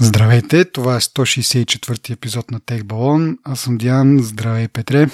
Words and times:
Здравейте, 0.00 0.64
това 0.64 0.96
е 0.96 1.00
164-ти 1.00 2.12
епизод 2.12 2.50
на 2.50 2.60
Тех 2.60 2.84
Балон. 2.84 3.38
Аз 3.44 3.60
съм 3.60 3.78
Диан. 3.78 4.18
Здравей, 4.22 4.68
Петре. 4.68 5.08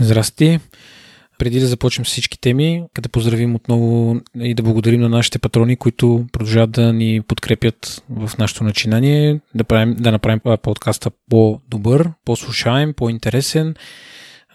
Здрасти. 0.00 0.60
Преди 1.38 1.60
да 1.60 1.66
започнем 1.66 2.06
с 2.06 2.08
всички 2.08 2.40
теми, 2.40 2.82
да 3.00 3.08
поздравим 3.08 3.54
отново 3.54 4.20
и 4.40 4.54
да 4.54 4.62
благодарим 4.62 5.00
на 5.00 5.08
нашите 5.08 5.38
патрони, 5.38 5.76
които 5.76 6.26
продължават 6.32 6.70
да 6.70 6.92
ни 6.92 7.20
подкрепят 7.20 8.02
в 8.10 8.30
нашето 8.38 8.64
начинание, 8.64 9.40
да, 9.54 9.64
правим, 9.64 9.94
да 9.94 10.12
направим 10.12 10.40
подкаста 10.62 11.10
по-добър, 11.30 12.10
по-слушаем, 12.24 12.94
по-интересен. 12.94 13.74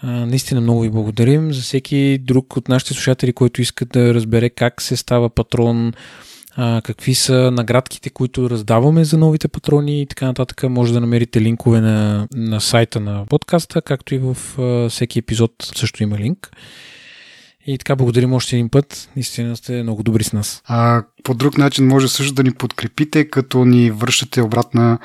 наистина 0.04 0.61
много 0.61 0.82
ви 0.82 0.89
благодарим 0.89 1.54
за 1.54 1.61
всеки 1.61 2.18
друг 2.21 2.57
от 2.57 2.68
нашите 2.68 2.93
слушатели, 2.93 3.34
който 3.34 3.61
иска 3.61 3.86
да 3.86 4.14
разбере 4.14 4.50
как 4.50 4.82
се 4.82 4.98
става 4.98 5.30
патрон, 5.30 5.93
какви 6.83 7.15
са 7.15 7.51
наградките, 7.51 8.09
които 8.09 8.49
раздаваме 8.49 9.03
за 9.03 9.17
новите 9.17 9.47
патрони 9.47 10.01
и 10.01 10.05
така 10.05 10.25
нататък. 10.25 10.63
Може 10.69 10.93
да 10.93 11.01
намерите 11.01 11.41
линкове 11.41 11.81
на, 11.81 12.27
на 12.36 12.61
сайта 12.61 13.00
на 13.00 13.25
подкаста, 13.25 13.81
както 13.81 14.15
и 14.15 14.17
в 14.17 14.37
а, 14.59 14.89
всеки 14.89 15.19
епизод 15.19 15.51
също 15.75 16.03
има 16.03 16.17
линк. 16.17 16.51
И 17.71 17.78
така, 17.78 17.96
благодарим 17.96 18.33
още 18.33 18.55
един 18.55 18.69
път. 18.69 19.09
Наистина 19.15 19.57
сте 19.57 19.83
много 19.83 20.04
добри 20.04 20.23
с 20.23 20.33
нас. 20.33 20.61
А, 20.65 21.04
по 21.23 21.33
друг 21.33 21.57
начин 21.57 21.87
може 21.87 22.07
също 22.07 22.33
да 22.33 22.43
ни 22.43 22.51
подкрепите, 22.51 23.29
като 23.29 23.65
ни 23.65 23.92
връщате 23.92 24.42
обратна 24.42 25.00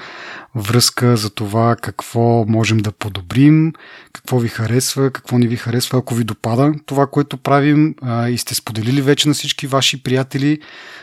връзка 0.54 1.16
за 1.16 1.30
това 1.30 1.76
какво 1.76 2.44
можем 2.48 2.78
да 2.78 2.92
подобрим, 2.92 3.72
какво 4.12 4.38
ви 4.38 4.48
харесва, 4.48 5.10
какво 5.10 5.38
не 5.38 5.46
ви 5.46 5.56
харесва, 5.56 5.98
ако 5.98 6.14
ви 6.14 6.24
допада 6.24 6.72
това, 6.86 7.06
което 7.06 7.36
правим 7.36 7.94
а, 8.02 8.28
и 8.28 8.38
сте 8.38 8.54
споделили 8.54 9.02
вече 9.02 9.28
на 9.28 9.34
всички 9.34 9.66
ваши 9.66 10.02
приятели 10.02 10.58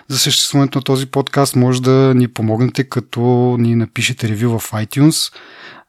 за 0.07 0.19
съществуването 0.19 0.77
на 0.77 0.83
този 0.83 1.05
подкаст, 1.05 1.55
може 1.55 1.81
да 1.81 2.13
ни 2.15 2.27
помогнете, 2.27 2.83
като 2.83 3.55
ни 3.59 3.75
напишете 3.75 4.29
ревю 4.29 4.59
в 4.59 4.71
iTunes 4.71 5.33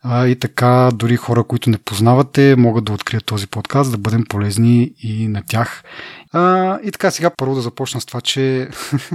а, 0.05 0.27
и 0.27 0.39
така 0.39 0.91
дори 0.95 1.17
хора, 1.17 1.45
които 1.45 1.71
не 1.71 1.79
познавате, 1.79 2.57
могат 2.57 2.85
да 2.85 2.93
открият 2.93 3.25
този 3.25 3.47
подкаст, 3.47 3.91
да 3.91 3.99
бъдем 3.99 4.25
полезни 4.29 4.95
и 4.99 5.29
на 5.29 5.43
тях. 5.47 5.85
А, 6.33 6.79
и 6.83 6.93
така 6.93 7.11
сега 7.11 7.31
първо 7.37 7.55
да 7.55 7.61
започна 7.61 8.01
с 8.01 8.07
това, 8.07 8.21
че 8.21 8.69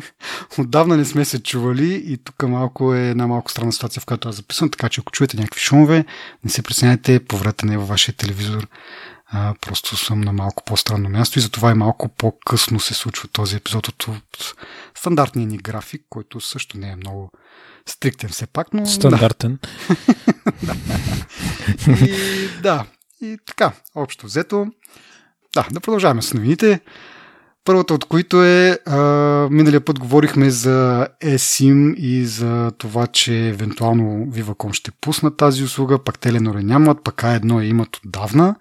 отдавна 0.58 0.98
не 0.98 1.06
сме 1.06 1.26
се 1.26 1.44
чували 1.44 2.04
и 2.06 2.18
тук 2.18 2.44
малко 2.44 2.94
е 2.94 3.10
една 3.10 3.28
малко 3.28 3.52
странна 3.52 3.72
ситуация, 3.72 4.02
в 4.02 4.06
която 4.06 4.30
аз 4.30 4.36
записвам, 4.36 4.70
така 4.70 4.90
че 4.90 5.02
ако 5.02 5.12
чуете 5.12 5.38
някакви 5.38 5.62
шумове, 5.62 6.06
не 6.44 6.50
се 6.50 6.62
пресняйте, 6.62 7.20
поврете 7.20 7.66
не 7.66 7.78
във 7.78 7.88
вашия 7.88 8.16
телевизор. 8.16 8.68
А, 9.30 9.54
просто 9.62 9.98
съм 9.98 10.22
на 10.22 10.34
малко 10.34 10.64
по-странно 10.66 11.10
място 11.10 11.40
и 11.40 11.42
затова 11.42 11.72
и 11.72 11.74
малко 11.74 12.10
по-късно 12.10 12.80
се 12.80 12.94
случва 12.94 13.28
този 13.28 13.56
епизод 13.56 13.88
от 13.88 14.08
стандартния 14.96 15.48
ни 15.48 15.58
график, 15.58 16.02
който 16.10 16.42
също 16.42 16.78
не 16.78 16.90
е 16.90 16.96
много 16.96 17.32
стриктен 17.88 18.30
все 18.30 18.48
пак, 18.48 18.74
но... 18.74 18.86
Стандартен. 18.86 19.60
Да. 20.64 20.76
и, 22.06 22.14
да, 22.62 22.86
и 23.22 23.38
така, 23.46 23.72
общо 23.96 24.26
взето. 24.26 24.66
Да, 25.56 25.68
да 25.72 25.80
продължаваме 25.80 26.22
с 26.22 26.34
новините. 26.34 26.80
Първата 27.66 27.94
от 27.94 28.06
които 28.06 28.44
е, 28.44 28.80
а, 28.86 28.98
миналия 29.52 29.82
път 29.86 30.00
говорихме 30.00 30.50
за 30.50 31.08
eSIM 31.24 31.96
и 31.96 32.26
за 32.26 32.72
това, 32.78 33.08
че 33.08 33.48
евентуално 33.48 34.26
Viva.com 34.26 34.74
ще 34.74 34.92
пуснат 34.92 35.38
тази 35.38 35.64
услуга, 35.64 36.04
пак 36.04 36.20
Теленоре 36.20 36.64
нямат, 36.64 37.04
пък 37.04 37.16
А1 37.16 37.62
я 37.62 37.68
имат 37.68 37.98
отдавна. 38.06 38.56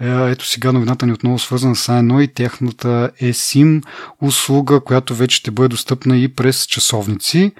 Ето 0.00 0.46
сега 0.46 0.72
новината 0.72 1.06
ни 1.06 1.12
отново 1.12 1.38
свързана 1.38 1.76
с 1.76 1.86
A1 1.86 2.22
и 2.22 2.34
тяхната 2.34 3.10
eSIM 3.22 3.82
услуга, 4.22 4.80
която 4.80 5.14
вече 5.14 5.36
ще 5.36 5.50
бъде 5.50 5.68
достъпна 5.68 6.18
и 6.18 6.28
през 6.28 6.66
часовници. 6.66 7.52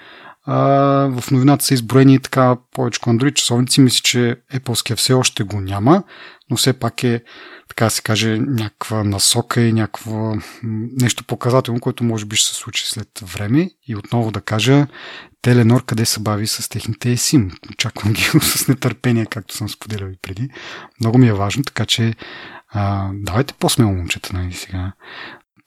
В 0.51 1.25
новината 1.31 1.65
са 1.65 1.75
изброени 1.75 2.19
така 2.19 2.56
повече 2.73 3.01
Android 3.01 3.34
часовници. 3.34 3.81
Мисля, 3.81 4.01
че 4.03 4.37
Apple 4.55 4.95
все 4.95 5.12
още 5.12 5.42
го 5.42 5.61
няма, 5.61 6.03
но 6.51 6.57
все 6.57 6.73
пак 6.73 7.05
е 7.05 7.23
така 7.69 7.91
се 7.91 8.03
каже, 8.03 8.39
някаква 8.39 9.05
насока 9.05 9.61
и 9.61 9.73
някакво 9.73 10.35
нещо 11.01 11.24
показателно, 11.24 11.80
което 11.80 12.05
може 12.05 12.24
би 12.24 12.36
ще 12.36 12.48
се 12.48 12.55
случи 12.55 12.86
след 12.86 13.08
време. 13.23 13.70
И 13.86 13.97
отново 13.97 14.30
да 14.30 14.41
кажа, 14.41 14.86
Теленор 15.42 15.85
къде 15.85 16.05
се 16.05 16.20
бави 16.20 16.47
с 16.47 16.69
техните 16.69 17.17
SIM. 17.17 17.70
Очаквам 17.73 18.13
ги 18.13 18.23
с 18.41 18.69
нетърпение, 18.69 19.27
както 19.27 19.57
съм 19.57 19.69
споделял 19.69 20.08
и 20.08 20.19
преди. 20.23 20.48
Много 21.01 21.19
ми 21.19 21.29
е 21.29 21.33
важно, 21.33 21.64
така 21.64 21.86
че 21.86 22.14
а, 22.73 23.11
давайте 23.13 23.55
по-смело, 23.55 23.92
момчета, 23.92 24.30
нали 24.33 24.53
сега. 24.53 24.92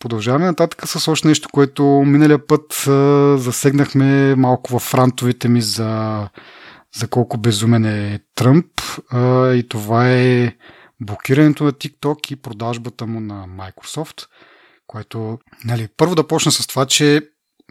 Продължаваме 0.04 0.46
нататък 0.46 0.88
с 0.88 1.08
още 1.08 1.28
нещо, 1.28 1.50
което 1.52 1.84
миналия 1.84 2.48
път 2.48 2.88
а, 2.88 3.38
засегнахме 3.38 4.36
малко 4.36 4.80
в 4.80 4.84
франтовите 4.84 5.50
ми 5.50 5.62
за, 5.62 6.30
за 6.96 7.08
колко 7.08 7.38
безумен 7.38 7.86
е 7.86 8.20
Тръмп. 8.36 8.66
А, 9.12 9.54
и 9.54 9.68
това 9.70 10.10
е 10.10 10.56
блокирането 11.02 11.64
на 11.64 11.72
TikTok 11.72 12.32
и 12.32 12.36
продажбата 12.36 13.06
му 13.06 13.20
на 13.20 13.46
Microsoft, 13.48 14.26
което, 14.88 15.40
нали, 15.66 15.88
първо 15.98 16.16
да 16.16 16.28
почна 16.28 16.52
с 16.52 16.68
това, 16.68 16.86
че 16.86 17.22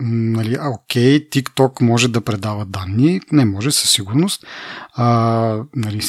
нали, 0.01 0.59
окей, 0.75 1.29
TikTok 1.29 1.81
може 1.81 2.09
да 2.09 2.21
предава 2.21 2.65
данни, 2.65 3.21
не 3.33 3.45
може 3.45 3.71
със 3.71 3.91
сигурност. 3.91 4.47
А, 4.95 5.07
нали, 5.77 6.01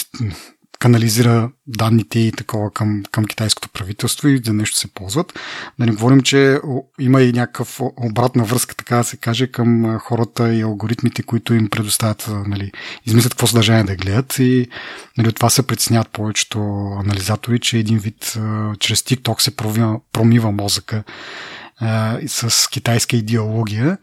канализира 0.79 1.51
данните 1.67 2.19
и 2.19 2.31
такова 2.31 2.71
към, 2.71 3.03
към 3.11 3.25
китайското 3.25 3.69
правителство 3.69 4.27
и 4.27 4.41
за 4.45 4.53
нещо 4.53 4.77
се 4.77 4.87
ползват. 4.87 5.39
Да 5.79 5.85
не 5.85 5.91
говорим, 5.91 6.21
че 6.21 6.59
има 6.99 7.21
и 7.21 7.31
някакъв 7.31 7.79
обратна 7.81 8.43
връзка, 8.43 8.75
така 8.75 8.97
да 8.97 9.03
се 9.03 9.17
каже, 9.17 9.47
към 9.47 9.99
хората 9.99 10.53
и 10.53 10.61
алгоритмите, 10.61 11.23
които 11.23 11.53
им 11.53 11.69
предоставят, 11.69 12.29
нали, 12.47 12.71
измислят 13.05 13.33
какво 13.33 13.47
съдържание 13.47 13.83
да 13.83 13.95
гледат 13.95 14.39
и 14.39 14.67
нали, 15.17 15.27
от 15.27 15.35
това 15.35 15.49
се 15.49 15.67
притесняват 15.67 16.09
повечето 16.09 16.59
анализатори, 16.99 17.59
че 17.59 17.77
един 17.77 17.97
вид 17.97 18.37
чрез 18.79 19.01
TikTok 19.01 19.41
се 19.41 19.55
промива, 19.55 19.99
промива 20.13 20.51
мозъка 20.51 21.03
с 22.27 22.69
китайска 22.69 23.15
идеология. 23.15 23.97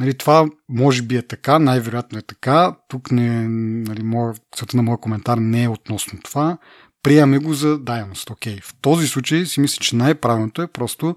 Нали, 0.00 0.14
това 0.14 0.46
може 0.68 1.02
би 1.02 1.16
е 1.16 1.22
така, 1.22 1.58
най-вероятно 1.58 2.18
е 2.18 2.22
така. 2.22 2.76
Тук 2.88 3.10
не, 3.10 3.48
нали, 3.88 4.02
моя, 4.02 4.34
на 4.74 4.82
моя 4.82 4.98
коментар 4.98 5.38
не 5.38 5.62
е 5.62 5.68
относно 5.68 6.20
това. 6.22 6.58
Приемаме 7.02 7.38
го 7.38 7.54
за 7.54 7.78
дайност. 7.78 8.30
Окей. 8.30 8.60
В 8.60 8.74
този 8.80 9.06
случай 9.06 9.46
си 9.46 9.60
мисля, 9.60 9.80
че 9.80 9.96
най-правилното 9.96 10.62
е 10.62 10.66
просто 10.66 11.16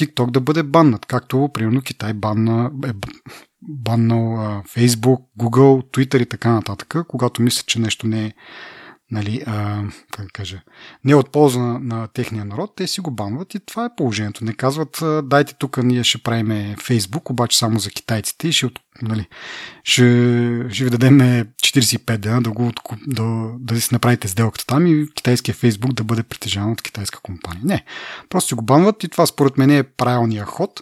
TikTok 0.00 0.30
да 0.30 0.40
бъде 0.40 0.62
баннат, 0.62 1.06
както 1.06 1.50
примерно 1.54 1.82
Китай 1.82 2.12
банна, 2.12 2.70
е 2.86 2.92
баннал 3.62 4.62
Facebook, 4.68 5.20
Google, 5.38 5.96
Twitter 5.96 6.22
и 6.22 6.26
така 6.26 6.52
нататък, 6.52 6.94
когато 7.08 7.42
мисля, 7.42 7.64
че 7.66 7.80
нещо 7.80 8.06
не 8.06 8.26
е 8.26 8.32
нали, 9.10 9.42
а, 9.46 9.82
как 10.10 10.24
да 10.24 10.30
кажа, 10.30 10.60
не 11.04 11.12
е 11.12 11.14
от 11.14 11.32
полза 11.32 11.58
на, 11.60 12.06
техния 12.06 12.44
народ, 12.44 12.72
те 12.76 12.86
си 12.86 13.00
го 13.00 13.10
банват 13.10 13.54
и 13.54 13.60
това 13.60 13.84
е 13.84 13.94
положението. 13.96 14.44
Не 14.44 14.52
казват, 14.52 15.02
дайте 15.24 15.54
тук 15.54 15.76
ние 15.76 16.04
ще 16.04 16.18
правиме 16.18 16.76
Фейсбук, 16.82 17.30
обаче 17.30 17.58
само 17.58 17.78
за 17.78 17.90
китайците 17.90 18.48
и 18.48 18.52
ще, 18.52 18.70
нали, 19.02 19.26
ще, 19.84 20.02
ще 20.70 20.84
ви 20.84 20.90
дадем 20.90 21.18
45 21.18 22.16
дена 22.16 22.42
да, 22.42 22.50
го, 22.50 22.72
да, 23.06 23.50
да 23.58 23.80
си 23.80 23.88
направите 23.92 24.28
сделката 24.28 24.66
там 24.66 24.86
и 24.86 25.08
китайския 25.14 25.54
Фейсбук 25.54 25.92
да 25.92 26.04
бъде 26.04 26.22
притежаван 26.22 26.72
от 26.72 26.82
китайска 26.82 27.20
компания. 27.20 27.62
Не, 27.64 27.84
просто 28.28 28.48
си 28.48 28.54
го 28.54 28.62
банват 28.62 29.04
и 29.04 29.08
това 29.08 29.26
според 29.26 29.58
мен 29.58 29.70
е 29.70 29.82
правилният 29.82 30.48
ход. 30.48 30.80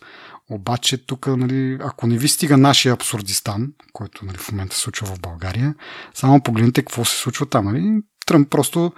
Обаче 0.50 1.06
тук, 1.06 1.26
нали, 1.26 1.78
ако 1.80 2.06
не 2.06 2.18
ви 2.18 2.28
стига 2.28 2.56
нашия 2.56 2.94
абсурдистан, 2.94 3.72
който 3.92 4.24
нали, 4.24 4.36
в 4.36 4.52
момента 4.52 4.76
се 4.76 4.80
случва 4.80 5.06
в 5.06 5.20
България, 5.20 5.74
само 6.14 6.42
погледнете 6.42 6.82
какво 6.82 7.04
се 7.04 7.16
случва 7.16 7.46
там. 7.46 7.64
Нали? 7.64 8.02
Тръмп 8.28 8.50
просто 8.50 8.92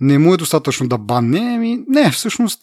не 0.00 0.18
му 0.18 0.34
е 0.34 0.36
достатъчно 0.36 0.88
да 0.88 0.98
банне. 0.98 1.52
Ами, 1.56 1.84
не, 1.88 2.10
всъщност 2.10 2.60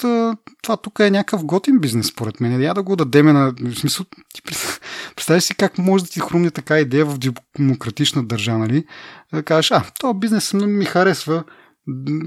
това 0.61 0.77
тук 0.77 0.99
е 0.99 1.11
някакъв 1.11 1.45
готин 1.45 1.79
бизнес, 1.79 2.07
според 2.07 2.41
мен. 2.41 2.61
Я 2.61 2.73
да 2.73 2.83
го 2.83 2.95
дадеме 2.95 3.33
на... 3.33 3.53
В 3.61 3.75
смисъл, 3.75 4.05
ти 4.33 4.41
представяш 5.15 5.43
си 5.43 5.55
как 5.55 5.77
може 5.77 6.03
да 6.03 6.09
ти 6.09 6.19
хрумне 6.19 6.51
така 6.51 6.79
идея 6.79 7.05
в 7.05 7.17
демократична 7.57 8.23
държава, 8.23 8.59
нали? 8.59 8.85
Да 9.33 9.44
кажеш, 9.44 9.71
а, 9.71 9.83
този 9.99 10.19
бизнес 10.19 10.53
ми 10.53 10.85
харесва, 10.85 11.44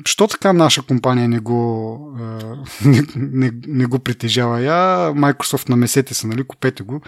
Що 0.05 0.27
така 0.27 0.53
наша 0.53 0.83
компания 0.83 1.29
не 1.29 1.39
го, 1.39 1.99
не, 2.85 3.03
не, 3.17 3.53
не 3.67 3.87
го 3.87 3.99
притежава? 3.99 4.61
Я, 4.61 5.13
Microsoft 5.15 5.69
намесете 5.69 6.15
се, 6.15 6.27
нали, 6.27 6.45
купете 6.45 6.83
го 6.83 7.01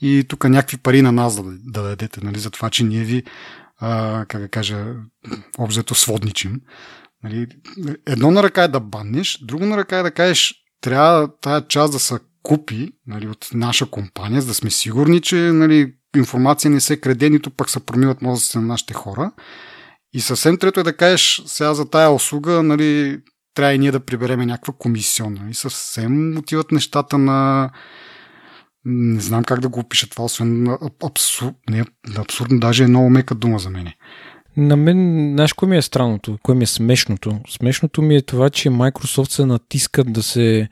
и 0.00 0.24
тук 0.28 0.44
някакви 0.44 0.76
пари 0.76 1.02
на 1.02 1.12
нас 1.12 1.36
да, 1.36 1.42
да 1.64 1.82
дадете, 1.82 2.20
нали, 2.22 2.38
за 2.38 2.50
това, 2.50 2.70
че 2.70 2.84
ние 2.84 3.04
ви 3.04 3.22
как 4.28 4.40
да 4.40 4.48
кажа, 4.48 4.94
обзето 5.58 5.94
сводничим. 5.94 6.60
Нали, 7.24 7.46
едно 8.06 8.30
на 8.30 8.42
ръка 8.42 8.62
е 8.62 8.68
да 8.68 8.80
баннеш, 8.80 9.38
друго 9.42 9.66
на 9.66 9.76
ръка 9.76 9.98
е 9.98 10.02
да 10.02 10.10
кажеш, 10.10 10.54
трябва 10.80 11.28
тая 11.40 11.68
част 11.68 11.92
да 11.92 11.98
се 11.98 12.18
купи 12.42 12.92
нали, 13.06 13.28
от 13.28 13.48
наша 13.54 13.86
компания, 13.86 14.40
за 14.40 14.46
да 14.46 14.54
сме 14.54 14.70
сигурни, 14.70 15.20
че 15.20 15.36
нали, 15.36 15.94
информация 16.16 16.70
не 16.70 16.80
се 16.80 17.00
краде, 17.00 17.30
нито 17.30 17.50
пък 17.50 17.70
се 17.70 17.86
промиват 17.86 18.22
мозъците 18.22 18.58
на 18.58 18.66
нашите 18.66 18.94
хора. 18.94 19.32
И 20.12 20.20
съвсем 20.20 20.58
трето 20.58 20.80
е 20.80 20.82
да 20.82 20.96
кажеш, 20.96 21.42
сега 21.46 21.74
за 21.74 21.90
тая 21.90 22.10
услуга, 22.10 22.62
нали, 22.62 23.20
трябва 23.54 23.74
и 23.74 23.78
ние 23.78 23.92
да 23.92 24.00
прибереме 24.00 24.46
някаква 24.46 24.74
комисионна. 24.78 25.50
И 25.50 25.54
съвсем 25.54 26.38
отиват 26.38 26.72
нещата 26.72 27.18
на 27.18 27.70
не 28.84 29.20
знам 29.20 29.44
как 29.44 29.60
да 29.60 29.68
го 29.68 29.80
опиша 29.80 30.10
това, 30.10 30.24
освен 30.24 30.76
абсурд, 31.04 31.54
не, 31.70 31.84
абсурдно, 32.16 32.60
даже 32.60 32.84
е 32.84 32.86
много 32.86 33.10
мека 33.10 33.34
дума 33.34 33.58
за 33.58 33.70
мене. 33.70 33.96
На 34.56 34.76
мен, 34.76 35.30
знаеш, 35.34 35.52
кое 35.52 35.68
ми 35.68 35.76
е 35.76 35.82
странното, 35.82 36.38
кое 36.42 36.54
ми 36.54 36.62
е 36.62 36.66
смешното? 36.66 37.40
Смешното 37.48 38.02
ми 38.02 38.16
е 38.16 38.22
това, 38.22 38.50
че 38.50 38.70
Microsoft 38.70 39.30
се 39.30 39.46
натискат 39.46 40.12
да 40.12 40.22
се... 40.22 40.68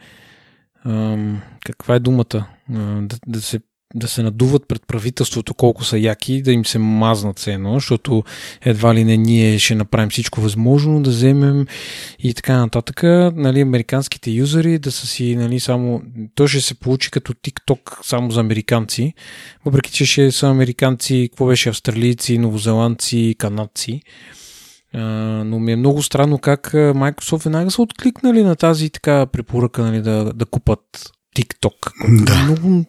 Ам, 0.85 1.43
каква 1.65 1.95
е 1.95 2.01
думата? 2.01 2.47
Да, 2.69 3.17
да 3.27 3.41
се 3.41 3.61
да 3.95 4.09
се 4.09 4.23
надуват 4.23 4.69
пред 4.69 4.87
правителството 4.87 5.55
колко 5.55 5.85
са 5.85 5.99
яки, 5.99 6.43
да 6.43 6.53
им 6.53 6.65
се 6.65 6.79
мазнат 6.79 7.39
се 7.39 7.53
едно, 7.53 7.75
защото 7.75 8.25
едва 8.63 8.95
ли 8.95 9.05
не 9.05 9.17
ние 9.17 9.59
ще 9.59 9.75
направим 9.75 10.11
всичко 10.11 10.41
възможно 10.41 11.03
да 11.03 11.11
вземем 11.11 11.67
и 12.19 12.35
така 12.35 12.57
нататък. 12.57 13.03
Нали, 13.37 13.61
американските 13.61 14.31
юзери 14.31 14.79
да 14.79 14.93
са 14.93 15.07
си 15.07 15.37
нали, 15.37 15.61
само... 15.61 16.03
То 16.35 16.47
ще 16.47 16.61
се 16.61 16.75
получи 16.75 17.11
като 17.11 17.33
TikTok 17.33 17.99
само 18.03 18.31
за 18.31 18.41
американци, 18.41 19.15
въпреки 19.65 19.93
че 19.93 20.07
ще 20.07 20.33
са 20.33 20.49
американци, 20.49 21.29
какво 21.31 21.47
беше 21.47 21.69
австралийци, 21.69 22.39
новозеландци, 22.39 23.35
канадци. 23.39 24.03
Но 24.95 25.59
ми 25.59 25.73
е 25.73 25.77
много 25.77 26.03
странно 26.03 26.39
как 26.39 26.73
Microsoft 26.73 27.45
веднага 27.45 27.71
са 27.71 27.83
откликнали 27.83 28.43
на 28.43 28.57
тази 28.57 28.91
така 28.91 29.27
препоръка 29.27 29.83
нали, 29.83 30.03
да, 30.03 30.33
да 30.35 30.47
купат 30.47 30.81
TikTok. 31.39 31.93
Да. 32.25 32.33
Е 32.33 32.43
много, 32.43 32.85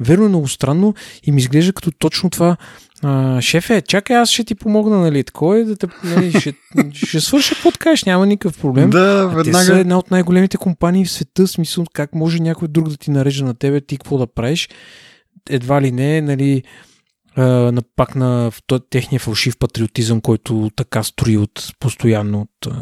верно 0.00 0.24
е 0.24 0.28
много 0.28 0.48
странно 0.48 0.94
и 1.24 1.32
ми 1.32 1.40
изглежда 1.40 1.72
като 1.72 1.90
точно 1.90 2.30
това. 2.30 2.56
А, 3.02 3.40
шефе, 3.40 3.82
чакай, 3.82 4.16
аз 4.16 4.30
ще 4.30 4.44
ти 4.44 4.54
помогна, 4.54 4.98
нали? 4.98 5.24
Такова 5.24 5.58
е 5.58 5.64
да 5.64 5.76
те, 5.76 5.86
нали, 6.04 6.40
ще, 6.40 6.54
ще 6.94 7.20
свърша 7.20 7.54
какво 7.54 7.70
кажеш, 7.78 8.04
няма 8.04 8.26
никакъв 8.26 8.60
проблем. 8.60 8.90
Да, 8.90 9.28
а 9.32 9.34
веднага. 9.34 9.58
Те 9.58 9.64
са 9.64 9.78
една 9.78 9.98
от 9.98 10.10
най-големите 10.10 10.56
компании 10.56 11.04
в 11.04 11.10
света, 11.10 11.48
смисъл 11.48 11.84
как 11.92 12.14
може 12.14 12.42
някой 12.42 12.68
друг 12.68 12.88
да 12.88 12.96
ти 12.96 13.10
нарежда 13.10 13.44
на 13.44 13.54
тебе, 13.54 13.80
ти 13.80 13.96
какво 13.96 14.18
да 14.18 14.26
правиш. 14.26 14.68
Едва 15.50 15.82
ли 15.82 15.92
не, 15.92 16.20
нали, 16.20 16.62
на, 17.36 17.82
пак 17.96 18.16
на 18.16 18.50
техния 18.90 19.20
фалшив 19.20 19.58
патриотизъм, 19.58 20.20
който 20.20 20.70
така 20.76 21.02
строи 21.02 21.36
от 21.36 21.72
постоянно 21.80 22.40
от, 22.40 22.74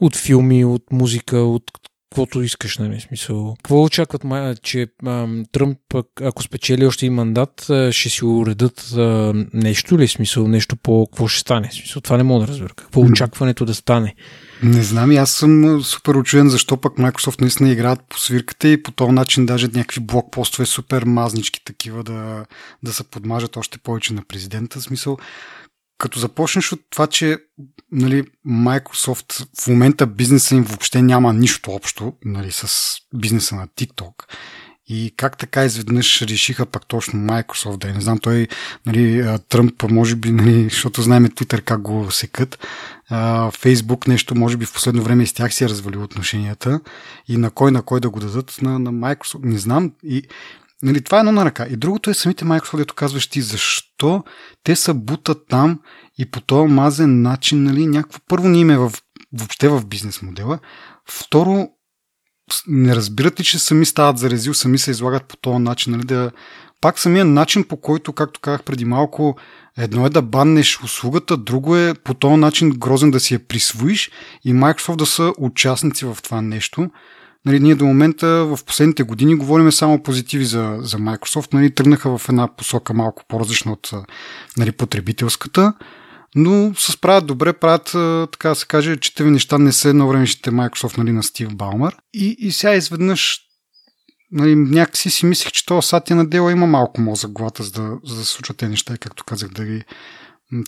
от 0.00 0.16
филми, 0.16 0.64
от 0.64 0.82
музика, 0.92 1.36
от 1.36 1.64
каквото 2.12 2.42
искаш, 2.42 2.78
нали, 2.78 3.00
смисъл. 3.00 3.54
Какво 3.56 3.82
очакват, 3.82 4.22
че 4.62 4.86
а, 5.06 5.28
Тръмп, 5.52 5.78
ако 6.22 6.42
спечели 6.42 6.86
още 6.86 7.06
един 7.06 7.14
мандат, 7.14 7.70
ще 7.90 8.08
си 8.08 8.24
уредат 8.24 8.92
а, 8.96 9.32
нещо 9.54 9.98
ли, 9.98 10.08
смисъл, 10.08 10.48
нещо 10.48 10.76
по 10.76 11.06
какво 11.06 11.28
ще 11.28 11.40
стане? 11.40 11.68
Смисъл, 11.72 12.02
това 12.02 12.16
не 12.16 12.22
мога 12.22 12.46
да 12.46 12.52
разбера. 12.52 12.74
Какво 12.76 13.00
очакването 13.00 13.64
да 13.64 13.74
стане? 13.74 14.14
Не 14.62 14.82
знам 14.82 15.12
и 15.12 15.16
аз 15.16 15.30
съм 15.30 15.82
супер 15.82 16.14
очуден 16.14 16.48
защо 16.48 16.76
пък 16.76 16.96
Microsoft 16.96 17.40
наистина 17.40 17.70
играят 17.70 18.00
по 18.08 18.20
свирката 18.20 18.68
и 18.68 18.82
по 18.82 18.92
този 18.92 19.12
начин 19.12 19.46
даже 19.46 19.66
някакви 19.66 20.00
блокпостове 20.00 20.66
супер 20.66 21.04
мазнички 21.04 21.64
такива 21.64 22.04
да, 22.04 22.44
да 22.82 22.92
се 22.92 23.04
подмажат 23.04 23.56
още 23.56 23.78
повече 23.78 24.14
на 24.14 24.22
президента. 24.28 24.80
В 24.80 24.82
смисъл, 24.82 25.16
като 26.02 26.18
започнеш 26.18 26.72
от 26.72 26.80
това, 26.90 27.06
че 27.06 27.38
нали, 27.92 28.24
Microsoft 28.46 29.46
в 29.62 29.68
момента 29.68 30.06
бизнеса 30.06 30.54
им 30.54 30.62
въобще 30.62 31.02
няма 31.02 31.32
нищо 31.32 31.70
общо 31.70 32.12
нали, 32.24 32.52
с 32.52 32.68
бизнеса 33.14 33.56
на 33.56 33.68
TikTok. 33.68 34.12
И 34.88 35.14
как 35.16 35.38
така 35.38 35.64
изведнъж 35.64 36.22
решиха 36.22 36.66
пак 36.66 36.86
точно 36.86 37.20
Microsoft 37.20 37.76
да 37.76 37.88
е. 37.88 37.92
Не 37.92 38.00
знам, 38.00 38.18
той, 38.18 38.48
нали, 38.86 39.38
Тръмп, 39.48 39.82
може 39.90 40.16
би, 40.16 40.30
нали, 40.30 40.62
защото 40.62 41.02
знаем 41.02 41.26
Twitter 41.26 41.60
как 41.60 41.82
го 41.82 42.10
секат. 42.10 42.66
Фейсбук 43.52 44.06
нещо, 44.06 44.34
може 44.34 44.56
би 44.56 44.66
в 44.66 44.72
последно 44.72 45.02
време 45.02 45.22
и 45.22 45.26
с 45.26 45.32
тях 45.32 45.54
си 45.54 45.64
е 45.64 45.68
развали 45.68 45.96
отношенията. 45.96 46.80
И 47.28 47.36
на 47.36 47.50
кой 47.50 47.72
на 47.72 47.82
кой 47.82 48.00
да 48.00 48.10
го 48.10 48.20
дадат 48.20 48.58
на, 48.62 48.78
на 48.78 48.92
Microsoft. 48.92 49.44
Не 49.44 49.58
знам. 49.58 49.92
И 50.04 50.22
Нали, 50.82 51.04
това 51.04 51.18
е 51.18 51.20
едно 51.20 51.32
на 51.32 51.44
ръка. 51.44 51.66
И 51.70 51.76
другото 51.76 52.10
е 52.10 52.14
самите 52.14 52.44
Microsoft, 52.44 52.76
дето 52.76 52.94
казваш 52.94 53.26
ти 53.26 53.42
защо 53.42 54.24
те 54.64 54.76
са 54.76 54.94
бутат 54.94 55.38
там 55.48 55.80
и 56.18 56.30
по 56.30 56.40
този 56.40 56.72
мазен 56.72 57.22
начин, 57.22 57.62
нали, 57.62 57.86
някакво 57.86 58.20
първо 58.28 58.48
не 58.48 58.58
им 58.58 58.70
е 58.70 58.78
в, 58.78 58.92
въобще 59.32 59.68
в 59.68 59.86
бизнес 59.86 60.22
модела, 60.22 60.58
второ 61.08 61.68
не 62.66 62.96
разбират 62.96 63.40
ли, 63.40 63.44
че 63.44 63.58
сами 63.58 63.86
стават 63.86 64.18
за 64.18 64.30
резил, 64.30 64.54
сами 64.54 64.78
се 64.78 64.90
излагат 64.90 65.24
по 65.24 65.36
този 65.36 65.58
начин, 65.58 65.92
нали, 65.92 66.04
да 66.04 66.30
пак 66.80 66.98
самия 66.98 67.24
начин, 67.24 67.64
по 67.64 67.76
който, 67.76 68.12
както 68.12 68.40
казах 68.40 68.62
преди 68.62 68.84
малко, 68.84 69.36
едно 69.78 70.06
е 70.06 70.10
да 70.10 70.22
баннеш 70.22 70.80
услугата, 70.82 71.36
друго 71.36 71.76
е 71.76 71.94
по 71.94 72.14
този 72.14 72.36
начин 72.36 72.70
грозен 72.70 73.10
да 73.10 73.20
си 73.20 73.34
я 73.34 73.48
присвоиш 73.48 74.10
и 74.44 74.54
Microsoft 74.54 74.96
да 74.96 75.06
са 75.06 75.32
участници 75.38 76.04
в 76.04 76.18
това 76.22 76.42
нещо. 76.42 76.90
Нали, 77.46 77.60
ние 77.60 77.74
до 77.74 77.84
момента 77.84 78.26
в 78.26 78.58
последните 78.66 79.02
години 79.02 79.34
говорим 79.34 79.72
само 79.72 80.02
позитиви 80.02 80.44
за, 80.44 80.78
за 80.80 80.98
Microsoft. 80.98 81.54
Нали, 81.54 81.74
тръгнаха 81.74 82.18
в 82.18 82.28
една 82.28 82.56
посока 82.56 82.94
малко 82.94 83.24
по-различна 83.28 83.72
от 83.72 83.90
нали, 84.56 84.72
потребителската, 84.72 85.72
но 86.34 86.74
се 86.74 86.92
справят 86.92 87.26
добре, 87.26 87.52
правят, 87.52 87.84
така 88.32 88.48
да 88.48 88.54
се 88.54 88.66
каже, 88.66 88.96
четири 88.96 89.30
неща 89.30 89.58
не 89.58 89.72
са 89.72 89.88
едно 89.88 90.08
време 90.08 90.26
ще 90.26 90.50
Microsoft 90.50 90.98
нали, 90.98 91.12
на 91.12 91.22
Стив 91.22 91.54
Балмър. 91.54 91.96
И, 92.14 92.36
и 92.38 92.52
сега 92.52 92.74
изведнъж 92.74 93.40
нали, 94.32 94.56
някакси 94.56 95.10
си 95.10 95.26
мислех, 95.26 95.52
че 95.52 95.66
това 95.66 95.82
Сатия 95.82 96.16
на 96.16 96.26
дела 96.26 96.52
има 96.52 96.66
малко 96.66 97.00
мозък 97.00 97.32
главата, 97.32 97.62
за 97.62 97.70
да, 97.70 97.98
за 98.04 98.16
да 98.16 98.24
случват 98.24 98.56
тези 98.56 98.70
неща, 98.70 98.98
както 98.98 99.24
казах, 99.24 99.50
да 99.50 99.64
ги 99.64 99.84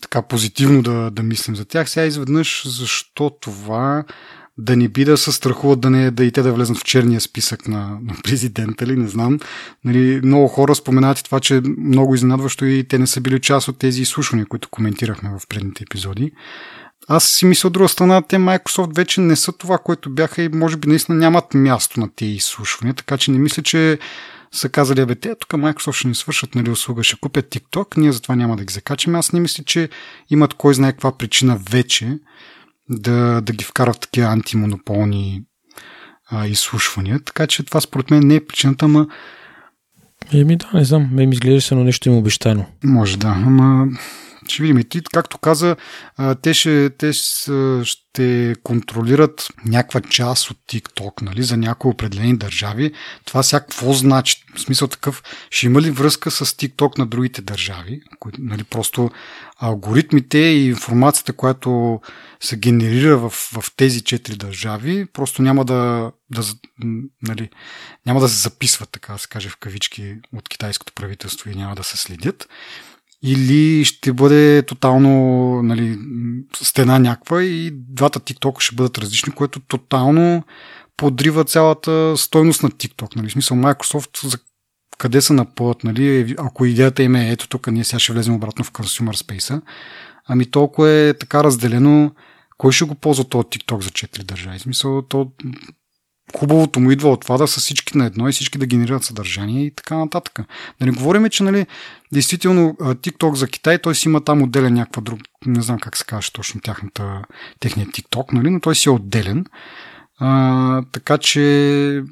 така 0.03 0.23
позитивно 0.23 0.83
да, 0.83 1.11
да 1.11 1.23
мислим 1.23 1.57
за 1.57 1.65
тях. 1.65 1.91
Сега 1.91 2.07
изведнъж 2.07 2.69
защо 2.69 3.31
това 3.41 4.05
да 4.59 4.77
ни 4.77 4.89
би 4.89 5.05
да 5.05 5.17
се 5.17 5.33
страхуват 5.33 5.81
да, 5.81 5.91
не, 5.91 6.11
да 6.11 6.25
и 6.25 6.33
те 6.33 6.43
да 6.43 6.53
влезнат 6.53 6.79
в 6.79 6.85
черния 6.85 7.21
списък 7.21 7.69
на, 7.69 7.99
на 8.03 8.15
президента 8.25 8.87
ли, 8.87 8.97
не 8.97 9.09
знам. 9.09 9.39
Нали, 9.85 10.21
много 10.25 10.49
хора 10.49 10.75
споменават 10.75 11.19
и 11.19 11.25
това, 11.25 11.41
че 11.41 11.63
много 11.79 12.15
изненадващо 12.15 12.65
и 12.65 12.85
те 12.89 12.99
не 12.99 13.07
са 13.07 13.21
били 13.21 13.41
част 13.41 13.69
от 13.69 13.79
тези 13.79 14.03
изслушвания, 14.03 14.47
които 14.47 14.69
коментирахме 14.69 15.31
в 15.31 15.49
предните 15.49 15.85
епизоди. 15.85 16.33
Аз 17.09 17.25
си 17.25 17.47
мисля 17.47 17.67
от 17.67 17.73
друга 17.73 17.89
страна, 17.89 18.23
те 18.23 18.37
Microsoft 18.37 18.97
вече 18.97 19.21
не 19.21 19.37
са 19.37 19.53
това, 19.53 19.79
което 19.79 20.11
бяха 20.11 20.43
и 20.43 20.49
може 20.49 20.77
би 20.77 20.89
наистина 20.89 21.19
нямат 21.19 21.55
място 21.55 22.01
на 22.01 22.09
тези 22.17 22.33
изслушвания, 22.33 22.95
така 22.95 23.19
че 23.19 23.31
не 23.31 23.39
мисля, 23.39 23.63
че 23.63 23.99
са 24.53 24.69
казали, 24.69 25.01
абе, 25.01 25.15
те 25.15 25.35
тук 25.41 25.51
Microsoft 25.51 25.93
ще 25.93 26.09
ни 26.09 26.15
свършат 26.15 26.55
нали, 26.55 26.71
услуга, 26.71 27.05
ще 27.05 27.17
купят 27.17 27.55
TikTok, 27.55 27.97
ние 27.97 28.13
затова 28.13 28.37
няма 28.37 28.57
да 28.57 28.65
ги 28.65 28.73
закачаме. 28.73 29.19
Аз 29.19 29.33
не 29.33 29.41
мисля, 29.41 29.65
че 29.65 29.89
имат 30.31 30.55
кой 30.55 30.75
знае 30.75 30.93
каква 30.93 31.19
причина 31.19 31.59
вече 31.71 32.19
да, 32.91 33.41
да 33.41 33.53
ги 33.53 33.65
вкара 33.65 33.93
в 33.93 34.01
такива 34.01 34.29
антимонополни 34.29 35.43
а, 36.31 36.47
изслушвания. 36.47 37.21
Така 37.21 37.47
че 37.47 37.63
това 37.63 37.81
според 37.81 38.11
мен 38.11 38.27
не 38.27 38.35
е 38.35 38.47
причината, 38.47 38.85
ама 38.85 39.07
Еми 40.33 40.57
да, 40.57 40.71
не 40.75 40.85
знам. 40.85 41.09
Ме 41.13 41.27
ми 41.27 41.35
изглежда 41.35 41.61
се, 41.61 41.75
но 41.75 41.85
нещо 41.85 42.09
им 42.09 42.17
обещано. 42.17 42.67
Може 42.85 43.19
да, 43.19 43.29
ама 43.47 43.87
ще 44.49 44.63
видим. 44.63 44.85
Ти, 44.89 45.03
както 45.13 45.39
каза, 45.39 45.77
те, 46.43 46.55
ще, 46.55 46.91
те 46.91 47.13
ще 47.85 48.55
контролират 48.63 49.49
някаква 49.65 50.01
част 50.01 50.51
от 50.51 50.59
TikTok, 50.69 51.23
нали, 51.23 51.43
за 51.43 51.57
някои 51.57 51.91
определени 51.91 52.37
държави. 52.37 52.93
Това 53.25 53.43
сега 53.43 53.61
какво 53.61 53.93
значи? 53.93 54.45
В 54.57 54.61
смисъл 54.61 54.89
такъв, 54.89 55.23
ще 55.51 55.67
има 55.67 55.83
ли 55.83 55.91
връзка 55.91 56.31
с 56.31 56.47
TikTok 56.47 56.99
на 56.99 57.07
другите 57.07 57.43
държави? 57.43 58.01
Нали, 58.39 58.65
просто 58.65 59.11
алгоритмите 59.57 60.39
и 60.39 60.67
информацията, 60.67 61.33
която 61.33 62.01
се 62.41 62.57
генерира 62.57 63.19
в, 63.19 63.31
в 63.31 63.65
тези 63.77 64.01
четири 64.01 64.37
държави, 64.37 65.07
просто 65.13 65.43
няма 65.43 65.65
да, 65.65 66.13
да, 66.31 66.43
нали, 67.23 67.51
няма 68.07 68.21
да 68.21 68.29
се 68.29 68.43
записват, 68.43 68.91
така 68.93 69.13
да 69.13 69.19
се 69.19 69.29
каже 69.29 69.49
в 69.49 69.57
кавички, 69.57 70.15
от 70.33 70.49
китайското 70.49 70.93
правителство 70.93 71.51
и 71.51 71.55
няма 71.55 71.75
да 71.75 71.85
се 71.85 71.97
следят 71.97 72.49
или 73.27 73.85
ще 73.85 74.13
бъде 74.13 74.63
тотално 74.63 75.11
нали, 75.63 75.99
стена 76.57 76.99
някаква 76.99 77.43
и 77.43 77.71
двата 77.73 78.21
TikTok 78.21 78.61
ще 78.61 78.77
бъдат 78.77 78.99
различни, 78.99 79.33
което 79.33 79.61
тотално 79.61 80.43
подрива 80.97 81.45
цялата 81.45 82.15
стойност 82.17 82.63
на 82.63 82.71
TikTok. 82.71 83.17
Нали. 83.17 83.29
В 83.29 83.33
смисъл 83.33 83.57
Microsoft 83.57 84.27
за 84.27 84.39
къде 84.99 85.21
са 85.21 85.33
на 85.33 85.55
път, 85.55 85.85
нали, 85.85 86.35
ако 86.39 86.65
идеята 86.65 87.03
им 87.03 87.15
е 87.15 87.31
ето 87.31 87.49
тук, 87.49 87.67
ние 87.67 87.85
сега 87.85 87.99
ще 87.99 88.13
влезем 88.13 88.35
обратно 88.35 88.65
в 88.65 88.73
Consumer 88.73 89.25
Space, 89.27 89.63
ами 90.27 90.51
толкова 90.51 90.91
е 90.91 91.15
така 91.15 91.45
разделено, 91.45 92.15
кой 92.59 92.73
ще 92.73 92.85
го 92.85 92.95
ползва 92.95 93.25
този 93.25 93.47
TikTok 93.47 93.83
за 93.83 93.91
4 93.91 94.25
държави? 94.25 94.59
В 94.59 94.63
смисъл, 94.63 95.03
то 95.03 95.33
хубавото 96.37 96.81
му 96.81 96.91
идва 96.91 97.11
от 97.11 97.21
това 97.21 97.39
да 97.39 97.49
са 97.49 97.61
всички 97.61 97.99
на 97.99 98.07
едно 98.07 98.29
и 98.29 98.33
всички 98.33 98.59
да 98.59 98.67
генерират 98.67 99.05
съдържание 99.05 99.67
и 99.67 99.75
така 99.75 99.97
нататък. 99.97 100.41
Да 100.81 100.87
не 100.87 100.93
говорим, 100.93 101.29
че 101.29 101.43
нали, 101.43 101.67
действително 102.13 102.77
TikTok 102.81 103.35
за 103.35 103.49
Китай, 103.49 103.79
той 103.79 103.95
си 103.95 104.09
има 104.09 104.25
там 104.25 104.43
отделен 104.43 104.75
някаква 104.75 105.03
друг, 105.03 105.21
не 105.47 105.63
знам 105.63 105.79
как 105.79 105.97
се 105.97 106.05
каже 106.05 106.33
точно 106.33 106.61
тяхната, 106.61 107.23
техният 107.61 107.91
TikTok, 107.91 108.33
нали, 108.33 108.51
но 108.51 108.61
той 108.61 108.75
си 108.75 108.89
е 108.89 108.93
отделен. 108.93 109.45
А, 110.19 110.83
така 110.93 111.19
че 111.19 112.03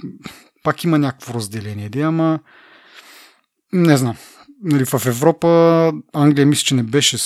пак 0.62 0.84
има 0.84 0.98
някакво 0.98 1.34
разделение. 1.34 1.88
Да, 1.88 2.00
ама 2.00 2.38
не 3.72 3.96
знам. 3.96 4.16
Нали, 4.64 4.84
в 4.84 5.06
Европа 5.06 5.92
Англия 6.12 6.46
мисля, 6.46 6.64
че 6.64 6.74
не 6.74 6.82
беше 6.82 7.16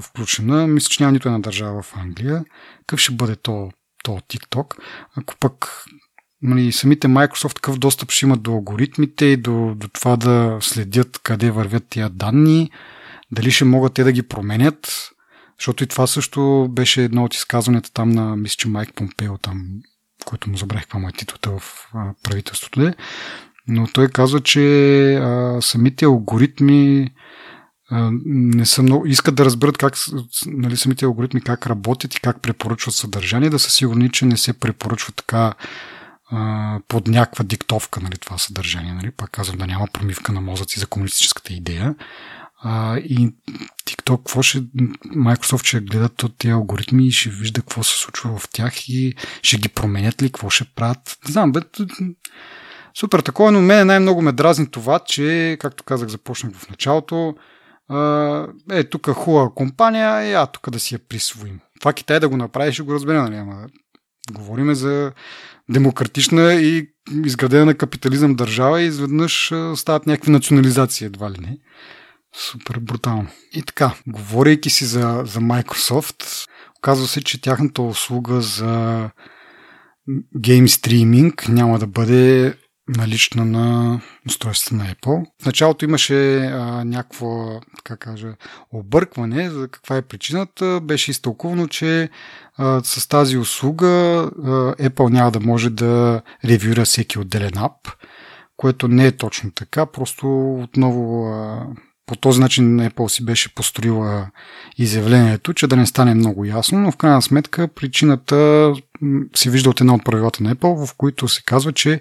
включена. 0.00 0.66
Мисля, 0.66 0.88
че 0.88 1.02
няма 1.02 1.12
нито 1.12 1.28
една 1.28 1.38
държава 1.38 1.82
в 1.82 1.96
Англия. 1.96 2.44
Какъв 2.78 3.00
ще 3.00 3.12
бъде 3.12 3.36
то, 3.36 3.70
то 4.04 4.10
TikTok? 4.10 4.74
Ако 5.16 5.36
пък 5.40 5.84
нали, 6.42 6.72
самите 6.72 7.08
Microsoft 7.08 7.54
такъв 7.54 7.78
достъп 7.78 8.10
ще 8.10 8.26
имат 8.26 8.42
до 8.42 8.52
алгоритмите 8.52 9.24
и 9.24 9.36
до, 9.36 9.74
до 9.76 9.88
това 9.88 10.16
да 10.16 10.58
следят 10.60 11.18
къде 11.22 11.50
вървят 11.50 11.84
тия 11.90 12.10
данни, 12.10 12.70
дали 13.30 13.50
ще 13.50 13.64
могат 13.64 13.94
те 13.94 14.04
да 14.04 14.12
ги 14.12 14.22
променят, 14.22 15.10
защото 15.58 15.84
и 15.84 15.86
това 15.86 16.06
също 16.06 16.68
беше 16.70 17.04
едно 17.04 17.24
от 17.24 17.34
изказванията 17.34 17.92
там 17.92 18.10
на, 18.10 18.36
мисля, 18.36 18.56
че 18.58 18.68
Майк 18.68 18.94
Помпео, 18.94 19.38
там, 19.38 19.66
който 20.24 20.50
му 20.50 20.56
забравих 20.56 20.84
каква 20.84 21.00
му 21.00 21.08
е 21.08 21.12
титлата 21.12 21.50
в 21.50 21.88
правителството. 22.22 22.80
Де. 22.80 22.94
Но 23.68 23.86
той 23.86 24.08
казва, 24.08 24.40
че 24.40 25.14
а, 25.14 25.58
самите 25.62 26.04
алгоритми 26.04 27.10
не 28.24 28.66
са 28.66 28.82
много, 28.82 29.06
искат 29.06 29.34
да 29.34 29.44
разберат 29.44 29.78
как 29.78 29.94
нали, 30.46 30.76
самите 30.76 31.04
алгоритми 31.04 31.40
как 31.40 31.66
работят 31.66 32.14
и 32.14 32.20
как 32.20 32.42
препоръчват 32.42 32.94
съдържание, 32.94 33.50
да 33.50 33.58
са 33.58 33.70
сигурни, 33.70 34.10
че 34.10 34.26
не 34.26 34.36
се 34.36 34.52
препоръчва 34.52 35.12
така 35.12 35.54
под 36.88 37.08
някаква 37.08 37.44
диктовка 37.44 38.00
нали, 38.00 38.18
това 38.18 38.38
съдържание. 38.38 38.92
Нали? 38.92 39.10
Пак 39.10 39.30
казвам 39.30 39.58
да 39.58 39.66
няма 39.66 39.86
промивка 39.92 40.32
на 40.32 40.40
мозъци 40.40 40.80
за 40.80 40.86
комунистическата 40.86 41.52
идея. 41.52 41.94
А, 42.62 42.98
и 42.98 43.34
TikTok, 43.84 44.16
какво 44.16 44.42
ще, 44.42 44.58
Microsoft 45.06 45.66
ще 45.66 45.80
гледат 45.80 46.22
от 46.22 46.38
тези 46.38 46.52
алгоритми 46.52 47.06
и 47.06 47.12
ще 47.12 47.30
вижда 47.30 47.60
какво 47.60 47.82
се 47.82 48.00
случва 48.00 48.38
в 48.38 48.48
тях 48.48 48.88
и 48.88 49.14
ще 49.42 49.56
ги 49.56 49.68
променят 49.68 50.22
ли, 50.22 50.26
какво 50.26 50.50
ще 50.50 50.64
правят. 50.64 51.18
Не 51.28 51.32
знам, 51.32 51.52
бе, 51.52 51.60
супер 52.94 53.20
такова, 53.20 53.52
но 53.52 53.60
мен 53.60 53.86
най-много 53.86 54.22
ме 54.22 54.32
дразни 54.32 54.70
това, 54.70 54.98
че, 54.98 55.56
както 55.60 55.84
казах, 55.84 56.08
започнах 56.08 56.52
в 56.54 56.70
началото, 56.70 57.34
е, 58.70 58.84
тук 58.84 59.06
е 59.06 59.12
хубава 59.12 59.50
компания, 59.54 60.22
е, 60.22 60.32
а 60.32 60.46
тук 60.46 60.70
да 60.70 60.80
си 60.80 60.94
я 60.94 60.98
присвоим. 60.98 61.60
Това 61.80 61.92
Китай 61.92 62.20
да 62.20 62.28
го 62.28 62.36
направи, 62.36 62.72
ще 62.72 62.82
го 62.82 62.94
разбере, 62.94 63.16
нали? 63.16 63.36
Ама 63.36 63.66
говориме 64.32 64.74
за 64.74 65.12
демократична 65.70 66.54
и 66.54 66.88
изградена 67.24 67.64
на 67.64 67.74
капитализъм 67.74 68.34
държава 68.34 68.82
и 68.82 68.86
изведнъж 68.86 69.52
стават 69.74 70.06
някакви 70.06 70.30
национализации, 70.30 71.06
едва 71.06 71.30
ли 71.30 71.36
не. 71.40 71.58
Супер 72.36 72.78
брутално. 72.78 73.26
И 73.52 73.62
така, 73.62 73.94
говорейки 74.06 74.70
си 74.70 74.84
за, 74.84 75.22
за 75.26 75.40
Microsoft, 75.40 76.48
оказва 76.78 77.06
се, 77.06 77.24
че 77.24 77.40
тяхната 77.40 77.82
услуга 77.82 78.40
за 78.40 79.10
гейм 80.40 80.68
стриминг 80.68 81.48
няма 81.48 81.78
да 81.78 81.86
бъде 81.86 82.54
налична 82.88 83.44
на 83.44 84.00
устройствата 84.26 84.74
на 84.74 84.94
Apple. 84.94 85.26
В 85.42 85.46
началото 85.46 85.84
имаше 85.84 86.36
а, 86.36 86.84
някакво, 86.84 87.60
така 87.76 87.96
кажа, 87.96 88.28
объркване 88.72 89.50
за 89.50 89.68
каква 89.68 89.96
е 89.96 90.02
причината. 90.02 90.80
Беше 90.82 91.10
изтълкувано, 91.10 91.66
че 91.66 92.08
а, 92.56 92.80
с 92.84 93.08
тази 93.08 93.38
услуга 93.38 93.86
а, 93.86 94.30
Apple 94.74 95.10
няма 95.10 95.30
да 95.30 95.40
може 95.40 95.70
да 95.70 96.22
ревюра 96.44 96.84
всеки 96.84 97.18
отделен 97.18 97.58
ап, 97.58 97.88
което 98.56 98.88
не 98.88 99.06
е 99.06 99.12
точно 99.12 99.50
така. 99.50 99.86
Просто 99.86 100.54
отново 100.62 101.26
а, 101.26 101.66
по 102.06 102.16
този 102.16 102.40
начин 102.40 102.80
Apple 102.80 103.08
си 103.08 103.24
беше 103.24 103.54
построила 103.54 104.30
изявлението, 104.78 105.54
че 105.54 105.66
да 105.66 105.76
не 105.76 105.86
стане 105.86 106.14
много 106.14 106.44
ясно, 106.44 106.78
но 106.78 106.92
в 106.92 106.96
крайна 106.96 107.22
сметка 107.22 107.68
причината 107.68 108.72
се 109.34 109.50
вижда 109.50 109.70
от 109.70 109.80
едно 109.80 109.94
от 109.94 110.04
правилата 110.04 110.42
на 110.42 110.54
Apple, 110.54 110.86
в 110.86 110.94
които 110.96 111.28
се 111.28 111.42
казва, 111.42 111.72
че 111.72 112.00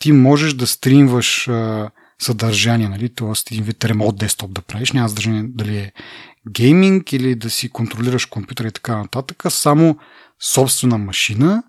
ти 0.00 0.12
можеш 0.12 0.54
да 0.54 0.66
стримваш 0.66 1.48
а, 1.48 1.90
съдържание, 2.18 2.88
нали? 2.88 3.14
т.е. 3.14 3.32
един 3.50 3.64
вид 3.64 3.84
ремонт 3.84 4.18
десктоп 4.18 4.52
да 4.52 4.62
правиш, 4.62 4.92
няма 4.92 5.08
значение 5.08 5.44
дали 5.46 5.76
е 5.76 5.92
гейминг 6.50 7.12
или 7.12 7.34
да 7.34 7.50
си 7.50 7.68
контролираш 7.68 8.26
компютър 8.26 8.64
и 8.64 8.72
така 8.72 8.96
нататък, 8.96 9.42
само 9.48 9.98
собствена 10.42 10.98
машина 10.98 11.62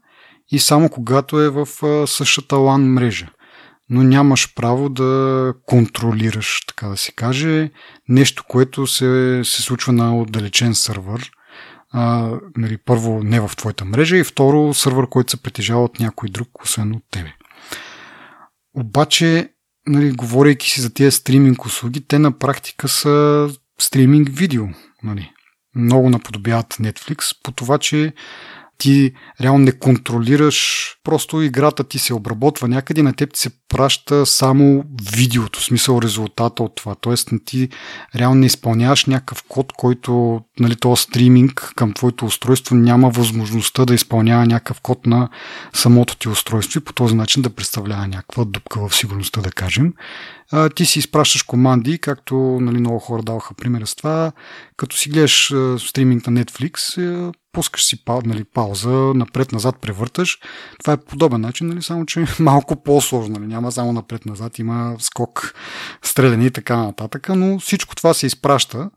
и 0.51 0.59
само 0.59 0.89
когато 0.89 1.41
е 1.41 1.49
в 1.49 1.67
а, 1.83 2.07
същата 2.07 2.55
LAN 2.55 2.81
мрежа. 2.81 3.27
Но 3.89 4.03
нямаш 4.03 4.53
право 4.55 4.89
да 4.89 5.53
контролираш, 5.65 6.61
така 6.67 6.87
да 6.87 6.97
се 6.97 7.11
каже, 7.11 7.71
нещо, 8.09 8.43
което 8.47 8.87
се, 8.87 9.41
се 9.43 9.61
случва 9.61 9.93
на 9.93 10.17
отдалечен 10.17 10.75
сървър. 10.75 11.31
А, 11.93 12.31
нали, 12.57 12.77
първо 12.77 13.23
не 13.23 13.39
в 13.39 13.51
твоята 13.57 13.85
мрежа 13.85 14.17
и 14.17 14.23
второ 14.23 14.73
сървър, 14.73 15.09
който 15.09 15.31
се 15.31 15.41
притежава 15.43 15.83
от 15.83 15.99
някой 15.99 16.29
друг, 16.29 16.63
освен 16.63 16.95
от 16.95 17.03
тебе. 17.11 17.33
Обаче, 18.73 19.49
нали, 19.87 20.11
говорейки 20.11 20.69
си 20.69 20.81
за 20.81 20.93
тези 20.93 21.11
стриминг 21.11 21.65
услуги, 21.65 22.07
те 22.07 22.19
на 22.19 22.37
практика 22.37 22.87
са 22.87 23.49
стриминг 23.79 24.29
видео. 24.31 24.65
Нали. 25.03 25.31
Много 25.75 26.09
наподобяват 26.09 26.73
Netflix 26.73 27.37
по 27.43 27.51
това, 27.51 27.77
че 27.77 28.13
ти 28.77 29.13
реално 29.41 29.65
не 29.65 29.71
контролираш, 29.71 30.87
просто 31.03 31.41
играта 31.41 31.83
ти 31.83 31.99
се 31.99 32.13
обработва 32.13 32.67
някъде, 32.67 33.03
на 33.03 33.13
теб 33.13 33.33
ти 33.33 33.39
се 33.39 33.49
праща 33.71 34.25
само 34.25 34.83
видеото, 35.15 35.59
в 35.59 35.63
смисъл 35.63 35.99
резултата 36.01 36.63
от 36.63 36.75
това. 36.75 36.95
Тоест 36.95 37.29
ти 37.45 37.69
реално 38.15 38.35
не 38.35 38.45
изпълняваш 38.45 39.05
някакъв 39.05 39.43
код, 39.47 39.73
който, 39.77 40.41
нали, 40.59 40.75
този 40.75 41.03
стриминг 41.03 41.71
към 41.75 41.93
твоето 41.93 42.25
устройство 42.25 42.75
няма 42.75 43.09
възможността 43.09 43.85
да 43.85 43.93
изпълнява 43.93 44.45
някакъв 44.45 44.81
код 44.81 45.05
на 45.05 45.29
самото 45.73 46.17
ти 46.17 46.29
устройство 46.29 46.77
и 46.77 46.83
по 46.83 46.93
този 46.93 47.15
начин 47.15 47.41
да 47.41 47.49
представлява 47.49 48.07
някаква 48.07 48.45
дупка 48.45 48.87
в 48.87 48.95
сигурността, 48.95 49.41
да 49.41 49.51
кажем 49.51 49.93
а, 50.51 50.69
ти 50.69 50.85
си 50.85 50.99
изпращаш 50.99 51.43
команди, 51.43 51.97
както 51.97 52.35
нали, 52.61 52.77
много 52.77 52.99
хора 52.99 53.23
даваха 53.23 53.53
примера 53.53 53.87
с 53.87 53.95
това, 53.95 54.31
като 54.77 54.97
си 54.97 55.09
гледаш 55.09 55.51
а, 55.51 55.79
стриминг 55.79 56.27
на 56.27 56.43
Netflix, 56.43 56.97
а, 56.97 57.31
пускаш 57.51 57.85
си 57.85 58.03
нали, 58.25 58.43
пауза, 58.43 58.89
напред-назад 58.89 59.75
превърташ. 59.81 60.39
Това 60.79 60.93
е 60.93 60.97
подобен 60.97 61.41
начин, 61.41 61.67
нали, 61.67 61.81
само 61.81 62.05
че 62.05 62.25
малко 62.39 62.83
по-сложно. 62.83 63.33
Нали. 63.39 63.47
Няма 63.61 63.71
само 63.71 63.93
напред-назад, 63.93 64.59
има 64.59 64.95
скок, 64.99 65.53
стреляне 66.03 66.45
и 66.45 66.51
така 66.51 66.77
нататък, 66.77 67.29
но 67.29 67.59
всичко 67.59 67.95
това 67.95 68.13
се 68.13 68.25
изпраща 68.25 68.89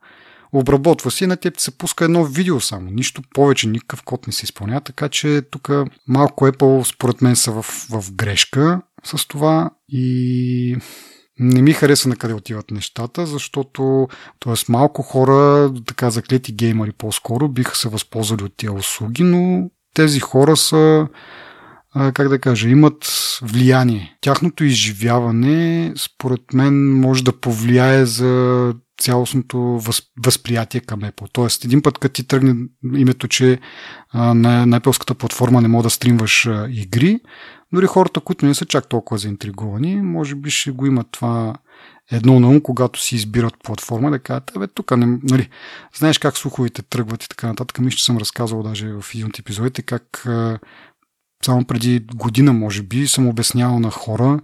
обработва 0.53 1.11
си, 1.11 1.27
на 1.27 1.37
теб 1.37 1.61
се 1.61 1.79
пуска 1.79 2.05
едно 2.05 2.25
видео 2.25 2.61
само. 2.61 2.91
Нищо 2.91 3.23
повече, 3.35 3.69
никакъв 3.69 4.03
код 4.03 4.27
не 4.27 4.33
се 4.33 4.45
изпълнява, 4.45 4.81
така 4.81 5.09
че 5.09 5.43
тук 5.51 5.71
малко 6.09 6.47
Apple 6.47 6.95
според 6.95 7.23
мен 7.23 7.37
са 7.37 7.53
в, 7.53 7.63
в 7.91 8.13
грешка 8.13 8.81
с 9.05 9.29
това 9.29 9.71
и 9.89 10.77
не 11.39 11.63
ми 11.63 11.73
хареса 11.73 12.09
на 12.09 12.17
къде 12.17 12.35
отиват 12.35 12.71
нещата, 12.71 13.27
защото 13.27 14.09
т.е. 14.41 14.55
малко 14.69 15.03
хора, 15.03 15.73
така 15.87 16.11
заклети 16.11 16.53
геймери 16.53 16.93
по-скоро, 16.93 17.49
биха 17.49 17.77
се 17.77 17.89
възползвали 17.89 18.43
от 18.43 18.57
тези 18.57 18.71
услуги, 18.71 19.23
но 19.23 19.71
тези 19.95 20.21
хора 20.21 20.57
са 20.57 21.07
как 21.95 22.29
да 22.29 22.39
кажа, 22.39 22.69
имат 22.69 23.07
влияние. 23.43 24.17
Тяхното 24.21 24.65
изживяване, 24.65 25.93
според 25.97 26.41
мен, 26.55 27.01
може 27.01 27.25
да 27.25 27.41
повлияе 27.41 28.07
за 28.07 28.75
цялостното 29.01 29.81
възприятие 30.25 30.81
към 30.81 31.01
Apple. 31.01 31.29
Тоест, 31.33 31.65
един 31.65 31.83
път, 31.83 31.99
като 31.99 32.13
ти 32.13 32.29
тръгне 32.29 32.55
името, 32.95 33.29
че 33.29 33.59
на, 34.15 34.67
на 34.67 34.81
Apple 34.81 35.15
платформа 35.15 35.61
не 35.61 35.69
мога 35.69 35.83
да 35.83 35.91
стримваш 35.91 36.49
игри, 36.69 37.21
дори 37.73 37.87
хората, 37.87 38.21
които 38.21 38.47
не 38.47 38.55
са 38.55 38.65
чак 38.65 38.89
толкова 38.89 39.19
заинтригувани, 39.19 40.03
може 40.03 40.35
би 40.35 40.51
ще 40.51 40.71
го 40.71 40.87
имат 40.87 41.07
това 41.11 41.55
едно 42.11 42.41
на 42.41 42.49
ум, 42.49 42.61
когато 42.61 43.03
си 43.03 43.15
избират 43.17 43.55
платформа, 43.65 44.11
да 44.11 44.19
кажат, 44.19 44.53
бе, 44.59 44.67
тук 44.67 44.97
нали, 44.97 45.49
знаеш 45.99 46.19
как 46.19 46.37
слуховите 46.37 46.83
тръгват 46.83 47.25
и 47.25 47.29
така 47.29 47.47
нататък. 47.47 47.79
Мисля, 47.79 47.97
че 47.97 48.05
съм 48.05 48.19
разказал 48.19 48.63
даже 48.63 48.89
в 48.89 49.05
един 49.15 49.27
от 49.27 49.39
епизодите, 49.39 49.83
как 49.83 50.27
само 51.45 51.65
преди 51.65 52.01
година, 52.15 52.53
може 52.53 52.83
би, 52.83 53.09
съм 53.09 53.29
обяснявал 53.29 53.79
на 53.81 53.91
хора, 53.91 54.41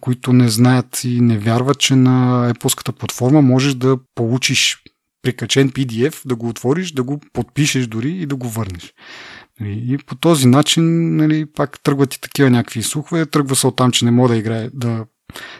които 0.00 0.32
не 0.32 0.48
знаят 0.48 1.04
и 1.04 1.20
не 1.20 1.38
вярват, 1.38 1.78
че 1.78 1.96
на 1.96 2.52
Apple 2.54 2.92
платформа 2.92 3.42
можеш 3.42 3.74
да 3.74 3.98
получиш 4.14 4.78
прикачен 5.22 5.70
PDF, 5.70 6.26
да 6.26 6.36
го 6.36 6.48
отвориш, 6.48 6.92
да 6.92 7.02
го 7.02 7.20
подпишеш 7.32 7.86
дори 7.86 8.10
и 8.10 8.26
да 8.26 8.36
го 8.36 8.48
върнеш. 8.48 8.94
Нали, 9.60 9.84
и 9.88 9.98
по 9.98 10.14
този 10.14 10.46
начин, 10.46 11.16
нали, 11.16 11.46
пак 11.46 11.82
тръгват 11.82 12.14
и 12.14 12.20
такива 12.20 12.50
някакви 12.50 12.82
слухове, 12.82 13.26
тръгва 13.26 13.56
се 13.56 13.66
от 13.66 13.76
там, 13.76 13.92
че 13.92 14.04
не 14.04 14.10
мога 14.10 14.28
да 14.28 14.36
играе, 14.36 14.70
да 14.74 15.06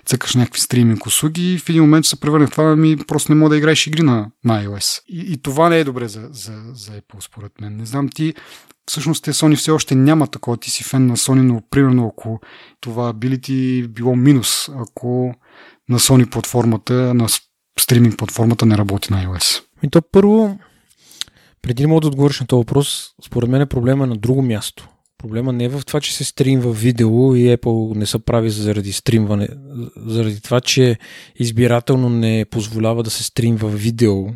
цъкаш 0.07 0.35
някакви 0.35 0.61
стриминг 0.61 1.07
услуги 1.07 1.55
и 1.55 1.59
в 1.59 1.69
един 1.69 1.83
момент 1.83 2.07
се 2.07 2.21
превърне 2.21 2.47
в 2.47 2.51
това, 2.51 2.77
ми 2.77 2.97
просто 2.97 3.33
не 3.33 3.39
мога 3.39 3.51
да 3.51 3.57
играеш 3.57 3.87
игри 3.87 4.03
на, 4.03 4.31
на 4.45 4.65
iOS. 4.65 5.03
И, 5.09 5.33
и 5.33 5.43
това 5.43 5.69
не 5.69 5.79
е 5.79 5.85
добре 5.85 6.09
за, 6.09 6.29
за, 6.33 6.63
за 6.73 6.93
Apple, 6.93 7.21
според 7.21 7.61
мен. 7.61 7.77
Не 7.77 7.87
знам 7.87 8.09
ти, 8.09 8.35
всъщност 8.91 9.25
те 9.25 9.33
Sony 9.33 9.57
все 9.57 9.71
още 9.71 9.95
няма 9.95 10.27
такова, 10.27 10.57
ти 10.57 10.71
си 10.71 10.85
фен 10.85 11.07
на 11.07 11.17
Sony, 11.17 11.43
но 11.43 11.63
примерно 11.71 12.07
ако 12.07 12.41
това 12.81 13.13
би 13.13 13.31
ли 13.31 13.41
ти 13.41 13.89
било 13.89 14.17
минус, 14.17 14.69
ако 14.69 15.35
на 15.89 15.99
Sony 15.99 16.31
платформата, 16.31 17.15
на 17.15 17.27
стриминг 17.81 18.19
платформата 18.19 18.67
не 18.67 18.79
работи 18.79 19.13
на 19.13 19.25
iOS? 19.25 19.63
И 19.83 19.91
то 19.91 20.03
първо, 20.13 20.59
преди 21.63 21.83
да 21.83 21.89
мога 21.89 22.01
да 22.01 22.07
отговориш 22.07 22.41
на 22.41 22.47
този 22.47 22.59
въпрос, 22.59 23.11
според 23.27 23.51
мен 23.51 23.61
е 23.61 23.67
проблема 23.67 24.07
на 24.07 24.17
друго 24.17 24.43
място. 24.43 24.89
Проблема 25.19 25.53
не 25.53 25.65
е 25.65 25.69
в 25.69 25.83
това, 25.87 26.01
че 26.01 26.15
се 26.15 26.25
стримва 26.25 26.73
видео 26.73 27.37
и 27.37 27.57
Apple 27.57 27.97
не 27.97 28.07
са 28.07 28.19
прави 28.19 28.51
заради 28.51 28.93
стримване, 28.93 29.49
заради 29.97 30.41
това, 30.41 30.61
че 30.61 30.99
избирателно 31.37 32.09
не 32.09 32.45
позволява 32.51 33.03
да 33.03 33.11
се 33.11 33.23
стримва 33.23 33.69
видео, 33.69 34.27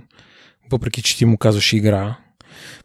въпреки 0.70 1.02
че 1.02 1.16
ти 1.16 1.24
му 1.24 1.38
казваш 1.38 1.72
игра. 1.72 2.16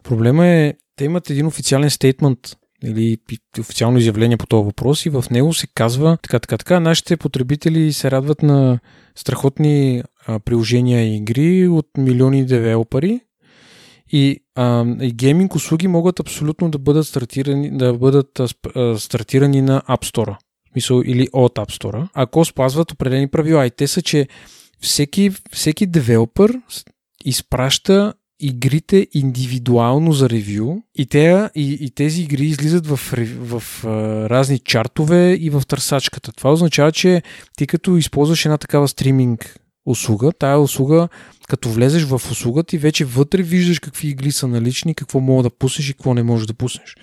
Проблема 0.02 0.46
е, 0.46 0.74
те 0.96 1.04
имат 1.04 1.30
един 1.30 1.46
официален 1.46 1.90
стейтмент 1.90 2.38
или 2.84 3.18
официално 3.60 3.98
изявление 3.98 4.36
по 4.36 4.46
този 4.46 4.64
въпрос 4.64 5.06
и 5.06 5.10
в 5.10 5.24
него 5.30 5.54
се 5.54 5.66
казва 5.66 6.18
така, 6.22 6.38
така, 6.38 6.58
така, 6.58 6.80
нашите 6.80 7.16
потребители 7.16 7.92
се 7.92 8.10
радват 8.10 8.42
на 8.42 8.78
страхотни 9.14 10.02
а, 10.26 10.40
приложения 10.40 11.04
и 11.04 11.16
игри 11.16 11.68
от 11.68 11.86
милиони 11.98 12.46
девелопери 12.46 13.20
и, 14.12 14.40
а, 14.54 14.84
и 15.00 15.12
гейминг 15.12 15.54
услуги 15.54 15.88
могат 15.88 16.20
абсолютно 16.20 16.70
да 16.70 16.78
бъдат 16.78 17.06
стартирани, 17.06 17.78
да 17.78 17.94
бъдат 17.94 18.40
а, 18.40 18.98
стартирани 18.98 19.62
на 19.62 19.82
App 19.88 20.04
Store 20.04 20.36
мисъл, 20.74 21.02
или 21.06 21.28
от 21.32 21.54
App 21.54 21.80
Store, 21.80 22.08
ако 22.14 22.44
спазват 22.44 22.92
определени 22.92 23.28
правила. 23.28 23.66
И 23.66 23.70
те 23.70 23.86
са, 23.86 24.02
че 24.02 24.28
всеки, 24.80 25.30
всеки 25.52 25.86
девелопър 25.86 26.60
изпраща 27.24 28.14
игрите 28.40 29.06
индивидуално 29.12 30.12
за 30.12 30.30
ревю 30.30 30.82
и, 30.94 31.06
те, 31.06 31.50
и, 31.54 31.78
и 31.80 31.90
тези 31.90 32.22
игри 32.22 32.44
излизат 32.44 32.86
в, 32.86 32.96
в, 32.96 33.60
в 33.60 33.84
разни 34.30 34.58
чартове 34.58 35.32
и 35.32 35.50
в 35.50 35.62
търсачката. 35.68 36.32
Това 36.32 36.52
означава, 36.52 36.92
че 36.92 37.22
ти 37.56 37.66
като 37.66 37.96
използваш 37.96 38.44
една 38.44 38.58
такава 38.58 38.88
стриминг 38.88 39.60
услуга, 39.86 40.32
тая 40.32 40.58
услуга, 40.58 41.08
като 41.48 41.70
влезеш 41.70 42.04
в 42.04 42.20
услуга, 42.30 42.64
ти 42.64 42.78
вече 42.78 43.04
вътре 43.04 43.42
виждаш 43.42 43.78
какви 43.78 44.08
игли 44.08 44.32
са 44.32 44.48
налични, 44.48 44.94
какво 44.94 45.20
мога 45.20 45.42
да 45.42 45.50
пуснеш 45.50 45.88
и 45.88 45.92
какво 45.92 46.14
не 46.14 46.22
можеш 46.22 46.46
да 46.46 46.54
пуснеш. 46.54 46.96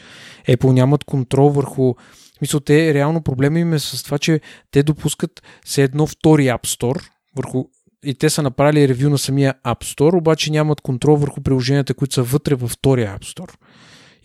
Apple 0.47 0.71
нямат 0.71 1.03
контрол 1.03 1.49
върху 1.49 1.93
мисъл, 2.41 2.59
те 2.59 2.93
реално 2.93 3.21
проблема 3.21 3.59
им 3.59 3.73
е 3.73 3.79
с 3.79 4.03
това, 4.03 4.19
че 4.19 4.41
те 4.71 4.83
допускат 4.83 5.43
все 5.65 5.83
едно 5.83 6.07
втори 6.07 6.43
App 6.43 6.67
Store 6.67 7.01
върху 7.35 7.65
и 8.05 8.13
те 8.13 8.29
са 8.29 8.41
направили 8.41 8.87
ревю 8.87 9.09
на 9.09 9.17
самия 9.17 9.53
App 9.65 9.83
Store, 9.83 10.17
обаче 10.17 10.51
нямат 10.51 10.81
контрол 10.81 11.15
върху 11.15 11.41
приложенията, 11.41 11.93
които 11.93 12.13
са 12.13 12.23
вътре 12.23 12.55
във 12.55 12.71
втория 12.71 13.17
App 13.19 13.23
Store. 13.35 13.53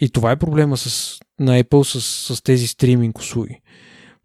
И 0.00 0.08
това 0.08 0.30
е 0.30 0.36
проблема 0.36 0.76
с, 0.76 1.18
на 1.40 1.62
Apple 1.62 1.82
с, 1.82 2.00
с 2.34 2.42
тези 2.42 2.66
стриминг 2.66 3.18
услуги. 3.18 3.60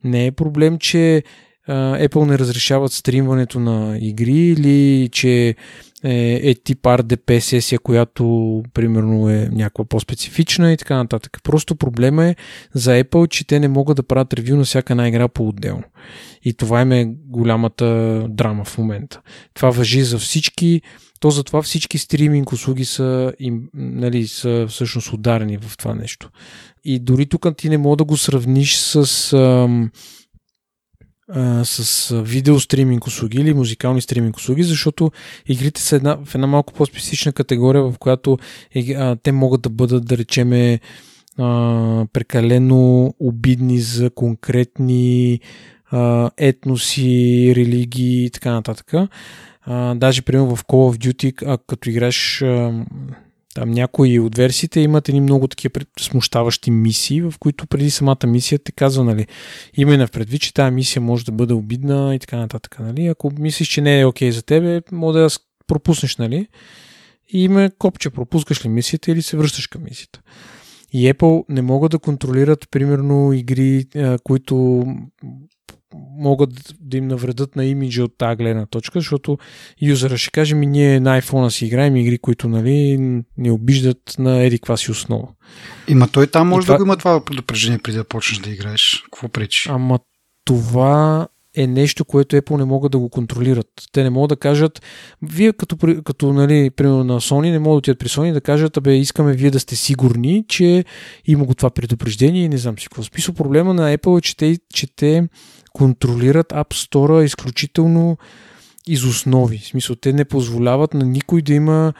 Не 0.03 0.25
е 0.25 0.31
проблем, 0.31 0.77
че 0.77 1.23
а, 1.67 1.73
Apple 2.07 2.25
не 2.25 2.39
разрешават 2.39 2.91
стримването 2.91 3.59
на 3.59 3.97
игри 4.01 4.37
или 4.37 5.09
че 5.11 5.55
е, 6.03 6.49
е 6.49 6.55
тип 6.55 6.81
RDP 6.81 7.39
сесия, 7.39 7.79
която 7.79 8.63
примерно 8.73 9.29
е 9.29 9.49
някаква 9.51 9.85
по-специфична 9.85 10.71
и 10.71 10.77
така 10.77 10.95
нататък. 10.95 11.39
Просто 11.43 11.75
проблема 11.75 12.25
е 12.25 12.35
за 12.73 13.03
Apple, 13.03 13.29
че 13.29 13.47
те 13.47 13.59
не 13.59 13.67
могат 13.67 13.95
да 13.97 14.03
правят 14.03 14.33
ревю 14.33 14.55
на 14.55 14.63
всяка 14.63 14.93
една 14.93 15.07
игра 15.07 15.27
по-отделно. 15.27 15.83
И 16.43 16.53
това 16.53 16.81
е 16.81 17.05
голямата 17.05 18.25
драма 18.29 18.63
в 18.63 18.77
момента. 18.77 19.21
Това 19.53 19.69
въжи 19.69 20.03
за 20.03 20.17
всички, 20.17 20.81
то 21.19 21.29
затова 21.29 21.61
всички 21.61 21.97
стриминг 21.97 22.51
услуги 22.51 22.85
са, 22.85 23.33
им, 23.39 23.69
нали, 23.73 24.27
са 24.27 24.65
всъщност 24.69 25.13
ударени 25.13 25.57
в 25.57 25.77
това 25.77 25.95
нещо. 25.95 26.29
И 26.83 26.99
дори 26.99 27.25
тук 27.25 27.47
ти 27.57 27.69
не 27.69 27.77
мога 27.77 27.95
да 27.95 28.03
го 28.03 28.17
сравниш 28.17 28.75
с 28.75 29.33
ам, 29.33 29.91
а, 31.35 31.65
с 31.65 32.15
видео 32.21 32.59
стриминг 32.59 33.07
услуги 33.07 33.37
или 33.37 33.53
музикални 33.53 34.01
стриминг 34.01 34.37
услуги, 34.37 34.63
защото 34.63 35.11
игрите 35.47 35.81
са 35.81 35.95
една, 35.95 36.17
в 36.25 36.35
една 36.35 36.47
малко 36.47 36.73
по-специфична 36.73 37.33
категория, 37.33 37.83
в 37.83 37.93
която 37.99 38.37
а, 38.97 39.15
те 39.15 39.31
могат 39.31 39.61
да 39.61 39.69
бъдат, 39.69 40.05
да 40.05 40.17
речеме, 40.17 40.79
а, 41.37 42.05
прекалено 42.13 43.13
обидни 43.19 43.79
за 43.79 44.09
конкретни 44.09 45.39
а, 45.91 46.31
етноси, 46.37 47.53
религии 47.55 48.25
и 48.25 48.29
така 48.29 48.51
нататък. 48.51 48.93
А, 49.61 49.95
даже, 49.95 50.21
примерно, 50.21 50.55
в 50.55 50.65
Call 50.65 50.97
of 50.97 50.97
Duty, 50.97 51.43
а, 51.47 51.57
като 51.67 51.89
играеш 51.89 52.41
а, 52.41 52.85
там 53.53 53.71
някои 53.71 54.19
от 54.19 54.35
версиите 54.35 54.79
имат 54.79 55.09
едни 55.09 55.21
много 55.21 55.47
такива 55.47 55.73
смущаващи 55.99 56.71
мисии, 56.71 57.21
в 57.21 57.33
които 57.39 57.67
преди 57.67 57.91
самата 57.91 58.27
мисия 58.27 58.59
те 58.59 58.71
казва, 58.71 59.03
нали, 59.03 59.27
има 59.73 59.93
и 59.93 59.97
на 59.97 60.07
предвид, 60.07 60.41
че 60.41 60.53
тази 60.53 60.75
мисия 60.75 61.01
може 61.01 61.25
да 61.25 61.31
бъде 61.31 61.53
обидна 61.53 62.15
и 62.15 62.19
така 62.19 62.37
нататък. 62.37 62.79
Нали. 62.79 63.07
Ако 63.07 63.31
мислиш, 63.39 63.67
че 63.67 63.81
не 63.81 63.99
е 63.99 64.05
окей 64.05 64.29
okay 64.29 64.31
за 64.31 64.41
тебе, 64.41 64.81
може 64.91 65.17
да 65.17 65.23
я 65.23 65.29
пропуснеш, 65.67 66.17
нали? 66.17 66.47
И 67.33 67.43
има 67.43 67.71
копче, 67.77 68.09
пропускаш 68.09 68.65
ли 68.65 68.69
мисията 68.69 69.11
или 69.11 69.21
се 69.21 69.37
връщаш 69.37 69.67
към 69.67 69.83
мисията. 69.83 70.21
И 70.93 71.13
Apple 71.13 71.43
не 71.49 71.61
могат 71.61 71.91
да 71.91 71.99
контролират, 71.99 72.67
примерно, 72.71 73.33
игри, 73.33 73.85
които 74.23 74.85
могат 76.17 76.73
да 76.79 76.97
им 76.97 77.07
навредат 77.07 77.55
на 77.55 77.65
имиджа 77.65 78.03
от 78.03 78.17
тази 78.17 78.35
гледна 78.35 78.65
точка, 78.65 78.99
защото 78.99 79.37
юзера 79.81 80.17
ще 80.17 80.31
каже 80.31 80.55
ми 80.55 80.65
ние 80.65 80.99
на 80.99 81.21
iPhone 81.21 81.49
си 81.49 81.65
играем 81.65 81.95
игри, 81.95 82.17
които 82.17 82.47
нали, 82.47 82.97
ни 83.37 83.51
обиждат 83.51 84.15
на 84.19 84.43
еди 84.43 84.59
каква 84.59 84.77
си 84.77 84.91
основа. 84.91 85.27
Има 85.87 86.07
той 86.07 86.27
там 86.27 86.47
може 86.47 86.65
това... 86.65 86.77
да 86.77 86.83
го 86.83 86.87
има 86.87 86.97
това 86.97 87.25
предупреждение 87.25 87.79
преди 87.79 87.97
да 87.97 88.03
почнеш 88.03 88.39
да 88.39 88.49
играеш. 88.49 89.03
Какво 89.03 89.29
пречи? 89.29 89.69
Ама 89.71 89.99
това 90.45 91.27
е 91.55 91.67
нещо, 91.67 92.05
което 92.05 92.35
Apple 92.35 92.57
не 92.57 92.65
могат 92.65 92.91
да 92.91 92.99
го 92.99 93.09
контролират. 93.09 93.67
Те 93.91 94.03
не 94.03 94.09
могат 94.09 94.29
да 94.29 94.35
кажат, 94.35 94.81
вие 95.21 95.53
като, 95.53 95.77
като 96.03 96.33
нали, 96.33 96.69
примерно 96.69 97.03
на 97.03 97.21
Sony, 97.21 97.51
не 97.51 97.59
могат 97.59 97.75
да 97.75 97.77
отидат 97.77 97.99
при 97.99 98.07
Sony 98.07 98.33
да 98.33 98.41
кажат, 98.41 98.77
абе, 98.77 98.95
искаме 98.95 99.33
вие 99.33 99.51
да 99.51 99.59
сте 99.59 99.75
сигурни, 99.75 100.45
че 100.47 100.85
има 101.25 101.45
го 101.45 101.55
това 101.55 101.69
предупреждение 101.69 102.43
и 102.43 102.49
не 102.49 102.57
знам 102.57 102.79
си 102.79 102.85
какво. 102.85 103.03
Смисъл 103.03 103.35
проблема 103.35 103.73
на 103.73 103.97
Apple 103.97 104.17
е, 104.17 104.21
че 104.21 104.37
те, 104.37 104.57
че 104.73 104.95
те 104.95 105.27
контролират 105.73 106.49
App 106.49 106.73
Store 106.73 107.23
изключително 107.23 108.17
из 108.87 109.03
основи. 109.03 109.57
В 109.57 109.65
смисъл, 109.65 109.95
те 109.95 110.13
не 110.13 110.25
позволяват 110.25 110.93
на 110.93 111.05
никой 111.05 111.41
да 111.41 111.53
има 111.53 111.93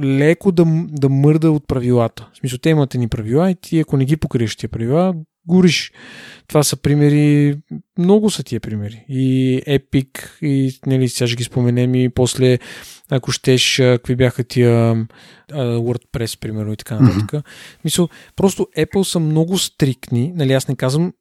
леко 0.00 0.52
да, 0.52 0.64
да 0.88 1.08
мърда 1.08 1.50
от 1.50 1.66
правилата. 1.66 2.30
В 2.34 2.38
смисъл, 2.38 2.58
те 2.58 2.70
имат 2.70 2.94
ни 2.94 3.08
правила 3.08 3.50
и 3.50 3.54
ти, 3.54 3.80
ако 3.80 3.96
не 3.96 4.04
ги 4.04 4.16
покриеш 4.16 4.56
тия 4.56 4.68
правила, 4.68 5.14
гориш. 5.46 5.92
Това 6.48 6.62
са 6.62 6.76
примери, 6.76 7.56
много 7.98 8.30
са 8.30 8.42
тия 8.42 8.60
примери. 8.60 9.04
И 9.08 9.62
Epic, 9.66 10.42
и 10.42 10.78
нали, 10.86 11.08
сега 11.08 11.28
ще 11.28 11.36
ги 11.36 11.44
споменем 11.44 11.94
и 11.94 12.08
после, 12.08 12.58
ако 13.10 13.32
щеш, 13.32 13.76
какви 13.76 14.16
бяха 14.16 14.44
тия 14.44 15.06
WordPress, 15.52 16.38
примерно, 16.38 16.72
и 16.72 16.76
така 16.76 17.00
нататък. 17.00 17.30
Mm-hmm. 17.30 17.44
Мисъл, 17.84 18.08
просто 18.36 18.68
Apple 18.78 19.02
са 19.02 19.20
много 19.20 19.58
стрикни, 19.58 20.32
нали, 20.34 20.52
аз 20.52 20.68
не 20.68 20.76
казвам, 20.76 21.12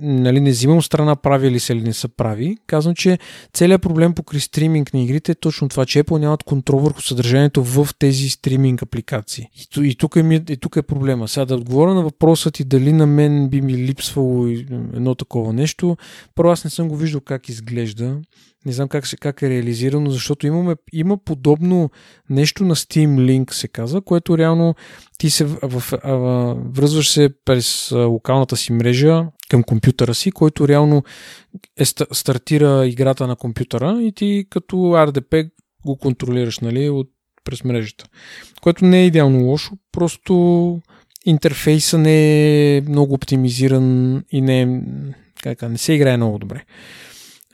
нали, 0.00 0.40
не 0.40 0.50
взимам 0.50 0.82
страна 0.82 1.16
прави 1.16 1.50
ли 1.50 1.60
се 1.60 1.72
или 1.72 1.82
не 1.82 1.92
са 1.92 2.08
прави. 2.08 2.56
Казвам, 2.66 2.94
че 2.94 3.18
целият 3.52 3.82
проблем 3.82 4.14
по 4.14 4.40
стриминг 4.40 4.94
на 4.94 5.00
игрите 5.00 5.32
е 5.32 5.34
точно 5.34 5.68
това, 5.68 5.86
че 5.86 6.04
Apple 6.04 6.18
нямат 6.18 6.42
контрол 6.42 6.78
върху 6.78 7.02
съдържанието 7.02 7.64
в 7.64 7.88
тези 7.98 8.30
стриминг 8.30 8.82
апликации. 8.82 9.48
И, 9.54 9.88
и, 9.88 9.94
тук, 9.94 10.16
е, 10.16 10.42
и 10.48 10.56
тук 10.56 10.76
е 10.76 10.82
проблема. 10.82 11.28
Сега 11.28 11.44
да 11.44 11.54
отговоря 11.54 11.94
на 11.94 12.02
въпроса 12.02 12.50
ти 12.50 12.64
дали 12.64 12.92
на 12.92 13.06
мен 13.06 13.48
би 13.48 13.60
ми 13.60 13.78
липсвало 13.78 14.46
едно 14.46 15.14
такова 15.14 15.52
нещо. 15.52 15.96
Първо 16.34 16.50
аз 16.50 16.64
не 16.64 16.70
съм 16.70 16.88
го 16.88 16.96
виждал 16.96 17.20
как 17.20 17.48
изглежда. 17.48 18.16
Не 18.66 18.72
знам 18.72 18.88
как, 18.88 19.04
как 19.20 19.42
е 19.42 19.50
реализирано, 19.50 20.10
защото 20.10 20.46
имаме, 20.46 20.74
има 20.92 21.18
подобно 21.18 21.90
нещо 22.30 22.64
на 22.64 22.76
Steam 22.76 23.08
Link, 23.08 23.52
се 23.52 23.68
казва, 23.68 24.02
което 24.02 24.38
реално 24.38 24.74
ти 25.18 25.30
се 25.30 25.44
в, 25.44 25.58
в, 25.62 25.98
в, 26.04 26.56
връзваш 26.74 27.10
се 27.10 27.30
през 27.44 27.92
локалната 27.92 28.56
си 28.56 28.72
мрежа 28.72 29.26
към 29.48 29.62
компютъра 29.62 30.14
си, 30.14 30.30
който 30.30 30.68
реално 30.68 31.02
е, 31.78 31.84
стартира 32.12 32.86
играта 32.86 33.26
на 33.26 33.36
компютъра 33.36 34.02
и 34.02 34.12
ти 34.12 34.46
като 34.50 34.76
RDP 34.76 35.50
го 35.86 35.96
контролираш 35.96 36.58
нали, 36.58 36.88
от, 36.88 37.08
през 37.44 37.64
мрежата. 37.64 38.04
Което 38.60 38.84
не 38.84 39.02
е 39.02 39.06
идеално 39.06 39.44
лошо, 39.44 39.72
просто 39.92 40.80
интерфейса 41.26 41.98
не 41.98 42.76
е 42.76 42.80
много 42.80 43.14
оптимизиран 43.14 44.16
и 44.30 44.40
не, 44.40 44.62
е, 44.62 44.68
как, 45.42 45.62
не 45.62 45.78
се 45.78 45.92
играе 45.92 46.16
много 46.16 46.38
добре. 46.38 46.64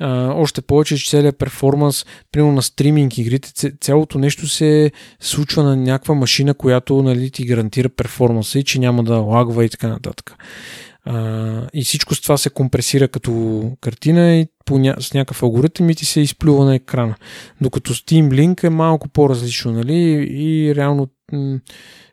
А, 0.01 0.33
още 0.35 0.61
повече, 0.61 0.97
че 0.97 1.11
целият 1.11 1.39
перформанс, 1.39 2.07
примерно 2.33 2.53
на 2.53 2.63
стриминг 2.63 3.19
игрите, 3.19 3.73
цялото 3.81 4.19
нещо 4.19 4.49
се 4.49 4.93
случва 5.21 5.63
на 5.63 5.77
някаква 5.77 6.15
машина, 6.15 6.55
която 6.55 7.03
нали, 7.03 7.31
ти 7.31 7.45
гарантира 7.45 7.89
перформанса 7.89 8.59
и 8.59 8.65
че 8.65 8.79
няма 8.79 9.05
да 9.05 9.17
лагва 9.17 9.65
и 9.65 9.69
така 9.69 9.89
нататък. 9.89 10.37
А, 11.05 11.67
и 11.75 11.85
всичко 11.85 12.15
с 12.15 12.21
това 12.21 12.37
се 12.37 12.51
компресира 12.51 13.09
като 13.09 13.63
картина 13.81 14.37
и 14.37 14.47
по 14.65 14.79
ня... 14.79 14.97
с 15.01 15.15
някакъв 15.15 15.43
алгоритъм 15.43 15.91
и 15.91 15.95
ти 15.95 16.05
се 16.05 16.21
изплюва 16.21 16.65
на 16.65 16.75
екрана. 16.75 17.15
Докато 17.61 17.95
Steam 17.95 18.29
Link 18.29 18.65
е 18.65 18.71
малко 18.71 19.09
по-различно, 19.09 19.73
нали? 19.73 19.95
И 20.31 20.75
реално 20.75 21.09
м- 21.33 21.59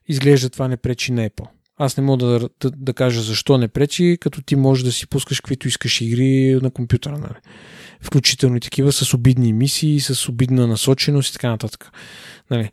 изглежда 0.08 0.50
това 0.50 0.68
не 0.68 0.78
пречи 0.78 1.12
на 1.12 1.30
Apple. 1.30 1.48
Аз 1.78 1.98
не 1.98 2.04
мога 2.04 2.26
да, 2.26 2.40
да, 2.40 2.72
да 2.72 2.94
кажа 2.94 3.22
защо 3.22 3.58
не 3.58 3.68
пречи, 3.68 4.18
като 4.22 4.42
ти 4.42 4.56
можеш 4.56 4.84
да 4.84 4.92
си 4.92 5.08
пускаш 5.08 5.40
каквито 5.40 5.68
искаш 5.68 6.02
игри 6.02 6.60
на 6.62 6.72
компютъра. 6.72 7.18
Нали? 7.18 7.36
Включително 8.02 8.58
и 8.58 8.60
такива 8.60 8.92
с 8.92 9.14
обидни 9.14 9.54
мисии, 9.54 10.00
с 10.00 10.30
обидна 10.30 10.68
насоченост 10.68 11.30
и 11.30 11.34
така 11.34 11.50
нататък. 11.50 11.92
Нали? 12.52 12.72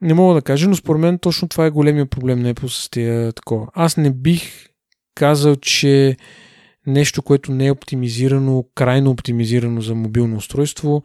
Не 0.00 0.14
мога 0.14 0.34
да 0.34 0.42
кажа, 0.42 0.68
но 0.68 0.76
според 0.76 1.00
мен 1.00 1.18
точно 1.18 1.48
това 1.48 1.66
е 1.66 1.70
големия 1.70 2.06
проблем 2.06 2.40
на 2.40 2.54
Apple 2.54 2.66
с 2.66 2.90
тия 2.90 3.32
такова. 3.32 3.68
Аз 3.74 3.96
не 3.96 4.10
бих 4.10 4.68
казал, 5.14 5.56
че 5.56 6.16
нещо, 6.86 7.22
което 7.22 7.52
не 7.52 7.66
е 7.66 7.70
оптимизирано, 7.70 8.64
крайно 8.74 9.10
оптимизирано 9.10 9.80
за 9.80 9.94
мобилно 9.94 10.36
устройство, 10.36 11.02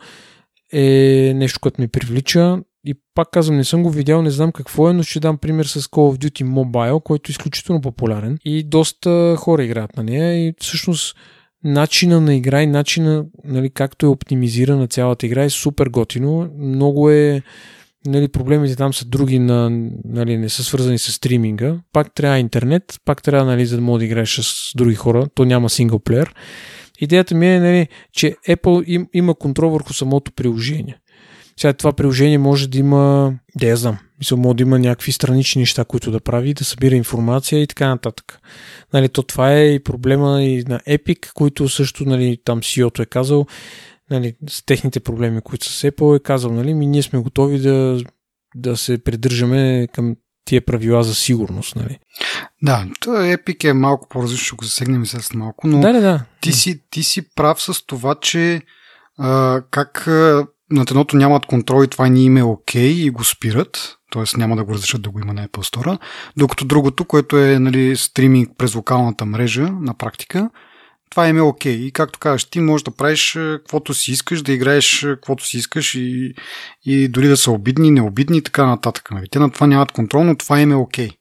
е 0.74 1.34
нещо, 1.36 1.60
което 1.60 1.82
ме 1.82 1.88
привлича 1.88 2.58
и 2.86 2.94
пак 3.16 3.32
казвам, 3.32 3.58
не 3.58 3.64
съм 3.64 3.84
го 3.84 3.90
видял, 3.90 4.22
не 4.22 4.32
знам 4.32 4.52
какво 4.52 4.90
е, 4.90 4.94
но 4.94 5.04
ще 5.04 5.20
дам 5.20 5.38
пример 5.38 5.66
с 5.66 5.82
Call 5.82 6.16
of 6.16 6.18
Duty 6.18 6.44
Mobile, 6.44 7.04
който 7.04 7.30
е 7.30 7.32
изключително 7.32 7.82
популярен 7.82 8.38
и 8.46 8.64
доста 8.64 9.36
хора 9.38 9.64
играят 9.64 9.98
на 9.98 10.04
нея 10.04 10.48
и 10.48 10.54
всъщност 10.60 11.16
начина 11.64 12.22
на 12.22 12.36
игра 12.36 12.64
и 12.64 12.68
начина, 12.68 13.26
нали, 13.44 13.70
както 13.70 14.06
е 14.06 14.10
оптимизирана 14.10 14.88
цялата 14.88 15.26
игра 15.26 15.44
е 15.44 15.50
супер 15.50 15.88
готино. 15.88 16.50
Много 16.58 17.10
е 17.10 17.42
нали, 18.06 18.28
проблемите 18.28 18.76
там 18.76 18.94
са 18.94 19.06
други, 19.06 19.40
на, 19.40 19.70
нали, 20.06 20.38
не 20.38 20.50
са 20.50 20.64
свързани 20.64 20.98
с 20.98 21.12
стриминга. 21.12 21.80
Пак 21.94 22.16
трябва 22.16 22.40
интернет, 22.40 23.00
пак 23.06 23.24
трябва, 23.24 23.46
нали, 23.46 23.66
за 23.66 23.76
да 23.76 23.82
мога 23.82 24.00
да 24.00 24.06
играеш 24.06 24.40
с 24.42 24.72
други 24.76 24.96
хора. 24.96 25.28
То 25.36 25.46
няма 25.46 25.70
синглплеер. 25.70 26.34
Идеята 27.00 27.36
ми 27.36 27.48
е, 27.48 27.60
нали, 27.60 27.88
че 28.14 28.36
Apple 28.50 28.86
им, 28.86 29.08
има 29.14 29.36
контрол 29.36 29.70
върху 29.70 29.94
самото 29.94 30.32
приложение. 30.32 30.98
Сега 31.60 31.74
това 31.74 31.94
приложение 31.94 32.38
може 32.38 32.68
да 32.68 32.78
има, 32.78 33.34
да 33.56 33.68
я 33.68 33.78
знам, 33.78 33.98
мисля, 34.20 34.38
може 34.38 34.58
да 34.58 34.64
има 34.64 34.80
някакви 34.80 35.12
странични 35.12 35.60
неща, 35.60 35.86
които 35.86 36.12
да 36.12 36.20
прави, 36.20 36.54
да 36.54 36.64
събира 36.64 36.96
информация 36.96 37.62
и 37.62 37.68
така 37.68 37.88
нататък. 37.88 38.40
Нали, 38.94 39.10
то 39.10 39.24
това 39.24 39.54
е 39.54 39.66
и 39.66 39.84
проблема 39.84 40.44
и 40.44 40.64
на 40.64 40.80
Epic, 40.80 41.34
които 41.34 41.70
също, 41.70 42.06
нали, 42.06 42.38
там 42.46 42.62
CEO-то 42.62 43.02
е 43.02 43.06
казал, 43.06 43.46
нали, 44.10 44.36
с 44.50 44.66
техните 44.66 45.00
проблеми, 45.00 45.42
които 45.42 45.66
са 45.66 45.72
с 45.74 45.92
Apple, 45.92 46.18
е 46.18 46.24
казал, 46.24 46.52
нали, 46.52 46.74
ми 46.74 46.88
ние 46.88 47.04
сме 47.04 47.20
готови 47.20 47.60
да, 47.60 48.02
да 48.56 48.78
се 48.78 49.04
придържаме 49.04 49.88
към 49.94 50.16
тия 50.46 50.66
правила 50.66 51.04
за 51.04 51.16
сигурност. 51.16 51.76
Нали? 51.76 52.00
Да, 52.62 52.88
Epic 53.06 53.70
е 53.70 53.74
малко 53.74 54.08
по-различно, 54.10 54.46
ще 54.46 54.56
го 54.56 54.64
засегнем 54.64 55.06
след 55.06 55.34
малко, 55.34 55.68
но 55.68 55.80
да, 55.80 55.94
да, 55.94 56.02
да. 56.02 56.26
Ти, 56.42 56.52
си, 56.52 56.84
ти 56.90 57.04
си 57.04 57.30
прав 57.36 57.62
с 57.62 57.86
това, 57.86 58.16
че 58.22 58.62
а, 59.18 59.62
как 59.72 60.08
а, 60.08 60.48
над 60.72 60.92
едното 60.92 61.18
нямат 61.18 61.46
контрол 61.46 61.84
и 61.84 61.88
това 61.88 62.08
ни 62.08 62.26
им 62.26 62.38
е 62.38 62.44
окей 62.44 62.94
okay, 62.94 63.06
и 63.06 63.10
го 63.10 63.24
спират, 63.24 63.98
т.е. 64.12 64.38
няма 64.38 64.56
да 64.56 64.64
го 64.64 64.74
разрешат 64.74 65.02
да 65.02 65.10
го 65.10 65.20
има 65.20 65.34
на 65.34 65.48
Apple 65.48 65.76
Store, 65.76 66.00
докато 66.38 66.66
другото, 66.66 67.06
което 67.06 67.38
е 67.38 67.60
нали, 67.60 67.98
стриминг 67.98 68.50
през 68.58 68.76
локалната 68.76 69.26
мрежа 69.26 69.70
на 69.82 69.94
практика, 69.94 70.50
това 71.10 71.28
им 71.28 71.38
е 71.38 71.42
окей. 71.42 71.78
Okay. 71.78 71.80
И 71.80 71.92
както 71.92 72.20
кажеш, 72.20 72.50
ти 72.50 72.60
можеш 72.60 72.84
да 72.84 72.92
правиш 72.92 73.32
каквото 73.34 73.94
си 73.94 74.12
искаш, 74.12 74.42
да 74.42 74.52
играеш 74.52 75.02
каквото 75.02 75.46
си 75.46 75.58
искаш 75.58 75.96
и, 75.96 76.34
и 76.86 77.08
дори 77.08 77.28
да 77.28 77.38
са 77.38 77.52
обидни, 77.52 77.92
необидни 77.92 78.38
и 78.38 78.42
така 78.42 78.66
нататък. 78.66 79.12
Нали? 79.12 79.26
Те 79.32 79.40
на 79.40 79.52
това 79.52 79.68
нямат 79.68 79.92
контрол, 79.92 80.24
но 80.24 80.36
това 80.36 80.60
им 80.60 80.72
е 80.72 80.76
окей. 80.76 81.08
Okay. 81.08 81.16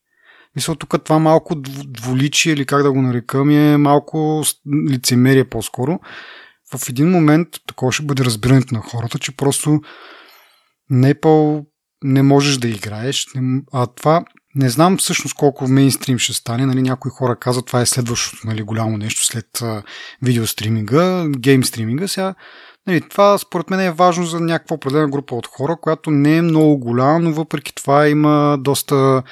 Мисля, 0.57 0.77
тук 0.77 1.05
това 1.05 1.19
малко 1.19 1.55
дволичие, 1.87 2.53
или 2.53 2.67
как 2.67 2.83
да 2.83 2.93
го 2.93 3.03
нарека, 3.03 3.45
ми 3.45 3.73
е 3.73 3.77
малко 3.77 4.43
лицемерие 4.91 5.45
по-скоро. 5.45 6.01
В 6.73 6.89
един 6.89 7.11
момент 7.11 7.49
такова 7.69 7.93
ще 7.93 8.03
бъде 8.03 8.25
разбирането 8.25 8.75
на 8.75 8.81
хората, 8.81 9.19
че 9.19 9.37
просто 9.37 9.81
Apple 10.93 11.65
не 12.05 12.23
можеш 12.23 12.57
да 12.57 12.69
играеш. 12.69 13.27
А 13.73 13.87
това 13.87 14.25
не 14.55 14.69
знам 14.69 14.97
всъщност 14.97 15.35
колко 15.35 15.69
мейнстрим 15.69 16.19
ще 16.19 16.33
стане. 16.33 16.67
Нали, 16.67 16.83
някои 16.83 17.11
хора 17.11 17.37
казват, 17.37 17.67
това 17.67 17.81
е 17.81 17.87
следващото 17.87 18.47
нали, 18.47 18.63
голямо 18.63 18.97
нещо 18.97 19.25
след 19.25 19.63
а, 19.63 19.83
видеостриминга, 20.23 21.29
геймстриминга. 21.39 22.09
Сега, 22.09 22.35
нали, 22.87 23.01
това 23.01 23.39
според 23.39 23.71
мен 23.71 23.81
е 23.81 23.91
важно 23.91 24.27
за 24.27 24.41
някаква 24.41 24.75
определена 24.75 25.09
група 25.09 25.35
от 25.35 25.47
хора, 25.47 25.77
която 25.81 26.11
не 26.11 26.37
е 26.37 26.43
много 26.43 26.79
голяма, 26.79 27.19
но 27.19 27.33
въпреки 27.33 27.75
това 27.75 28.09
има 28.09 28.59
доста 28.61 29.23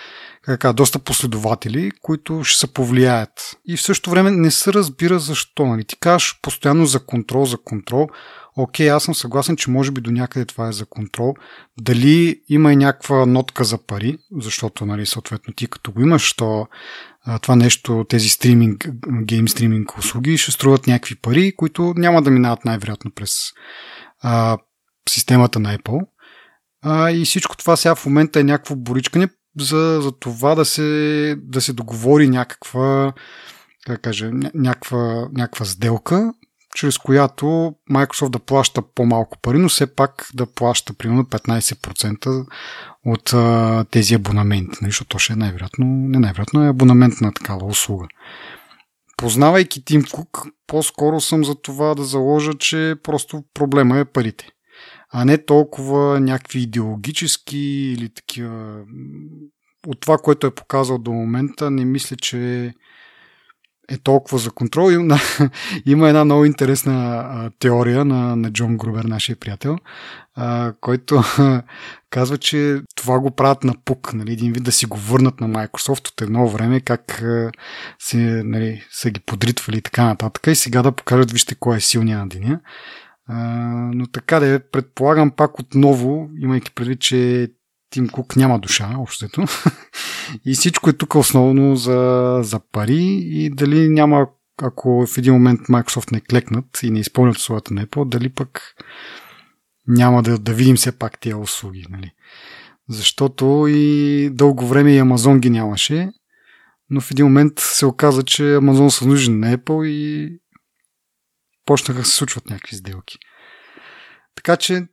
така, 0.47 0.73
доста 0.73 0.99
последователи, 0.99 1.91
които 2.03 2.45
ще 2.45 2.59
се 2.59 2.73
повлияят. 2.73 3.57
И 3.69 3.77
в 3.77 3.83
същото 3.83 4.11
време 4.11 4.31
не 4.31 4.51
се 4.51 4.73
разбира 4.73 5.19
защо. 5.19 5.67
Нали? 5.67 5.85
Ти 5.85 5.97
кажеш 6.01 6.39
постоянно 6.43 6.87
за 6.87 7.07
контрол, 7.07 7.45
за 7.45 7.59
контрол. 7.59 8.09
Окей, 8.57 8.91
аз 8.91 9.05
съм 9.05 9.15
съгласен, 9.15 9.57
че 9.57 9.71
може 9.71 9.91
би 9.91 10.01
до 10.01 10.11
някъде 10.11 10.45
това 10.45 10.69
е 10.69 10.73
за 10.73 10.87
контрол. 10.87 11.35
Дали 11.81 12.43
има 12.49 12.73
и 12.73 12.77
някаква 12.77 13.27
нотка 13.27 13.65
за 13.65 13.79
пари, 13.87 14.19
защото, 14.41 14.87
нали, 14.87 15.07
съответно, 15.07 15.55
ти 15.55 15.67
като 15.67 15.93
го 15.93 16.01
имаш, 16.01 16.33
то 16.33 16.67
това 17.43 17.57
нещо, 17.57 18.07
тези 18.09 18.29
стриминг, 18.29 18.89
гейм 19.23 19.49
стриминг 19.49 19.99
услуги 19.99 20.39
ще 20.39 20.51
струват 20.51 20.87
някакви 20.87 21.15
пари, 21.15 21.57
които 21.57 21.95
няма 21.97 22.23
да 22.23 22.31
минават 22.31 22.65
най-вероятно 22.65 23.11
през 23.11 23.35
а, 24.21 24.59
системата 25.09 25.61
на 25.61 25.79
Apple. 25.79 26.01
А, 26.83 27.11
и 27.11 27.25
всичко 27.25 27.57
това 27.57 27.77
сега 27.77 27.95
в 27.95 28.07
момента 28.07 28.41
е 28.41 28.45
някакво 28.45 28.77
боричкане 28.77 29.29
за, 29.61 29.99
за 30.03 30.13
това 30.13 30.55
да 30.55 30.65
се, 30.65 31.37
да 31.39 31.61
се 31.61 31.73
договори 31.73 32.29
някаква, 32.29 33.13
как 33.87 34.01
кажа, 34.01 34.31
някаква, 34.55 35.29
някаква 35.33 35.65
сделка, 35.65 36.33
чрез 36.75 36.99
която 36.99 37.75
Microsoft 37.91 38.29
да 38.29 38.39
плаща 38.39 38.83
по-малко 38.83 39.39
пари, 39.43 39.59
но 39.59 39.69
все 39.69 39.95
пак 39.95 40.29
да 40.35 40.47
плаща 40.47 40.93
примерно 40.93 41.25
15% 41.25 42.47
от 43.07 43.33
а, 43.33 43.85
тези 43.91 44.15
абонаменти, 44.15 44.79
нали, 44.83 44.91
защото 44.91 45.09
то 45.09 45.19
ще 45.19 45.33
е 45.33 45.37
най-вероятно, 45.37 45.85
не 45.87 46.19
най-вероятно 46.19 46.65
е 46.65 46.69
абонамент 46.69 47.21
на 47.21 47.33
такава 47.33 47.67
услуга. 47.67 48.07
Познавайки 49.17 49.85
Тим 49.85 50.05
Кук, 50.13 50.47
по-скоро 50.67 51.21
съм 51.21 51.45
за 51.45 51.55
това 51.55 51.95
да 51.95 52.05
заложа, 52.05 52.53
че 52.55 52.97
просто 53.03 53.45
проблема 53.55 53.99
е 53.99 54.05
парите 54.05 54.49
а 55.13 55.25
не 55.25 55.45
толкова 55.45 56.21
някакви 56.21 56.61
идеологически 56.61 57.59
или 57.99 58.09
такива. 58.09 58.81
От 59.87 60.01
това, 60.01 60.19
което 60.19 60.47
е 60.47 60.55
показал 60.55 60.99
до 60.99 61.13
момента, 61.13 61.71
не 61.71 61.85
мисля, 61.85 62.17
че 62.17 62.73
е 63.89 63.99
толкова 63.99 64.39
за 64.39 64.51
контрол. 64.51 64.91
Има, 64.91 65.19
има 65.87 66.09
една 66.09 66.25
много 66.25 66.45
интересна 66.45 67.51
теория 67.59 68.05
на, 68.05 68.37
на 68.37 68.53
Джон 68.53 68.77
Грубер, 68.77 69.05
нашия 69.05 69.37
приятел, 69.37 69.77
който 70.81 71.23
казва, 72.11 72.39
че 72.39 72.81
това 72.97 73.21
го 73.21 73.31
правят 73.31 73.65
на 73.65 73.75
пук, 73.85 74.13
нали, 74.15 74.33
един 74.33 74.53
вид 74.53 74.63
да 74.63 74.73
си 74.73 74.87
го 74.87 74.97
върнат 74.97 75.41
на 75.41 75.49
Microsoft 75.49 76.09
от 76.09 76.21
едно 76.21 76.49
време, 76.49 76.81
как 76.81 77.23
а, 77.23 77.51
се, 77.99 78.43
нали, 78.45 78.85
са 78.91 79.11
ги 79.11 79.21
подритвали 79.21 79.77
и 79.77 79.83
така 79.83 80.05
нататък 80.05 80.47
и 80.47 80.55
сега 80.55 80.83
да 80.83 80.93
покажат, 80.93 81.33
вижте 81.33 81.55
кой 81.55 81.77
е 81.77 81.81
силния 81.81 82.19
на 82.19 82.29
деня. 82.29 82.61
Но 83.95 84.07
така 84.07 84.41
да 84.41 84.55
е, 84.55 84.59
предполагам 84.59 85.31
пак 85.31 85.59
отново, 85.59 86.31
имайки 86.39 86.75
предвид, 86.75 87.01
че 87.01 87.49
Тим 87.91 88.09
Кук 88.09 88.37
няма 88.37 88.59
душа, 88.59 88.95
общото. 88.99 89.45
и 90.45 90.55
всичко 90.55 90.91
е 90.91 90.93
тук 90.93 91.15
основно 91.15 91.77
за, 91.77 92.39
за 92.43 92.61
пари 92.73 93.21
и 93.23 93.51
дали 93.51 93.89
няма, 93.89 94.27
ако 94.63 95.07
в 95.07 95.19
един 95.19 95.33
момент 95.33 95.61
Microsoft 95.61 96.13
не 96.13 96.21
клекнат 96.21 96.83
и 96.83 96.91
не 96.91 97.01
изпълнят 97.01 97.37
условията 97.37 97.75
на 97.75 97.87
Apple, 97.87 98.09
дали 98.09 98.29
пък 98.29 98.61
няма 99.89 100.23
да, 100.23 100.39
да 100.39 100.55
видим 100.55 100.77
все 100.77 100.99
пак 100.99 101.21
тия 101.21 101.39
услуги. 101.39 101.87
Нали? 101.91 102.13
Защото 102.89 103.67
и 103.69 104.31
дълго 104.33 104.67
време 104.67 104.95
и 104.95 104.99
Амазон 104.99 105.41
ги 105.41 105.51
нямаше, 105.51 106.11
но 106.91 107.01
в 107.01 107.11
един 107.11 107.25
момент 107.25 107.53
се 107.59 107.87
оказа, 107.87 108.23
че 108.23 108.55
Амазон 108.55 108.91
са 108.91 109.07
нужен 109.07 109.41
на 109.41 109.57
Apple 109.57 109.87
и 109.87 110.39
почнаха 111.67 112.01
да 112.01 112.07
се 112.07 112.15
случват 112.15 112.51
някакви 112.51 112.77
сделки. 112.77 113.19
Така 114.35 114.57
че 114.57 114.87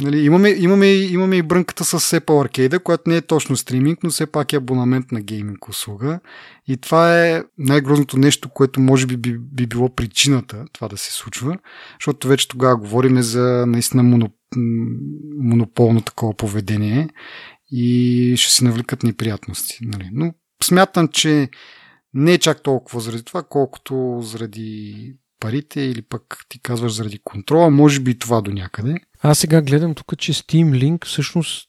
Нали, 0.00 0.18
имаме, 0.20 0.50
имаме, 0.50 0.86
имаме 0.86 1.36
и 1.36 1.42
брънката 1.42 1.84
с 1.84 2.00
Apple 2.00 2.48
Arcade, 2.48 2.82
която 2.82 3.10
не 3.10 3.16
е 3.16 3.20
точно 3.20 3.56
стриминг, 3.56 4.02
но 4.02 4.10
все 4.10 4.26
пак 4.26 4.52
е 4.52 4.56
абонамент 4.56 5.12
на 5.12 5.20
гейминг 5.20 5.68
услуга. 5.68 6.20
И 6.68 6.76
това 6.76 7.26
е 7.26 7.42
най-грозното 7.58 8.18
нещо, 8.18 8.48
което 8.48 8.80
може 8.80 9.06
би, 9.06 9.16
би 9.16 9.38
би 9.38 9.66
било 9.66 9.94
причината 9.94 10.64
това 10.72 10.88
да 10.88 10.96
се 10.96 11.12
случва, 11.12 11.58
защото 12.00 12.28
вече 12.28 12.48
тогава 12.48 12.76
говорим 12.76 13.22
за 13.22 13.64
наистина 13.66 14.02
моноп... 14.02 14.32
монополно 15.42 16.00
такова 16.00 16.36
поведение 16.36 17.08
и 17.72 18.34
ще 18.36 18.52
се 18.52 18.64
навлекат 18.64 19.02
неприятности. 19.02 19.78
Нали. 19.82 20.08
Но 20.12 20.32
смятам, 20.64 21.08
че 21.08 21.48
не 22.14 22.32
е 22.32 22.38
чак 22.38 22.62
толкова 22.62 23.00
заради 23.00 23.22
това, 23.22 23.42
колкото 23.42 24.18
заради 24.22 25.14
парите 25.40 25.80
или 25.80 26.02
пък 26.02 26.44
ти 26.48 26.58
казваш 26.58 26.92
заради 26.92 27.18
контрола, 27.24 27.70
може 27.70 28.00
би 28.00 28.18
това 28.18 28.40
до 28.40 28.50
някъде. 28.50 28.94
Аз 29.22 29.38
сега 29.38 29.62
гледам 29.62 29.94
тук, 29.94 30.18
че 30.18 30.32
Steam 30.32 30.70
Link 30.70 31.06
всъщност 31.06 31.68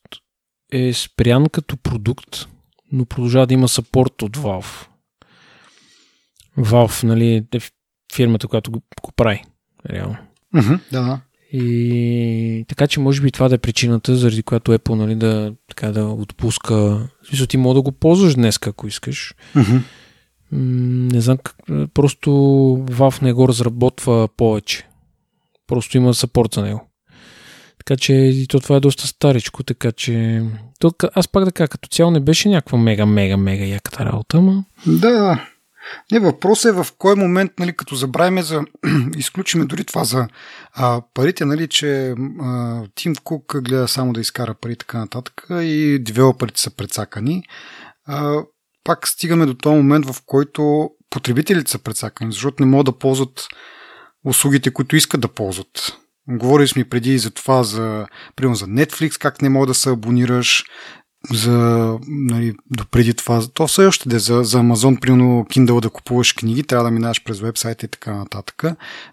е 0.71 0.93
спрян 0.93 1.45
като 1.49 1.77
продукт, 1.77 2.47
но 2.91 3.05
продължава 3.05 3.47
да 3.47 3.53
има 3.53 3.67
сапорт 3.67 4.21
от 4.21 4.37
Valve. 4.37 4.87
Valve, 6.57 7.03
нали, 7.03 7.45
е 7.53 7.59
фирмата, 8.13 8.47
която 8.47 8.71
го, 8.71 8.81
го 9.03 9.11
прави. 9.15 9.43
Реално. 9.89 10.17
Uh-huh, 10.55 10.79
да. 10.91 11.21
И 11.53 12.65
така 12.67 12.87
че 12.87 12.99
може 12.99 13.21
би 13.21 13.31
това 13.31 13.49
да 13.49 13.55
е 13.55 13.57
причината, 13.57 14.15
заради 14.15 14.43
която 14.43 14.77
Apple 14.77 14.93
нали, 14.93 15.15
да, 15.15 15.53
така, 15.67 15.91
да 15.91 16.05
отпуска. 16.05 16.75
В 16.75 17.09
смисъл 17.27 17.47
ти 17.47 17.57
мога 17.57 17.73
да 17.73 17.81
го 17.81 17.91
ползваш 17.91 18.35
днес, 18.35 18.59
ако 18.61 18.87
искаш. 18.87 19.33
Uh-huh 19.55 19.81
не 20.51 21.21
знам, 21.21 21.37
как, 21.37 21.55
просто 21.93 22.29
Valve 22.89 23.21
не 23.21 23.33
го 23.33 23.47
разработва 23.47 24.27
повече. 24.37 24.87
Просто 25.67 25.97
има 25.97 26.13
сапорт 26.13 26.53
за 26.53 26.61
него. 26.61 26.87
Така 27.85 27.97
че 27.97 28.13
и 28.13 28.47
то 28.47 28.59
това 28.59 28.75
е 28.75 28.79
доста 28.79 29.07
старичко, 29.07 29.63
така 29.63 29.91
че... 29.91 30.43
То, 30.79 30.91
аз 31.13 31.27
пак 31.27 31.45
да 31.45 31.51
кажа, 31.51 31.67
като 31.67 31.89
цяло 31.89 32.11
не 32.11 32.19
беше 32.19 32.49
някаква 32.49 32.77
мега, 32.77 33.05
мега, 33.05 33.37
мега 33.37 33.65
яката 33.65 34.05
работа, 34.05 34.37
ама... 34.37 34.65
Да, 34.87 35.47
Не, 36.11 36.19
въпросът 36.19 36.69
е 36.69 36.83
в 36.83 36.87
кой 36.97 37.15
момент, 37.15 37.51
нали, 37.59 37.73
като 37.73 37.95
забравиме 37.95 38.43
за, 38.43 38.61
изключиме 39.17 39.65
дори 39.65 39.83
това 39.83 40.03
за 40.03 40.27
а, 40.73 41.01
парите, 41.13 41.45
нали, 41.45 41.67
че 41.67 42.15
а, 42.41 42.83
Тим 42.95 43.15
Кук 43.23 43.61
гледа 43.61 43.87
само 43.87 44.13
да 44.13 44.21
изкара 44.21 44.53
пари 44.53 44.75
така 44.75 44.97
нататък 44.97 45.47
и 45.49 45.99
девелоперите 46.01 46.61
са 46.61 46.75
прецакани. 46.75 47.43
А, 48.05 48.43
пак 48.83 49.07
стигаме 49.07 49.45
до 49.45 49.53
този 49.53 49.75
момент, 49.75 50.05
в 50.05 50.15
който 50.25 50.89
потребителите 51.09 51.71
са 51.71 51.79
прецакани, 51.79 52.31
защото 52.31 52.63
не 52.63 52.71
могат 52.71 52.85
да 52.85 52.99
ползват 52.99 53.47
услугите, 54.25 54.73
които 54.73 54.95
искат 54.95 55.21
да 55.21 55.27
ползват. 55.27 55.97
Говорили 56.29 56.67
сме 56.67 56.89
преди 56.89 57.17
за 57.17 57.31
това, 57.31 57.63
за, 57.63 58.07
примерно 58.35 58.55
за 58.55 58.65
Netflix, 58.65 59.21
как 59.21 59.41
не 59.41 59.49
мога 59.49 59.67
да 59.67 59.73
се 59.73 59.89
абонираш, 59.89 60.63
за, 61.31 61.97
нали, 62.07 62.53
допреди 62.71 63.13
това, 63.13 63.41
то 63.53 63.67
все 63.67 63.85
още 63.85 64.09
да 64.09 64.15
е 64.15 64.19
за, 64.19 64.43
за 64.43 64.57
Amazon, 64.57 64.99
примерно 64.99 65.45
Kindle 65.49 65.81
да 65.81 65.89
купуваш 65.89 66.33
книги, 66.33 66.63
трябва 66.63 66.85
да 66.85 66.91
минаваш 66.91 67.23
през 67.23 67.39
вебсайта 67.39 67.85
и 67.85 67.89
така 67.89 68.15
нататък. 68.15 68.63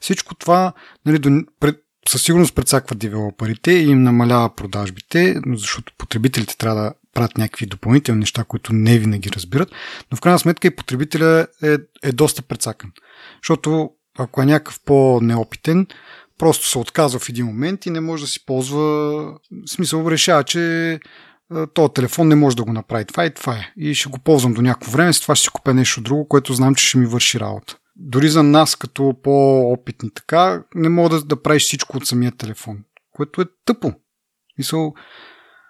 Всичко 0.00 0.35
това 0.35 0.72
нали, 1.07 1.18
до, 1.18 1.31
пред, 1.61 1.76
със 2.09 2.22
сигурност 2.22 2.54
прецаква 2.54 2.96
девелоперите 2.96 3.72
и 3.72 3.90
им 3.90 4.02
намалява 4.02 4.54
продажбите, 4.54 5.40
защото 5.46 5.92
потребителите 5.98 6.57
трябва 6.57 6.83
да 6.83 6.92
правят 7.18 7.38
някакви 7.38 7.66
допълнителни 7.66 8.20
неща, 8.20 8.44
които 8.44 8.72
не 8.72 8.98
винаги 8.98 9.31
разбират, 9.31 9.72
но 10.11 10.16
в 10.16 10.20
крайна 10.20 10.38
сметка 10.38 10.68
и 10.68 10.76
потребителя 10.76 11.46
е, 11.62 11.76
е 12.02 12.12
доста 12.12 12.42
прецакан. 12.42 12.92
Защото 13.42 13.90
ако 14.18 14.42
е 14.42 14.46
някакъв 14.46 14.81
по-неопитен, 14.85 15.87
просто 16.38 16.66
се 16.66 16.78
отказва 16.78 17.18
в 17.18 17.28
един 17.28 17.46
момент 17.46 17.87
и 17.87 17.90
не 17.90 18.00
може 18.00 18.22
да 18.22 18.28
си 18.28 18.46
ползва, 18.46 18.81
в 18.81 19.37
смисъл 19.66 20.11
решава, 20.11 20.44
че 20.44 21.00
този 21.74 21.92
телефон 21.94 22.28
не 22.28 22.35
може 22.35 22.57
да 22.57 22.64
го 22.64 22.72
направи 22.72 23.04
това 23.04 23.26
и 23.26 23.35
това 23.35 23.54
е. 23.54 23.72
И 23.76 23.94
ще 23.94 24.09
го 24.09 24.18
ползвам 24.18 24.54
до 24.54 24.62
някакво 24.62 24.90
време, 24.90 25.12
с 25.12 25.20
това 25.20 25.35
ще 25.35 25.42
си 25.42 25.50
купя 25.50 25.74
нещо 25.74 26.00
друго, 26.00 26.28
което 26.28 26.54
знам, 26.54 26.74
че 26.74 26.87
ще 26.87 26.98
ми 26.98 27.07
върши 27.07 27.40
работа. 27.40 27.76
Дори 27.96 28.28
за 28.28 28.42
нас, 28.42 28.76
като 28.76 29.14
по-опитни 29.22 30.11
така, 30.14 30.62
не 30.74 30.88
мога 30.88 31.09
да, 31.09 31.22
да 31.22 31.42
правиш 31.42 31.62
всичко 31.62 31.96
от 31.96 32.07
самия 32.07 32.33
телефон, 32.33 32.78
което 33.12 33.40
е 33.40 33.44
тъпо. 33.64 33.92
Мисъл... 34.59 34.94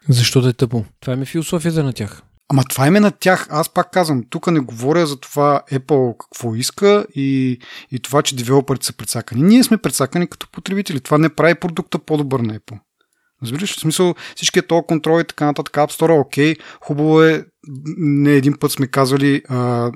Защо 0.08 0.40
да 0.40 0.48
е 0.48 0.52
тъпо? 0.52 0.84
Това 1.00 1.12
е 1.12 1.16
ми 1.16 1.26
философията 1.26 1.84
на 1.84 1.92
тях. 1.92 2.22
Ама 2.50 2.64
това 2.64 2.86
е 2.86 2.90
на 2.90 3.10
тях. 3.10 3.46
Аз 3.50 3.68
пак 3.68 3.90
казвам, 3.90 4.24
тук 4.30 4.46
не 4.46 4.60
говоря 4.60 5.06
за 5.06 5.20
това 5.20 5.62
Apple 5.72 6.16
какво 6.18 6.54
иска 6.54 7.06
и, 7.14 7.58
и 7.90 7.98
това, 7.98 8.22
че 8.22 8.36
девелоперите 8.36 8.86
са 8.86 8.92
прецакани. 8.92 9.42
Ние 9.42 9.64
сме 9.64 9.78
прецакани 9.78 10.26
като 10.26 10.48
потребители. 10.52 11.00
Това 11.00 11.18
не 11.18 11.28
прави 11.28 11.54
продукта 11.54 11.98
по-добър 11.98 12.40
на 12.40 12.58
Apple. 12.58 12.78
Разбираш? 13.42 13.76
В 13.76 13.80
смисъл 13.80 14.14
всичкият 14.36 14.68
този 14.68 14.82
контрол 14.88 15.20
и 15.20 15.24
така 15.24 15.44
нататък. 15.44 15.74
App 15.74 15.90
Store 15.90 16.16
е 16.16 16.20
окей. 16.20 16.56
Хубаво 16.80 17.22
е, 17.22 17.44
не 17.96 18.32
един 18.32 18.58
път 18.58 18.72
сме 18.72 18.86
казвали, 18.86 19.42
а, 19.48 19.90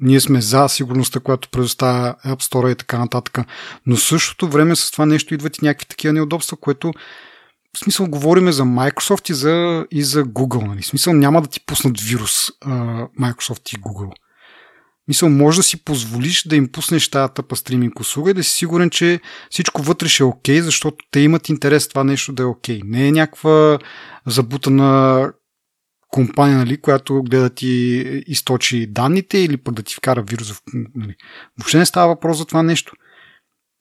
ние 0.00 0.20
сме 0.20 0.40
за 0.40 0.68
сигурността, 0.68 1.20
която 1.20 1.48
предоставя 1.48 2.14
App 2.26 2.42
Store 2.42 2.72
и 2.72 2.76
така 2.76 2.98
нататък. 2.98 3.38
Но 3.86 3.96
същото 3.96 4.48
време 4.48 4.76
с 4.76 4.90
това 4.90 5.06
нещо 5.06 5.34
идват 5.34 5.58
и 5.58 5.64
някакви 5.64 5.86
такива 5.86 6.12
неудобства, 6.14 6.56
което 6.56 6.92
в 7.76 7.78
смисъл 7.78 8.06
говориме 8.06 8.52
за 8.52 8.62
Microsoft 8.62 9.30
и 9.30 9.34
за, 9.34 9.86
и 9.90 10.02
за 10.02 10.24
Google. 10.24 10.66
Нали? 10.66 10.82
В 10.82 10.86
смисъл 10.86 11.12
няма 11.12 11.42
да 11.42 11.48
ти 11.48 11.60
пуснат 11.66 12.00
вирус 12.00 12.32
а, 12.60 12.70
Microsoft 13.20 13.76
и 13.76 13.80
Google. 13.80 14.12
Мисъл, 15.08 15.28
може 15.28 15.56
да 15.56 15.62
си 15.62 15.84
позволиш 15.84 16.48
да 16.48 16.56
им 16.56 16.72
пуснеш 16.72 17.10
тази 17.10 17.32
тъпа 17.34 17.56
стриминг 17.56 18.00
услуга 18.00 18.30
и 18.30 18.34
да 18.34 18.44
си 18.44 18.54
сигурен, 18.54 18.90
че 18.90 19.20
всичко 19.50 19.82
вътре 19.82 20.08
ще 20.08 20.22
е 20.22 20.26
окей, 20.26 20.60
защото 20.60 20.96
те 21.10 21.20
имат 21.20 21.48
интерес 21.48 21.88
това 21.88 22.04
нещо 22.04 22.32
да 22.32 22.42
е 22.42 22.46
окей. 22.46 22.80
Не 22.84 23.08
е 23.08 23.12
някаква 23.12 23.78
забутана 24.26 25.32
компания, 26.08 26.58
нали, 26.58 26.80
която 26.80 27.22
гледа 27.22 27.42
да 27.42 27.50
ти 27.50 27.66
източи 28.26 28.86
данните 28.86 29.38
или 29.38 29.56
пък 29.56 29.74
да 29.74 29.82
ти 29.82 29.94
вкара 29.94 30.22
вирус. 30.22 30.52
Нали. 30.94 31.14
Въобще 31.58 31.78
не 31.78 31.86
става 31.86 32.08
въпрос 32.08 32.38
за 32.38 32.44
това 32.44 32.62
нещо. 32.62 32.92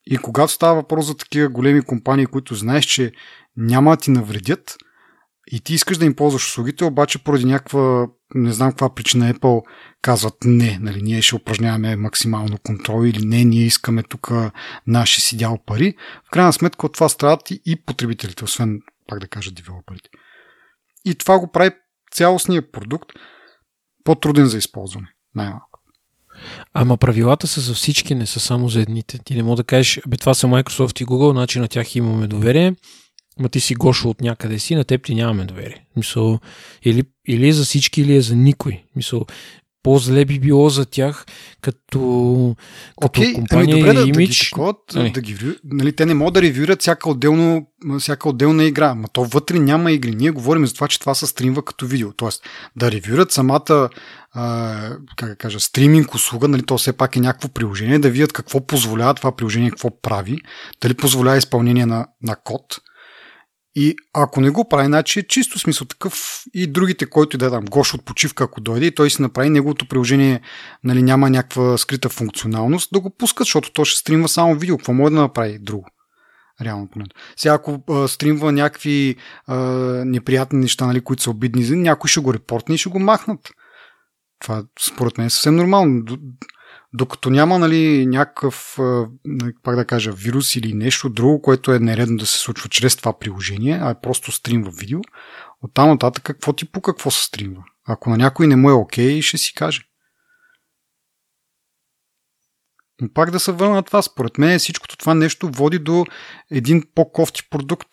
И 0.06 0.18
когато 0.18 0.54
става 0.54 0.76
въпрос 0.76 1.06
за 1.06 1.18
такива 1.18 1.50
големи 1.50 1.82
компании, 1.82 2.26
които 2.26 2.56
знаеш, 2.56 2.86
че 2.86 3.12
няма 3.58 3.92
да 3.92 3.98
ти 3.98 4.12
навредят, 4.12 4.78
и 5.52 5.60
ти 5.60 5.74
искаш 5.74 5.98
да 5.98 6.06
им 6.06 6.16
ползваш 6.16 6.48
услугите, 6.48 6.86
обаче 6.86 7.24
поради 7.24 7.46
някаква, 7.46 8.08
не 8.36 8.54
знам 8.54 8.72
каква 8.72 8.96
причина 8.96 9.34
Apple 9.34 9.62
казват 10.02 10.36
не, 10.46 10.80
нали, 10.82 11.02
ние 11.02 11.22
ще 11.22 11.36
упражняваме 11.36 11.96
максимално 11.96 12.58
контрол 12.58 13.06
или 13.06 13.26
не, 13.26 13.44
ние 13.44 13.66
искаме 13.66 14.04
тук 14.04 14.32
наши 14.88 15.22
си 15.22 15.38
дял 15.38 15.58
пари. 15.66 15.96
В 16.28 16.30
крайна 16.32 16.54
сметка 16.54 16.86
от 16.86 16.94
това 16.94 17.10
страдат 17.10 17.42
и 17.52 17.84
потребителите, 17.86 18.44
освен, 18.44 18.80
пак 19.08 19.20
да 19.20 19.28
кажа, 19.28 19.52
девелоперите. 19.52 20.10
И 21.06 21.16
това 21.16 21.40
го 21.40 21.52
прави 21.52 21.72
цялостния 22.12 22.72
продукт 22.72 23.10
по-труден 24.04 24.46
за 24.46 24.58
използване, 24.58 25.08
най-малко. 25.36 25.75
Ама 26.74 26.98
правилата 26.98 27.48
са 27.48 27.62
за 27.62 27.74
всички, 27.74 28.16
не 28.16 28.26
са 28.26 28.40
само 28.40 28.70
за 28.70 28.82
едните. 28.82 29.20
Ти 29.26 29.36
не 29.36 29.44
мога 29.44 29.56
да 29.56 29.64
кажеш, 29.64 30.00
бе 30.08 30.18
това 30.18 30.34
са 30.34 30.48
Microsoft 30.48 31.02
и 31.02 31.06
Google, 31.06 31.32
значи 31.32 31.60
на 31.60 31.68
тях 31.68 31.96
имаме 31.96 32.28
доверие 32.28 32.74
ма 33.40 33.50
ти 33.50 33.60
си 33.60 33.76
Гошо 33.76 34.10
от 34.10 34.22
някъде 34.22 34.60
си, 34.60 34.76
на 34.76 34.84
теб 34.84 35.04
ти 35.04 35.16
нямаме 35.16 35.46
доверие. 35.46 35.86
Мисъл, 35.96 36.40
или, 36.84 37.04
или 37.28 37.48
е 37.48 37.54
за 37.54 37.64
всички, 37.64 38.02
или 38.02 38.16
е 38.16 38.22
за 38.22 38.36
никой. 38.36 38.84
Мисъл, 38.96 39.26
по-зле 39.86 40.26
би 40.26 40.40
било 40.40 40.70
за 40.70 40.86
тях 40.86 41.26
като, 41.62 42.56
като 43.02 43.22
okay, 43.22 43.34
компания 43.34 43.76
ами 43.76 43.86
добре, 43.86 44.02
и 44.02 44.10
имидж. 44.10 44.54
Да, 44.58 44.74
да, 44.94 45.04
ги, 45.04 45.10
да, 45.10 45.12
да 45.14 45.22
ги 45.22 45.56
нали, 45.64 45.94
те 45.94 46.06
не 46.06 46.14
могат 46.14 46.34
да 46.34 46.42
ревюрат 46.42 46.82
всяка, 46.82 47.10
отделно, 47.10 47.68
всяка 48.00 48.30
отделна 48.30 48.64
игра, 48.64 48.96
но 48.96 49.08
то 49.08 49.24
вътре 49.26 49.60
няма 49.60 49.92
игри. 49.92 50.16
Ние 50.16 50.32
говорим 50.32 50.68
за 50.68 50.74
това, 50.74 50.88
че 50.88 51.00
това 51.00 51.16
се 51.16 51.28
стримва 51.28 51.66
като 51.66 51.86
видео. 51.86 52.14
Тоест 52.14 52.44
да 52.76 52.92
ревюрат 52.92 53.32
самата 53.32 53.90
а, 54.32 54.76
как 55.16 55.30
да 55.30 55.36
кажа, 55.36 55.60
стриминг 55.60 56.16
услуга, 56.16 56.48
нали, 56.48 56.64
то 56.64 56.78
все 56.78 56.94
пак 56.94 57.16
е 57.16 57.20
някакво 57.20 57.48
приложение, 57.48 58.00
да 58.00 58.10
видят 58.10 58.34
какво 58.34 58.68
позволява 58.68 59.14
това 59.14 59.36
приложение, 59.36 59.70
какво 59.70 60.02
прави, 60.02 60.38
дали 60.82 60.94
позволява 60.94 61.38
изпълнение 61.38 61.86
на, 61.86 62.08
на 62.22 62.36
код, 62.36 62.64
и 63.76 63.96
ако 64.14 64.42
не 64.42 64.50
го 64.50 64.70
прави, 64.70 64.86
значи 64.86 65.20
е 65.20 65.24
чисто 65.24 65.60
смисъл 65.60 65.88
такъв 65.88 66.44
и 66.54 66.68
другите, 66.68 67.06
който 67.06 67.38
да 67.38 67.50
дам 67.50 67.66
Гош 67.66 67.94
от 67.94 68.06
почивка, 68.06 68.44
ако 68.44 68.62
дойде 68.62 68.86
и 68.86 68.96
той 68.96 69.10
си 69.10 69.22
направи 69.22 69.50
неговото 69.50 69.88
приложение, 69.88 70.42
нали, 70.84 71.04
няма 71.04 71.30
някаква 71.30 71.78
скрита 71.78 72.10
функционалност, 72.10 72.90
да 72.94 73.00
го 73.00 73.10
пускат, 73.18 73.46
защото 73.46 73.74
то 73.74 73.86
ще 73.86 74.00
стримва 74.00 74.30
само 74.30 74.56
видео. 74.56 74.78
Какво 74.78 74.94
може 74.94 75.14
да 75.16 75.22
направи 75.22 75.60
друго? 75.60 75.86
Реално 76.62 76.88
поне. 76.88 77.06
Сега 77.38 77.54
ако 77.54 77.84
а, 77.90 78.08
стримва 78.08 78.52
някакви 78.52 79.16
а, 79.48 79.58
неприятни 80.06 80.60
неща, 80.60 80.86
нали, 80.86 81.02
които 81.02 81.24
са 81.24 81.30
обидни, 81.30 81.70
някой 81.70 82.08
ще 82.08 82.20
го 82.20 82.34
репортне 82.34 82.76
и 82.76 82.78
ще 82.78 82.90
го 82.90 83.00
махнат. 83.00 83.40
Това 84.42 84.64
според 84.80 85.18
мен 85.18 85.28
е 85.28 85.30
съвсем 85.30 85.56
нормално. 85.56 86.04
Докато 86.98 87.30
няма 87.30 87.60
нали, 87.60 88.06
някакъв, 88.06 88.78
пак 89.64 89.76
да 89.76 89.86
кажа, 89.86 90.12
вирус 90.12 90.56
или 90.56 90.74
нещо 90.74 91.10
друго, 91.10 91.42
което 91.42 91.72
е 91.72 91.80
нередно 91.80 92.18
да 92.18 92.26
се 92.26 92.38
случва 92.38 92.70
чрез 92.70 92.96
това 92.96 93.20
приложение, 93.20 93.80
а 93.82 93.90
е 93.90 94.02
просто 94.02 94.32
стрим 94.32 94.64
в 94.64 94.72
видео, 94.80 95.00
оттам 95.62 95.90
нататък 95.90 96.24
какво 96.24 96.54
ти 96.54 96.72
по 96.72 96.82
какво 96.82 97.12
се 97.12 97.24
стримва. 97.24 97.64
Ако 97.88 98.10
на 98.10 98.18
някой 98.18 98.48
не 98.48 98.56
му 98.56 98.70
е 98.70 98.74
окей, 98.74 99.20
okay, 99.20 99.22
ще 99.22 99.38
си 99.38 99.54
каже. 99.54 99.82
Но 103.02 103.14
пак 103.14 103.32
да 103.32 103.40
се 103.40 103.52
върна 103.52 103.76
на 103.76 103.84
това, 103.84 104.02
според 104.02 104.38
мен 104.38 104.60
всичкото 104.60 104.98
това 104.98 105.14
нещо 105.14 105.50
води 105.54 105.80
до 105.80 106.06
един 106.52 106.84
по-кофти 106.96 107.50
продукт. 107.50 107.90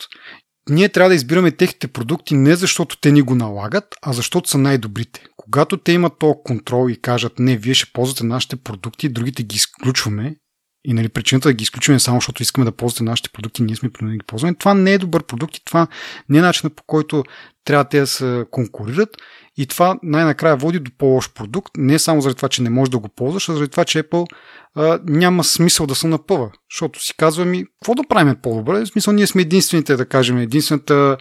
Ние 0.68 0.88
трябва 0.88 1.08
да 1.08 1.14
избираме 1.14 1.50
техните 1.50 1.88
продукти 1.88 2.34
не 2.34 2.56
защото 2.56 3.00
те 3.00 3.12
ни 3.12 3.22
го 3.22 3.34
налагат, 3.34 3.94
а 4.02 4.12
защото 4.12 4.48
са 4.48 4.58
най-добрите. 4.58 5.24
Когато 5.50 5.76
те 5.76 5.92
имат 5.92 6.18
този 6.18 6.34
контрол 6.44 6.90
и 6.90 7.00
кажат, 7.00 7.38
не, 7.38 7.56
вие 7.56 7.74
ще 7.74 7.92
ползвате 7.92 8.24
нашите 8.24 8.56
продукти, 8.56 9.08
другите 9.08 9.42
ги 9.42 9.56
изключваме, 9.56 10.36
и 10.84 10.92
нали, 10.92 11.08
причината 11.08 11.48
да 11.48 11.52
ги 11.52 11.62
изключваме 11.62 12.00
само 12.00 12.16
защото 12.16 12.42
искаме 12.42 12.64
да 12.64 12.72
ползвате 12.72 13.04
нашите 13.04 13.30
продукти, 13.32 13.62
ние 13.62 13.76
сме 13.76 13.90
принудени 13.90 14.18
да 14.18 14.22
ги 14.22 14.26
ползваме, 14.26 14.54
това 14.54 14.74
не 14.74 14.92
е 14.92 14.98
добър 14.98 15.22
продукт 15.22 15.56
и 15.56 15.64
това 15.64 15.86
не 16.28 16.38
е 16.38 16.42
начинът 16.42 16.76
по 16.76 16.82
който 16.86 17.24
трябва 17.64 17.84
те 17.84 18.00
да 18.00 18.06
се 18.06 18.44
конкурират 18.50 19.08
и 19.56 19.66
това 19.66 19.98
най-накрая 20.02 20.56
води 20.56 20.78
до 20.78 20.90
по-лош 20.98 21.32
продукт, 21.32 21.72
не 21.78 21.98
само 21.98 22.20
заради 22.20 22.36
това, 22.36 22.48
че 22.48 22.62
не 22.62 22.70
можеш 22.70 22.90
да 22.90 22.98
го 22.98 23.08
ползваш, 23.08 23.48
а 23.48 23.52
заради 23.52 23.70
това, 23.70 23.84
че 23.84 24.02
Apple 24.02 24.26
а, 24.74 25.00
няма 25.04 25.44
смисъл 25.44 25.86
да 25.86 25.94
се 25.94 26.06
напъва. 26.06 26.50
Защото 26.70 27.04
си 27.04 27.14
казва 27.16 27.44
ми, 27.44 27.64
какво 27.64 27.94
да 27.94 28.08
правим 28.08 28.36
по-добре? 28.42 28.80
В 28.80 28.86
смисъл, 28.86 29.14
ние 29.14 29.26
сме 29.26 29.42
единствените, 29.42 29.96
да 29.96 30.06
кажем, 30.06 30.38
единствената 30.38 31.16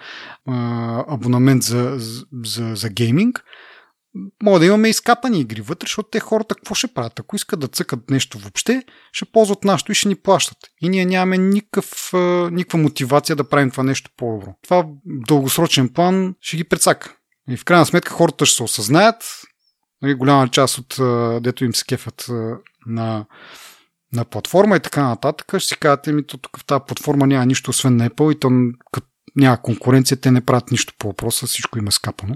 а, 0.48 1.04
абонамент 1.08 1.64
за, 1.64 1.96
за, 2.44 2.76
за 2.76 2.90
гейминг. 2.90 3.44
Мога 4.44 4.60
да 4.60 4.66
имаме 4.66 4.90
изкапани 4.90 5.40
игри 5.40 5.62
вътре, 5.62 5.86
защото 5.86 6.10
те 6.10 6.20
хората 6.20 6.56
какво 6.56 6.76
ще 6.76 6.88
правят? 6.88 7.20
Ако 7.20 7.36
искат 7.36 7.60
да 7.60 7.68
цъкат 7.68 8.10
нещо 8.10 8.38
въобще, 8.38 8.84
ще 9.12 9.26
ползват 9.26 9.64
нашето 9.64 9.92
и 9.92 9.96
ще 9.96 10.08
ни 10.08 10.16
плащат. 10.16 10.58
И 10.82 10.90
ние 10.90 11.06
нямаме 11.06 11.38
никакъв, 11.38 12.12
никаква 12.52 12.80
мотивация 12.80 13.36
да 13.36 13.50
правим 13.50 13.72
това 13.72 13.84
нещо 13.84 14.12
по-добро. 14.18 14.54
Това 14.64 14.86
дългосрочен 15.06 15.90
план 15.90 16.36
ще 16.42 16.58
ги 16.58 16.64
прецака. 16.64 17.16
И 17.50 17.58
в 17.58 17.66
крайна 17.66 17.86
сметка 17.86 18.12
хората 18.12 18.46
ще 18.46 18.56
се 18.56 18.64
осъзнаят. 18.64 19.24
Нали, 20.02 20.14
голяма 20.14 20.48
част 20.48 20.78
от 20.78 20.96
дето 21.44 21.66
им 21.66 21.76
се 21.76 21.86
кефят 21.86 22.26
на, 22.88 23.26
на 24.14 24.26
платформа 24.26 24.76
и 24.76 24.80
така 24.80 25.04
нататък, 25.04 25.60
ще 25.60 25.68
си 25.68 25.78
кажете 25.80 26.14
ми, 26.14 26.28
тук 26.28 26.58
в 26.58 26.66
тази 26.66 26.84
платформа 26.88 27.28
няма 27.28 27.46
нищо 27.46 27.70
освен 27.70 27.96
на 27.96 28.10
Apple 28.10 28.36
и 28.36 28.40
то 28.40 28.50
като 28.92 29.08
няма 29.36 29.62
конкуренция, 29.62 30.22
те 30.22 30.32
не 30.32 30.46
правят 30.46 30.72
нищо 30.72 30.94
по 31.00 31.08
въпроса, 31.08 31.48
всичко 31.48 31.80
има 31.80 31.92
скапано. 31.92 32.36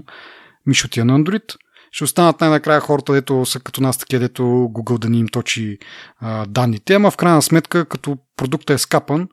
Ми 0.66 0.74
ще 0.74 0.86
отида 0.86 1.04
на 1.04 1.18
Android. 1.18 1.56
Ще 1.96 2.04
останат 2.04 2.40
най-накрая 2.40 2.80
хората, 2.80 3.12
дето 3.12 3.46
са 3.46 3.60
като 3.60 3.80
нас 3.80 3.98
такива, 3.98 4.20
дето 4.20 4.42
Google 4.42 4.98
да 4.98 5.08
ни 5.08 5.18
им 5.18 5.28
точи 5.28 5.78
а, 6.18 6.46
данните, 6.46 6.94
ама 6.94 7.10
в 7.10 7.16
крайна 7.16 7.42
сметка, 7.42 7.84
като 7.84 8.18
продуктът 8.36 8.74
е 8.74 8.78
скапан, 8.78 9.28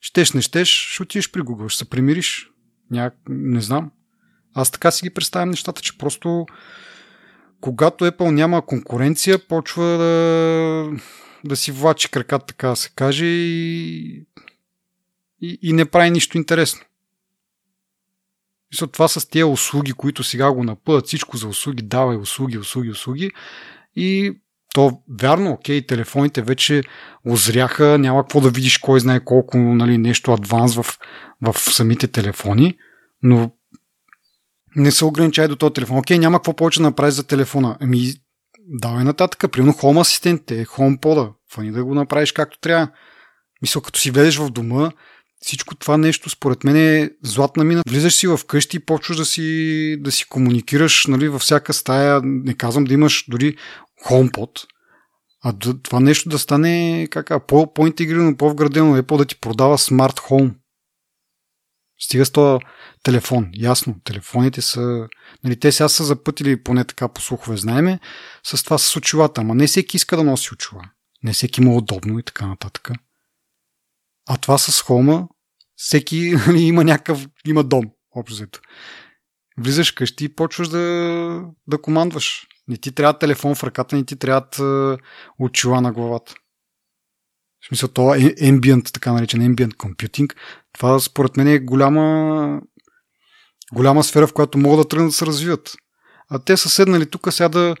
щеш 0.00 0.32
не 0.32 0.42
щеш, 0.42 0.68
ще 0.68 1.02
отидеш 1.02 1.30
при 1.30 1.40
Google, 1.40 1.68
ще 1.68 1.78
се 1.78 1.90
примириш. 1.90 2.50
Ня... 2.90 3.10
Не 3.28 3.60
знам. 3.60 3.90
Аз 4.54 4.70
така 4.70 4.90
си 4.90 5.02
ги 5.02 5.14
представям 5.14 5.50
нещата, 5.50 5.82
че 5.82 5.98
просто 5.98 6.46
когато 7.60 8.04
Apple 8.04 8.30
няма 8.30 8.66
конкуренция, 8.66 9.38
почва 9.48 9.84
да, 9.84 10.90
да 11.44 11.56
си 11.56 11.72
влачи 11.72 12.10
краката, 12.10 12.46
така 12.46 12.68
да 12.68 12.76
се 12.76 12.90
каже, 12.96 13.26
и, 13.26 14.26
и, 15.40 15.58
и 15.62 15.72
не 15.72 15.84
прави 15.84 16.10
нищо 16.10 16.38
интересно. 16.38 16.80
Мисля, 18.72 18.86
това 18.86 19.08
с 19.08 19.28
тези 19.28 19.44
услуги, 19.44 19.92
които 19.92 20.22
сега 20.22 20.52
го 20.52 20.64
напъдат, 20.64 21.06
всичко 21.06 21.36
за 21.36 21.48
услуги, 21.48 21.82
давай 21.82 22.16
услуги, 22.16 22.58
услуги, 22.58 22.90
услуги. 22.90 23.30
И 23.96 24.38
то 24.74 25.02
вярно, 25.20 25.50
окей, 25.50 25.86
телефоните 25.86 26.42
вече 26.42 26.82
озряха, 27.26 27.98
няма 27.98 28.22
какво 28.22 28.40
да 28.40 28.50
видиш 28.50 28.78
кой 28.78 29.00
знае 29.00 29.24
колко 29.24 29.58
нали, 29.58 29.98
нещо 29.98 30.32
адванс 30.32 30.74
в, 30.74 30.98
в 31.42 31.58
самите 31.58 32.08
телефони, 32.08 32.78
но 33.22 33.50
не 34.76 34.90
се 34.90 35.04
ограничай 35.04 35.48
до 35.48 35.56
този 35.56 35.72
телефон. 35.72 35.98
Окей, 35.98 36.18
няма 36.18 36.38
какво 36.38 36.56
повече 36.56 36.78
да 36.78 36.82
направиш 36.82 37.14
за 37.14 37.26
телефона. 37.26 37.76
Ами, 37.80 38.12
давай 38.68 39.04
нататък. 39.04 39.52
Примерно 39.52 39.72
Home 39.72 40.50
е 40.50 40.64
HomePod. 40.64 41.32
Фани 41.52 41.72
да 41.72 41.84
го 41.84 41.94
направиш 41.94 42.32
както 42.32 42.60
трябва. 42.60 42.88
Мисля, 43.62 43.82
като 43.82 44.00
си 44.00 44.10
влезеш 44.10 44.38
в 44.38 44.50
дома, 44.50 44.90
всичко 45.42 45.74
това 45.74 45.96
нещо 45.96 46.30
според 46.30 46.64
мен 46.64 46.76
е 46.76 47.10
златна 47.22 47.64
мина. 47.64 47.82
Влизаш 47.88 48.14
си 48.14 48.26
в 48.26 48.40
къщи 48.46 48.76
и 48.76 48.80
почваш 48.80 49.16
да 49.16 49.24
си, 49.24 49.96
да 50.00 50.12
си 50.12 50.28
комуникираш 50.28 51.06
нали, 51.06 51.28
във 51.28 51.42
всяка 51.42 51.72
стая. 51.72 52.20
Не 52.24 52.54
казвам 52.54 52.84
да 52.84 52.94
имаш 52.94 53.24
дори 53.28 53.56
HomePod, 54.06 54.66
а 55.44 55.54
това 55.82 56.00
нещо 56.00 56.28
да 56.28 56.38
стане 56.38 57.06
как, 57.10 57.46
по, 57.46 57.74
по-интегрирано, 57.74 58.36
по-вградено, 58.36 58.96
е 58.96 59.02
по 59.02 59.16
да 59.16 59.24
ти 59.24 59.40
продава 59.40 59.78
смарт 59.78 60.18
хоум. 60.18 60.54
Стига 62.00 62.26
с 62.26 62.30
този 62.30 62.58
телефон. 63.02 63.50
Ясно, 63.54 63.96
телефоните 64.04 64.62
са... 64.62 65.08
Нали, 65.44 65.60
те 65.60 65.72
сега 65.72 65.88
са 65.88 66.04
запътили, 66.04 66.62
поне 66.62 66.84
така 66.84 67.08
по 67.08 67.20
слухове 67.20 67.56
знаеме, 67.56 68.00
с 68.42 68.64
това 68.64 68.78
с 68.78 68.96
очилата. 68.96 69.40
Ама 69.40 69.54
не 69.54 69.66
всеки 69.66 69.96
иска 69.96 70.16
да 70.16 70.24
носи 70.24 70.54
очила. 70.54 70.82
Не 71.22 71.32
всеки 71.32 71.60
му 71.60 71.72
е 71.72 71.76
удобно 71.76 72.18
и 72.18 72.22
така 72.22 72.46
нататък. 72.46 72.90
А 74.28 74.36
това 74.36 74.58
с 74.58 74.82
хома, 74.82 75.28
всеки 75.76 76.34
нали, 76.46 76.60
има 76.62 76.84
някакъв, 76.84 77.26
има 77.46 77.64
дом, 77.64 77.84
общо 78.16 78.34
взето. 78.34 78.60
Влизаш 79.58 79.90
къщи 79.90 80.24
и 80.24 80.34
почваш 80.34 80.68
да, 80.68 81.44
да 81.66 81.82
командваш. 81.82 82.46
Не 82.68 82.76
ти 82.76 82.92
трябва 82.92 83.18
телефон 83.18 83.54
в 83.54 83.64
ръката, 83.64 83.96
не 83.96 84.04
ти 84.04 84.16
трябват 84.16 84.60
очила 85.38 85.80
на 85.80 85.92
главата. 85.92 86.34
В 87.64 87.68
смисъл, 87.68 87.88
това 87.88 88.16
е 88.16 88.20
ambient, 88.20 88.92
така 88.92 89.12
наречен 89.12 89.40
ambient 89.40 89.74
computing. 89.74 90.36
Това 90.72 91.00
според 91.00 91.36
мен 91.36 91.48
е 91.48 91.58
голяма, 91.58 92.60
голяма 93.72 94.04
сфера, 94.04 94.26
в 94.26 94.32
която 94.32 94.58
могат 94.58 94.80
да 94.80 94.88
тръгнат 94.88 95.08
да 95.08 95.12
се 95.12 95.26
развиват. 95.26 95.76
А 96.30 96.38
те 96.38 96.56
са 96.56 96.68
седнали 96.68 97.10
тук 97.10 97.32
сега 97.32 97.48
да 97.48 97.74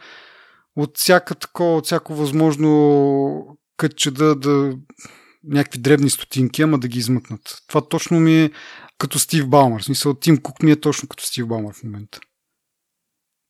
от 0.76 0.98
всяка 0.98 1.34
такова, 1.34 1.76
от 1.76 1.86
всяко 1.86 2.14
възможно 2.14 3.58
кътче 3.76 4.10
да, 4.10 4.34
да 4.34 4.76
някакви 5.44 5.78
дребни 5.78 6.10
стотинки, 6.10 6.62
ама 6.62 6.78
да 6.78 6.88
ги 6.88 6.98
измъкнат. 6.98 7.62
Това 7.68 7.88
точно 7.88 8.20
ми 8.20 8.42
е 8.42 8.50
като 8.98 9.18
Стив 9.18 9.48
Балмър. 9.48 9.82
В 9.82 9.84
смисъл, 9.84 10.14
Тим 10.14 10.38
Кук 10.38 10.62
ми 10.62 10.70
е 10.70 10.80
точно 10.80 11.08
като 11.08 11.24
Стив 11.24 11.46
Балмър 11.46 11.74
в 11.74 11.82
момента. 11.82 12.20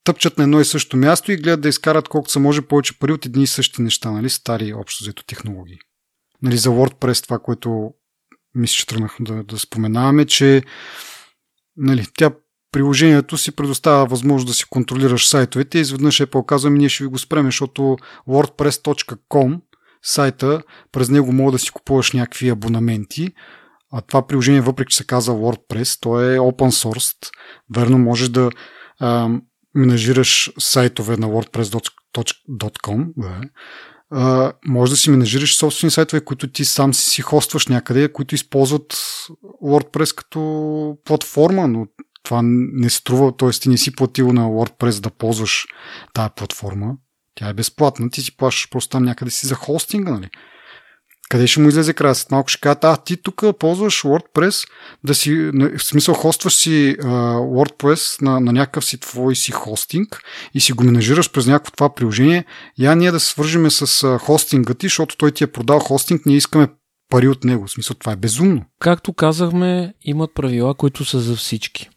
Тъпчат 0.05 0.39
на 0.39 0.45
едно 0.45 0.61
и 0.61 0.65
също 0.65 0.97
място 0.97 1.33
и 1.33 1.37
гледат 1.37 1.61
да 1.61 1.69
изкарат 1.69 2.09
колкото 2.09 2.33
се 2.33 2.39
може 2.39 2.63
повече 2.63 2.99
пари 2.99 3.13
от 3.13 3.27
едни 3.27 3.43
и 3.43 3.47
същи 3.47 3.83
неща, 3.83 4.11
нали? 4.11 4.31
Стари 4.31 4.75
общо 4.75 5.05
взето 5.05 5.25
технологии. 5.25 5.79
Нали, 6.43 6.57
за 6.57 6.69
WordPress 6.69 7.25
това, 7.25 7.39
което 7.39 7.91
мисля, 8.55 8.75
че 8.75 8.87
тръгнах 8.87 9.17
да, 9.21 9.43
да 9.43 9.59
споменаваме, 9.59 10.27
че 10.27 10.63
нали, 11.77 12.07
тя 12.15 12.31
приложението 12.73 13.39
си 13.39 13.53
предоставя 13.53 14.07
възможност 14.07 14.47
да 14.47 14.55
си 14.55 14.65
контролираш 14.71 15.29
сайтовете 15.29 15.79
и 15.79 15.81
изведнъж 15.81 16.21
е 16.21 16.27
показваме, 16.27 16.79
ние 16.79 16.89
ще 16.89 17.05
ви 17.05 17.11
го 17.11 17.19
спреме, 17.19 17.49
защото 17.49 17.97
wordpress.com 18.29 19.61
сайта, 20.03 20.63
през 20.93 21.09
него 21.09 21.33
мога 21.33 21.53
да 21.53 21.59
си 21.59 21.71
купуваш 21.71 22.13
някакви 22.13 22.49
абонаменти, 22.49 23.29
а 23.93 24.01
това 24.01 24.27
приложение, 24.27 24.61
въпреки 24.61 24.91
че 24.91 24.97
се 24.97 25.07
казва 25.07 25.35
WordPress, 25.35 25.99
то 26.01 26.21
е 26.21 26.39
open 26.39 26.71
source. 26.71 27.31
Верно, 27.75 27.99
можеш 27.99 28.29
да 28.29 28.51
а, 29.01 29.29
менажираш 29.75 30.53
сайтове 30.59 31.17
на 31.17 31.27
wordpress.com. 31.27 33.07
Да. 33.17 33.41
Може 34.67 34.91
да 34.93 34.97
си 34.97 35.11
менажираш 35.11 35.57
собствени 35.57 35.91
сайтове, 35.91 36.25
които 36.25 36.53
ти 36.53 36.65
сам 36.65 36.95
си, 36.95 37.11
си 37.11 37.23
хостваш 37.23 37.67
някъде, 37.67 38.13
които 38.13 38.35
използват 38.35 38.93
WordPress 39.65 40.15
като 40.17 40.97
платформа, 41.05 41.69
но 41.69 41.87
това 42.23 42.41
не 42.45 42.91
струва, 42.91 43.37
т.е. 43.37 43.51
ти 43.51 43.69
не 43.69 43.77
си 43.77 43.95
платил 43.95 44.33
на 44.33 44.47
WordPress 44.47 45.01
да 45.01 45.11
ползваш 45.11 45.67
тази 46.15 46.31
платформа. 46.37 46.97
Тя 47.35 47.49
е 47.49 47.55
безплатна, 47.55 48.11
ти 48.11 48.23
си 48.23 48.37
плащаш 48.37 48.71
просто 48.71 48.91
там 48.91 49.03
някъде 49.03 49.31
си 49.31 49.47
за 49.47 49.55
хостинга, 49.55 50.11
нали? 50.11 50.29
Къде 51.31 51.47
ще 51.47 51.61
му 51.61 51.69
излезе 51.69 51.95
края? 51.95 52.15
След 52.15 52.31
малко 52.31 52.49
ще 52.49 52.61
кажат, 52.61 52.85
а 52.85 52.97
ти 52.97 53.17
тук 53.17 53.45
ползваш 53.59 54.03
WordPress, 54.03 54.69
да 55.05 55.15
си, 55.15 55.35
в 55.79 55.83
смисъл 55.83 56.15
хостваш 56.15 56.55
си 56.55 56.97
uh, 57.01 57.07
WordPress 57.39 58.23
на, 58.23 58.41
на 58.41 58.53
някакъв 58.53 58.85
си 58.85 59.01
твой 59.01 59.37
си 59.37 59.53
хостинг 59.53 60.23
и 60.55 60.61
си 60.61 60.73
го 60.73 60.85
менажираш 60.85 61.33
през 61.33 61.47
някакво 61.47 61.71
това 61.71 61.95
приложение. 61.95 62.45
Я 62.79 62.95
ние 62.95 63.11
да 63.11 63.21
се 63.21 63.27
свържиме 63.27 63.71
с 63.71 63.87
uh, 63.87 64.19
хостинга 64.19 64.75
ти, 64.75 64.87
защото 64.87 65.17
той 65.17 65.33
ти 65.33 65.45
е 65.45 65.53
продал 65.53 65.79
хостинг, 65.79 66.27
ние 66.27 66.37
искаме 66.37 66.69
пари 67.09 67.29
от 67.29 67.45
него. 67.45 67.67
В 67.67 67.71
смисъл, 67.71 67.97
това 67.97 68.13
е 68.13 68.17
безумно. 68.17 68.65
Както 68.81 69.13
казахме, 69.13 69.95
имат 70.05 70.35
правила, 70.35 70.75
които 70.75 71.05
са 71.05 71.21
за 71.21 71.37
всички. 71.37 71.89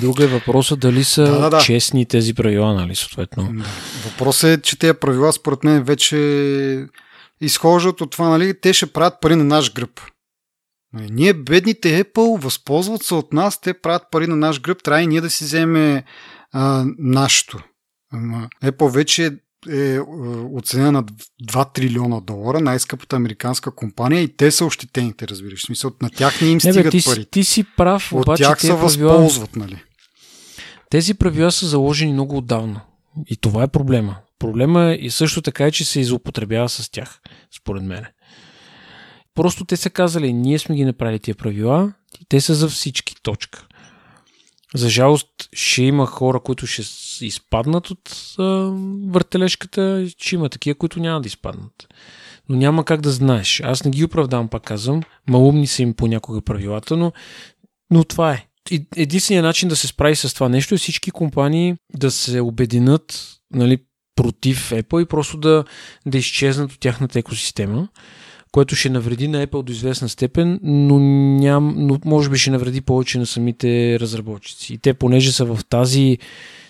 Друга 0.00 0.24
е 0.24 0.26
въпросът 0.26 0.80
дали 0.80 1.04
са 1.04 1.22
да, 1.22 1.38
да, 1.38 1.50
да. 1.50 1.60
честни 1.60 2.06
тези 2.06 2.34
правила, 2.34 2.74
нали, 2.74 2.94
съответно. 2.94 3.64
Въпросът 4.04 4.58
е, 4.58 4.62
че 4.62 4.78
тези 4.78 4.94
правила, 5.00 5.32
според 5.32 5.64
мен, 5.64 5.82
вече 5.82 6.16
изхождат 7.40 8.00
от 8.00 8.10
това, 8.10 8.28
нали, 8.28 8.60
те 8.60 8.72
ще 8.72 8.86
правят 8.86 9.20
пари 9.20 9.36
на 9.36 9.44
наш 9.44 9.72
гръб. 9.72 10.00
Нали, 10.92 11.08
ние, 11.10 11.32
бедните 11.32 12.04
Apple, 12.04 12.40
възползват 12.40 13.02
се 13.02 13.14
от 13.14 13.32
нас, 13.32 13.60
те 13.60 13.74
правят 13.74 14.02
пари 14.10 14.26
на 14.26 14.36
наш 14.36 14.60
гръб, 14.60 14.82
трябва 14.82 15.02
и 15.02 15.06
ние 15.06 15.20
да 15.20 15.30
си 15.30 15.44
вземе 15.44 16.04
а, 16.52 16.84
нашето. 16.98 17.58
Apple 18.64 18.90
вече 18.90 19.30
е, 19.70 19.94
е 19.94 20.00
оценена 20.54 20.92
на 20.92 21.04
2 21.04 21.74
трилиона 21.74 22.20
долара, 22.20 22.60
най-скъпата 22.60 23.16
американска 23.16 23.70
компания 23.70 24.22
и 24.22 24.36
те 24.36 24.50
са 24.50 24.64
ощетените, 24.64 25.28
разбираш. 25.28 25.60
В 25.60 25.66
смисъл, 25.66 25.90
на 26.02 26.10
тях 26.10 26.40
не 26.40 26.48
им 26.48 26.54
не, 26.54 26.60
стигат 26.60 26.84
бе, 26.84 26.90
ти, 26.90 27.04
пари. 27.04 27.24
Ти 27.24 27.44
си 27.44 27.64
прав, 27.76 28.12
От 28.12 28.22
обаче 28.22 28.42
тях 28.42 28.60
се 28.60 28.68
правила... 28.68 28.82
възползват, 28.82 29.56
нали? 29.56 29.82
Тези 30.90 31.14
правила 31.14 31.52
са 31.52 31.66
заложени 31.66 32.12
много 32.12 32.36
отдавна. 32.36 32.80
И 33.26 33.36
това 33.36 33.62
е 33.62 33.68
проблема. 33.68 34.16
Проблема 34.38 34.84
е 34.84 34.94
и 34.94 35.10
също 35.10 35.42
така 35.42 35.66
е, 35.66 35.70
че 35.70 35.84
се 35.84 36.00
изупотребява 36.00 36.68
с 36.68 36.90
тях, 36.90 37.20
според 37.56 37.82
мен. 37.82 38.04
Просто 39.34 39.64
те 39.64 39.76
са 39.76 39.90
казали, 39.90 40.32
ние 40.32 40.58
сме 40.58 40.76
ги 40.76 40.84
направили 40.84 41.18
тия 41.18 41.34
правила, 41.34 41.92
и 42.20 42.24
те 42.28 42.40
са 42.40 42.54
за 42.54 42.68
всички, 42.68 43.14
точка. 43.22 43.66
За 44.74 44.88
жалост 44.88 45.28
ще 45.52 45.82
има 45.82 46.06
хора, 46.06 46.40
които 46.40 46.66
ще 46.66 46.82
изпаднат 47.26 47.90
от 47.90 48.34
а, 48.38 48.42
въртележката, 49.06 50.06
ще 50.18 50.34
има 50.34 50.48
такива, 50.48 50.74
които 50.74 51.00
няма 51.00 51.20
да 51.20 51.26
изпаднат. 51.26 51.88
Но 52.48 52.56
няма 52.56 52.84
как 52.84 53.00
да 53.00 53.10
знаеш. 53.10 53.60
Аз 53.64 53.84
не 53.84 53.90
ги 53.90 54.04
оправдавам, 54.04 54.48
пак 54.48 54.62
казвам. 54.62 55.02
Малумни 55.28 55.66
са 55.66 55.82
им 55.82 55.94
понякога 55.94 56.40
правилата, 56.40 56.96
но, 56.96 57.12
но 57.90 58.04
това 58.04 58.32
е. 58.32 58.46
Единственият 58.96 59.44
начин 59.44 59.68
да 59.68 59.76
се 59.76 59.86
справи 59.86 60.16
с 60.16 60.34
това 60.34 60.48
нещо 60.48 60.74
е 60.74 60.78
всички 60.78 61.10
компании 61.10 61.74
да 61.94 62.10
се 62.10 62.40
обединят 62.40 63.38
нали, 63.54 63.78
против 64.16 64.70
Apple 64.70 65.02
и 65.02 65.08
просто 65.08 65.36
да, 65.36 65.64
да 66.06 66.18
изчезнат 66.18 66.72
от 66.72 66.80
тяхната 66.80 67.18
екосистема, 67.18 67.88
което 68.54 68.76
ще 68.76 68.90
навреди 68.90 69.28
на 69.28 69.46
Apple 69.46 69.62
до 69.62 69.72
известна 69.72 70.08
степен, 70.08 70.60
но, 70.62 70.98
ням, 71.38 71.74
но 71.76 71.98
може 72.04 72.30
би 72.30 72.38
ще 72.38 72.50
навреди 72.50 72.80
повече 72.80 73.18
на 73.18 73.26
самите 73.26 74.00
разработчици. 74.00 74.74
И 74.74 74.78
те, 74.78 74.94
понеже 74.94 75.32
са 75.32 75.44
в 75.44 75.58
тази 75.68 76.18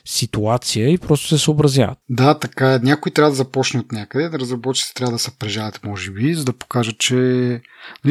ситуация 0.05 0.88
и 0.88 0.99
просто 0.99 1.29
се 1.29 1.38
съобразяват. 1.38 1.99
Да, 2.11 2.38
така 2.38 2.75
е. 2.75 2.79
Някой 2.79 3.12
трябва 3.12 3.31
да 3.31 3.37
започне 3.37 3.81
от 3.81 3.92
някъде, 3.92 4.29
да 4.29 4.38
разработчици 4.38 4.94
трябва 4.94 5.12
да 5.12 5.18
се 5.18 5.38
прежават, 5.38 5.85
може 5.85 6.11
би, 6.11 6.35
за 6.35 6.44
да 6.44 6.53
покажат, 6.53 6.99
че... 6.99 7.14
Нали, 7.14 7.61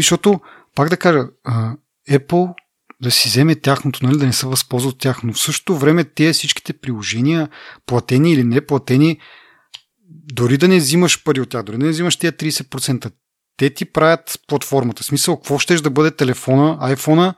защото, 0.02 0.40
пак 0.76 0.90
да 0.90 0.98
кажа, 0.98 1.20
Apple 2.10 2.54
да 3.02 3.12
си 3.12 3.30
вземе 3.30 3.56
тяхното, 3.56 4.06
нали, 4.06 4.18
да 4.18 4.26
не 4.26 4.34
се 4.34 4.48
възползва 4.48 4.90
от 4.90 5.00
тях. 5.00 5.24
Но 5.24 5.34
в 5.34 5.40
същото 5.40 5.78
време 5.78 6.04
тези 6.04 6.34
всичките 6.34 6.74
приложения, 6.74 7.50
платени 7.86 8.34
или 8.34 8.44
не 8.44 8.66
платени, 8.66 9.20
дори 10.34 10.58
да 10.58 10.68
не 10.68 10.78
взимаш 10.78 11.24
пари 11.24 11.42
от 11.42 11.50
тях, 11.50 11.64
дори 11.64 11.78
да 11.78 11.86
не 11.86 11.92
взимаш 11.92 12.18
тия 12.18 12.34
30%, 12.34 13.12
те 13.58 13.70
ти 13.70 13.86
правят 13.86 14.40
платформата. 14.48 15.04
Смисъл, 15.04 15.36
какво 15.36 15.60
ще 15.60 15.76
да 15.76 15.90
бъде 15.90 16.12
телефона, 16.12 16.78
айфона, 16.82 17.36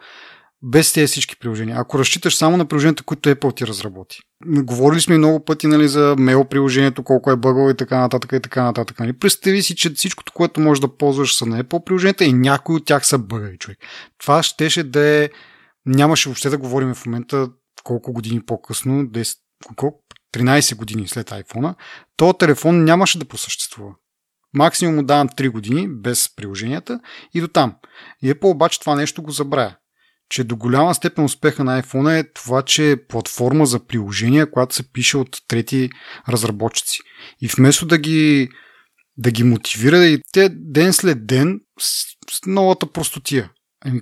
без 0.63 0.93
тези 0.93 1.07
всички 1.07 1.36
приложения. 1.39 1.78
Ако 1.80 1.99
разчиташ 1.99 2.36
само 2.36 2.57
на 2.57 2.66
приложенията, 2.66 3.03
които 3.03 3.30
Apple 3.30 3.57
ти 3.57 3.68
разработи. 3.68 4.20
Говорили 4.45 5.01
сме 5.01 5.18
много 5.18 5.45
пъти 5.45 5.68
нали, 5.68 5.88
за 5.88 6.16
мейл 6.20 6.45
приложението, 6.45 7.03
колко 7.03 7.32
е 7.32 7.36
бъгало 7.36 7.70
и 7.70 7.78
така 7.78 7.99
нататък 7.99 8.32
и 8.32 8.39
така 8.39 8.63
нататък. 8.63 8.99
Нали. 8.99 9.13
Представи 9.13 9.63
си, 9.63 9.76
че 9.76 9.89
всичкото, 9.89 10.34
което 10.34 10.59
можеш 10.59 10.82
да 10.82 10.97
ползваш 10.97 11.36
са 11.36 11.45
на 11.45 11.63
Apple 11.63 11.84
приложенията 11.84 12.26
и 12.26 12.34
някои 12.34 12.76
от 12.76 12.86
тях 12.86 13.07
са 13.07 13.18
бъгави, 13.18 13.57
човек. 13.57 13.78
Това 14.18 14.43
щеше 14.43 14.84
да 14.84 15.07
е... 15.07 15.30
Нямаше 15.86 16.30
въобще 16.30 16.49
да 16.49 16.57
говорим 16.57 16.93
в 16.93 17.05
момента 17.05 17.49
колко 17.84 18.13
години 18.13 18.41
по-късно, 18.41 19.03
10, 19.03 19.38
колко? 19.76 20.05
13 20.36 20.76
години 20.76 21.07
след 21.07 21.30
iPhone, 21.30 21.76
то 22.18 22.34
телефон 22.34 22.84
нямаше 22.84 23.20
да 23.20 23.26
просъществува. 23.26 23.91
Максимум 24.55 24.95
му 24.95 25.03
давам 25.03 25.29
3 25.29 25.49
години 25.49 25.87
без 25.89 26.35
приложенията 26.35 26.99
и 27.33 27.41
до 27.41 27.47
там. 27.47 27.75
И 28.23 28.33
Apple 28.33 28.51
обаче 28.51 28.79
това 28.79 28.95
нещо 28.95 29.23
го 29.23 29.31
забравя. 29.31 29.75
Че 30.29 30.43
до 30.43 30.55
голяма 30.55 30.95
степен 30.95 31.23
успеха 31.23 31.63
на 31.63 31.83
iPhone 31.83 32.19
е 32.19 32.33
това, 32.33 32.61
че 32.61 32.91
е 32.91 33.07
платформа 33.07 33.65
за 33.65 33.85
приложения, 33.85 34.51
която 34.51 34.75
се 34.75 34.91
пише 34.91 35.17
от 35.17 35.37
трети 35.47 35.89
разработчици. 36.29 36.99
И 37.41 37.47
вместо 37.47 37.85
да 37.85 37.97
ги, 37.97 38.49
да 39.17 39.31
ги 39.31 39.43
мотивира 39.43 40.05
и 40.05 40.19
те 40.31 40.49
ден 40.49 40.93
след 40.93 41.27
ден 41.27 41.59
с, 41.79 42.05
с 42.31 42.45
новата 42.45 42.91
простотия. 42.91 43.51
Ами, 43.85 44.01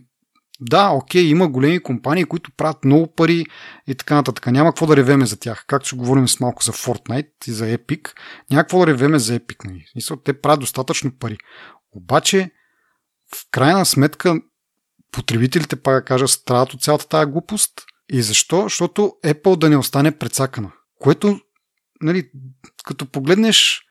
да, 0.69 0.89
окей, 0.89 1.21
има 1.21 1.47
големи 1.47 1.83
компании, 1.83 2.25
които 2.25 2.51
правят 2.51 2.85
много 2.85 3.13
пари 3.13 3.45
и 3.87 3.95
така 3.95 4.15
нататък. 4.15 4.47
Няма 4.47 4.69
какво 4.69 4.85
да 4.85 4.97
ревеме 4.97 5.25
за 5.25 5.39
тях. 5.39 5.65
Както 5.67 5.87
ще 5.87 5.95
говорим 5.95 6.27
с 6.27 6.39
малко 6.39 6.63
за 6.63 6.71
Fortnite 6.71 7.47
и 7.47 7.51
за 7.51 7.77
Epic, 7.77 8.09
няма 8.51 8.63
какво 8.63 8.79
да 8.79 8.87
ревеме 8.87 9.19
за 9.19 9.39
Epic. 9.39 9.65
Нали? 9.65 9.85
Те 10.23 10.41
правят 10.41 10.59
достатъчно 10.59 11.17
пари. 11.19 11.37
Обаче, 11.91 12.51
в 13.35 13.47
крайна 13.51 13.85
сметка, 13.85 14.35
потребителите, 15.11 15.75
пак 15.75 16.07
кажа, 16.07 16.27
страдат 16.27 16.73
от 16.73 16.81
цялата 16.81 17.07
тази 17.07 17.31
глупост. 17.31 17.71
И 18.09 18.21
защо? 18.21 18.63
Защото 18.63 19.13
Apple 19.25 19.57
да 19.57 19.69
не 19.69 19.77
остане 19.77 20.17
прецакана. 20.17 20.71
Което, 20.99 21.39
нали, 22.01 22.29
като 22.85 23.05
погледнеш 23.05 23.82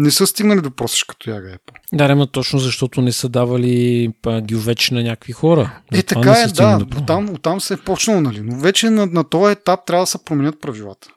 не 0.00 0.10
са 0.10 0.26
стигнали 0.26 0.60
до 0.60 0.70
просеш 0.70 1.04
като 1.04 1.30
яга 1.30 1.48
Apple. 1.48 1.74
Да, 1.92 2.14
но 2.14 2.26
точно 2.26 2.58
защото 2.58 3.02
не 3.02 3.12
са 3.12 3.28
давали 3.28 4.12
гилвече 4.40 4.94
на 4.94 5.02
някакви 5.02 5.32
хора. 5.32 5.80
Е, 5.92 6.02
така 6.02 6.32
е, 6.32 6.46
да. 6.46 6.78
До 6.78 6.98
оттам, 6.98 7.30
оттам 7.30 7.60
се 7.60 7.74
е 7.74 7.76
почнало, 7.76 8.20
нали. 8.20 8.40
Но 8.40 8.60
вече 8.60 8.90
на, 8.90 9.06
на 9.06 9.24
този 9.24 9.52
етап 9.52 9.80
трябва 9.86 10.02
да 10.02 10.06
се 10.06 10.24
променят 10.24 10.60
правилата. 10.60 11.08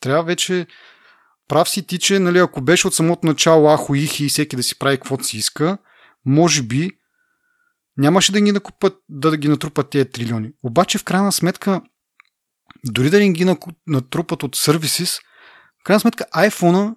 Трябва 0.00 0.22
вече 0.22 0.66
прав 1.48 1.68
си 1.68 1.86
ти, 1.86 1.98
че 1.98 2.18
нали, 2.18 2.38
ако 2.38 2.60
беше 2.60 2.86
от 2.86 2.94
самото 2.94 3.26
начало 3.26 3.76
ахо 3.76 3.94
ихи 3.94 4.24
и 4.24 4.28
всеки 4.28 4.56
да 4.56 4.62
си 4.62 4.78
прави 4.78 4.96
каквото 4.96 5.24
си 5.24 5.36
иска, 5.36 5.78
може 6.26 6.62
би 6.62 6.90
нямаше 7.96 8.32
да 8.32 8.40
ги, 8.40 8.52
накупат, 8.52 8.96
да 9.08 9.36
ги 9.36 9.48
натрупат 9.48 9.90
тези 9.90 10.10
трилиони. 10.10 10.50
Обаче 10.62 10.98
в 10.98 11.04
крайна 11.04 11.32
сметка, 11.32 11.80
дори 12.84 13.10
да 13.10 13.28
ги 13.28 13.56
натрупат 13.86 14.42
от 14.42 14.56
сервисис, 14.56 15.18
в 15.80 15.84
крайна 15.84 16.00
сметка 16.00 16.24
iPhone 16.34 16.94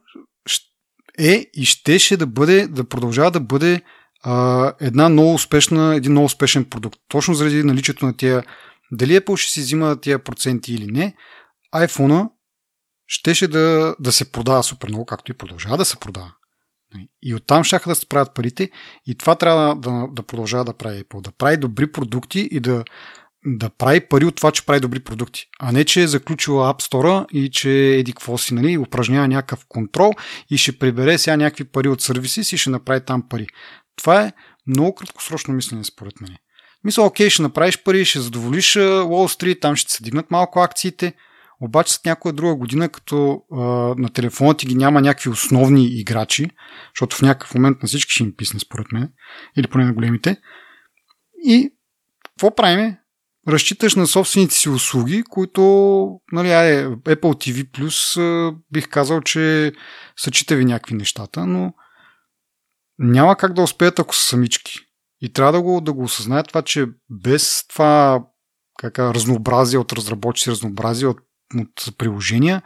е 1.17 1.45
и 1.53 1.65
щеше 1.65 2.17
да 2.17 2.27
бъде, 2.27 2.67
да 2.67 2.83
продължава 2.83 3.31
да 3.31 3.39
бъде 3.39 3.81
а, 4.23 4.73
една 4.81 5.09
много 5.09 5.33
успешна, 5.33 5.95
един 5.95 6.11
много 6.11 6.25
успешен 6.25 6.65
продукт. 6.65 6.99
Точно 7.07 7.33
заради 7.33 7.63
наличието 7.63 8.05
на 8.05 8.17
тия, 8.17 8.43
дали 8.91 9.19
Apple 9.19 9.35
ще 9.35 9.51
си 9.51 9.59
взима 9.59 10.01
тия 10.01 10.19
проценти 10.19 10.73
или 10.73 10.87
не, 10.87 11.15
iPhone 11.75 12.29
щеше 13.07 13.47
да, 13.47 13.95
да 13.99 14.11
се 14.11 14.31
продава 14.31 14.63
супер 14.63 14.89
много, 14.89 15.05
както 15.05 15.31
и 15.31 15.37
продължава 15.37 15.77
да 15.77 15.85
се 15.85 15.97
продава. 15.97 16.33
И 17.23 17.35
оттам 17.35 17.63
ще 17.63 17.79
да 17.87 17.95
се 17.95 18.09
правят 18.09 18.33
парите 18.33 18.69
и 19.05 19.17
това 19.17 19.35
трябва 19.35 19.75
да, 19.75 20.07
да 20.11 20.23
продължава 20.23 20.65
да 20.65 20.73
прави 20.73 21.03
Apple. 21.03 21.21
Да 21.21 21.31
прави 21.31 21.57
добри 21.57 21.91
продукти 21.91 22.49
и 22.51 22.59
да, 22.59 22.83
да 23.45 23.69
прави 23.69 24.07
пари 24.07 24.25
от 24.25 24.35
това, 24.35 24.51
че 24.51 24.65
прави 24.65 24.79
добри 24.79 24.99
продукти. 24.99 25.45
А 25.59 25.71
не, 25.71 25.85
че 25.85 26.01
е 26.01 26.07
заключила 26.07 26.73
App 26.73 26.81
Store 26.81 27.31
и 27.31 27.49
че 27.51 27.69
еди 27.71 28.13
какво 28.13 28.37
си, 28.37 28.53
нали, 28.53 28.77
упражнява 28.77 29.27
някакъв 29.27 29.65
контрол 29.69 30.13
и 30.49 30.57
ще 30.57 30.79
прибере 30.79 31.17
сега 31.17 31.37
някакви 31.37 31.63
пари 31.63 31.89
от 31.89 32.01
сервиси 32.01 32.55
и 32.55 32.57
ще 32.57 32.69
направи 32.69 33.05
там 33.05 33.23
пари. 33.29 33.47
Това 33.95 34.21
е 34.21 34.31
много 34.67 34.95
краткосрочно 34.95 35.53
мислене, 35.53 35.83
според 35.83 36.21
мен. 36.21 36.35
Мисля, 36.83 37.03
окей, 37.03 37.29
ще 37.29 37.41
направиш 37.41 37.83
пари, 37.83 38.05
ще 38.05 38.19
задоволиш 38.19 38.73
Wall 38.75 39.43
Street, 39.43 39.61
там 39.61 39.75
ще 39.75 39.91
се 39.91 40.03
дигнат 40.03 40.31
малко 40.31 40.59
акциите, 40.59 41.13
обаче 41.61 41.93
след 41.93 42.05
някоя 42.05 42.33
друга 42.33 42.55
година, 42.55 42.89
като 42.89 43.41
а, 43.51 43.57
на 43.97 44.09
телефона 44.09 44.53
ти 44.53 44.65
ги 44.65 44.75
няма 44.75 45.01
някакви 45.01 45.29
основни 45.29 45.99
играчи, 45.99 46.49
защото 46.95 47.15
в 47.15 47.21
някакъв 47.21 47.55
момент 47.55 47.77
на 47.83 47.87
всички 47.87 48.11
ще 48.11 48.23
им 48.23 48.33
писне, 48.37 48.59
според 48.59 48.91
мен, 48.91 49.09
или 49.57 49.67
поне 49.67 49.85
на 49.85 49.93
големите, 49.93 50.37
и 51.45 51.69
какво 52.23 52.55
правиме? 52.55 52.99
Разчиташ 53.47 53.95
на 53.95 54.07
собствените 54.07 54.55
си 54.55 54.69
услуги, 54.69 55.23
които, 55.29 55.61
нали, 56.31 56.47
Apple 56.47 57.17
TV 57.17 57.69
Plus 57.71 58.55
бих 58.71 58.89
казал, 58.89 59.21
че 59.21 59.73
са 60.17 60.31
читави 60.31 60.65
някакви 60.65 60.95
нещата, 60.95 61.45
но 61.45 61.73
няма 62.99 63.35
как 63.35 63.53
да 63.53 63.61
успеят, 63.61 63.99
ако 63.99 64.15
са 64.15 64.23
самички. 64.23 64.79
И 65.21 65.33
трябва 65.33 65.51
да 65.51 65.61
го, 65.61 65.81
да 65.81 65.93
го 65.93 66.03
осъзнаят 66.03 66.47
това, 66.47 66.61
че 66.61 66.85
без 67.09 67.67
това 67.67 68.23
кака, 68.79 69.13
разнообразие 69.13 69.79
от 69.79 69.93
разработчици, 69.93 70.51
разнообразие 70.51 71.07
от, 71.07 71.19
от 71.59 71.97
приложения, 71.97 72.61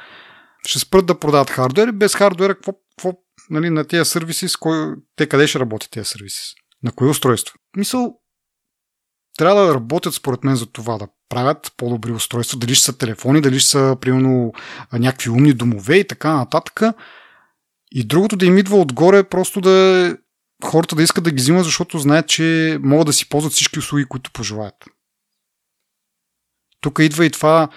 ще 0.66 0.80
спрат 0.80 1.06
да 1.06 1.20
продават 1.20 1.50
хардвер. 1.50 1.92
Без 1.92 2.16
хардвера, 2.16 2.56
какво, 2.56 2.74
какво 2.98 3.14
нали, 3.50 3.70
на 3.70 3.86
тези 3.86 4.10
сервиси, 4.10 4.48
с 4.48 4.58
кой, 4.58 4.96
те 5.16 5.30
къде 5.30 5.48
ще 5.48 5.60
работят 5.60 5.92
тези 5.92 6.06
сервиси? 6.06 6.54
На 6.84 6.92
кое 6.92 7.08
устройство? 7.08 7.56
Мисъл, 7.78 8.21
трябва 9.38 9.66
да 9.66 9.76
работят 9.76 10.14
според 10.14 10.44
мен 10.44 10.56
за 10.56 10.66
това, 10.66 10.98
да 10.98 11.08
правят 11.30 11.74
по-добри 11.78 12.12
устройства, 12.12 12.60
дали 12.60 12.76
ще 12.76 12.86
са 12.86 12.98
телефони, 12.98 13.42
дали 13.42 13.60
ще 13.60 13.70
са 13.70 13.98
примерно 14.02 14.54
някакви 14.94 15.30
умни 15.30 15.54
домове 15.54 15.96
и 15.96 16.08
така 16.08 16.34
нататък. 16.34 16.82
И 17.92 18.04
другото 18.04 18.36
да 18.36 18.46
им 18.46 18.58
идва 18.58 18.78
отгоре 18.78 19.24
просто 19.24 19.62
да 19.62 20.18
хората 20.64 20.96
да 20.96 21.04
искат 21.04 21.24
да 21.24 21.32
ги 21.32 21.42
взимат, 21.42 21.64
защото 21.64 22.00
знаят, 22.00 22.28
че 22.28 22.78
могат 22.84 23.06
да 23.06 23.14
си 23.14 23.30
ползват 23.30 23.54
всички 23.54 23.80
услуги, 23.80 24.06
които 24.06 24.32
пожелаят. 24.32 24.86
Тук 26.82 27.00
идва 27.02 27.26
и 27.26 27.30
това 27.30 27.70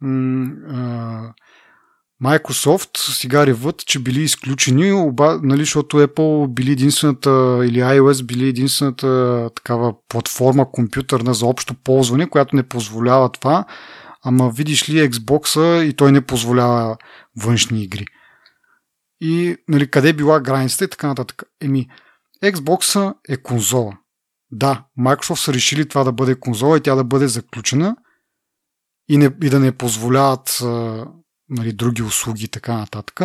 м- 0.00 1.34
Microsoft 2.22 2.98
сега 2.98 3.46
реват, 3.46 3.86
че 3.86 3.98
били 3.98 4.22
изключени, 4.22 4.92
оба, 4.92 5.40
нали, 5.42 5.60
защото 5.60 5.96
Apple 5.96 6.54
били 6.54 6.72
единствената 6.72 7.30
или 7.64 7.78
iOS 7.78 8.24
били 8.24 8.48
единствената 8.48 9.50
такава 9.54 9.94
платформа 10.08 10.70
компютърна 10.72 11.34
за 11.34 11.46
общо 11.46 11.74
ползване, 11.74 12.30
която 12.30 12.56
не 12.56 12.62
позволява 12.62 13.28
това, 13.28 13.64
ама 14.24 14.50
видиш 14.50 14.88
ли 14.88 15.10
Xbox 15.10 15.80
и 15.82 15.92
той 15.92 16.12
не 16.12 16.20
позволява 16.20 16.96
външни 17.42 17.82
игри. 17.82 18.06
И 19.20 19.56
нали, 19.68 19.90
къде 19.90 20.12
била 20.12 20.40
границата 20.40 20.84
и 20.84 20.88
така 20.88 21.06
нататък. 21.06 21.42
Еми, 21.60 21.88
Xbox 22.44 23.14
е 23.28 23.36
конзола. 23.36 23.92
Да, 24.50 24.84
Microsoft 24.98 25.44
са 25.44 25.54
решили 25.54 25.88
това 25.88 26.04
да 26.04 26.12
бъде 26.12 26.34
конзола 26.34 26.76
и 26.76 26.80
тя 26.80 26.94
да 26.94 27.04
бъде 27.04 27.28
заключена 27.28 27.96
и, 29.08 29.16
не, 29.16 29.30
и 29.42 29.50
да 29.50 29.60
не 29.60 29.72
позволяват 29.72 30.62
нали, 31.52 31.72
други 31.72 32.02
услуги 32.02 32.44
и 32.44 32.48
така 32.48 32.78
нататък. 32.78 33.20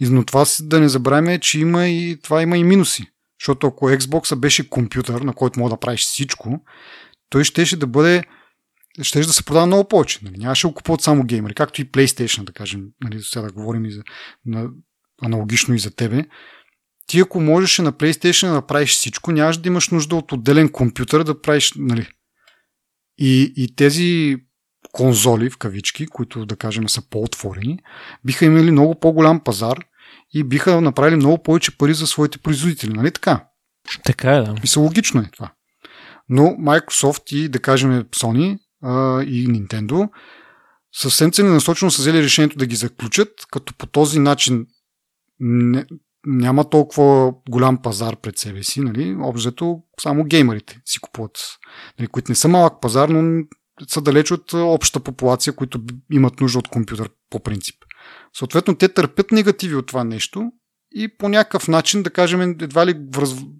Но 0.00 0.24
това 0.24 0.44
да 0.60 0.80
не 0.80 0.88
забравяме, 0.88 1.38
че 1.38 1.60
има 1.60 1.88
и, 1.88 2.20
това 2.22 2.42
има 2.42 2.56
и 2.56 2.64
минуси. 2.64 3.06
Защото 3.40 3.66
ако 3.66 3.90
Xbox 3.90 4.36
беше 4.36 4.70
компютър, 4.70 5.20
на 5.20 5.32
който 5.32 5.60
мога 5.60 5.70
да 5.70 5.80
правиш 5.80 6.00
всичко, 6.00 6.64
той 7.30 7.44
щеше 7.44 7.76
да 7.76 7.86
бъде 7.86 8.24
ще 9.02 9.20
да 9.20 9.32
се 9.32 9.44
продава 9.44 9.66
много 9.66 9.88
повече. 9.88 10.18
Нали? 10.22 10.38
Нямаше 10.38 10.68
да 10.68 10.74
купуват 10.74 11.00
само 11.00 11.24
геймери, 11.24 11.54
както 11.54 11.82
и 11.82 11.90
PlayStation, 11.90 12.44
да 12.44 12.52
кажем. 12.52 12.84
Нали, 13.04 13.22
сега 13.22 13.42
да 13.42 13.52
говорим 13.52 13.84
и 13.84 13.92
за, 13.92 14.02
на, 14.46 14.68
аналогично 15.22 15.74
и 15.74 15.78
за 15.78 15.90
тебе. 15.90 16.24
Ти 17.06 17.20
ако 17.20 17.40
можеш 17.40 17.78
на 17.78 17.92
PlayStation 17.92 18.46
да 18.46 18.52
направиш 18.52 18.90
всичко, 18.90 19.32
нямаш 19.32 19.56
да 19.56 19.68
имаш 19.68 19.88
нужда 19.88 20.16
от 20.16 20.32
отделен 20.32 20.68
компютър 20.68 21.24
да 21.24 21.40
правиш. 21.40 21.72
Нали? 21.76 22.08
И, 23.18 23.52
и 23.56 23.76
тези 23.76 24.36
конзоли, 24.92 25.50
в 25.50 25.58
кавички, 25.58 26.06
които 26.06 26.46
да 26.46 26.56
кажем 26.56 26.88
са 26.88 27.08
по-отворени, 27.10 27.78
биха 28.24 28.44
имали 28.44 28.70
много 28.70 29.00
по-голям 29.00 29.40
пазар 29.40 29.78
и 30.34 30.44
биха 30.44 30.80
направили 30.80 31.16
много 31.16 31.42
повече 31.42 31.78
пари 31.78 31.94
за 31.94 32.06
своите 32.06 32.38
производители. 32.38 32.92
Нали 32.92 33.10
така? 33.10 33.46
Така 34.04 34.32
е, 34.32 34.42
да. 34.42 34.54
Мисля, 34.62 34.80
логично 34.80 35.20
е 35.20 35.30
това. 35.32 35.52
Но 36.28 36.42
Microsoft 36.42 37.34
и, 37.34 37.48
да 37.48 37.58
кажем, 37.58 38.04
Sony 38.04 38.58
а, 38.82 39.22
и 39.22 39.48
Nintendo 39.48 40.08
съвсем 40.92 41.32
целенасочено 41.32 41.90
са 41.90 42.02
взели 42.02 42.22
решението 42.22 42.58
да 42.58 42.66
ги 42.66 42.76
заключат, 42.76 43.30
като 43.50 43.74
по 43.74 43.86
този 43.86 44.18
начин 44.18 44.66
не, 45.40 45.86
няма 46.26 46.70
толкова 46.70 47.32
голям 47.50 47.82
пазар 47.82 48.16
пред 48.16 48.38
себе 48.38 48.62
си, 48.62 48.80
нали? 48.80 49.16
Обзето 49.20 49.82
само 50.00 50.24
геймерите 50.24 50.80
си 50.84 51.00
купуват, 51.00 51.38
нали, 51.98 52.08
които 52.08 52.30
не 52.30 52.36
са 52.36 52.48
малък 52.48 52.80
пазар, 52.80 53.08
но 53.08 53.44
са 53.88 54.00
далеч 54.00 54.30
от 54.30 54.52
общата 54.52 55.00
популация, 55.00 55.52
които 55.52 55.80
имат 56.12 56.40
нужда 56.40 56.58
от 56.58 56.68
компютър 56.68 57.10
по 57.30 57.40
принцип. 57.40 57.76
Съответно, 58.32 58.74
те 58.74 58.88
търпят 58.88 59.32
негативи 59.32 59.74
от 59.74 59.86
това 59.86 60.04
нещо 60.04 60.52
и 60.96 61.08
по 61.18 61.28
някакъв 61.28 61.68
начин, 61.68 62.02
да 62.02 62.10
кажем, 62.10 62.40
едва 62.40 62.86
ли 62.86 62.94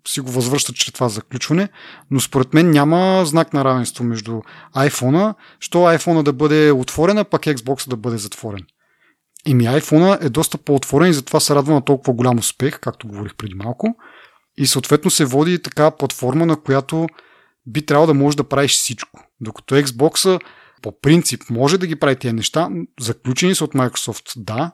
си 0.09 0.21
го 0.21 0.31
възвръщат 0.31 0.77
чрез 0.77 0.93
това 0.93 1.09
заключване, 1.09 1.69
но 2.11 2.21
според 2.21 2.55
мен 2.55 2.71
няма 2.71 3.27
знак 3.27 3.53
на 3.53 3.65
равенство 3.65 4.05
между 4.05 4.41
iPhone-а, 4.77 5.35
що 5.61 5.79
iPhone-а 5.79 6.23
да 6.23 6.33
бъде 6.33 6.71
отворена, 6.71 7.25
пак 7.25 7.43
Xbox 7.43 7.89
да 7.89 7.97
бъде 7.97 8.19
затворен. 8.19 8.67
Ими 9.47 9.65
iPhone 9.65 10.25
е 10.25 10.29
доста 10.29 10.59
по-отворен 10.59 11.11
и 11.11 11.15
затова 11.15 11.41
се 11.41 11.55
радва 11.55 11.75
на 11.75 11.85
толкова 11.85 12.13
голям 12.13 12.39
успех, 12.39 12.81
както 12.81 13.09
говорих 13.09 13.35
преди 13.35 13.55
малко. 13.55 13.97
И 14.57 14.67
съответно 14.67 15.11
се 15.11 15.25
води 15.25 15.63
така 15.63 15.91
платформа, 15.91 16.47
на 16.47 16.57
която 16.57 17.07
би 17.67 17.87
трябвало 17.87 18.07
да 18.07 18.15
можеш 18.15 18.37
да 18.37 18.45
правиш 18.45 18.73
всичко. 18.73 19.21
Докато 19.45 19.75
Xbox 19.75 20.41
по 20.83 21.01
принцип 21.01 21.41
може 21.51 21.79
да 21.79 21.87
ги 21.87 21.97
прави 21.97 22.17
тези 22.17 22.35
неща, 22.35 22.71
заключени 23.01 23.55
са 23.55 23.65
от 23.65 23.73
Microsoft, 23.73 24.33
да, 24.37 24.73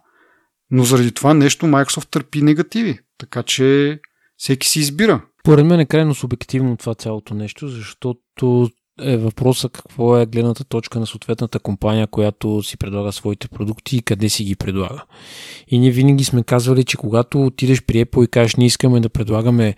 но 0.71 0.85
заради 0.85 1.13
това 1.13 1.35
нещо 1.35 1.67
Microsoft 1.67 2.11
търпи 2.11 2.43
негативи. 2.43 2.99
Така 3.19 3.43
че 3.43 3.99
всеки 4.37 4.69
си 4.69 4.79
избира. 4.79 5.23
Поред 5.45 5.67
мен 5.67 5.81
е 5.81 5.87
крайно 5.87 6.15
субективно 6.15 6.77
това 6.77 6.95
цялото 6.95 7.35
нещо, 7.35 7.69
защото 7.69 8.71
е 9.03 9.17
въпроса 9.17 9.69
какво 9.69 10.19
е 10.19 10.27
гледната 10.27 10.65
точка 10.65 11.01
на 11.01 11.07
съответната 11.07 11.59
компания, 11.59 12.07
която 12.07 12.63
си 12.63 12.77
предлага 12.77 13.13
своите 13.13 13.49
продукти 13.49 13.97
и 13.97 14.03
къде 14.03 14.29
си 14.29 14.45
ги 14.45 14.57
предлага. 14.57 15.05
И 15.69 15.79
ние 15.79 15.91
винаги 15.91 16.25
сме 16.25 16.43
казвали, 16.43 16.85
че 16.85 16.97
когато 16.97 17.45
отидеш 17.47 17.83
при 17.83 18.05
Apple 18.05 18.25
и 18.25 18.29
кажеш, 18.29 18.57
ние 18.57 18.67
искаме 18.67 19.01
да 19.01 19.09
предлагаме 19.09 19.75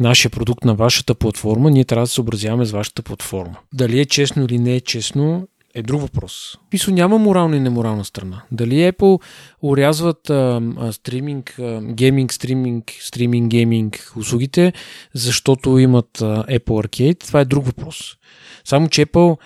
нашия 0.00 0.30
продукт 0.30 0.64
на 0.64 0.74
вашата 0.74 1.14
платформа, 1.14 1.70
ние 1.70 1.84
трябва 1.84 2.02
да 2.02 2.06
се 2.06 2.14
съобразяваме 2.14 2.64
с 2.64 2.72
вашата 2.72 3.02
платформа. 3.02 3.56
Дали 3.74 4.00
е 4.00 4.04
честно 4.04 4.44
или 4.44 4.58
не 4.58 4.74
е 4.74 4.80
честно, 4.80 5.48
е 5.74 5.82
друг 5.82 6.00
въпрос. 6.00 6.58
Писо 6.70 6.90
няма 6.90 7.18
морална 7.18 7.56
и 7.56 7.60
неморална 7.60 8.04
страна. 8.04 8.42
Дали 8.52 8.74
Apple 8.74 9.22
урязват 9.62 10.30
а, 10.30 10.62
а, 10.78 10.92
стриминг, 10.92 11.58
а, 11.58 11.80
гейминг, 11.82 12.32
стриминг, 12.32 12.92
стриминг, 13.00 13.50
гейминг 13.50 14.12
услугите, 14.16 14.72
защото 15.14 15.78
имат 15.78 16.22
а, 16.22 16.44
Apple 16.44 16.86
Arcade, 16.86 17.26
това 17.26 17.40
е 17.40 17.44
друг 17.44 17.66
въпрос. 17.66 18.16
Само 18.64 18.88
че 18.88 19.06
Apple 19.06 19.38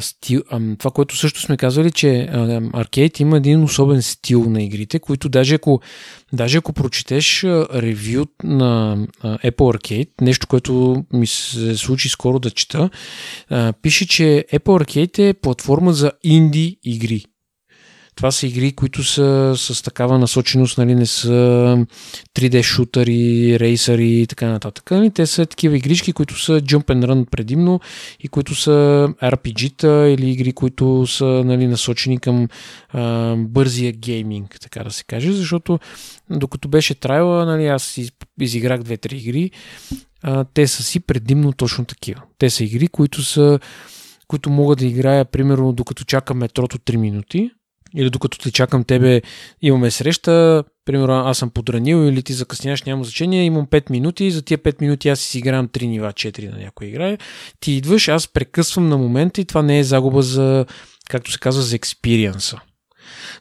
стил, 0.00 0.42
това, 0.78 0.90
което 0.90 1.16
също 1.16 1.40
сме 1.40 1.56
казали, 1.56 1.90
че 1.90 2.28
Arcade 2.74 3.20
има 3.20 3.36
един 3.36 3.62
особен 3.62 4.02
стил 4.02 4.44
на 4.44 4.62
игрите, 4.62 4.98
които 4.98 5.28
даже 5.28 5.54
ако, 5.54 5.80
даже 6.32 6.58
ако 6.58 6.72
прочетеш 6.72 7.44
ревю 7.44 8.24
на 8.44 8.98
Apple 9.24 9.76
Arcade, 9.76 10.08
нещо, 10.20 10.46
което 10.46 11.04
ми 11.12 11.26
се 11.26 11.76
случи 11.76 12.08
скоро 12.08 12.38
да 12.38 12.50
чета, 12.50 12.90
пише, 13.82 14.08
че 14.08 14.44
Apple 14.52 14.84
Arcade 14.84 15.18
е 15.18 15.34
платформа 15.34 15.92
за 15.92 16.12
инди 16.24 16.78
игри. 16.84 17.24
Това 18.14 18.30
са 18.30 18.46
игри, 18.46 18.72
които 18.72 19.04
са 19.04 19.54
с 19.56 19.82
такава 19.82 20.18
насоченост, 20.18 20.78
нали, 20.78 20.94
не 20.94 21.06
са 21.06 21.86
3D 22.34 22.62
шутъри, 22.62 23.56
рейсъри 23.60 24.20
и 24.20 24.26
така 24.26 24.46
нататък. 24.46 24.90
Нали? 24.90 25.10
Те 25.10 25.26
са 25.26 25.46
такива 25.46 25.76
игрички, 25.76 26.12
които 26.12 26.40
са 26.40 26.60
jump 26.60 26.84
and 26.84 27.06
run 27.06 27.30
предимно 27.30 27.80
и 28.20 28.28
които 28.28 28.54
са 28.54 29.08
RPG-та 29.22 30.08
или 30.08 30.30
игри, 30.30 30.52
които 30.52 31.06
са 31.06 31.24
нали, 31.24 31.66
насочени 31.66 32.18
към 32.18 32.48
а, 32.88 33.36
бързия 33.36 33.92
гейминг, 33.92 34.56
така 34.60 34.84
да 34.84 34.90
се 34.90 35.04
каже, 35.04 35.32
защото 35.32 35.78
докато 36.30 36.68
беше 36.68 36.94
трайла, 36.94 37.46
нали, 37.46 37.66
аз 37.66 37.98
изиграх 38.40 38.82
две-три 38.82 39.16
игри, 39.16 39.50
а, 40.22 40.44
те 40.44 40.66
са 40.66 40.82
си 40.82 41.00
предимно 41.00 41.52
точно 41.52 41.84
такива. 41.84 42.22
Те 42.38 42.50
са 42.50 42.64
игри, 42.64 42.88
които 42.88 43.22
са 43.22 43.58
които 44.30 44.50
мога 44.50 44.76
да 44.76 44.86
играя, 44.86 45.24
примерно, 45.24 45.72
докато 45.72 46.04
чакам 46.04 46.38
метрото 46.38 46.78
3 46.78 46.96
минути, 46.96 47.50
или 47.96 48.10
докато 48.10 48.38
те 48.38 48.50
чакам 48.50 48.84
тебе, 48.84 49.22
имаме 49.62 49.90
среща, 49.90 50.64
примерно 50.84 51.14
аз 51.14 51.38
съм 51.38 51.50
подранил 51.50 52.08
или 52.08 52.22
ти 52.22 52.32
закъсняваш, 52.32 52.82
няма 52.82 53.04
значение, 53.04 53.44
имам 53.44 53.66
5 53.66 53.90
минути, 53.90 54.30
за 54.30 54.42
тия 54.42 54.58
5 54.58 54.80
минути 54.80 55.08
аз 55.08 55.20
си 55.20 55.38
играм 55.38 55.68
3 55.68 55.86
нива, 55.86 56.12
4 56.12 56.52
на 56.52 56.58
някой 56.58 56.86
играе. 56.86 57.18
Ти 57.60 57.72
идваш, 57.72 58.08
аз 58.08 58.28
прекъсвам 58.28 58.88
на 58.88 58.98
момента 58.98 59.40
и 59.40 59.44
това 59.44 59.62
не 59.62 59.78
е 59.78 59.84
загуба 59.84 60.22
за, 60.22 60.66
както 61.08 61.32
се 61.32 61.38
казва, 61.38 61.62
за 61.62 61.76
експириенса. 61.76 62.60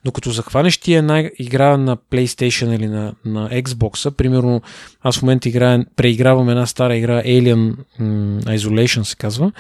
Докато 0.06 0.32
захванеш 0.32 0.78
ти 0.78 0.94
една 0.94 1.30
игра 1.40 1.78
на 1.78 1.98
PlayStation 1.98 2.76
или 2.76 2.88
на, 2.88 3.14
на 3.26 3.50
Xbox, 3.50 4.12
примерно 4.12 4.62
аз 5.02 5.18
в 5.18 5.22
момента 5.22 5.50
играя, 5.50 5.86
преигравам 5.96 6.50
една 6.50 6.66
стара 6.66 6.96
игра 6.96 7.24
Alien 7.24 7.76
Isolation 8.44 9.04
се 9.04 9.16
казва, 9.16 9.52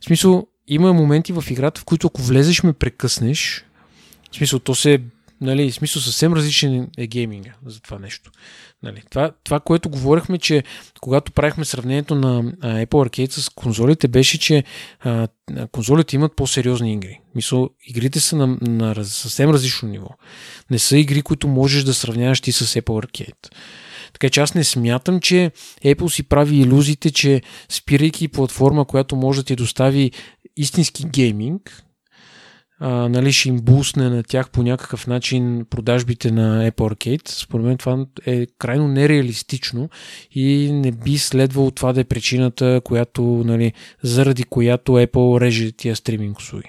в 0.00 0.04
смисъл 0.04 0.46
има 0.68 0.92
моменти 0.92 1.32
в 1.32 1.44
играта, 1.50 1.80
в 1.80 1.84
които 1.84 2.06
ако 2.06 2.22
влезеш 2.22 2.62
ме 2.62 2.72
прекъснеш, 2.72 3.64
в 4.32 4.36
смисъл, 4.36 4.58
то 4.58 4.74
се 4.74 5.00
нали, 5.40 5.70
в 5.70 5.74
смисъл 5.74 6.02
съвсем 6.02 6.32
различен 6.32 6.88
е 6.98 7.06
гейминга 7.06 7.54
за 7.66 7.80
това 7.80 7.98
нещо. 7.98 8.30
Нали, 8.82 9.02
това, 9.10 9.32
това, 9.44 9.60
което 9.60 9.90
говорихме, 9.90 10.38
че 10.38 10.64
когато 11.00 11.32
правихме 11.32 11.64
сравнението 11.64 12.14
на 12.14 12.42
Apple 12.62 12.86
Arcade 12.86 13.30
с 13.30 13.48
конзолите, 13.48 14.08
беше, 14.08 14.38
че 14.38 14.64
а, 15.00 15.28
конзолите 15.72 16.16
имат 16.16 16.36
по-сериозни 16.36 16.92
игри. 16.92 17.20
Мисъл, 17.34 17.70
игрите 17.86 18.20
са 18.20 18.36
на, 18.36 18.58
на 18.60 19.04
съвсем 19.04 19.50
различно 19.50 19.88
ниво. 19.88 20.08
Не 20.70 20.78
са 20.78 20.98
игри, 20.98 21.22
които 21.22 21.48
можеш 21.48 21.84
да 21.84 21.94
сравняваш 21.94 22.40
ти 22.40 22.52
с 22.52 22.80
Apple 22.80 23.06
Arcade. 23.06 23.54
Така 24.12 24.30
че 24.30 24.40
аз 24.40 24.54
не 24.54 24.64
смятам, 24.64 25.20
че 25.20 25.50
Apple 25.84 26.08
си 26.08 26.22
прави 26.22 26.56
иллюзиите, 26.56 27.10
че 27.10 27.42
спирайки 27.68 28.28
платформа, 28.28 28.84
която 28.84 29.16
може 29.16 29.40
да 29.40 29.44
ти 29.44 29.56
достави 29.56 30.10
истински 30.56 31.04
гейминг, 31.04 31.84
а, 32.80 33.08
нали, 33.08 33.32
ще 33.32 33.48
им 33.48 33.56
бусне 33.56 34.10
на 34.10 34.22
тях 34.22 34.50
по 34.50 34.62
някакъв 34.62 35.06
начин 35.06 35.66
продажбите 35.70 36.30
на 36.30 36.70
Apple 36.70 36.94
Arcade. 36.94 37.28
Според 37.28 37.66
мен 37.66 37.78
това 37.78 38.06
е 38.26 38.46
крайно 38.58 38.88
нереалистично 38.88 39.88
и 40.32 40.72
не 40.72 40.92
би 40.92 41.18
следвало 41.18 41.70
това 41.70 41.92
да 41.92 42.00
е 42.00 42.04
причината, 42.04 42.80
която, 42.84 43.22
нали, 43.22 43.72
заради 44.02 44.44
която 44.44 44.92
Apple 44.92 45.40
реже 45.40 45.72
тия 45.72 45.96
стриминг 45.96 46.38
услуги. 46.38 46.68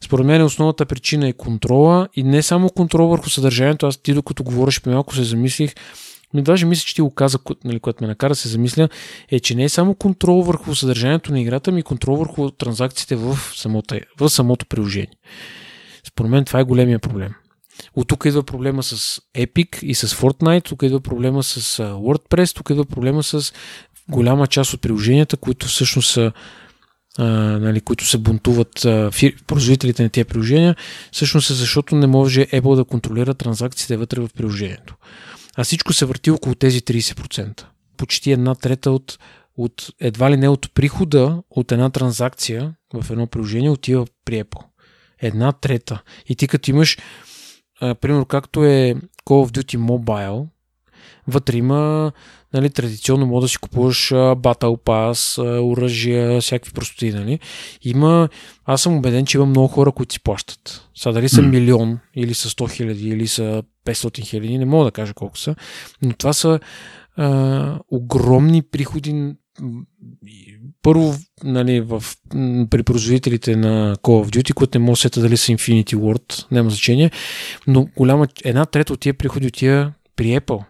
Според 0.00 0.26
мен 0.26 0.42
основната 0.42 0.86
причина 0.86 1.28
е 1.28 1.32
контрола 1.32 2.08
и 2.14 2.22
не 2.22 2.42
само 2.42 2.68
контрол 2.68 3.08
върху 3.08 3.30
съдържанието. 3.30 3.86
Аз 3.86 3.96
ти 3.96 4.14
докато 4.14 4.44
говориш 4.44 4.86
малко 4.86 5.14
се 5.14 5.24
замислих, 5.24 5.74
ми 6.34 6.42
даже 6.42 6.66
мисля, 6.66 6.84
че 6.86 6.94
ти 6.94 7.00
го 7.00 7.10
каза, 7.10 7.38
нали, 7.64 7.80
което 7.80 8.04
ме 8.04 8.08
накара 8.08 8.32
да 8.32 8.36
се 8.36 8.48
замисля, 8.48 8.88
е, 9.28 9.40
че 9.40 9.54
не 9.54 9.64
е 9.64 9.68
само 9.68 9.94
контрол 9.94 10.42
върху 10.42 10.74
съдържанието 10.74 11.32
на 11.32 11.40
играта, 11.40 11.72
ми 11.72 11.82
контрол 11.82 12.16
върху 12.16 12.50
транзакциите 12.50 13.16
в 13.16 13.38
самото, 13.54 13.98
в 14.20 14.28
самото 14.28 14.66
приложение. 14.66 15.16
Според 16.08 16.30
мен 16.30 16.44
това 16.44 16.60
е 16.60 16.64
големия 16.64 16.98
проблем. 16.98 17.34
От 17.94 18.08
тук 18.08 18.24
идва 18.24 18.42
проблема 18.42 18.82
с 18.82 19.20
Epic 19.36 19.84
и 19.84 19.94
с 19.94 20.08
Fortnite, 20.08 20.64
тук 20.64 20.82
идва 20.82 21.00
проблема 21.00 21.42
с 21.42 21.78
WordPress, 21.82 22.56
тук 22.56 22.70
идва 22.70 22.84
проблема 22.84 23.22
с 23.22 23.52
голяма 24.08 24.46
част 24.46 24.74
от 24.74 24.80
приложенията, 24.80 25.36
които 25.36 25.66
всъщност 25.66 26.10
са 26.10 26.32
а, 27.18 27.24
нали, 27.58 27.80
които 27.80 28.06
се 28.06 28.18
бунтуват 28.18 28.84
а, 28.84 29.10
фир, 29.10 29.34
производителите 29.46 30.02
на 30.02 30.08
тези 30.08 30.24
приложения, 30.24 30.76
всъщност 31.12 31.50
е 31.50 31.54
защото 31.54 31.96
не 31.96 32.06
може 32.06 32.46
Apple 32.46 32.76
да 32.76 32.84
контролира 32.84 33.34
транзакциите 33.34 33.96
вътре 33.96 34.20
в 34.20 34.28
приложението. 34.36 34.94
А 35.58 35.64
всичко 35.64 35.92
се 35.92 36.06
върти 36.06 36.30
около 36.30 36.54
тези 36.54 36.80
30%. 36.80 37.64
Почти 37.96 38.32
една 38.32 38.54
трета 38.54 38.90
от, 38.90 39.18
от 39.56 39.90
едва 40.00 40.30
ли 40.30 40.36
не 40.36 40.48
от 40.48 40.74
прихода 40.74 41.42
от 41.50 41.72
една 41.72 41.90
транзакция 41.90 42.74
в 42.94 43.10
едно 43.10 43.26
приложение 43.26 43.70
отива 43.70 44.06
при 44.24 44.44
Apple. 44.44 44.62
Една 45.18 45.52
трета. 45.52 46.02
И 46.26 46.36
ти 46.36 46.48
като 46.48 46.70
имаш, 46.70 46.98
а, 47.80 47.94
примерно 47.94 48.24
както 48.24 48.64
е 48.64 48.94
Call 49.26 49.46
of 49.46 49.50
Duty 49.50 49.76
Mobile, 49.76 50.46
вътре 51.26 51.56
има 51.56 52.12
нали, 52.54 52.70
традиционно 52.70 53.26
може 53.26 53.44
да 53.44 53.48
си 53.48 53.58
купуваш 53.58 54.08
Battle 54.10 54.78
Pass, 54.78 55.38
оръжия, 55.62 56.40
всякакви 56.40 56.72
простоти. 56.72 57.10
Нали. 57.10 57.38
Има, 57.82 58.28
аз 58.64 58.82
съм 58.82 58.96
убеден, 58.96 59.26
че 59.26 59.38
има 59.38 59.46
много 59.46 59.68
хора, 59.68 59.92
които 59.92 60.12
си 60.12 60.22
плащат. 60.22 60.88
Сега 60.94 61.12
дали 61.12 61.28
са 61.28 61.42
милион, 61.42 61.98
или 62.14 62.34
са 62.34 62.48
100 62.48 62.70
хиляди, 62.70 63.08
или 63.08 63.28
са 63.28 63.62
500 63.86 64.24
хиляди, 64.24 64.58
не 64.58 64.64
мога 64.64 64.84
да 64.84 64.90
кажа 64.90 65.14
колко 65.14 65.38
са, 65.38 65.54
но 66.02 66.12
това 66.12 66.32
са 66.32 66.60
а, 67.16 67.78
огромни 67.90 68.62
приходи 68.62 69.34
първо 70.82 71.14
нали, 71.44 71.80
в, 71.80 72.02
при 72.70 72.82
производителите 72.82 73.56
на 73.56 73.96
Call 73.96 74.24
of 74.24 74.36
Duty, 74.36 74.54
които 74.54 74.78
не 74.78 74.84
могат 74.84 74.96
да 74.96 75.00
сета 75.00 75.20
дали 75.20 75.36
са 75.36 75.52
Infinity 75.52 75.94
Ward, 75.94 76.52
няма 76.52 76.70
значение, 76.70 77.10
но 77.66 77.88
голяма, 77.96 78.28
една 78.44 78.66
трета 78.66 78.92
от 78.92 79.00
тия 79.00 79.14
приходи 79.14 79.46
отива 79.46 79.92
при 80.16 80.26
Apple 80.26 80.64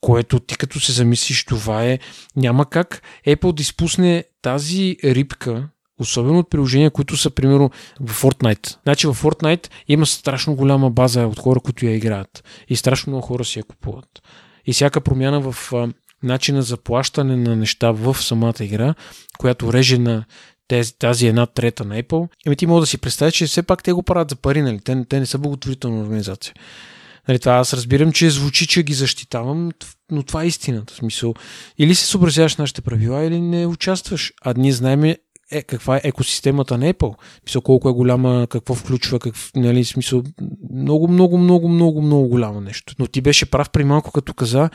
което 0.00 0.40
ти 0.40 0.56
като 0.56 0.80
се 0.80 0.92
замислиш, 0.92 1.44
това 1.44 1.84
е, 1.84 1.98
няма 2.36 2.66
как 2.66 3.02
Apple 3.26 3.52
да 3.52 3.62
изпусне 3.62 4.24
тази 4.42 4.96
рибка, 5.04 5.68
особено 6.00 6.38
от 6.38 6.50
приложения, 6.50 6.90
които 6.90 7.16
са, 7.16 7.30
примерно, 7.30 7.70
в 8.00 8.22
Fortnite. 8.22 8.76
Значи 8.82 9.06
в 9.06 9.14
Fortnite 9.14 9.68
има 9.88 10.06
страшно 10.06 10.54
голяма 10.54 10.90
база 10.90 11.26
от 11.26 11.38
хора, 11.38 11.60
които 11.60 11.86
я 11.86 11.96
играят. 11.96 12.44
И 12.68 12.76
страшно 12.76 13.10
много 13.10 13.26
хора 13.26 13.44
си 13.44 13.58
я 13.58 13.64
купуват. 13.64 14.22
И 14.66 14.72
всяка 14.72 15.00
промяна 15.00 15.52
в 15.52 15.72
а, 15.72 15.88
начина 16.22 16.62
за 16.62 16.76
плащане 16.76 17.36
на 17.36 17.56
неща 17.56 17.90
в 17.90 18.14
самата 18.14 18.54
игра, 18.60 18.94
която 19.38 19.72
реже 19.72 19.98
на 19.98 20.24
тези, 20.68 20.98
тази 20.98 21.26
една 21.26 21.46
трета 21.46 21.84
на 21.84 22.02
Apple, 22.02 22.28
ами 22.46 22.56
ти 22.56 22.66
мога 22.66 22.80
да 22.80 22.86
си 22.86 22.98
представиш, 22.98 23.34
че 23.34 23.46
все 23.46 23.62
пак 23.62 23.82
те 23.82 23.92
го 23.92 24.02
правят 24.02 24.30
за 24.30 24.36
пари, 24.36 24.62
нали? 24.62 24.80
Те, 24.80 25.04
те 25.08 25.20
не 25.20 25.26
са 25.26 25.38
благотворителна 25.38 26.00
организация. 26.00 26.54
Нали, 27.28 27.38
това 27.38 27.52
аз 27.52 27.74
разбирам, 27.74 28.12
че 28.12 28.30
звучи, 28.30 28.66
че 28.66 28.82
ги 28.82 28.94
защитавам, 28.94 29.70
но 30.10 30.22
това 30.22 30.42
е 30.42 30.46
истината. 30.46 30.94
В 30.94 30.96
смисъл, 30.96 31.34
или 31.78 31.94
се 31.94 32.06
съобразяваш 32.06 32.56
нашите 32.56 32.80
правила, 32.80 33.24
или 33.24 33.40
не 33.40 33.66
участваш. 33.66 34.32
А 34.44 34.54
ние 34.56 34.72
знаем 34.72 35.04
е, 35.50 35.62
каква 35.62 35.96
е 35.96 36.00
екосистемата 36.04 36.78
на 36.78 36.92
Apple. 36.92 37.14
Мисъл, 37.46 37.62
колко 37.62 37.88
е 37.88 37.92
голяма, 37.92 38.46
какво 38.50 38.74
включва, 38.74 39.18
как, 39.18 39.34
нали, 39.56 39.84
смисъл, 39.84 40.22
много, 40.74 41.08
много, 41.08 41.38
много, 41.38 41.68
много, 41.68 42.02
много 42.02 42.28
голямо 42.28 42.60
нещо. 42.60 42.94
Но 42.98 43.06
ти 43.06 43.20
беше 43.20 43.46
прав 43.46 43.70
при 43.70 43.84
малко, 43.84 44.12
като 44.12 44.34
каза, 44.34 44.70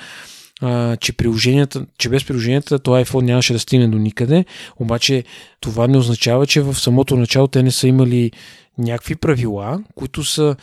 а, 0.62 0.96
че, 0.96 1.14
приложенията, 1.14 1.86
че 1.98 2.10
без 2.10 2.26
приложенията 2.26 2.80
този 2.80 3.06
iPhone 3.06 3.22
нямаше 3.22 3.54
да 3.54 3.60
стигне 3.60 3.88
до 3.88 3.98
никъде, 3.98 4.46
обаче 4.80 5.24
това 5.60 5.88
не 5.88 5.98
означава, 5.98 6.48
че 6.48 6.62
в 6.62 6.76
самото 6.76 7.16
начало 7.16 7.48
те 7.48 7.64
не 7.64 7.72
са 7.72 7.88
имали 7.88 8.32
някакви 8.78 9.16
правила, 9.16 9.84
които 9.96 10.24
са 10.24 10.56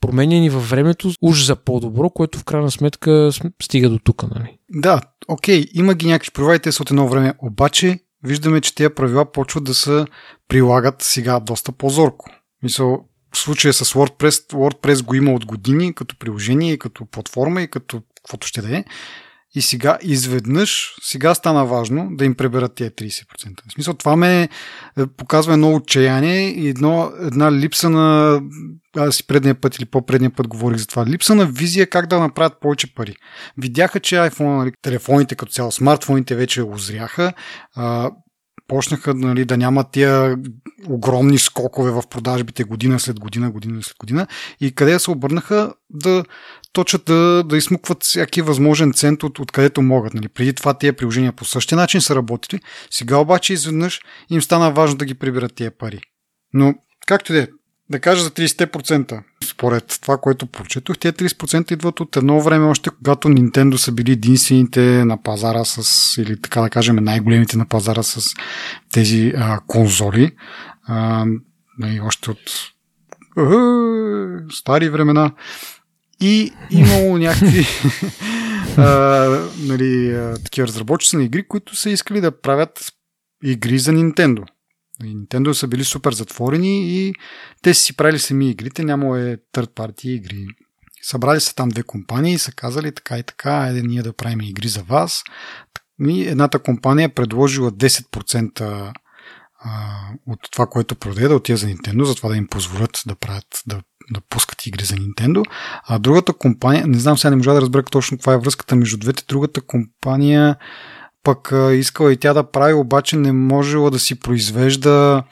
променени 0.00 0.50
във 0.50 0.70
времето 0.70 1.12
уж 1.22 1.44
за 1.44 1.56
по-добро, 1.56 2.10
което 2.10 2.38
в 2.38 2.44
крайна 2.44 2.70
сметка 2.70 3.30
стига 3.62 3.88
до 3.88 3.98
тук. 3.98 4.22
Нали? 4.22 4.58
Да, 4.70 5.00
окей, 5.28 5.66
има 5.74 5.94
ги 5.94 6.06
някакви 6.06 6.30
правила 6.30 6.58
те 6.58 6.72
са 6.72 6.82
от 6.82 6.90
едно 6.90 7.08
време, 7.08 7.34
обаче 7.38 7.98
виждаме, 8.24 8.60
че 8.60 8.74
тези 8.74 8.94
правила 8.94 9.32
почват 9.32 9.64
да 9.64 9.74
се 9.74 10.04
прилагат 10.48 11.02
сега 11.02 11.40
доста 11.40 11.72
по-зорко. 11.72 12.30
Мисъл, 12.62 13.04
в 13.32 13.38
случая 13.38 13.74
с 13.74 13.84
WordPress, 13.84 14.52
WordPress 14.52 15.04
го 15.04 15.14
има 15.14 15.32
от 15.32 15.46
години 15.46 15.94
като 15.94 16.18
приложение 16.18 16.72
и 16.72 16.78
като 16.78 17.06
платформа 17.06 17.62
и 17.62 17.68
като 17.70 18.02
каквото 18.16 18.46
ще 18.46 18.62
да 18.62 18.76
е. 18.76 18.84
И 19.56 19.62
сега 19.62 19.98
изведнъж, 20.02 20.94
сега 21.02 21.34
стана 21.34 21.66
важно 21.66 22.08
да 22.10 22.24
им 22.24 22.34
преберат 22.34 22.74
тия 22.74 22.90
30%. 22.90 23.24
В 23.68 23.72
смисъл, 23.72 23.94
това 23.94 24.16
ме 24.16 24.42
е, 24.42 24.48
показва 25.06 25.52
едно 25.52 25.74
отчаяние 25.74 26.48
и 26.48 26.68
едно, 26.68 27.12
една 27.20 27.52
липса 27.52 27.90
на... 27.90 28.40
Аз 28.96 29.16
си 29.16 29.26
предния 29.26 29.54
път 29.54 29.76
или 29.76 29.84
по-предния 29.84 30.30
път 30.30 30.48
говорих 30.48 30.78
за 30.78 30.86
това. 30.86 31.06
Липса 31.06 31.34
на 31.34 31.46
визия 31.46 31.86
как 31.90 32.06
да 32.06 32.20
направят 32.20 32.60
повече 32.60 32.94
пари. 32.94 33.16
Видяха, 33.58 34.00
че 34.00 34.14
iPhone, 34.14 34.56
нали, 34.56 34.72
телефоните 34.82 35.34
като 35.34 35.52
цяло, 35.52 35.72
смартфоните 35.72 36.34
вече 36.34 36.62
озряха. 36.62 37.32
А, 37.74 38.10
почнаха 38.68 39.14
нали, 39.14 39.44
да 39.44 39.56
нямат 39.56 39.90
тия 39.92 40.36
огромни 40.88 41.38
скокове 41.38 41.90
в 41.90 42.02
продажбите 42.10 42.64
година 42.64 43.00
след 43.00 43.20
година, 43.20 43.50
година 43.50 43.82
след 43.82 43.96
година 43.98 44.26
и 44.60 44.74
къде 44.74 44.98
се 44.98 45.10
обърнаха 45.10 45.72
да 45.90 46.24
точат 46.76 47.02
да, 47.04 47.42
да 47.42 47.56
измукват 47.56 48.02
всяки 48.02 48.42
възможен 48.42 48.92
цент 48.92 49.22
от, 49.22 49.38
откъдето 49.38 49.82
могат. 49.82 50.14
Нали. 50.14 50.28
Преди 50.28 50.52
това 50.52 50.74
тия 50.74 50.92
приложения 50.92 51.32
по 51.32 51.44
същия 51.44 51.76
начин 51.76 52.00
са 52.00 52.16
работили, 52.16 52.60
сега 52.90 53.16
обаче 53.16 53.52
изведнъж 53.52 54.00
им 54.30 54.42
стана 54.42 54.70
важно 54.70 54.96
да 54.96 55.04
ги 55.04 55.14
приберат 55.14 55.54
тия 55.54 55.70
пари. 55.70 56.00
Но, 56.52 56.74
както 57.06 57.34
и 57.34 57.46
да 57.90 58.00
кажа 58.00 58.22
за 58.22 58.30
30%, 58.30 59.22
според 59.44 59.98
това, 60.02 60.18
което 60.18 60.46
прочетох, 60.46 60.98
тези 60.98 61.14
30% 61.14 61.72
идват 61.72 62.00
от 62.00 62.16
едно 62.16 62.40
време 62.40 62.66
още, 62.66 62.90
когато 62.90 63.28
Nintendo 63.28 63.76
са 63.76 63.92
били 63.92 64.12
единствените 64.12 64.80
на 65.04 65.22
пазара 65.22 65.64
с, 65.64 66.16
или 66.22 66.42
така 66.42 66.60
да 66.60 66.70
кажем, 66.70 66.96
най-големите 66.96 67.56
на 67.56 67.66
пазара 67.66 68.02
с 68.02 68.34
тези 68.92 69.32
а, 69.36 69.60
конзоли. 69.66 70.30
А, 70.86 71.26
нали, 71.78 72.00
още 72.00 72.30
от 72.30 72.40
а, 73.36 74.50
стари 74.50 74.88
времена. 74.88 75.32
И 76.20 76.52
имало 76.70 77.18
някакви 77.18 77.66
а, 78.76 78.84
нали, 79.58 80.14
а, 80.14 80.38
такива 80.44 80.66
разработчици 80.66 81.16
на 81.16 81.24
игри, 81.24 81.48
които 81.48 81.76
са 81.76 81.90
искали 81.90 82.20
да 82.20 82.40
правят 82.40 82.92
игри 83.44 83.78
за 83.78 83.92
Nintendo. 83.92 84.44
Nintendo 85.02 85.52
са 85.52 85.68
били 85.68 85.84
супер 85.84 86.12
затворени 86.12 86.90
и 86.90 87.14
те 87.62 87.74
си 87.74 87.96
правили 87.96 88.18
сами 88.18 88.50
игрите, 88.50 88.84
нямало 88.84 89.16
е 89.16 89.38
third 89.54 89.70
party 89.70 90.06
игри. 90.06 90.46
Събрали 91.02 91.40
са 91.40 91.54
там 91.54 91.68
две 91.68 91.82
компании 91.82 92.32
и 92.32 92.38
са 92.38 92.52
казали 92.52 92.92
така 92.92 93.18
и 93.18 93.22
така, 93.22 93.50
айде 93.50 93.82
ние 93.82 94.02
да 94.02 94.12
правим 94.12 94.40
игри 94.40 94.68
за 94.68 94.82
вас. 94.82 95.22
И 96.08 96.28
едната 96.28 96.58
компания 96.58 97.14
предложила 97.14 97.72
10% 97.72 98.92
от 100.26 100.38
това, 100.50 100.66
което 100.66 100.94
продаде, 100.94 101.28
да 101.28 101.36
отида 101.36 101.56
за 101.56 101.66
Nintendo, 101.66 102.02
затова 102.02 102.28
да 102.28 102.36
им 102.36 102.46
позволят 102.46 103.02
да 103.06 103.14
правят, 103.14 103.62
да, 103.66 103.82
да 104.10 104.20
пускат 104.28 104.66
игри 104.66 104.84
за 104.84 104.94
Nintendo. 104.94 105.44
А 105.88 105.98
другата 105.98 106.32
компания, 106.32 106.86
не 106.86 106.98
знам 106.98 107.18
сега 107.18 107.30
не 107.30 107.36
можа 107.36 107.52
да 107.52 107.60
разбера 107.60 107.82
точно 107.82 108.16
каква 108.16 108.32
е 108.32 108.38
връзката 108.38 108.76
между 108.76 108.96
двете, 108.96 109.24
другата 109.28 109.60
компания 109.60 110.56
пък 111.22 111.52
искала 111.72 112.12
и 112.12 112.16
тя 112.16 112.32
да 112.34 112.50
прави, 112.50 112.74
обаче 112.74 113.16
не 113.16 113.32
можела 113.32 113.90
да 113.90 113.98
си 113.98 114.20
произвежда, 114.20 115.22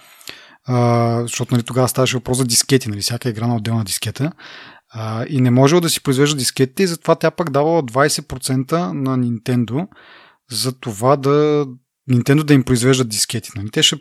а, 0.67 1.23
защото 1.23 1.55
нали, 1.55 1.63
тогава 1.63 1.89
ставаше 1.89 2.17
въпрос 2.17 2.39
за 2.39 2.45
дискети, 2.45 2.89
нали, 2.89 3.01
всяка 3.01 3.29
игра 3.29 3.47
на 3.47 3.57
отделна 3.57 3.85
дискета. 3.85 4.33
А, 4.93 5.25
и 5.29 5.41
не 5.41 5.51
можела 5.51 5.81
да 5.81 5.91
си 5.91 6.03
произвежда 6.03 6.39
дискетите 6.39 6.83
и 6.83 6.87
затова 6.87 7.15
тя 7.15 7.31
пък 7.31 7.51
давала 7.51 7.83
20% 7.83 8.73
на 8.93 9.19
Nintendo 9.19 9.87
за 10.51 10.73
това 10.73 11.17
да 11.17 11.67
Nintendo 12.11 12.43
да 12.43 12.55
им 12.55 12.63
произвеждат 12.63 13.09
дискети. 13.09 13.51
Нали. 13.57 13.71
Те 13.71 13.83
ще, 13.83 13.97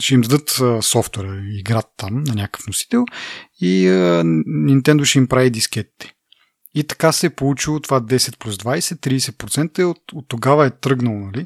ще 0.00 0.14
им 0.14 0.20
дадат 0.20 0.60
софтуера, 0.84 1.42
играта 1.58 1.88
там 1.96 2.24
на 2.24 2.34
някакъв 2.34 2.66
носител 2.66 3.04
и 3.60 3.86
Nintendo 4.46 5.04
ще 5.04 5.18
им 5.18 5.26
прави 5.26 5.50
дискетите. 5.50 6.12
И 6.74 6.84
така 6.84 7.12
се 7.12 7.26
е 7.26 7.30
получило 7.30 7.80
това 7.80 8.00
10 8.00 8.38
плюс 8.38 8.56
20, 8.56 9.20
30% 9.20 9.80
и 9.80 9.84
от, 9.84 10.12
от 10.12 10.24
тогава 10.28 10.66
е 10.66 10.70
тръгнало, 10.70 11.18
нали? 11.18 11.44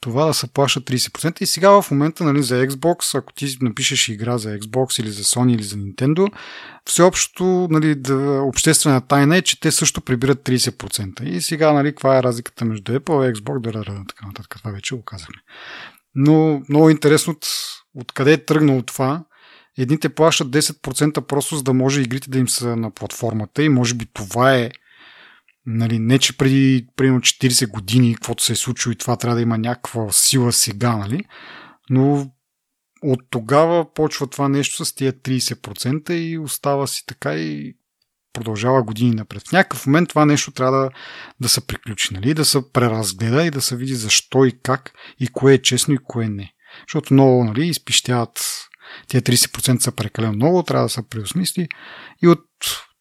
Това 0.00 0.26
да 0.26 0.34
се 0.34 0.52
плаща 0.52 0.80
30%. 0.80 1.42
И 1.42 1.46
сега 1.46 1.82
в 1.82 1.90
момента, 1.90 2.24
нали, 2.24 2.42
за 2.42 2.66
Xbox, 2.66 3.18
ако 3.18 3.32
ти 3.32 3.56
напишеш 3.60 4.08
игра 4.08 4.38
за 4.38 4.58
Xbox 4.58 5.00
или 5.00 5.10
за 5.10 5.24
Sony 5.24 5.54
или 5.54 5.62
за 5.62 5.76
Nintendo, 5.76 6.32
всеобщо, 6.84 7.68
нали, 7.70 7.94
да, 7.94 8.42
обществена 8.42 9.00
тайна 9.00 9.36
е, 9.36 9.42
че 9.42 9.60
те 9.60 9.70
също 9.70 10.00
прибират 10.00 10.38
30%. 10.38 11.22
И 11.22 11.40
сега, 11.40 11.72
нали, 11.72 11.88
каква 11.88 12.18
е 12.18 12.22
разликата 12.22 12.64
между 12.64 12.92
Apple 12.92 13.30
и 13.30 13.34
Xbox, 13.34 13.60
да, 13.60 13.72
да, 13.72 13.78
да, 13.78 14.04
така 14.08 14.26
нататък. 14.26 14.54
Това 14.58 14.70
вече 14.70 14.94
го 14.94 15.02
казахме. 15.02 15.36
Но 16.14 16.62
много 16.68 16.90
интересно 16.90 17.32
от, 17.32 17.46
откъде 17.94 18.32
е 18.32 18.44
тръгнало 18.44 18.82
това. 18.82 19.24
Едните 19.78 20.08
плащат 20.08 20.48
10% 20.48 21.20
просто 21.20 21.56
за 21.56 21.62
да 21.62 21.74
може 21.74 22.00
игрите 22.00 22.30
да 22.30 22.38
им 22.38 22.48
са 22.48 22.76
на 22.76 22.90
платформата 22.90 23.62
и 23.62 23.68
може 23.68 23.94
би 23.94 24.06
това 24.14 24.54
е 24.54 24.70
нали, 25.66 25.98
не 25.98 26.18
че 26.18 26.36
преди 26.36 26.86
примерно 26.96 27.20
40 27.20 27.70
години 27.70 28.14
каквото 28.14 28.42
се 28.42 28.52
е 28.52 28.56
случило 28.56 28.92
и 28.92 28.96
това 28.96 29.16
трябва 29.16 29.36
да 29.36 29.42
има 29.42 29.58
някаква 29.58 30.12
сила 30.12 30.52
сега, 30.52 30.96
нали, 30.96 31.24
но 31.90 32.30
от 33.02 33.20
тогава 33.30 33.94
почва 33.94 34.26
това 34.26 34.48
нещо 34.48 34.84
с 34.84 34.94
тия 34.94 35.12
30% 35.12 36.12
и 36.12 36.38
остава 36.38 36.86
си 36.86 37.06
така 37.06 37.34
и 37.34 37.74
продължава 38.32 38.82
години 38.82 39.14
напред. 39.14 39.42
В 39.48 39.52
някакъв 39.52 39.86
момент 39.86 40.08
това 40.08 40.24
нещо 40.24 40.50
трябва 40.50 40.78
да, 40.78 40.90
да 41.40 41.48
се 41.48 41.66
приключи, 41.66 42.14
нали? 42.14 42.34
да 42.34 42.44
се 42.44 42.72
преразгледа 42.72 43.44
и 43.44 43.50
да 43.50 43.60
се 43.60 43.76
види 43.76 43.94
защо 43.94 44.44
и 44.44 44.58
как 44.62 44.92
и 45.20 45.28
кое 45.28 45.54
е 45.54 45.62
честно 45.62 45.94
и 45.94 45.98
кое 46.04 46.28
не. 46.28 46.52
Защото 46.88 47.14
много 47.14 47.44
нали, 47.44 47.66
изпищяват 47.66 48.40
Тия 49.08 49.22
30% 49.22 49.78
са 49.78 49.92
прекалено 49.92 50.32
много, 50.32 50.62
трябва 50.62 50.84
да 50.84 50.88
се 50.88 51.08
преосмисли. 51.08 51.68
И 52.22 52.28
от 52.28 52.44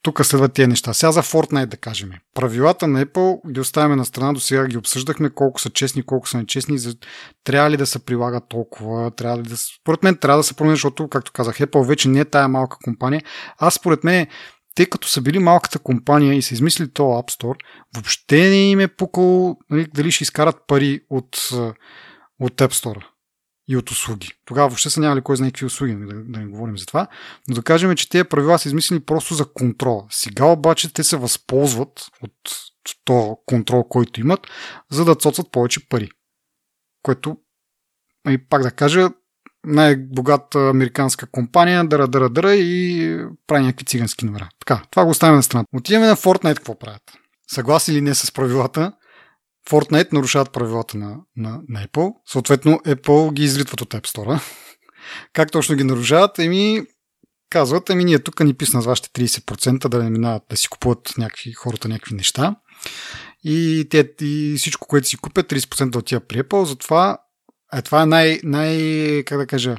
тук 0.01 0.25
следват 0.25 0.53
тези 0.53 0.67
неща. 0.67 0.93
Сега 0.93 1.11
за 1.11 1.23
Fortnite 1.23 1.65
да 1.65 1.77
кажем. 1.77 2.11
Правилата 2.35 2.87
на 2.87 3.05
Apple 3.05 3.51
ги 3.51 3.59
оставяме 3.59 3.95
на 3.95 4.05
страна, 4.05 4.33
до 4.33 4.39
сега 4.39 4.67
ги 4.67 4.77
обсъждахме 4.77 5.29
колко 5.29 5.61
са 5.61 5.69
честни, 5.69 6.03
колко 6.03 6.29
са 6.29 6.37
нечестни, 6.37 6.77
за... 6.77 6.95
трябва 7.43 7.69
ли 7.71 7.77
да 7.77 7.85
се 7.85 8.05
прилага 8.05 8.39
толкова, 8.39 9.11
трябва 9.11 9.37
ли 9.37 9.43
да... 9.43 9.57
Според 9.57 10.03
мен 10.03 10.17
трябва 10.17 10.39
да 10.39 10.43
се 10.43 10.53
промени, 10.53 10.75
защото, 10.75 11.07
както 11.07 11.31
казах, 11.31 11.57
Apple 11.57 11.87
вече 11.87 12.09
не 12.09 12.19
е 12.19 12.25
тая 12.25 12.47
малка 12.47 12.77
компания. 12.83 13.21
Аз 13.57 13.73
според 13.73 14.03
мен, 14.03 14.27
тъй 14.75 14.85
като 14.85 15.07
са 15.07 15.21
били 15.21 15.39
малката 15.39 15.79
компания 15.79 16.33
и 16.33 16.41
са 16.41 16.53
измислили 16.53 16.91
този 16.91 17.07
App 17.07 17.31
Store, 17.31 17.59
въобще 17.95 18.49
не 18.49 18.69
им 18.69 18.79
е 18.79 18.87
пукало 18.87 19.57
нали, 19.69 19.87
дали 19.93 20.11
ще 20.11 20.23
изкарат 20.23 20.67
пари 20.67 21.01
от, 21.09 21.35
от 22.39 22.53
App 22.53 22.73
Store 22.73 23.05
и 23.69 23.77
от 23.77 23.91
услуги. 23.91 24.31
Тогава 24.45 24.69
въобще 24.69 24.89
са 24.89 24.99
нямали 24.99 25.21
кой 25.21 25.35
знае 25.35 25.51
какви 25.51 25.65
услуги, 25.65 25.95
да, 25.95 26.23
да 26.23 26.39
не 26.39 26.45
говорим 26.45 26.77
за 26.77 26.85
това. 26.85 27.07
Но 27.47 27.55
да 27.55 27.63
кажем, 27.63 27.95
че 27.95 28.09
тези 28.09 28.23
правила 28.23 28.59
са 28.59 28.69
измислени 28.69 28.99
просто 28.99 29.33
за 29.33 29.53
контрол. 29.53 30.07
Сега 30.09 30.45
обаче 30.45 30.93
те 30.93 31.03
се 31.03 31.17
възползват 31.17 32.05
от 32.23 32.31
този 33.05 33.31
контрол, 33.45 33.83
който 33.83 34.19
имат, 34.19 34.47
за 34.91 35.05
да 35.05 35.15
цоцат 35.15 35.51
повече 35.51 35.89
пари. 35.89 36.09
Което, 37.03 37.37
и 38.29 38.37
пак 38.37 38.63
да 38.63 38.71
кажа, 38.71 39.09
най-богата 39.65 40.59
американска 40.59 41.27
компания, 41.27 41.87
дъра, 41.87 42.07
дъра, 42.07 42.29
дъра 42.29 42.55
и 42.55 43.17
прави 43.47 43.63
някакви 43.63 43.85
цигански 43.85 44.25
номера. 44.25 44.49
Така, 44.59 44.83
това 44.91 45.03
го 45.03 45.11
оставяме 45.11 45.35
на 45.35 45.43
страна. 45.43 45.65
Отиваме 45.73 46.07
на 46.07 46.15
Fortnite, 46.15 46.55
какво 46.55 46.79
правят? 46.79 47.01
Съгласи 47.51 47.93
ли 47.93 48.01
не 48.01 48.15
с 48.15 48.31
правилата? 48.31 48.93
Fortnite 49.69 50.13
нарушават 50.13 50.51
правилата 50.51 50.97
на, 50.97 51.17
на, 51.35 51.61
на 51.69 51.87
Apple. 51.87 52.13
Съответно, 52.25 52.79
Apple 52.85 53.33
ги 53.33 53.43
изритват 53.43 53.81
от 53.81 53.93
App 53.93 54.07
Store. 54.07 54.41
как 55.33 55.51
точно 55.51 55.75
ги 55.75 55.83
нарушават? 55.83 56.39
Еми, 56.39 56.81
казват, 57.49 57.89
ами 57.89 58.05
ние 58.05 58.19
тук 58.19 58.39
ни 58.39 58.53
писна 58.53 58.81
с 58.81 58.85
вашите 58.85 59.09
30% 59.09 59.87
да 59.87 60.03
не 60.03 60.09
минават 60.09 60.43
да 60.49 60.57
си 60.57 60.67
купуват 60.67 61.13
някакви, 61.17 61.53
хората 61.53 61.87
някакви 61.87 62.15
неща. 62.15 62.55
И, 63.43 63.87
те, 63.89 64.11
и 64.21 64.55
всичко, 64.57 64.87
което 64.87 65.07
си 65.07 65.17
купят, 65.17 65.51
30% 65.51 65.89
да 65.89 65.97
отива 65.97 66.21
при 66.21 66.43
Apple. 66.43 66.63
Затова 66.63 67.17
е, 67.73 67.81
това 67.81 68.01
е 68.01 68.05
най, 68.05 68.39
най, 68.43 68.77
как 69.23 69.37
да 69.37 69.47
кажа, 69.47 69.77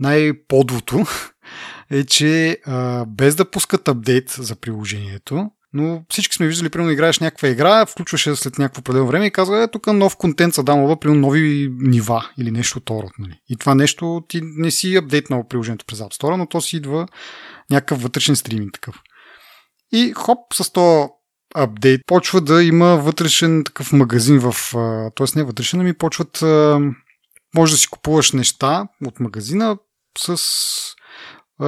най-подлото 0.00 1.04
е, 1.90 2.04
че 2.04 2.58
а, 2.66 3.04
без 3.04 3.34
да 3.34 3.50
пускат 3.50 3.88
апдейт 3.88 4.30
за 4.30 4.56
приложението, 4.56 5.50
но 5.72 6.02
всички 6.08 6.34
сме 6.34 6.46
виждали, 6.46 6.68
примерно, 6.68 6.92
играеш 6.92 7.18
някаква 7.18 7.48
игра, 7.48 7.86
включваше 7.86 8.36
след 8.36 8.58
някакво 8.58 8.80
определено 8.80 9.06
време 9.06 9.26
и 9.26 9.30
казва, 9.30 9.62
е, 9.62 9.68
тук 9.68 9.86
нов 9.86 10.16
контент 10.16 10.54
са 10.54 10.62
дамова, 10.62 11.00
примерно 11.00 11.20
нови 11.20 11.72
нива 11.78 12.30
или 12.38 12.50
нещо 12.50 12.78
от 12.78 12.90
род. 12.90 13.12
Нали? 13.18 13.40
И 13.48 13.56
това 13.56 13.74
нещо 13.74 14.22
ти 14.28 14.40
не 14.42 14.70
си 14.70 14.96
апдейтнал 14.96 15.48
приложението 15.48 15.84
през 15.86 15.98
App 15.98 16.22
Store, 16.22 16.36
но 16.36 16.46
то 16.46 16.60
си 16.60 16.76
идва 16.76 17.06
някакъв 17.70 18.02
вътрешен 18.02 18.36
стриминг 18.36 18.72
такъв. 18.72 18.94
И 19.92 20.12
хоп, 20.12 20.38
с 20.54 20.72
то 20.72 21.10
апдейт 21.54 22.00
почва 22.06 22.40
да 22.40 22.64
има 22.64 22.96
вътрешен 22.96 23.64
такъв 23.64 23.92
магазин 23.92 24.38
в... 24.38 24.54
т.е. 25.16 25.26
не 25.36 25.44
вътрешен, 25.44 25.80
ами 25.80 25.92
почват... 25.92 26.42
Може 27.54 27.72
да 27.72 27.78
си 27.78 27.88
купуваш 27.88 28.32
неща 28.32 28.88
от 29.06 29.20
магазина 29.20 29.78
с 30.18 30.36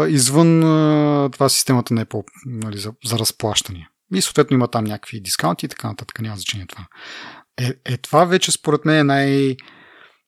извън 0.09 0.61
това 1.33 1.49
системата 1.49 1.95
на 1.95 2.07
Apple 2.07 2.25
нали, 2.47 2.79
за, 2.79 2.93
за 3.05 3.19
разплащане. 3.19 3.89
И 4.15 4.23
съответно 4.23 4.55
има 4.55 4.69
там 4.69 4.85
някакви 4.85 5.21
дискаунти 5.21 5.67
и 5.67 5.69
така 5.69 5.89
нататък. 5.89 6.21
Няма 6.21 6.37
значение 6.37 6.67
това. 6.67 6.87
Е, 7.61 7.75
е 7.85 7.97
това 7.97 8.25
вече 8.25 8.53
според 8.53 8.85
мен 8.85 8.99
е 8.99 9.05
най... 9.05 9.57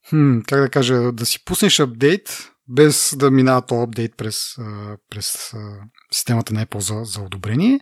Хм, 0.09 0.39
как 0.47 0.61
да 0.61 0.69
кажа, 0.69 1.11
да 1.11 1.25
си 1.25 1.45
пуснеш 1.45 1.79
апдейт, 1.79 2.51
без 2.67 3.15
да 3.17 3.31
минава 3.31 3.61
този 3.61 3.83
апдейт 3.83 4.17
през, 4.17 4.55
през 5.09 5.53
системата 6.11 6.53
на 6.53 6.65
Apple 6.65 6.79
за, 6.79 7.01
за 7.03 7.21
одобрение 7.21 7.79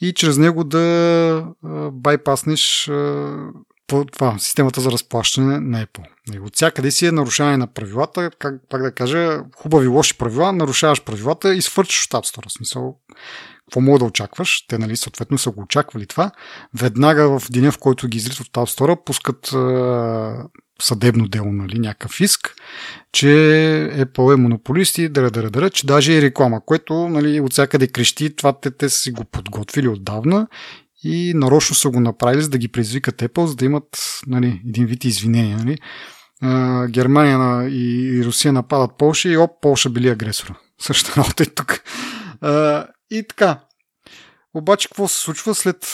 и 0.00 0.12
чрез 0.12 0.38
него 0.38 0.64
да 0.64 1.46
байпаснеш 1.92 2.90
това, 3.86 4.38
системата 4.38 4.80
за 4.80 4.92
разплащане 4.92 5.60
на 5.60 5.86
Apple. 5.86 6.06
От 6.40 6.56
всякъде 6.56 6.90
си 6.90 7.06
е 7.06 7.12
нарушаване 7.12 7.56
на 7.56 7.66
правилата, 7.66 8.30
как 8.38 8.54
пак 8.68 8.82
да 8.82 8.92
кажа, 8.92 9.40
хубави 9.56 9.86
лоши 9.86 10.18
правила, 10.18 10.52
нарушаваш 10.52 11.04
правилата 11.04 11.54
и 11.54 11.62
свърчаш 11.62 12.06
от 12.06 12.12
App 12.12 12.36
Store. 12.36 12.56
Смисъл, 12.56 12.96
какво 13.66 13.80
мога 13.80 13.98
да 13.98 14.04
очакваш? 14.04 14.66
Те, 14.68 14.78
нали, 14.78 14.96
съответно 14.96 15.38
са 15.38 15.50
го 15.50 15.62
очаквали 15.62 16.06
това. 16.06 16.30
Веднага 16.74 17.38
в 17.38 17.50
деня, 17.50 17.72
в 17.72 17.78
който 17.78 18.08
ги 18.08 18.16
изрит 18.16 18.40
от 18.40 18.48
App 18.48 18.78
Store, 18.78 19.04
пускат 19.04 19.52
е, 19.52 20.62
съдебно 20.82 21.28
дело, 21.28 21.52
нали, 21.52 21.78
някакъв 21.78 22.20
иск, 22.20 22.54
че 23.12 23.26
Apple 23.96 24.32
е 24.32 24.36
монополист 24.36 24.98
и 24.98 25.08
дъра, 25.08 25.30
дъра, 25.30 25.50
дъра, 25.50 25.70
че 25.70 25.86
даже 25.86 26.12
и 26.12 26.22
реклама, 26.22 26.60
което 26.64 27.08
нали, 27.08 27.40
от 27.40 27.52
всякъде 27.52 27.88
крещи, 27.88 28.36
това 28.36 28.60
те, 28.60 28.70
те 28.70 28.88
си 28.88 29.10
го 29.10 29.24
подготвили 29.24 29.88
отдавна 29.88 30.46
и 31.06 31.34
нарочно 31.34 31.76
са 31.76 31.90
го 31.90 32.00
направили, 32.00 32.42
за 32.42 32.48
да 32.48 32.58
ги 32.58 32.68
предизвикат 32.68 33.22
Apple, 33.22 33.44
за 33.44 33.56
да 33.56 33.64
имат 33.64 34.20
нали, 34.26 34.62
един 34.68 34.86
вид 34.86 35.04
извинения. 35.04 35.58
Нали. 35.58 35.78
Германия 36.90 37.68
и 37.70 38.22
Русия 38.24 38.52
нападат 38.52 38.90
Полша 38.98 39.28
и 39.28 39.36
оп, 39.36 39.50
Полша 39.62 39.90
били 39.90 40.08
агресора. 40.08 40.54
Същата 40.80 41.20
работа 41.20 41.42
е 41.42 41.46
тук. 41.46 41.80
И 43.10 43.24
така. 43.28 43.60
Обаче 44.54 44.88
какво 44.88 45.08
се 45.08 45.20
случва 45.20 45.54
след, 45.54 45.84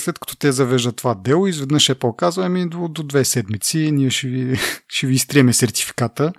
след 0.00 0.18
като 0.18 0.36
те 0.36 0.52
завеждат 0.52 0.96
това 0.96 1.14
дело? 1.14 1.46
Изведнъж 1.46 1.90
Apple 1.90 2.16
казва, 2.16 2.46
ами 2.46 2.68
до, 2.68 2.88
до 2.88 3.02
две 3.02 3.24
седмици 3.24 3.90
ние 3.92 4.10
ще 4.10 4.28
ви, 4.28 4.58
ще 4.88 5.06
ви 5.06 5.14
изтриеме 5.14 5.52
сертификата. 5.52 6.32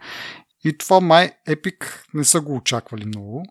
И 0.66 0.78
това 0.78 1.00
май 1.00 1.32
Epic 1.50 1.86
не 2.14 2.24
са 2.24 2.42
го 2.42 2.56
очаквали 2.56 3.06
много 3.06 3.46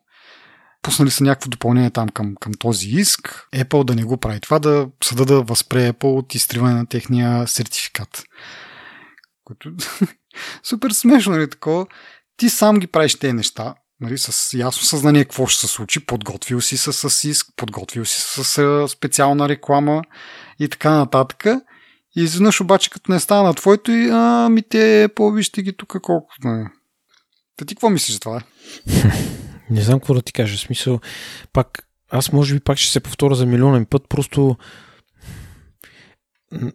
пуснали 0.82 1.10
са 1.10 1.24
някакво 1.24 1.50
допълнение 1.50 1.90
там 1.90 2.08
към, 2.08 2.34
към 2.40 2.52
този 2.58 2.88
иск, 2.88 3.48
Apple 3.54 3.84
да 3.84 3.94
не 3.94 4.04
го 4.04 4.16
прави 4.16 4.40
това, 4.40 4.58
да 4.58 4.88
съда 5.04 5.24
да 5.24 5.42
възпре 5.42 5.92
Apple 5.92 6.18
от 6.18 6.34
изтриване 6.34 6.74
на 6.74 6.86
техния 6.86 7.48
сертификат. 7.48 8.24
Което 9.44 9.72
супер 10.62 10.90
смешно, 10.90 11.32
нали 11.32 11.50
такова. 11.50 11.86
Ти 12.36 12.50
сам 12.50 12.78
ги 12.78 12.86
правиш 12.86 13.14
тези 13.14 13.32
неща, 13.32 13.74
нали, 14.00 14.18
с 14.18 14.58
ясно 14.58 14.82
съзнание 14.82 15.24
какво 15.24 15.46
ще 15.46 15.60
се 15.60 15.72
случи, 15.72 16.06
подготвил 16.06 16.60
си 16.60 16.76
се 16.76 16.92
с 16.92 17.28
иск, 17.28 17.48
подготвил 17.56 18.04
си 18.04 18.20
се 18.20 18.44
с 18.44 18.88
специална 18.88 19.48
реклама 19.48 20.02
и 20.60 20.68
така 20.68 20.90
нататък. 20.90 21.44
И 22.16 22.22
изведнъж 22.22 22.60
обаче, 22.60 22.90
като 22.90 23.12
не 23.12 23.20
стана 23.20 23.42
на 23.42 23.54
твоето 23.54 23.92
и 23.92 24.10
ами 24.12 24.62
те 24.62 25.08
по-вижте 25.16 25.62
ги 25.62 25.76
тук 25.76 25.96
колко. 26.02 26.34
Та 27.56 27.64
ти 27.64 27.74
какво 27.74 27.90
мислиш 27.90 28.14
за 28.14 28.20
това? 28.20 28.42
Не 29.70 29.80
знам 29.80 30.00
какво 30.00 30.14
да 30.14 30.22
ти 30.22 30.32
кажа. 30.32 30.56
В 30.56 30.60
смисъл, 30.60 31.00
пак, 31.52 31.88
аз 32.10 32.32
може 32.32 32.54
би 32.54 32.60
пак 32.60 32.78
ще 32.78 32.92
се 32.92 33.00
повторя 33.00 33.34
за 33.34 33.46
милионен 33.46 33.86
път, 33.86 34.02
просто 34.08 34.56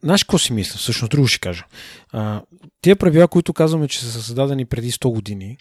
Знаеш 0.03 0.23
какво 0.23 0.37
си 0.37 0.53
мисля? 0.53 0.77
Всъщност 0.77 1.11
друго 1.11 1.27
ще 1.27 1.39
кажа. 1.39 1.65
А, 2.11 2.41
тия 2.81 2.95
правила, 2.95 3.27
които 3.27 3.53
казваме, 3.53 3.87
че 3.87 3.99
са 3.99 4.11
създадени 4.11 4.65
преди 4.65 4.91
100 4.91 5.13
години, 5.13 5.57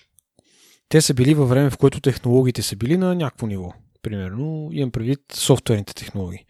те 0.88 1.00
са 1.00 1.14
били 1.14 1.34
във 1.34 1.48
време, 1.48 1.70
в 1.70 1.76
което 1.76 2.00
технологиите 2.00 2.62
са 2.62 2.76
били 2.76 2.96
на 2.96 3.14
някакво 3.14 3.46
ниво. 3.46 3.72
Примерно, 4.02 4.68
имам 4.72 4.90
предвид 4.90 5.20
софтуерните 5.34 5.94
технологии. 5.94 6.44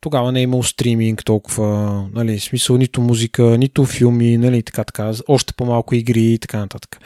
Тогава 0.00 0.32
не 0.32 0.40
е 0.40 0.42
имал 0.42 0.62
стриминг 0.62 1.24
толкова, 1.24 2.08
нали, 2.12 2.40
смисъл 2.40 2.76
нито 2.76 3.00
музика, 3.00 3.42
нито 3.42 3.84
филми, 3.84 4.36
нали, 4.36 4.62
така, 4.62 4.84
така, 4.84 5.12
още 5.28 5.52
по-малко 5.52 5.94
игри 5.94 6.24
и 6.24 6.38
така 6.38 6.58
нататък. 6.58 7.00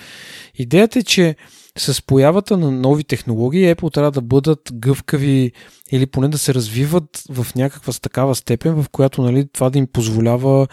Идеята 0.55 0.99
е, 0.99 1.03
че 1.03 1.37
с 1.81 2.03
появата 2.07 2.57
на 2.57 2.71
нови 2.71 3.05
технологии 3.05 3.75
Apple 3.75 3.95
трябва 3.95 4.11
да 4.11 4.21
бъдат 4.21 4.71
гъвкави 4.73 5.53
или 5.93 6.07
поне 6.07 6.29
да 6.29 6.39
се 6.39 6.55
развиват 6.55 7.23
в 7.31 7.47
някаква 7.57 7.93
такава 7.93 8.35
степен, 8.35 8.83
в 8.83 8.89
която 8.89 9.23
нали, 9.23 9.49
това 9.53 9.71
да 9.71 9.79
им 9.79 9.87
позволява 9.87 10.67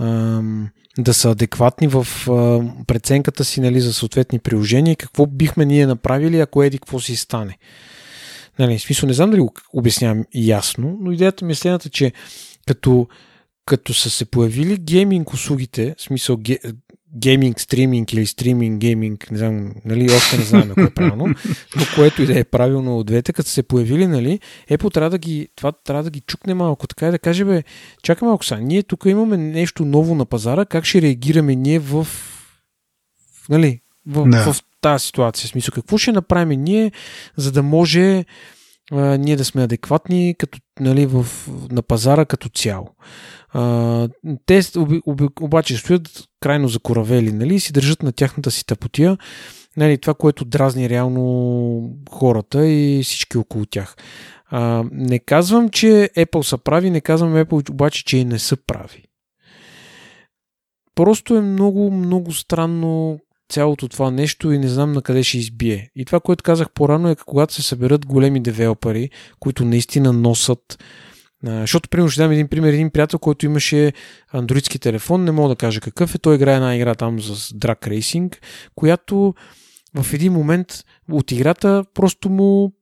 ам, 0.00 0.68
да 0.98 1.14
са 1.14 1.30
адекватни 1.30 1.88
в 1.88 2.06
а, 2.28 2.60
преценката 2.86 3.44
си 3.44 3.60
нали, 3.60 3.80
за 3.80 3.92
съответни 3.92 4.38
приложения 4.38 4.92
и 4.92 4.96
какво 4.96 5.26
бихме 5.26 5.64
ние 5.64 5.86
направили, 5.86 6.40
ако 6.40 6.62
еди 6.62 6.78
какво 6.78 7.00
си 7.00 7.16
стане. 7.16 7.58
Нали, 8.58 8.78
в 8.78 8.82
смисъл, 8.82 9.06
не 9.06 9.12
знам 9.12 9.30
дали 9.30 9.40
го 9.40 9.54
обяснявам 9.72 10.24
ясно, 10.34 10.98
но 11.00 11.12
идеята 11.12 11.44
ми 11.44 11.52
е 11.52 11.54
следната, 11.54 11.88
че 11.88 12.12
като, 12.66 13.08
като 13.66 13.94
са 13.94 14.10
се 14.10 14.24
появили 14.24 14.76
гейминг 14.76 15.32
услугите, 15.32 15.94
в 15.98 16.02
смисъл 16.02 16.36
гейминг, 17.18 17.60
стриминг 17.60 18.12
или 18.12 18.26
стриминг, 18.26 18.80
гейминг, 18.80 19.30
не 19.30 19.38
знам, 19.38 19.74
нали, 19.84 20.12
още 20.12 20.38
не 20.38 20.44
знаем 20.44 20.70
кое 20.74 20.84
е 20.84 20.90
правилно, 20.90 21.26
но 21.76 21.82
което 21.94 22.22
и 22.22 22.26
да 22.26 22.38
е 22.38 22.44
правилно 22.44 22.98
от 22.98 23.06
двете, 23.06 23.32
като 23.32 23.48
се 23.48 23.62
появили, 23.62 24.06
нали, 24.06 24.40
Apple 24.70 24.94
трябва 24.94 25.10
да 25.10 25.18
ги, 25.18 25.48
това 25.56 25.72
трябва 25.72 26.02
да 26.02 26.10
ги 26.10 26.20
чукне 26.20 26.54
малко, 26.54 26.86
така 26.86 27.08
и 27.08 27.10
да 27.10 27.18
каже, 27.18 27.44
бе, 27.44 27.62
чакай 28.02 28.26
малко 28.26 28.44
сега, 28.44 28.60
ние 28.60 28.82
тук 28.82 29.04
имаме 29.06 29.36
нещо 29.36 29.84
ново 29.84 30.14
на 30.14 30.24
пазара, 30.24 30.64
как 30.64 30.84
ще 30.84 31.02
реагираме 31.02 31.54
ние 31.54 31.78
в, 31.78 32.06
нали, 33.48 33.80
в, 34.06 34.24
в, 34.24 34.52
в 34.52 34.62
тази 34.80 35.06
ситуация, 35.06 35.46
в 35.46 35.50
смисъл, 35.50 35.72
какво 35.74 35.98
ще 35.98 36.12
направим 36.12 36.62
ние, 36.62 36.92
за 37.36 37.52
да 37.52 37.62
може 37.62 38.24
а, 38.92 39.16
ние 39.16 39.36
да 39.36 39.44
сме 39.44 39.62
адекватни 39.62 40.34
като, 40.38 40.58
нали, 40.80 41.06
в, 41.06 41.26
на 41.70 41.82
пазара 41.82 42.24
като 42.24 42.48
цяло. 42.48 42.94
А, 43.52 44.08
те 44.46 44.62
оби, 44.76 45.00
оби, 45.06 45.28
обаче 45.40 45.76
стоят 45.76 46.24
крайно 46.40 46.68
закоравели 46.68 47.32
нали, 47.32 47.54
и 47.54 47.60
си 47.60 47.72
държат 47.72 48.02
на 48.02 48.12
тяхната 48.12 48.50
си 48.50 48.66
тъпотия 48.66 49.18
нали, 49.76 49.98
това, 49.98 50.14
което 50.14 50.44
дразни 50.44 50.88
реално 50.88 51.96
хората 52.10 52.66
и 52.66 53.02
всички 53.04 53.38
около 53.38 53.66
тях. 53.66 53.96
А, 54.46 54.84
не 54.92 55.18
казвам, 55.18 55.68
че 55.68 56.10
Apple 56.16 56.42
са 56.42 56.58
прави, 56.58 56.90
не 56.90 57.00
казвам 57.00 57.34
Apple 57.34 57.70
обаче, 57.70 58.04
че 58.04 58.16
и 58.16 58.24
не 58.24 58.38
са 58.38 58.56
прави. 58.66 59.04
Просто 60.94 61.36
е 61.36 61.40
много, 61.40 61.90
много 61.90 62.32
странно 62.32 63.18
цялото 63.48 63.88
това 63.88 64.10
нещо 64.10 64.52
и 64.52 64.58
не 64.58 64.68
знам 64.68 64.92
на 64.92 65.02
къде 65.02 65.22
ще 65.22 65.38
избие. 65.38 65.90
И 65.96 66.04
това, 66.04 66.20
което 66.20 66.42
казах 66.42 66.70
по-рано 66.70 67.08
е, 67.08 67.16
когато 67.16 67.54
се 67.54 67.62
съберат 67.62 68.06
големи 68.06 68.40
девелопери, 68.40 69.10
които 69.40 69.64
наистина 69.64 70.12
носят 70.12 70.84
защото, 71.44 71.88
примерно, 71.88 72.10
ще 72.10 72.22
дам 72.22 72.30
един 72.30 72.48
пример. 72.48 72.72
Един 72.72 72.90
приятел, 72.90 73.18
който 73.18 73.46
имаше 73.46 73.92
андроидски 74.32 74.78
телефон, 74.78 75.24
не 75.24 75.30
мога 75.30 75.48
да 75.48 75.56
кажа 75.56 75.80
какъв 75.80 76.14
е. 76.14 76.18
Той 76.18 76.34
играе 76.34 76.54
една 76.54 76.76
игра 76.76 76.94
там 76.94 77.20
с 77.20 77.52
Drag 77.52 77.88
Racing, 77.88 78.36
която 78.74 79.34
в 79.94 80.12
един 80.12 80.32
момент 80.32 80.84
от 81.10 81.32
играта 81.32 81.84
просто 81.94 82.28
му 82.28 82.72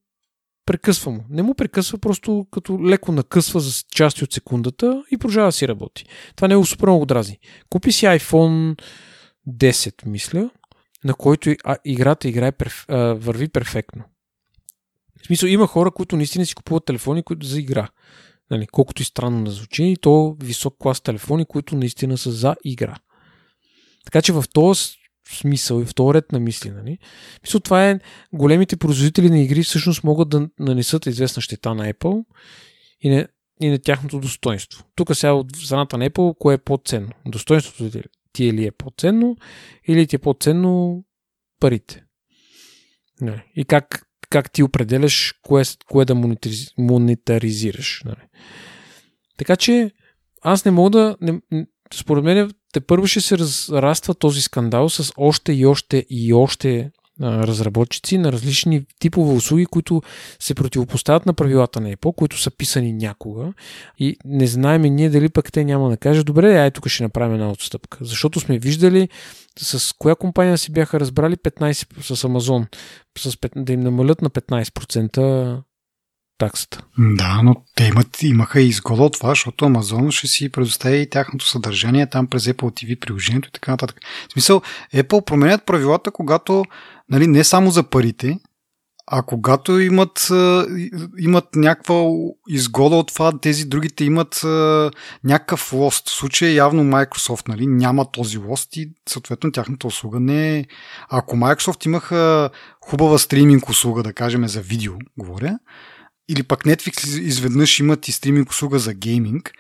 прекъсва 0.67 1.11
му. 1.11 1.25
Не 1.31 1.43
му 1.43 1.55
прекъсва, 1.55 1.99
просто 1.99 2.47
като 2.51 2.85
леко 2.85 3.13
накъсва 3.13 3.61
за 3.61 3.71
части 3.91 4.25
от 4.25 4.33
секундата 4.33 5.03
и 5.11 5.19
продължава 5.19 5.49
да 5.49 5.53
си 5.53 5.69
работи. 5.69 6.07
Това 6.37 6.49
не 6.49 6.55
е 6.55 6.65
супер 6.65 6.87
много 6.87 7.07
дразни. 7.07 7.39
Купи 7.71 7.93
си 7.93 8.07
iPhone 8.07 8.83
10, 9.49 10.07
мисля, 10.07 10.51
на 11.05 11.15
който 11.15 11.55
играта 11.85 12.29
играе, 12.29 12.53
върви 13.15 13.49
перфектно. 13.49 14.05
В 15.23 15.27
смисъл, 15.27 15.47
има 15.47 15.67
хора, 15.67 15.91
които 15.91 16.17
наистина 16.17 16.47
си 16.47 16.55
купуват 16.55 16.85
телефони, 16.85 17.23
които 17.23 17.47
за 17.47 17.59
игра. 17.59 17.89
Нали, 18.51 18.67
колкото 18.67 19.03
и 19.03 19.05
странно 19.05 19.45
да 19.45 19.51
звучи, 19.51 19.97
то 20.01 20.37
висок 20.41 20.77
клас 20.79 21.01
телефони, 21.01 21.45
които 21.45 21.77
наистина 21.77 22.19
са 22.19 22.33
за 22.33 22.57
игра. 22.65 22.97
Така 24.05 24.23
че 24.23 24.33
в 24.33 24.45
този 24.53 24.99
смисъл 25.29 25.81
и 25.81 25.85
в 25.85 25.95
този 25.95 26.15
ред 26.15 26.33
на 26.33 26.41
мисли, 26.41 26.71
нали? 26.71 26.99
Мисля, 27.43 27.61
това 27.61 27.91
е 27.91 28.01
големите 28.33 28.77
производители 28.77 29.31
на 29.31 29.41
игри 29.41 29.63
всъщност 29.63 30.05
могат 30.05 30.29
да 30.29 30.49
нанесат 30.59 31.07
известна 31.07 31.43
щета 31.43 31.75
на 31.75 31.93
Apple 31.93 32.25
и 33.01 33.11
на, 33.11 33.29
и 33.61 33.69
на 33.69 33.79
тяхното 33.79 34.21
достоинство. 34.21 34.85
Тук 34.95 35.17
сега 35.17 35.33
от 35.33 35.57
страната 35.57 35.99
на 35.99 36.11
Apple, 36.11 36.39
кое 36.39 36.55
е 36.55 36.59
по-ценно? 36.59 37.11
Достоинството 37.27 38.03
ти 38.33 38.49
е 38.49 38.53
ли 38.53 38.67
е 38.67 38.71
по-ценно 38.71 39.37
или 39.89 40.07
ти 40.07 40.17
е 40.17 40.19
по-ценно 40.19 41.05
парите? 41.61 42.05
Нали? 43.21 43.43
И 43.57 43.65
как 43.65 44.08
как 44.31 44.53
ти 44.53 44.63
определяш 44.63 45.35
кое, 45.43 45.63
кое 45.91 46.05
да 46.05 46.15
монетариз, 46.15 46.71
монетаризираш. 46.79 48.03
Нали. 48.05 48.29
Така 49.37 49.57
че 49.57 49.91
аз 50.43 50.65
не 50.65 50.71
мога 50.71 50.91
да... 50.91 51.17
Не, 51.21 51.67
според 51.95 52.25
мен 52.25 52.51
те 52.73 52.81
първо 52.81 53.07
ще 53.07 53.21
се 53.21 53.39
разраства 53.39 54.15
този 54.15 54.43
скандал 54.43 54.89
с 54.89 55.13
още 55.17 55.53
и 55.53 55.67
още 55.67 56.07
и 56.11 56.35
още 56.35 56.91
разработчици 57.23 58.19
на 58.19 58.33
различни 58.33 58.85
типове 59.01 59.35
услуги, 59.35 59.67
които 59.67 60.03
се 60.41 60.55
противопоставят 60.55 61.27
на 61.27 61.35
правилата 61.35 61.81
на 61.81 61.93
Apple, 61.93 62.15
които 62.15 62.41
са 62.41 62.51
писани 62.51 62.93
някога 62.93 63.53
и 63.99 64.17
не 64.25 64.47
знаем 64.47 64.85
и 64.85 64.91
ние 64.91 65.11
дали 65.11 65.29
пък 65.29 65.53
те 65.53 65.65
няма 65.65 65.91
да 65.91 65.97
кажат, 65.97 66.27
добре, 66.27 66.59
ай 66.59 66.71
тук 66.71 66.89
ще 66.89 67.03
направим 67.03 67.35
една 67.35 67.51
отстъпка. 67.51 67.99
Защото 68.01 68.41
сме 68.41 68.59
виждали 68.59 69.09
с 69.59 69.93
коя 69.99 70.15
компания 70.15 70.59
си 70.59 70.73
бяха 70.73 71.01
разбрали 71.01 71.37
15 71.37 72.03
с 72.03 72.23
Amazon, 72.23 72.67
с 73.19 73.33
5, 73.33 73.65
да 73.65 73.73
им 73.73 73.81
намалят 73.81 74.23
на 74.23 74.31
15% 74.31 75.63
таксата. 76.39 76.83
Да, 76.99 77.41
но 77.43 77.57
те 77.75 77.85
имат, 77.85 78.23
имаха 78.23 78.61
изгода 78.61 79.03
от 79.03 79.13
това, 79.13 79.29
защото 79.29 79.65
Amazon 79.65 80.11
ще 80.11 80.27
си 80.27 80.49
предостави 80.49 81.01
и 81.01 81.11
тяхното 81.11 81.47
съдържание 81.47 82.07
там 82.07 82.27
през 82.27 82.45
Apple 82.45 82.57
TV 82.57 83.01
приложението 83.01 83.49
и 83.49 83.53
така 83.53 83.71
нататък. 83.71 84.01
В 84.29 84.33
смисъл, 84.33 84.63
Apple 84.95 85.25
променят 85.25 85.67
правилата, 85.67 86.11
когато 86.11 86.65
нали, 87.11 87.27
не 87.27 87.45
само 87.45 87.71
за 87.71 87.83
парите, 87.83 88.39
а 89.11 89.23
когато 89.23 89.81
имат, 89.81 90.29
имат 91.19 91.45
някаква 91.55 92.05
изгода 92.49 92.97
от 92.97 93.09
това, 93.09 93.39
тези 93.41 93.65
другите 93.65 94.05
имат 94.05 94.41
някакъв 95.25 95.73
лост. 95.73 96.09
В 96.09 96.13
случая 96.13 96.55
явно 96.55 96.83
Microsoft 96.83 97.49
нали, 97.49 97.67
няма 97.67 98.11
този 98.11 98.39
лост 98.39 98.77
и 98.77 98.93
съответно 99.09 99.53
тяхната 99.53 99.87
услуга 99.87 100.21
не 100.21 100.59
е... 100.59 100.65
Ако 101.09 101.37
Microsoft 101.37 101.87
имаха 101.87 102.51
хубава 102.81 103.19
стриминг 103.19 103.69
услуга, 103.69 104.03
да 104.03 104.13
кажем 104.13 104.49
за 104.49 104.61
видео, 104.61 104.93
говоря, 105.19 105.59
или 106.29 106.43
пък 106.43 106.65
Netflix 106.65 107.21
изведнъж 107.21 107.81
имат 107.81 108.09
и 108.09 108.13
стриминг 108.13 108.51
услуга 108.51 108.79
за 108.79 108.95
гейминг, 108.95 109.53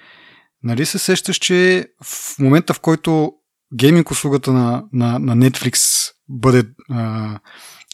нали 0.62 0.86
се 0.86 0.99
сещаш, 0.99 1.36
че 1.36 1.88
в 2.05 2.38
момента 2.38 2.74
в 2.74 2.80
който 2.80 3.32
гейминг 3.74 4.11
услугата 4.11 4.53
на, 4.53 4.84
на, 4.92 5.18
на 5.18 5.36
Netflix 5.36 6.09
бъде, 6.29 6.64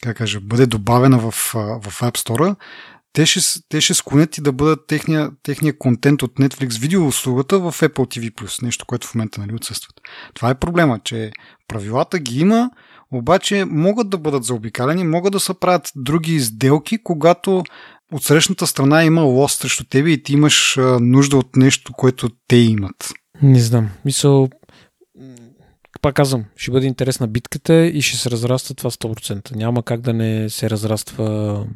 как 0.03 0.17
кажа, 0.17 0.39
бъде 0.39 0.65
добавена 0.65 1.19
в, 1.19 1.31
в 1.31 2.01
App 2.01 2.17
Store, 2.17 2.55
те 3.13 3.25
ще, 3.25 3.59
те 3.69 3.81
ще 3.81 3.93
склонят 3.93 4.37
и 4.37 4.41
да 4.41 4.51
бъдат 4.51 4.87
техния, 4.87 5.31
техния 5.43 5.77
контент 5.77 6.21
от 6.21 6.33
Netflix 6.33 6.79
видео 6.79 7.07
услугата 7.07 7.59
в 7.59 7.71
Apple 7.71 7.93
TV+, 7.93 8.63
нещо, 8.63 8.85
което 8.85 9.07
в 9.07 9.15
момента 9.15 9.41
нали, 9.41 9.55
отсъстват. 9.55 9.95
Това 10.33 10.49
е 10.49 10.59
проблема, 10.59 10.99
че 11.03 11.31
правилата 11.67 12.19
ги 12.19 12.39
има, 12.39 12.69
обаче 13.11 13.65
могат 13.65 14.09
да 14.09 14.17
бъдат 14.17 14.43
заобикалени, 14.43 15.03
могат 15.03 15.33
да 15.33 15.39
се 15.39 15.53
правят 15.59 15.91
други 15.95 16.39
сделки, 16.39 17.03
когато 17.03 17.63
от 18.11 18.23
срещната 18.23 18.67
страна 18.67 19.03
има 19.03 19.21
лост 19.21 19.59
срещу 19.59 19.83
тебе 19.83 20.09
и 20.09 20.23
ти 20.23 20.33
имаш 20.33 20.77
нужда 20.99 21.37
от 21.37 21.55
нещо, 21.55 21.93
което 21.93 22.29
те 22.47 22.55
имат. 22.55 23.13
Не 23.41 23.59
знам. 23.59 23.89
Мисъл, 24.05 24.49
пак 26.05 26.15
казвам, 26.15 26.45
ще 26.55 26.71
бъде 26.71 26.87
интересна 26.87 27.27
битката 27.27 27.85
и 27.85 28.01
ще 28.01 28.17
се 28.17 28.31
разраства 28.31 28.75
това 28.75 28.91
100%. 28.91 29.55
Няма 29.55 29.83
как 29.83 30.01
да 30.01 30.13
не 30.13 30.49
се 30.49 30.69
разраства 30.69 31.67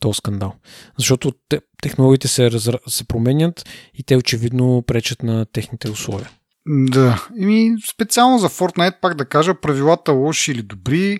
този 0.00 0.16
скандал. 0.16 0.54
Защото 0.98 1.32
те, 1.48 1.60
технологиите 1.82 2.28
се, 2.28 2.50
разра... 2.50 2.78
се 2.88 3.04
променят 3.04 3.68
и 3.94 4.02
те 4.02 4.16
очевидно 4.16 4.82
пречат 4.86 5.22
на 5.22 5.44
техните 5.44 5.90
условия. 5.90 6.30
Да, 6.68 7.28
ими 7.38 7.76
специално 7.92 8.38
за 8.38 8.48
Fortnite 8.48 9.00
пак 9.00 9.14
да 9.14 9.24
кажа, 9.24 9.60
правилата 9.60 10.12
лоши 10.12 10.52
или 10.52 10.62
добри, 10.62 11.18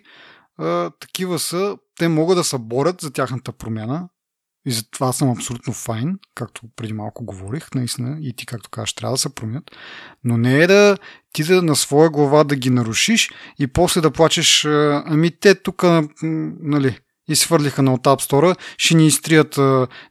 а, 0.58 0.90
такива 1.00 1.38
са, 1.38 1.76
те 1.98 2.08
могат 2.08 2.36
да 2.38 2.44
се 2.44 2.58
борят 2.58 3.00
за 3.00 3.12
тяхната 3.12 3.52
промяна, 3.52 4.08
и 4.66 4.72
затова 4.72 5.12
съм 5.12 5.30
абсолютно 5.30 5.72
файн, 5.72 6.18
както 6.34 6.62
преди 6.76 6.92
малко 6.92 7.24
говорих, 7.24 7.74
наистина, 7.74 8.18
и 8.20 8.36
ти, 8.36 8.46
както 8.46 8.70
кажеш, 8.70 8.92
трябва 8.92 9.14
да 9.14 9.18
се 9.18 9.34
променят. 9.34 9.70
Но 10.24 10.36
не 10.36 10.58
е 10.58 10.66
да 10.66 10.98
ти 11.32 11.44
да 11.44 11.62
на 11.62 11.76
своя 11.76 12.10
глава 12.10 12.44
да 12.44 12.56
ги 12.56 12.70
нарушиш 12.70 13.30
и 13.58 13.66
после 13.66 14.00
да 14.00 14.10
плачеш, 14.10 14.64
ами 14.64 15.30
те 15.40 15.54
тук, 15.54 15.84
нали, 16.22 16.98
и 17.28 17.36
свърлиха 17.36 17.82
на 17.82 17.94
от 17.94 18.04
App 18.04 18.30
Store, 18.30 18.56
ще 18.78 18.94
ни 18.94 19.06
изтрият 19.06 19.58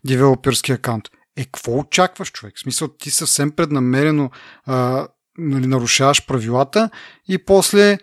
девелоперски 0.06 0.72
акаунт. 0.72 1.04
Е, 1.38 1.46
какво 1.46 1.78
очакваш, 1.78 2.32
човек? 2.32 2.54
В 2.58 2.60
смисъл, 2.60 2.88
ти 2.88 3.12
съвсем 3.12 3.52
преднамерено 3.52 4.30
а, 4.66 5.08
нали, 5.38 5.68
нарушаваш 5.68 6.26
правилата 6.26 6.90
и 7.30 7.38
после 7.46 7.98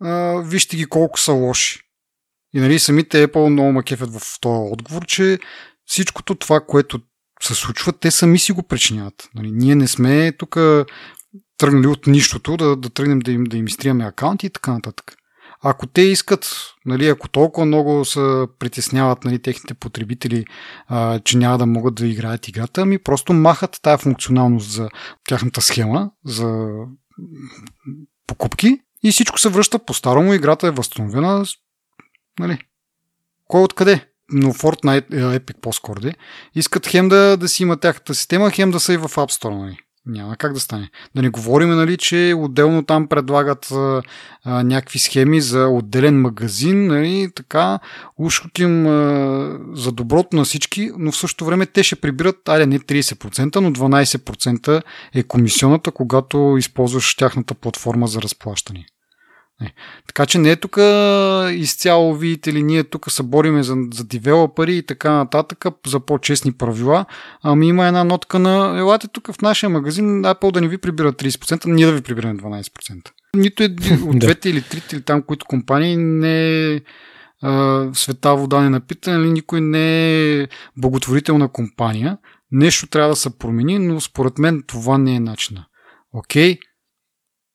а, 0.00 0.42
вижте 0.44 0.76
ги 0.76 0.86
колко 0.86 1.20
са 1.20 1.32
лоши. 1.32 1.80
И 2.54 2.60
нали, 2.60 2.78
самите 2.78 3.28
Apple 3.28 3.48
много 3.48 3.72
макефят 3.72 4.10
в 4.14 4.40
този 4.40 4.72
отговор, 4.72 5.06
че 5.06 5.38
всичкото 5.86 6.34
това, 6.34 6.60
което 6.60 7.00
се 7.42 7.54
случва, 7.54 7.92
те 7.92 8.10
сами 8.10 8.38
си 8.38 8.52
го 8.52 8.62
причиняват. 8.62 9.28
Нали, 9.34 9.50
ние 9.52 9.74
не 9.74 9.88
сме 9.88 10.32
тук 10.32 10.56
тръгнали 11.58 11.86
от 11.86 12.06
нищото 12.06 12.56
да, 12.56 12.76
да 12.76 12.90
тръгнем 12.90 13.18
да 13.18 13.32
им, 13.32 13.44
да 13.44 13.56
им 13.56 13.66
изтрияме 13.66 14.04
акаунти 14.04 14.46
и 14.46 14.50
така 14.50 14.72
нататък. 14.72 15.16
Ако 15.62 15.86
те 15.86 16.02
искат, 16.02 16.56
нали, 16.86 17.08
ако 17.08 17.28
толкова 17.28 17.66
много 17.66 18.04
се 18.04 18.46
притесняват 18.58 19.24
нали, 19.24 19.42
техните 19.42 19.74
потребители, 19.74 20.44
а, 20.88 21.18
че 21.18 21.38
няма 21.38 21.58
да 21.58 21.66
могат 21.66 21.94
да 21.94 22.06
играят 22.06 22.48
играта, 22.48 22.80
ами 22.80 22.98
просто 22.98 23.32
махат 23.32 23.78
тая 23.82 23.98
функционалност 23.98 24.70
за 24.70 24.88
тяхната 25.28 25.60
схема 25.60 26.10
за 26.24 26.68
покупки 28.26 28.78
и 29.02 29.12
всичко 29.12 29.38
се 29.38 29.48
връща 29.48 29.78
по-старому, 29.78 30.34
играта 30.34 30.66
е 30.66 30.70
възстановена. 30.70 31.44
Нали. 32.38 32.58
Кой 33.48 33.62
откъде? 33.62 34.08
Но 34.32 34.52
Fortnite, 34.52 35.12
е, 35.12 35.38
Epic 35.40 35.56
по-скоро 35.60 36.00
де, 36.00 36.14
искат 36.54 36.86
хем 36.86 37.08
да, 37.08 37.36
да 37.36 37.48
си 37.48 37.62
има 37.62 37.76
тяхната 37.76 38.14
система, 38.14 38.50
хем 38.50 38.70
да 38.70 38.80
са 38.80 38.92
и 38.92 38.96
в 38.96 39.08
App 39.08 39.42
Store. 39.42 39.58
Нали. 39.58 39.76
Няма 40.06 40.36
как 40.36 40.52
да 40.52 40.60
стане. 40.60 40.90
Да 41.14 41.22
не 41.22 41.28
говорим, 41.28 41.68
нали, 41.68 41.96
че 41.96 42.34
отделно 42.36 42.84
там 42.84 43.08
предлагат 43.08 43.70
а, 43.72 44.02
а, 44.44 44.62
някакви 44.62 44.98
схеми 44.98 45.40
за 45.40 45.68
отделен 45.68 46.20
магазин, 46.20 46.86
нали, 46.86 47.30
така, 47.34 47.78
ушким 48.18 48.86
а, 48.86 49.58
за 49.72 49.92
доброто 49.92 50.36
на 50.36 50.44
всички, 50.44 50.90
но 50.98 51.12
в 51.12 51.16
същото 51.16 51.44
време 51.44 51.66
те 51.66 51.82
ще 51.82 51.96
прибират, 51.96 52.48
айде 52.48 52.66
не 52.66 52.78
30%, 52.78 53.56
но 53.56 53.70
12% 53.70 54.82
е 55.14 55.22
комисионата, 55.22 55.90
когато 55.90 56.56
използваш 56.58 57.16
тяхната 57.16 57.54
платформа 57.54 58.06
за 58.06 58.22
разплащане. 58.22 58.86
Не. 59.60 59.74
Така 60.06 60.26
че 60.26 60.38
не 60.38 60.50
е 60.50 60.56
тук 60.56 60.76
изцяло, 61.52 62.14
видите 62.14 62.52
ли, 62.52 62.62
ние 62.62 62.84
тук 62.84 63.10
се 63.10 63.22
бориме 63.22 63.62
за, 63.62 63.76
за 63.94 64.04
девелопери 64.04 64.76
и 64.76 64.82
така 64.82 65.12
нататък, 65.12 65.64
за 65.86 66.00
по-честни 66.00 66.52
правила. 66.52 67.04
Ами 67.42 67.68
има 67.68 67.86
една 67.86 68.04
нотка 68.04 68.38
на 68.38 68.78
елате 68.78 69.08
тук 69.08 69.32
в 69.32 69.42
нашия 69.42 69.70
магазин, 69.70 70.22
Apple 70.22 70.52
да 70.52 70.60
не 70.60 70.68
ви 70.68 70.78
прибира 70.78 71.12
30%, 71.12 71.66
ние 71.66 71.86
да 71.86 71.92
ви 71.92 72.00
прибираме 72.00 72.40
12%. 72.40 73.10
Нито 73.36 73.62
е 73.62 73.66
от 74.08 74.18
двете 74.18 74.50
или 74.50 74.62
трите 74.62 74.96
или 74.96 75.02
там, 75.02 75.22
които 75.22 75.46
компании 75.46 75.96
не 75.96 76.74
е 76.74 76.80
света 77.92 78.36
вода 78.36 78.60
не 78.60 78.70
напита, 78.70 79.18
нали, 79.18 79.30
никой 79.30 79.60
не 79.60 80.42
е 80.42 80.48
благотворителна 80.76 81.48
компания. 81.48 82.18
Нещо 82.52 82.86
трябва 82.86 83.10
да 83.10 83.16
се 83.16 83.38
промени, 83.38 83.78
но 83.78 84.00
според 84.00 84.38
мен 84.38 84.62
това 84.66 84.98
не 84.98 85.14
е 85.14 85.20
начина. 85.20 85.66
Окей, 86.12 86.54
okay, 86.54 86.58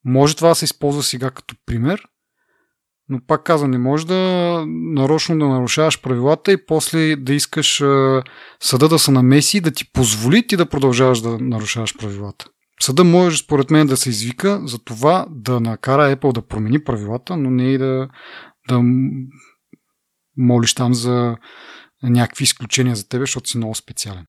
може 0.04 0.36
това 0.36 0.48
да 0.48 0.54
се 0.54 0.64
използва 0.64 1.02
сега 1.02 1.30
като 1.30 1.54
пример, 1.66 2.02
но 3.08 3.20
пак 3.26 3.44
казвам, 3.44 3.70
не 3.70 3.78
може 3.78 4.06
да 4.06 4.64
нарочно 4.68 5.38
да 5.38 5.48
нарушаваш 5.48 6.00
правилата 6.00 6.52
и 6.52 6.66
после 6.66 7.16
да 7.16 7.34
искаш 7.34 7.76
съда 8.60 8.88
да 8.88 8.98
се 8.98 9.10
намеси 9.10 9.56
и 9.56 9.60
да 9.60 9.70
ти 9.70 9.92
позволи 9.92 10.46
ти 10.46 10.56
да 10.56 10.68
продължаваш 10.68 11.20
да 11.20 11.38
нарушаваш 11.38 11.96
правилата. 11.98 12.46
Съда 12.80 13.04
може, 13.04 13.38
според 13.38 13.70
мен, 13.70 13.86
да 13.86 13.96
се 13.96 14.08
извика 14.08 14.60
за 14.64 14.78
това 14.78 15.26
да 15.30 15.60
накара 15.60 16.16
Apple 16.16 16.32
да 16.32 16.46
промени 16.46 16.84
правилата, 16.84 17.36
но 17.36 17.50
не 17.50 17.72
и 17.72 17.78
да, 17.78 18.08
да 18.68 18.80
молиш 20.36 20.74
там 20.74 20.94
за 20.94 21.36
някакви 22.02 22.42
изключения 22.42 22.96
за 22.96 23.08
тебе, 23.08 23.22
защото 23.22 23.50
си 23.50 23.56
много 23.56 23.74
специален. 23.74 24.24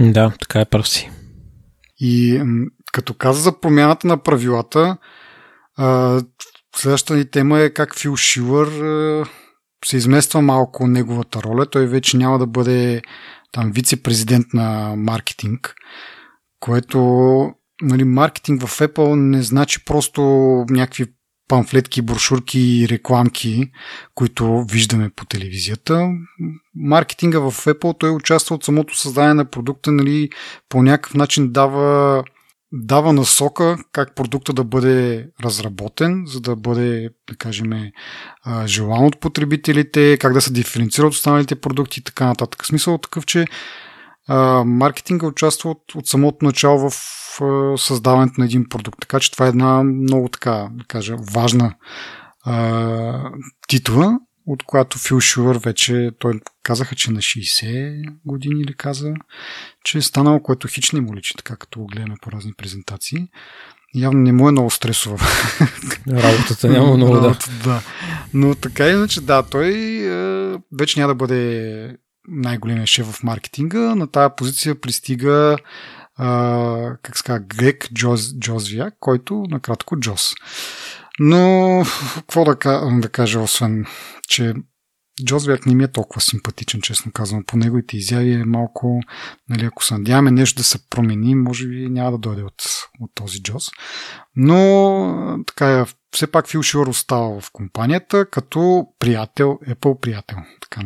Да, 0.00 0.32
така 0.40 0.60
е 0.60 0.64
прав 0.64 0.88
си. 0.88 1.10
И 1.98 2.42
като 2.92 3.14
каза 3.14 3.40
за 3.40 3.60
промяната 3.60 4.06
на 4.06 4.22
правилата, 4.22 4.96
а, 5.76 6.20
следващата 6.76 7.14
ни 7.14 7.30
тема 7.30 7.60
е 7.60 7.70
как 7.70 7.98
Фил 7.98 8.16
Шилър 8.16 8.66
а, 8.66 9.24
се 9.84 9.96
измества 9.96 10.42
малко 10.42 10.86
неговата 10.86 11.42
роля. 11.42 11.66
Той 11.66 11.86
вече 11.86 12.16
няма 12.16 12.38
да 12.38 12.46
бъде 12.46 13.02
там 13.52 13.72
вице-президент 13.72 14.46
на 14.54 14.94
маркетинг, 14.96 15.74
което 16.60 17.00
нали, 17.82 18.04
маркетинг 18.04 18.62
в 18.62 18.78
Apple 18.78 19.14
не 19.14 19.42
значи 19.42 19.84
просто 19.84 20.22
някакви 20.70 21.06
памфлетки, 21.48 22.02
брошурки 22.02 22.60
и 22.60 22.88
рекламки, 22.88 23.70
които 24.14 24.64
виждаме 24.70 25.10
по 25.16 25.24
телевизията. 25.24 26.08
Маркетинга 26.74 27.38
в 27.38 27.52
Apple 27.52 27.98
той 27.98 28.10
участва 28.10 28.54
от 28.54 28.64
самото 28.64 28.98
създание 28.98 29.34
на 29.34 29.44
продукта, 29.44 29.92
нали, 29.92 30.30
по 30.68 30.82
някакъв 30.82 31.14
начин 31.14 31.52
дава 31.52 32.24
дава 32.72 33.12
насока 33.12 33.76
как 33.92 34.14
продукта 34.14 34.52
да 34.52 34.64
бъде 34.64 35.28
разработен, 35.44 36.24
за 36.26 36.40
да 36.40 36.56
бъде, 36.56 37.10
да 37.28 37.36
кажем, 37.36 37.70
желан 38.66 39.04
от 39.04 39.20
потребителите, 39.20 40.18
как 40.20 40.32
да 40.32 40.40
се 40.40 40.52
диференцира 40.52 41.06
от 41.06 41.12
останалите 41.12 41.60
продукти 41.60 42.00
и 42.00 42.02
така 42.02 42.26
нататък. 42.26 42.66
Смисъл 42.66 42.98
такъв, 42.98 43.26
че 43.26 43.44
маркетинга 44.64 45.26
участва 45.26 45.70
от, 45.70 45.94
от 45.94 46.06
самото 46.06 46.44
начало 46.44 46.90
в 46.90 46.94
създаването 47.76 48.34
на 48.38 48.44
един 48.44 48.68
продукт. 48.68 49.00
Така 49.00 49.20
че 49.20 49.32
това 49.32 49.46
е 49.46 49.48
една 49.48 49.82
много 49.82 50.28
така, 50.28 50.68
да 50.72 50.84
кажа, 50.84 51.16
важна 51.34 51.74
а, 52.44 53.30
титла, 53.68 54.18
от 54.52 54.62
която 54.62 54.98
Фил 54.98 55.20
Шуър 55.20 55.58
вече, 55.58 56.10
той 56.18 56.40
казаха, 56.62 56.94
че 56.94 57.10
на 57.10 57.18
60 57.18 58.14
години 58.24 58.60
или 58.62 58.74
каза, 58.74 59.14
че 59.84 59.98
е 59.98 60.02
станал, 60.02 60.42
което 60.42 60.68
хич 60.68 60.92
не 60.92 61.00
му 61.00 61.16
личи, 61.16 61.34
така 61.36 61.56
като 61.56 61.80
го 61.80 61.86
гледаме 61.86 62.14
по 62.22 62.32
разни 62.32 62.52
презентации. 62.56 63.28
Явно 63.94 64.20
не 64.20 64.32
му 64.32 64.48
е 64.48 64.52
много 64.52 64.70
стресова. 64.70 65.18
Работата 66.08 66.68
няма 66.68 66.96
много, 66.96 67.14
да. 67.14 67.38
да. 67.64 67.82
Но 68.34 68.54
така 68.54 68.88
иначе, 68.88 69.20
да, 69.20 69.42
той 69.42 69.68
е, 69.68 70.58
вече 70.78 71.00
няма 71.00 71.10
да 71.10 71.14
бъде 71.14 71.96
най-големия 72.28 72.86
шеф 72.86 73.06
в 73.06 73.22
маркетинга. 73.22 73.94
На 73.94 74.06
тази 74.06 74.32
позиция 74.36 74.80
пристига 74.80 75.56
а, 76.16 76.96
как 77.02 77.18
ска, 77.18 77.40
Грег 77.40 77.88
Джоз, 77.94 78.38
Джозвия, 78.38 78.92
който 79.00 79.44
накратко 79.48 80.00
Джос. 80.00 80.34
Но 81.22 81.82
какво 82.16 82.44
да, 82.44 82.54
да 83.00 83.08
кажа, 83.08 83.40
освен, 83.40 83.86
че 84.28 84.54
Джозвиак 85.24 85.66
не 85.66 85.74
ми 85.74 85.84
е 85.84 85.92
толкова 85.92 86.20
симпатичен, 86.20 86.80
честно 86.80 87.12
казвам. 87.12 87.44
По 87.46 87.56
неговите 87.56 87.96
изяви 87.96 88.32
е 88.32 88.44
малко, 88.44 89.00
нали, 89.48 89.64
ако 89.64 89.84
се 89.84 89.94
надяваме 89.94 90.30
нещо 90.30 90.56
да 90.56 90.64
се 90.64 90.88
промени, 90.90 91.34
може 91.34 91.68
би 91.68 91.88
няма 91.88 92.10
да 92.10 92.18
дойде 92.18 92.42
от, 92.42 92.62
от 93.00 93.10
този 93.14 93.42
Джоз. 93.42 93.68
Но 94.36 95.44
така, 95.46 95.86
все 96.14 96.26
пак 96.26 96.48
Фил 96.48 96.62
Шуър 96.62 96.86
остава 96.86 97.40
в 97.40 97.50
компанията 97.52 98.26
като 98.30 98.86
приятел, 98.98 99.58
Apple 99.68 100.00
приятел. 100.00 100.36
Така 100.60 100.82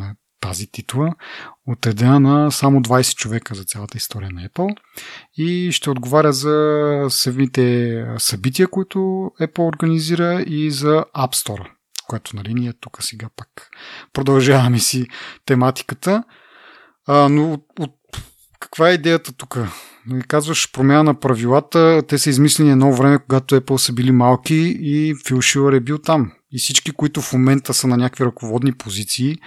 тази 0.48 0.66
титла, 0.66 1.14
отредена 1.66 2.20
на 2.20 2.52
само 2.52 2.80
20 2.80 3.16
човека 3.16 3.54
за 3.54 3.64
цялата 3.64 3.96
история 3.96 4.30
на 4.32 4.48
Apple 4.48 4.76
и 5.36 5.72
ще 5.72 5.90
отговаря 5.90 6.32
за 6.32 7.06
самите 7.10 8.06
събития, 8.18 8.68
които 8.68 8.98
Apple 9.40 9.68
организира 9.68 10.44
и 10.46 10.70
за 10.70 11.04
App 11.16 11.34
Store, 11.34 11.66
което 12.06 12.36
нали 12.36 12.54
ние 12.54 12.72
тук 12.72 12.98
сега 13.00 13.26
пак 13.36 13.70
продължаваме 14.12 14.78
си 14.78 15.06
тематиката. 15.46 16.24
А, 17.06 17.28
но 17.28 17.52
от, 17.52 17.64
от 17.78 17.94
каква 18.60 18.90
е 18.90 18.94
идеята 18.94 19.32
тук? 19.32 19.58
Нали, 20.06 20.22
казваш 20.22 20.72
промяна 20.72 21.04
на 21.04 21.20
правилата, 21.20 22.02
те 22.08 22.18
са 22.18 22.30
измислени 22.30 22.70
едно 22.70 22.92
време, 22.92 23.18
когато 23.18 23.60
Apple 23.60 23.76
са 23.76 23.92
били 23.92 24.10
малки 24.10 24.76
и 24.80 25.14
Фил 25.26 25.40
Шилър 25.40 25.72
е 25.72 25.80
бил 25.80 25.98
там. 25.98 26.32
И 26.52 26.58
всички, 26.58 26.92
които 26.92 27.22
в 27.22 27.32
момента 27.32 27.74
са 27.74 27.86
на 27.86 27.96
някакви 27.96 28.24
ръководни 28.24 28.72
позиции, 28.72 29.38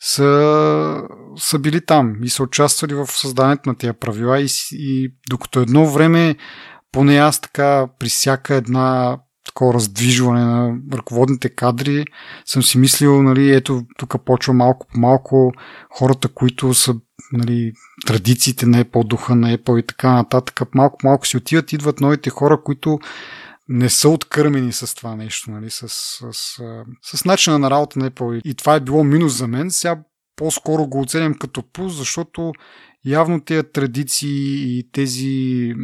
са, 0.00 1.02
са 1.36 1.58
били 1.58 1.86
там 1.86 2.16
и 2.22 2.28
са 2.28 2.42
участвали 2.42 2.94
в 2.94 3.06
създаването 3.06 3.68
на 3.68 3.76
тези 3.76 3.92
правила. 3.92 4.40
И, 4.40 4.48
и 4.72 5.14
докато 5.30 5.60
едно 5.60 5.86
време, 5.86 6.36
поне 6.92 7.16
аз 7.18 7.40
така 7.40 7.88
при 7.98 8.08
всяка 8.08 8.54
една 8.54 9.18
такова 9.46 9.74
раздвижване 9.74 10.44
на 10.44 10.76
ръководните 10.92 11.48
кадри, 11.48 12.04
съм 12.44 12.62
си 12.62 12.78
мислил, 12.78 13.22
нали, 13.22 13.54
ето 13.54 13.82
тук 13.98 14.24
почва 14.24 14.54
малко 14.54 14.86
по 14.86 15.00
малко 15.00 15.52
хората, 15.90 16.28
които 16.28 16.74
са 16.74 16.94
нали, 17.32 17.72
традициите 18.06 18.66
на 18.66 18.84
Apple, 18.84 19.06
духа 19.06 19.34
на 19.34 19.56
Apple 19.56 19.80
и 19.80 19.86
така 19.86 20.12
нататък, 20.12 20.74
малко 20.74 20.98
по 20.98 21.06
малко 21.06 21.26
си 21.26 21.36
отиват, 21.36 21.72
идват 21.72 22.00
новите 22.00 22.30
хора, 22.30 22.62
които 22.64 22.98
не 23.68 23.88
са 23.88 24.08
откърмени 24.08 24.72
с 24.72 24.94
това 24.94 25.16
нещо, 25.16 25.50
нали, 25.50 25.70
с, 25.70 25.88
с, 25.88 26.32
с, 26.32 26.84
с 27.02 27.24
начина 27.24 27.58
на 27.58 27.70
работа 27.70 27.98
на 27.98 28.10
Apple. 28.10 28.40
И 28.44 28.54
това 28.54 28.74
е 28.74 28.80
било 28.80 29.04
минус 29.04 29.32
за 29.32 29.48
мен. 29.48 29.70
Сега 29.70 29.98
по-скоро 30.36 30.86
го 30.86 31.00
оценям 31.00 31.34
като 31.34 31.62
плюс, 31.72 31.96
защото 31.96 32.52
явно 33.04 33.40
тези 33.40 33.62
традиции 33.72 34.78
и 34.78 34.90
тези 34.92 35.74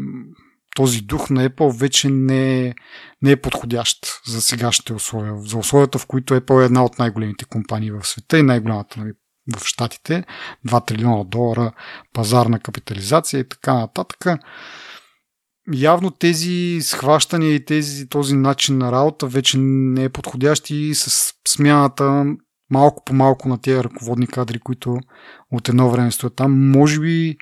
този 0.77 1.01
дух 1.01 1.31
на 1.31 1.49
Apple 1.49 1.79
вече 1.79 2.11
не 2.11 2.67
е, 2.67 2.75
не 3.23 3.31
е 3.31 3.41
подходящ 3.41 4.21
за 4.27 4.43
сегашните 4.43 4.93
условия. 4.93 5.35
За 5.37 5.59
условията, 5.59 5.99
в 5.99 6.07
които 6.07 6.35
Apple 6.35 6.63
е 6.63 6.65
една 6.65 6.85
от 6.85 6.99
най-големите 6.99 7.45
компании 7.45 7.91
в 7.91 8.05
света 8.05 8.39
и 8.39 8.43
най-голямата 8.43 9.01
нали, 9.01 9.13
в 9.57 9.65
Штатите. 9.65 10.25
2 10.67 10.87
трилиона 10.87 11.25
долара 11.25 11.73
пазарна 12.13 12.61
капитализация 12.61 13.41
и 13.41 13.49
така 13.49 13.75
нататък 13.75 14.27
явно 15.73 16.11
тези 16.11 16.79
схващания 16.83 17.55
и 17.55 17.65
тези, 17.65 18.09
този 18.09 18.37
начин 18.37 18.79
на 18.79 18.93
работа 18.93 19.27
вече 19.27 19.59
не 19.59 20.05
е 20.05 20.09
подходящ 20.09 20.71
и 20.71 20.95
с 20.95 21.35
смяната 21.49 22.25
малко 22.71 23.05
по 23.05 23.15
малко 23.15 23.49
на 23.49 23.61
тези 23.61 23.85
ръководни 23.85 24.27
кадри, 24.27 24.59
които 24.59 24.99
от 25.51 25.69
едно 25.69 25.91
време 25.91 26.11
стоят 26.11 26.37
там. 26.37 26.71
Може 26.71 27.01
би 27.01 27.37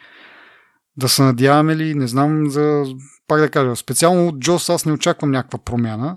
да 0.96 1.08
се 1.08 1.22
надяваме 1.22 1.76
ли, 1.76 1.94
не 1.94 2.06
знам 2.06 2.50
за, 2.50 2.84
пак 3.26 3.40
да 3.40 3.50
кажа, 3.50 3.76
специално 3.76 4.28
от 4.28 4.38
Джос 4.38 4.68
аз 4.68 4.86
не 4.86 4.92
очаквам 4.92 5.30
някаква 5.30 5.58
промяна. 5.58 6.16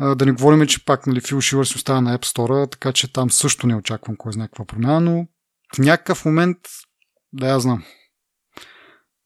Да 0.00 0.26
не 0.26 0.32
говорим, 0.32 0.66
че 0.66 0.84
пак 0.84 1.06
нали, 1.06 1.20
Фил 1.20 1.40
Шивър 1.40 1.64
си 1.64 1.76
остава 1.76 2.00
на 2.00 2.18
App 2.18 2.24
Store, 2.24 2.70
така 2.70 2.92
че 2.92 3.12
там 3.12 3.30
също 3.30 3.66
не 3.66 3.76
очаквам 3.76 4.16
кой 4.16 4.32
знае 4.32 4.44
някаква 4.44 4.64
промяна, 4.64 5.00
но 5.00 5.26
в 5.74 5.78
някакъв 5.78 6.24
момент, 6.24 6.58
да 7.32 7.48
я 7.48 7.60
знам. 7.60 7.84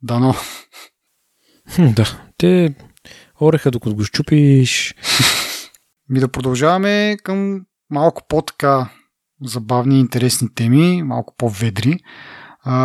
Дано. 0.02 0.34
Да, 1.78 2.20
те 2.38 2.74
ореха 3.40 3.70
докато 3.70 3.96
го 3.96 4.04
щупиш. 4.04 4.94
Ми 6.08 6.20
да 6.20 6.28
продължаваме 6.28 7.16
към 7.22 7.60
малко 7.90 8.22
по-така 8.28 8.88
забавни 9.44 9.96
и 9.96 10.00
интересни 10.00 10.54
теми, 10.54 11.02
малко 11.02 11.34
по-ведри. 11.38 11.98
А, 12.68 12.78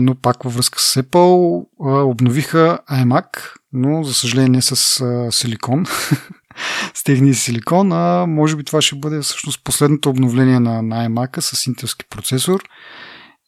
но 0.00 0.14
пак 0.14 0.42
във 0.42 0.54
връзка 0.54 0.80
с 0.80 1.02
Apple 1.02 1.66
а, 1.84 2.02
обновиха 2.02 2.78
iMac, 2.90 3.26
но 3.72 4.02
за 4.02 4.14
съжаление 4.14 4.48
не 4.48 4.62
с 4.62 5.00
а, 5.00 5.32
силикон, 5.32 5.86
с 6.94 7.04
техния 7.04 7.34
силикон, 7.34 7.92
а 7.92 8.26
може 8.26 8.56
би 8.56 8.64
това 8.64 8.82
ще 8.82 8.96
бъде 8.96 9.20
всъщност 9.20 9.64
последното 9.64 10.10
обновление 10.10 10.60
на, 10.60 10.82
на 10.82 11.08
iMac 11.08 11.40
с 11.40 11.66
интелски 11.66 12.04
процесор. 12.10 12.64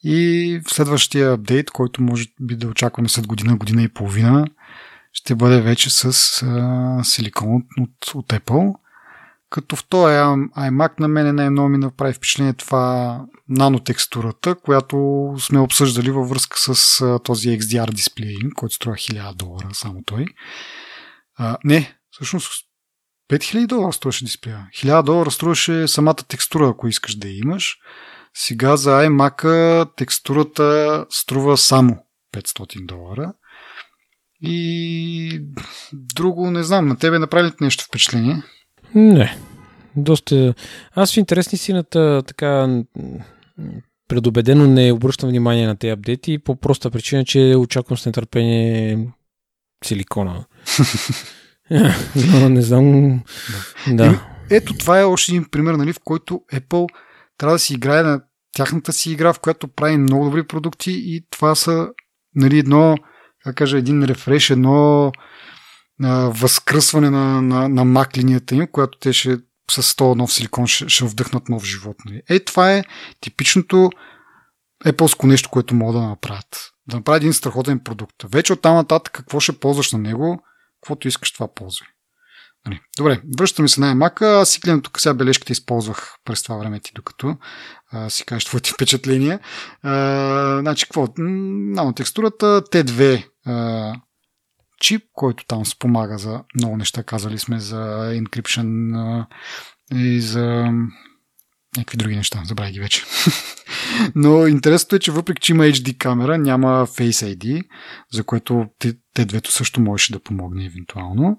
И 0.05 0.61
в 0.67 0.75
следващия 0.75 1.33
апдейт, 1.33 1.71
който 1.71 2.03
може 2.03 2.27
би 2.41 2.57
да 2.57 2.67
очакваме 2.67 3.09
след 3.09 3.27
година, 3.27 3.57
година 3.57 3.83
и 3.83 3.89
половина, 3.89 4.47
ще 5.13 5.35
бъде 5.35 5.61
вече 5.61 5.91
с 5.91 6.05
а, 6.43 7.05
силикон 7.05 7.63
от, 7.81 8.15
от 8.15 8.27
Apple. 8.27 8.75
Като 9.51 9.77
в 9.77 9.85
този 9.89 10.15
iMac 10.59 11.01
на 11.01 11.09
мен 11.09 11.35
най-много 11.35 11.69
ми 11.69 11.79
направи 11.79 12.13
впечатление 12.13 12.53
това 12.53 13.21
нанотекстурата, 13.49 14.55
която 14.55 15.35
сме 15.39 15.61
обсъждали 15.61 16.11
във 16.11 16.29
връзка 16.29 16.57
с 16.59 17.01
а, 17.01 17.19
този 17.19 17.49
XDR 17.49 17.95
дисплей, 17.95 18.37
който 18.57 18.75
струва 18.75 18.97
1000 18.97 19.35
долара, 19.35 19.69
само 19.73 20.03
той. 20.07 20.27
А, 21.37 21.57
не, 21.65 21.99
всъщност 22.11 22.65
5000 23.31 23.67
долара 23.67 23.93
струваше 23.93 24.25
дисплея. 24.25 24.69
1000 24.75 25.03
долара 25.03 25.31
струваше 25.31 25.89
самата 25.89 26.15
текстура, 26.15 26.69
ако 26.69 26.89
искаш 26.89 27.15
да 27.15 27.29
я 27.29 27.39
имаш. 27.39 27.77
Сега 28.35 28.77
за 28.77 28.91
iMac 28.91 29.89
текстурата 29.97 31.07
струва 31.11 31.57
само 31.57 31.97
500 32.35 32.87
долара. 32.87 33.33
И 34.43 35.43
друго 35.93 36.51
не 36.51 36.63
знам. 36.63 36.89
На 36.89 36.97
тебе 36.97 37.19
направи 37.19 37.53
нещо 37.61 37.85
впечатление? 37.85 38.43
Не. 38.95 39.37
Доста. 39.97 40.55
Аз 40.95 41.15
в 41.15 41.17
интересни 41.17 41.59
сината 41.59 42.23
така 42.27 42.83
предубедено 44.09 44.67
не 44.67 44.93
обръщам 44.93 45.29
внимание 45.29 45.67
на 45.67 45.77
тези 45.77 45.91
апдейти 45.91 46.39
по 46.39 46.57
проста 46.57 46.91
причина, 46.91 47.25
че 47.25 47.55
очаквам 47.59 47.99
с 47.99 48.07
нетърпение 48.07 49.09
силикона. 49.85 50.45
Но 52.41 52.49
не 52.49 52.63
знам. 52.63 53.21
Да. 53.87 53.95
да. 53.95 54.27
Ето 54.51 54.75
това 54.75 55.01
е 55.01 55.05
още 55.05 55.33
един 55.33 55.45
пример, 55.51 55.75
нали, 55.75 55.93
в 55.93 56.01
който 56.05 56.43
Apple 56.53 56.89
трябва 57.39 57.55
да 57.55 57.59
си 57.59 57.75
играе 57.75 58.03
на 58.03 58.21
тяхната 58.53 58.93
си 58.93 59.13
игра, 59.13 59.33
в 59.33 59.41
която 59.41 59.69
прави 59.69 59.97
много 59.97 60.25
добри 60.25 60.47
продукти 60.47 60.93
и 60.93 61.27
това 61.31 61.55
са 61.55 61.89
нали, 62.35 62.59
едно 62.59 62.97
как 63.45 63.57
кажа, 63.57 63.79
един 63.79 64.05
рефреш, 64.05 64.51
едно 64.51 65.13
а, 66.03 66.15
възкръсване 66.15 67.11
на, 67.11 67.43
на, 67.43 67.69
на 67.69 67.85
мак 67.85 68.17
линията 68.17 68.55
им, 68.55 68.67
която 68.73 68.99
те 68.99 69.13
ще 69.13 69.39
с 69.71 69.97
този 69.97 70.19
нов 70.19 70.33
силикон 70.33 70.67
ще, 70.67 70.89
ще 70.89 71.05
вдъхнат 71.05 71.49
нов 71.49 71.65
живот. 71.65 71.97
Нали. 72.05 72.23
Е, 72.29 72.41
това 72.41 72.73
е 72.73 72.85
типичното 73.21 73.91
Apple 74.85 75.25
нещо, 75.25 75.51
което 75.51 75.75
могат 75.75 76.03
да 76.03 76.09
направят. 76.09 76.71
Да 76.87 76.97
направят 76.97 77.23
един 77.23 77.33
страхотен 77.33 77.81
продукт. 77.81 78.15
Вече 78.33 78.53
от 78.53 78.63
там 78.63 78.75
нататък 78.75 79.13
какво 79.13 79.41
ще 79.41 79.59
ползваш 79.59 79.93
на 79.93 79.99
него, 79.99 80.43
каквото 80.81 81.09
искаш 81.09 81.33
това 81.33 81.55
ползвай. 81.55 81.89
Нали. 82.67 82.81
Добре, 82.97 83.21
връщаме 83.39 83.69
се 83.69 83.81
на 83.81 83.95
iMac. 83.95 84.23
Аз 84.23 84.51
си 84.51 84.61
гледам 84.61 84.83
тук 84.83 85.01
сега 85.01 85.15
бележките 85.15 85.53
използвах 85.53 86.15
през 86.25 86.43
това 86.43 86.57
време 86.57 86.81
ти, 86.81 86.93
докато 86.95 87.37
а, 87.91 88.11
си 88.11 88.25
кажеш 88.25 88.45
твоите 88.45 88.71
впечатления. 88.75 89.41
А, 89.83 90.59
значи, 90.61 90.87
какво? 90.87 91.09
Нано 91.19 91.93
текстурата 91.93 92.47
T2 92.47 93.27
а, 93.47 93.95
чип, 94.81 95.03
който 95.13 95.45
там 95.47 95.67
спомага 95.67 96.19
за 96.19 96.41
много 96.55 96.77
неща. 96.77 97.03
Казали 97.03 97.39
сме 97.39 97.61
за 97.61 98.13
encryption 98.15 99.27
и 99.95 100.21
за 100.21 100.73
някакви 101.77 101.97
други 101.97 102.17
неща. 102.17 102.43
Забравя 102.45 102.71
ги 102.71 102.81
вече. 102.81 103.05
Но 104.15 104.47
интересното 104.47 104.97
е, 104.97 104.99
че 104.99 105.13
въпреки, 105.13 105.41
че 105.41 105.53
има 105.53 105.65
HD 105.65 105.99
камера, 105.99 106.39
няма 106.39 106.87
Face 106.87 107.37
ID, 107.37 107.63
за 108.13 108.25
което 108.25 108.67
те, 108.79 108.95
те 109.15 109.41
също 109.49 109.81
можеше 109.81 110.13
да 110.13 110.21
помогне 110.21 110.65
евентуално. 110.65 111.37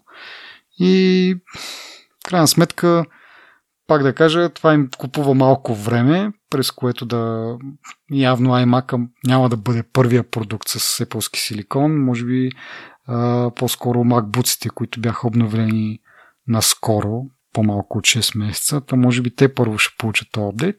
И 0.80 1.36
в 2.26 2.30
крайна 2.30 2.48
сметка, 2.48 3.06
пак 3.88 4.04
да 4.04 4.16
кажа, 4.16 4.50
това 4.50 4.74
им 4.74 4.90
купува 4.98 5.34
малко 5.34 5.76
време, 5.76 6.32
през 6.50 6.72
което 6.72 7.06
да 7.06 7.56
явно 8.12 8.50
iMac 8.50 9.08
няма 9.28 9.50
да 9.50 9.58
бъде 9.58 9.84
първия 9.84 10.30
продукт 10.30 10.70
с 10.70 11.06
Apple 11.06 11.36
силикон. 11.36 12.04
Може 12.04 12.26
би 12.26 12.50
а, 13.08 13.52
по-скоро 13.56 14.00
MacBook-ите, 14.00 14.70
които 14.70 15.02
бяха 15.02 15.28
обновени 15.28 16.00
наскоро, 16.48 17.22
по-малко 17.54 17.98
от 17.98 18.04
6 18.04 18.38
месеца, 18.38 18.82
то 18.82 18.96
може 18.96 19.22
би 19.22 19.36
те 19.36 19.54
първо 19.54 19.78
ще 19.78 19.96
получат 19.98 20.28
този 20.32 20.48
апдейт. 20.50 20.76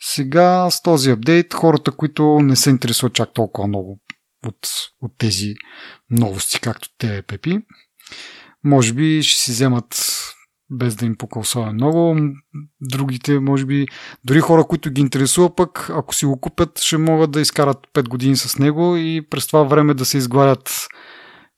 Сега 0.00 0.70
с 0.70 0.82
този 0.82 1.10
апдейт 1.10 1.54
хората, 1.54 1.92
които 1.92 2.40
не 2.42 2.56
се 2.56 2.70
интересуват 2.70 3.14
чак 3.14 3.32
толкова 3.34 3.68
много 3.68 4.00
от, 4.46 4.68
от 5.00 5.12
тези 5.18 5.54
новости, 6.10 6.60
както 6.60 6.88
те 6.98 7.22
Пепи, 7.22 7.60
може 8.64 8.92
би 8.92 9.22
ще 9.22 9.40
си 9.40 9.50
вземат 9.50 10.14
без 10.70 10.96
да 10.96 11.06
им 11.06 11.16
пука 11.16 11.40
много. 11.72 12.16
Другите, 12.80 13.38
може 13.38 13.66
би, 13.66 13.86
дори 14.24 14.40
хора, 14.40 14.64
които 14.64 14.90
ги 14.90 15.00
интересува 15.00 15.54
пък, 15.56 15.90
ако 15.90 16.14
си 16.14 16.26
го 16.26 16.40
купят, 16.40 16.80
ще 16.80 16.98
могат 16.98 17.30
да 17.30 17.40
изкарат 17.40 17.78
5 17.94 18.08
години 18.08 18.36
с 18.36 18.58
него 18.58 18.96
и 18.96 19.26
през 19.30 19.46
това 19.46 19.62
време 19.62 19.94
да 19.94 20.04
се 20.04 20.18
изгладят 20.18 20.86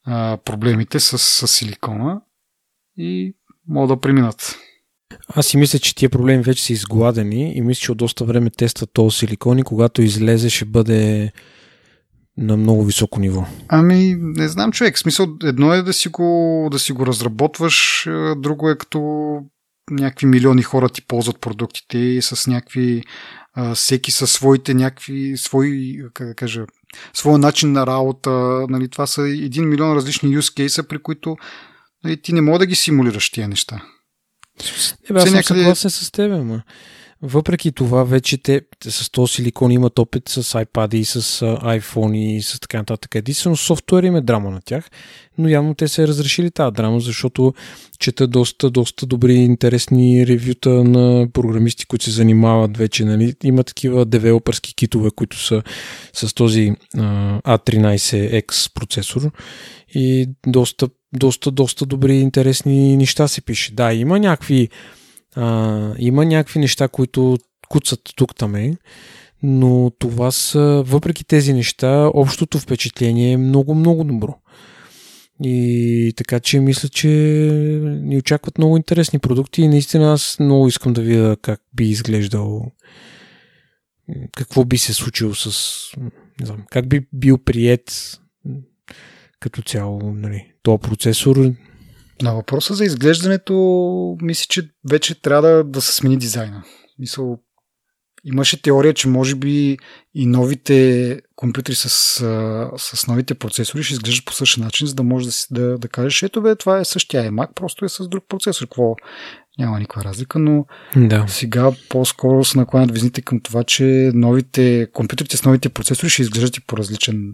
а, 0.04 0.38
проблемите 0.44 1.00
с, 1.00 1.18
с 1.18 1.48
силикона 1.48 2.20
и 2.98 3.34
могат 3.68 3.96
да 3.96 4.00
преминат. 4.00 4.56
Аз 5.28 5.46
си 5.46 5.56
мисля, 5.56 5.78
че 5.78 5.94
тия 5.94 6.10
проблеми 6.10 6.42
вече 6.42 6.64
са 6.64 6.72
изгладени 6.72 7.52
и 7.56 7.60
мисля, 7.60 7.80
че 7.80 7.92
от 7.92 7.98
доста 7.98 8.24
време 8.24 8.50
тестват 8.50 8.90
този 8.92 9.18
силикон 9.18 9.58
и 9.58 9.62
когато 9.62 10.02
излезе 10.02 10.50
ще 10.50 10.64
бъде 10.64 11.32
на 12.40 12.56
много 12.56 12.84
високо 12.84 13.20
ниво. 13.20 13.46
Ами, 13.68 14.16
не 14.18 14.48
знам 14.48 14.72
човек. 14.72 14.98
Смисъл, 14.98 15.36
едно 15.42 15.72
е 15.74 15.82
да 15.82 15.92
си 15.92 16.08
го, 16.08 16.68
да 16.72 16.78
си 16.78 16.92
го 16.92 17.06
разработваш, 17.06 18.06
друго 18.36 18.70
е 18.70 18.78
като 18.78 19.30
някакви 19.90 20.26
милиони 20.26 20.62
хора 20.62 20.88
ти 20.88 21.02
ползват 21.06 21.40
продуктите 21.40 21.98
и 21.98 22.22
с 22.22 22.50
някакви 22.50 23.02
всеки 23.74 24.10
със 24.10 24.32
своите 24.32 24.74
някакви 24.74 25.36
свои, 25.36 25.98
как 26.14 26.26
да 26.26 26.34
кажа, 26.34 26.64
своя 27.12 27.38
начин 27.38 27.72
на 27.72 27.86
работа. 27.86 28.30
Нали, 28.68 28.88
това 28.88 29.06
са 29.06 29.22
един 29.22 29.68
милион 29.68 29.96
различни 29.96 30.36
use 30.38 30.66
case, 30.66 30.82
при 30.82 30.98
които 30.98 31.36
нали, 32.04 32.22
ти 32.22 32.32
не 32.32 32.40
мога 32.40 32.58
да 32.58 32.66
ги 32.66 32.74
симулираш 32.74 33.30
тия 33.30 33.48
неща. 33.48 33.82
Не, 35.10 35.14
бе, 35.14 35.18
аз 35.18 35.24
съм 35.24 35.34
някъде... 35.34 35.60
съгласен 35.60 35.90
с 35.90 36.10
теб, 36.10 36.32
ама. 36.32 36.62
Въпреки 37.22 37.72
това, 37.72 38.04
вече 38.04 38.38
те 38.38 38.60
с 38.88 39.10
този 39.10 39.32
силикон 39.32 39.72
имат 39.72 39.98
опит 39.98 40.28
с 40.28 40.42
iPad 40.42 40.94
и 40.94 41.04
с 41.04 41.20
iPhone 41.56 42.16
и 42.16 42.42
с 42.42 42.60
така 42.60 42.78
нататък. 42.78 43.14
Единствено 43.14 43.56
софтуер 43.56 44.02
им 44.02 44.16
е 44.16 44.20
драма 44.20 44.50
на 44.50 44.60
тях, 44.60 44.90
но 45.38 45.48
явно 45.48 45.74
те 45.74 45.84
е 45.84 46.08
разрешили 46.08 46.50
тази 46.50 46.74
драма, 46.74 47.00
защото 47.00 47.54
чета 47.98 48.26
доста, 48.26 48.70
доста 48.70 49.06
добри 49.06 49.34
интересни 49.34 50.26
ревюта 50.26 50.70
на 50.70 51.28
програмисти, 51.32 51.86
които 51.86 52.04
се 52.04 52.10
занимават 52.10 52.76
вече. 52.76 53.04
Нали? 53.04 53.34
Има 53.44 53.64
такива 53.64 54.04
девелоперски 54.04 54.74
китове, 54.74 55.10
които 55.16 55.38
са 55.38 55.62
с 56.12 56.34
този 56.34 56.72
uh, 56.96 57.42
A13X 57.42 58.74
процесор 58.74 59.30
и 59.94 60.28
доста, 60.46 60.88
доста, 61.12 61.50
доста 61.50 61.86
добри 61.86 62.16
интересни 62.16 62.96
неща 62.96 63.28
се 63.28 63.40
пише. 63.40 63.72
Да, 63.72 63.92
има 63.92 64.18
някакви 64.18 64.68
а, 65.36 65.94
има 65.98 66.24
някакви 66.24 66.58
неща, 66.58 66.88
които 66.88 67.38
куцат 67.68 68.00
тук 68.16 68.36
там 68.36 68.76
но 69.42 69.90
това 69.98 70.30
са, 70.30 70.82
въпреки 70.86 71.24
тези 71.24 71.52
неща, 71.52 72.10
общото 72.14 72.58
впечатление 72.58 73.32
е 73.32 73.36
много, 73.36 73.74
много 73.74 74.04
добро. 74.04 74.34
И 75.42 76.12
така 76.16 76.40
че 76.40 76.60
мисля, 76.60 76.88
че 76.88 77.08
ни 78.02 78.18
очакват 78.18 78.58
много 78.58 78.76
интересни 78.76 79.18
продукти 79.18 79.62
и 79.62 79.68
наистина 79.68 80.12
аз 80.12 80.36
много 80.40 80.68
искам 80.68 80.92
да 80.92 81.02
видя 81.02 81.36
как 81.42 81.60
би 81.74 81.84
изглеждал 81.84 82.72
какво 84.36 84.64
би 84.64 84.78
се 84.78 84.94
случило 84.94 85.34
с 85.34 85.74
не 86.40 86.46
знам, 86.46 86.62
как 86.70 86.88
би 86.88 87.06
бил 87.12 87.38
прият 87.38 88.20
като 89.40 89.62
цяло 89.62 90.12
нали, 90.12 90.52
този 90.62 90.78
процесор 90.78 91.52
на 92.22 92.34
въпроса 92.34 92.74
за 92.74 92.84
изглеждането, 92.84 94.16
мисля, 94.22 94.46
че 94.48 94.70
вече 94.90 95.22
трябва 95.22 95.48
да, 95.48 95.64
да 95.64 95.80
се 95.80 95.96
смени 95.96 96.16
дизайна. 96.16 96.64
Мисъл, 96.98 97.38
имаше 98.24 98.62
теория, 98.62 98.94
че 98.94 99.08
може 99.08 99.34
би 99.34 99.78
и 100.14 100.26
новите 100.26 101.20
компютри 101.36 101.74
с, 101.74 101.88
с 102.78 103.06
новите 103.08 103.34
процесори 103.34 103.82
ще 103.82 103.94
изглеждат 103.94 104.24
по 104.24 104.32
същия 104.32 104.64
начин, 104.64 104.86
за 104.86 104.94
да 104.94 105.02
може 105.02 105.26
да, 105.26 105.32
да, 105.50 105.78
да 105.78 105.88
кажеш, 105.88 106.22
ето 106.22 106.42
бе, 106.42 106.56
това 106.56 106.80
е 106.80 106.84
същия 106.84 107.30
iMac, 107.30 107.54
просто 107.54 107.84
е 107.84 107.88
с 107.88 108.08
друг 108.08 108.24
процесор. 108.28 108.64
Какво? 108.64 108.94
Няма 109.58 109.78
никаква 109.78 110.04
разлика, 110.04 110.38
но 110.38 110.66
да. 110.96 111.24
сега 111.28 111.72
по-скоро 111.88 112.44
се 112.44 112.58
накланят 112.58 112.90
визните 112.90 113.22
към 113.22 113.40
това, 113.40 113.64
че 113.64 114.10
новите 114.14 114.88
компютрите 114.92 115.36
с 115.36 115.44
новите 115.44 115.68
процесори 115.68 116.10
ще 116.10 116.22
изглеждат 116.22 116.56
и 116.56 116.66
по 116.66 116.76
различен 116.76 117.32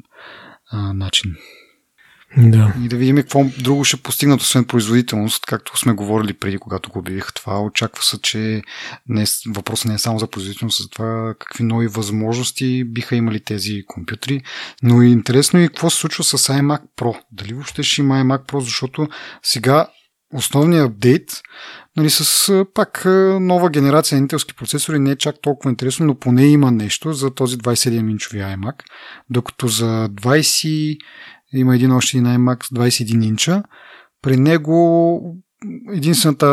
а, 0.71 0.93
начин. 0.93 1.37
Да. 2.37 2.75
И 2.85 2.89
да 2.89 2.97
видим 2.97 3.17
какво 3.17 3.45
друго 3.59 3.85
ще 3.85 3.97
постигнат, 3.97 4.41
освен 4.41 4.65
производителност, 4.65 5.47
както 5.47 5.79
сме 5.79 5.93
говорили 5.93 6.33
преди, 6.33 6.59
когато 6.59 6.91
го 6.91 6.99
обявиха 6.99 7.33
това. 7.33 7.63
Очаква 7.63 8.03
се, 8.03 8.23
че 8.23 8.63
не, 9.09 9.23
е 9.23 9.27
въпросът 9.49 9.89
не 9.89 9.95
е 9.95 9.99
само 9.99 10.19
за 10.19 10.27
производителност, 10.27 10.83
за 10.83 10.89
това 10.89 11.35
какви 11.39 11.65
нови 11.65 11.87
възможности 11.87 12.85
биха 12.85 13.17
имали 13.17 13.41
тези 13.41 13.83
компютри. 13.87 14.43
Но 14.83 15.03
и 15.03 15.11
интересно 15.11 15.61
е 15.61 15.67
какво 15.67 15.91
се 15.91 15.99
случва 15.99 16.25
с 16.25 16.39
iMac 16.39 16.81
Pro. 16.97 17.21
Дали 17.33 17.55
въобще 17.55 17.83
ще 17.83 18.01
има 18.01 18.15
iMac 18.15 18.53
Pro, 18.53 18.59
защото 18.59 19.09
сега 19.43 19.87
основният 20.35 20.91
апдейт 20.91 21.43
нали, 21.97 22.11
с 22.11 22.65
пак 22.75 23.03
нова 23.41 23.71
генерация 23.71 24.19
интелски 24.19 24.55
процесори 24.55 24.99
не 24.99 25.11
е 25.11 25.17
чак 25.17 25.37
толкова 25.43 25.71
интересно, 25.71 26.07
но 26.07 26.15
поне 26.15 26.47
има 26.47 26.71
нещо 26.71 27.13
за 27.13 27.35
този 27.35 27.59
27-инчови 27.59 28.57
iMac, 28.57 28.75
докато 29.31 29.69
за 29.69 30.09
20 30.09 30.99
има 31.53 31.75
един 31.75 31.93
още 31.93 32.19
един 32.19 32.31
iMac 32.31 32.65
21 32.65 33.25
инча. 33.25 33.63
При 34.23 34.37
него 34.37 35.21
единствената, 35.93 36.47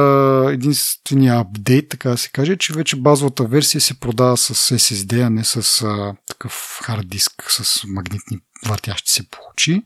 единствения 0.54 1.39
апдейт, 1.39 1.89
така 1.89 2.10
да 2.10 2.18
се 2.18 2.30
каже, 2.30 2.58
че 2.58 2.74
вече 2.74 2.96
базовата 2.96 3.44
версия 3.44 3.82
се 3.82 4.00
продава 4.00 4.38
с 4.38 4.78
SSD, 4.78 5.28
а 5.28 5.30
не 5.30 5.44
с 5.44 5.82
а, 5.82 6.16
такъв 6.28 6.80
хард 6.84 7.10
диск 7.10 7.32
с 7.50 7.84
магнитни 7.88 8.39
въртящи 8.66 9.12
се 9.12 9.30
получи. 9.30 9.84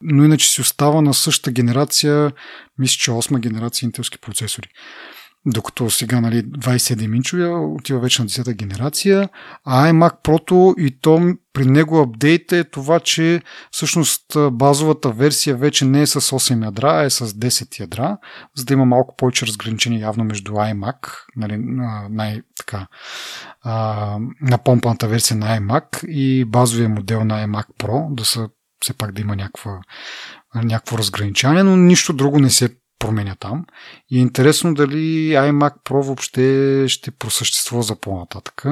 Но 0.00 0.24
иначе 0.24 0.50
си 0.50 0.60
остава 0.60 1.00
на 1.02 1.14
същата 1.14 1.52
генерация, 1.52 2.32
мисля, 2.78 2.96
че 2.98 3.10
8 3.10 3.38
генерация 3.38 3.86
интелски 3.86 4.18
процесори. 4.18 4.68
Докато 5.46 5.90
сега 5.90 6.20
нали, 6.20 6.44
27-инчовия 6.44 7.76
отива 7.76 8.00
вече 8.00 8.22
на 8.22 8.28
10-та 8.28 8.52
генерация, 8.52 9.28
а 9.64 9.88
iMac 9.88 10.12
Pro 10.24 10.74
и 10.78 11.00
то 11.00 11.34
при 11.52 11.66
него 11.66 11.98
апдейт 11.98 12.52
е 12.52 12.64
това, 12.64 13.00
че 13.00 13.42
всъщност 13.70 14.22
базовата 14.52 15.10
версия 15.10 15.56
вече 15.56 15.84
не 15.84 16.02
е 16.02 16.06
с 16.06 16.20
8 16.20 16.64
ядра, 16.64 16.90
а 16.90 17.04
е 17.04 17.10
с 17.10 17.26
10 17.26 17.80
ядра, 17.80 18.18
за 18.56 18.64
да 18.64 18.74
има 18.74 18.84
малко 18.84 19.16
повече 19.16 19.46
разграничение 19.46 20.00
явно 20.00 20.24
между 20.24 20.52
iMac, 20.52 20.96
нали, 21.36 21.56
най- 22.10 22.42
така, 22.56 22.86
а, 23.62 24.18
на 24.40 24.58
помпаната 24.58 25.08
версия 25.08 25.36
на 25.36 25.60
iMac 25.60 26.04
и 26.06 26.44
базовия 26.44 26.88
модел 26.88 27.24
на 27.24 27.46
iMac 27.46 27.66
Pro, 27.78 28.14
да 28.14 28.24
са 28.24 28.48
все 28.80 28.94
пак 28.94 29.12
да 29.12 29.20
има 29.20 29.36
някаква, 29.36 29.80
някакво 30.54 30.98
разграничение, 30.98 31.62
но 31.62 31.76
нищо 31.76 32.12
друго 32.12 32.38
не 32.38 32.50
се 32.50 32.79
променя 33.00 33.34
там. 33.34 33.64
И 34.10 34.18
е 34.18 34.20
интересно 34.20 34.74
дали 34.74 35.32
iMac 35.32 35.72
Pro 35.84 36.02
въобще 36.02 36.84
ще 36.88 37.10
просъществува 37.10 37.82
за 37.82 37.96
по-нататък. 37.96 38.64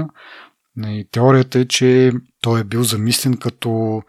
И 0.86 1.09
теорията 1.12 1.59
е, 1.59 1.64
че 1.64 2.12
той 2.40 2.60
е 2.60 2.64
бил 2.64 2.82
замислен 2.82 3.36
като 3.36 4.02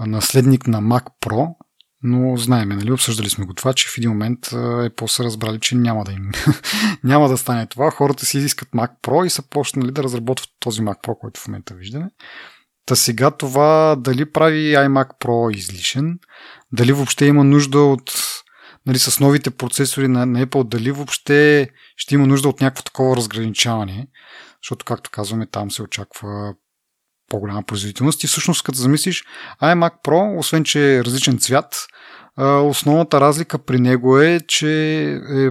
наследник 0.00 0.66
на 0.66 0.82
Mac 0.82 1.04
Pro, 1.20 1.54
но 2.02 2.36
знаем, 2.36 2.68
нали, 2.68 2.92
обсъждали 2.92 3.28
сме 3.28 3.44
го 3.44 3.54
това, 3.54 3.72
че 3.72 3.88
в 3.88 3.98
един 3.98 4.10
момент 4.10 4.38
е 4.84 4.90
после 4.96 5.24
разбрали, 5.24 5.60
че 5.60 5.76
няма 5.76 6.04
да 6.04 6.12
им 6.12 6.30
няма 7.04 7.28
да 7.28 7.36
стане 7.36 7.66
това. 7.66 7.90
Хората 7.90 8.26
си 8.26 8.38
изискат 8.38 8.68
Mac 8.68 8.90
Pro 9.02 9.26
и 9.26 9.30
са 9.30 9.42
почнали 9.42 9.90
да 9.90 10.02
разработват 10.02 10.50
този 10.60 10.80
Mac 10.80 11.02
Pro, 11.06 11.18
който 11.18 11.40
в 11.40 11.48
момента 11.48 11.74
виждаме. 11.74 12.10
Та 12.86 12.96
сега 12.96 13.30
това 13.30 13.96
дали 13.98 14.32
прави 14.32 14.74
iMac 14.74 15.08
Pro 15.20 15.56
излишен, 15.56 16.18
дали 16.72 16.92
въобще 16.92 17.26
има 17.26 17.44
нужда 17.44 17.78
от 17.78 18.12
нали, 18.86 18.98
с 18.98 19.20
новите 19.20 19.50
процесори 19.50 20.08
на, 20.08 20.26
на 20.26 20.46
Apple, 20.46 20.68
дали 20.68 20.92
въобще 20.92 21.68
ще 21.96 22.14
има 22.14 22.26
нужда 22.26 22.48
от 22.48 22.60
някакво 22.60 22.82
такова 22.82 23.16
разграничаване, 23.16 24.06
защото, 24.62 24.84
както 24.84 25.10
казваме, 25.10 25.46
там 25.46 25.70
се 25.70 25.82
очаква 25.82 26.54
по-голяма 27.28 27.62
производителност. 27.62 28.24
И 28.24 28.26
всъщност, 28.26 28.64
като 28.64 28.78
замислиш, 28.78 29.24
iMac 29.62 29.92
Pro, 30.04 30.38
освен 30.38 30.64
че 30.64 30.96
е 30.96 31.04
различен 31.04 31.38
цвят, 31.38 31.86
основната 32.40 33.20
разлика 33.20 33.58
при 33.58 33.80
него 33.80 34.18
е, 34.18 34.40
че 34.40 35.02
е, 35.30 35.50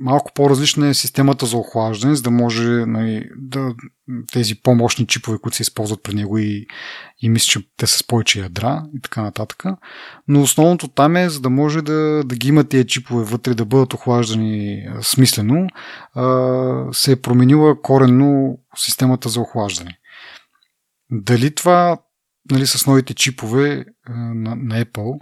малко 0.00 0.32
по-различна 0.34 0.88
е 0.88 0.94
системата 0.94 1.46
за 1.46 1.56
охлаждане, 1.56 2.14
за 2.14 2.22
да 2.22 2.30
може 2.30 2.64
нали, 2.68 3.28
да, 3.36 3.74
тези 4.32 4.62
по-мощни 4.62 5.06
чипове, 5.06 5.38
които 5.38 5.56
се 5.56 5.62
използват 5.62 6.02
при 6.02 6.14
него 6.14 6.38
и, 6.38 6.66
и 7.22 7.28
мисля, 7.28 7.46
че 7.46 7.68
те 7.76 7.86
са 7.86 7.98
с 7.98 8.06
повече 8.06 8.40
ядра 8.40 8.82
и 8.96 9.00
така 9.02 9.22
нататък. 9.22 9.64
Но 10.28 10.42
основното 10.42 10.88
там 10.88 11.16
е, 11.16 11.28
за 11.28 11.40
да 11.40 11.50
може 11.50 11.82
да, 11.82 12.22
да 12.24 12.36
ги 12.36 12.48
има 12.48 12.64
тези 12.64 12.86
чипове 12.86 13.24
вътре, 13.24 13.54
да 13.54 13.64
бъдат 13.64 13.94
охлаждани 13.94 14.88
смислено, 15.00 15.68
се 16.92 17.12
е 17.12 17.20
променила 17.22 17.82
коренно 17.82 18.58
системата 18.76 19.28
за 19.28 19.40
охлаждане. 19.40 19.98
Дали 21.10 21.54
това 21.54 21.98
нали, 22.50 22.66
с 22.66 22.86
новите 22.86 23.14
чипове 23.14 23.84
на, 24.08 24.56
на 24.56 24.84
Apple, 24.84 25.18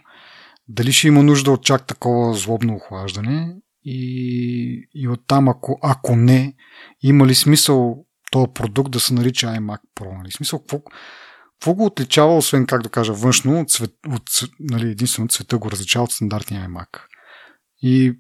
дали 0.68 0.92
ще 0.92 1.08
има 1.08 1.22
нужда 1.22 1.50
от 1.50 1.64
чак 1.64 1.86
такова 1.86 2.34
злобно 2.34 2.74
охлаждане 2.74 3.56
и, 3.84 4.88
и 4.94 5.08
оттам, 5.08 5.48
ако, 5.48 5.78
ако 5.82 6.16
не, 6.16 6.54
има 7.02 7.26
ли 7.26 7.34
смисъл 7.34 8.04
този 8.30 8.50
продукт 8.54 8.90
да 8.90 9.00
се 9.00 9.14
нарича 9.14 9.46
iMac 9.46 9.78
Pro? 9.96 10.18
Нали? 10.18 10.30
Смисъл, 10.30 10.58
какво, 10.58 10.80
какво 11.52 11.74
го 11.74 11.84
отличава, 11.84 12.36
освен, 12.36 12.66
как 12.66 12.82
да 12.82 12.88
кажа, 12.88 13.12
външно, 13.12 13.60
от, 13.60 13.70
цвет, 13.70 13.90
от 14.08 14.22
нали, 14.60 14.90
единствено 14.90 15.28
цвета 15.28 15.58
го 15.58 15.70
различава 15.70 16.04
от 16.04 16.12
стандартния 16.12 16.68
iMac. 16.68 16.88
И 17.82 18.18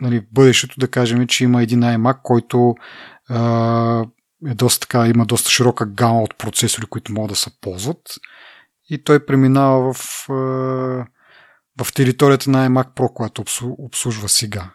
нали, 0.00 0.26
бъдещето 0.32 0.80
да 0.80 0.88
кажем, 0.88 1.26
че 1.26 1.44
има 1.44 1.62
един 1.62 1.80
iMac, 1.80 2.22
който 2.22 2.74
а, 3.28 4.06
е 4.46 4.54
доста 4.54 4.80
така, 4.80 5.06
има 5.06 5.26
доста 5.26 5.50
широка 5.50 5.86
гама 5.86 6.22
от 6.22 6.38
процесори, 6.38 6.86
които 6.86 7.12
могат 7.12 7.28
да 7.30 7.36
се 7.36 7.50
ползват. 7.60 8.00
И 8.90 9.04
той 9.04 9.26
преминава 9.26 9.92
в, 9.94 10.26
в 11.82 11.92
територията 11.94 12.50
на 12.50 12.68
iMac 12.68 12.94
Pro, 12.94 13.12
която 13.12 13.44
обслужва 13.62 14.28
сега. 14.28 14.70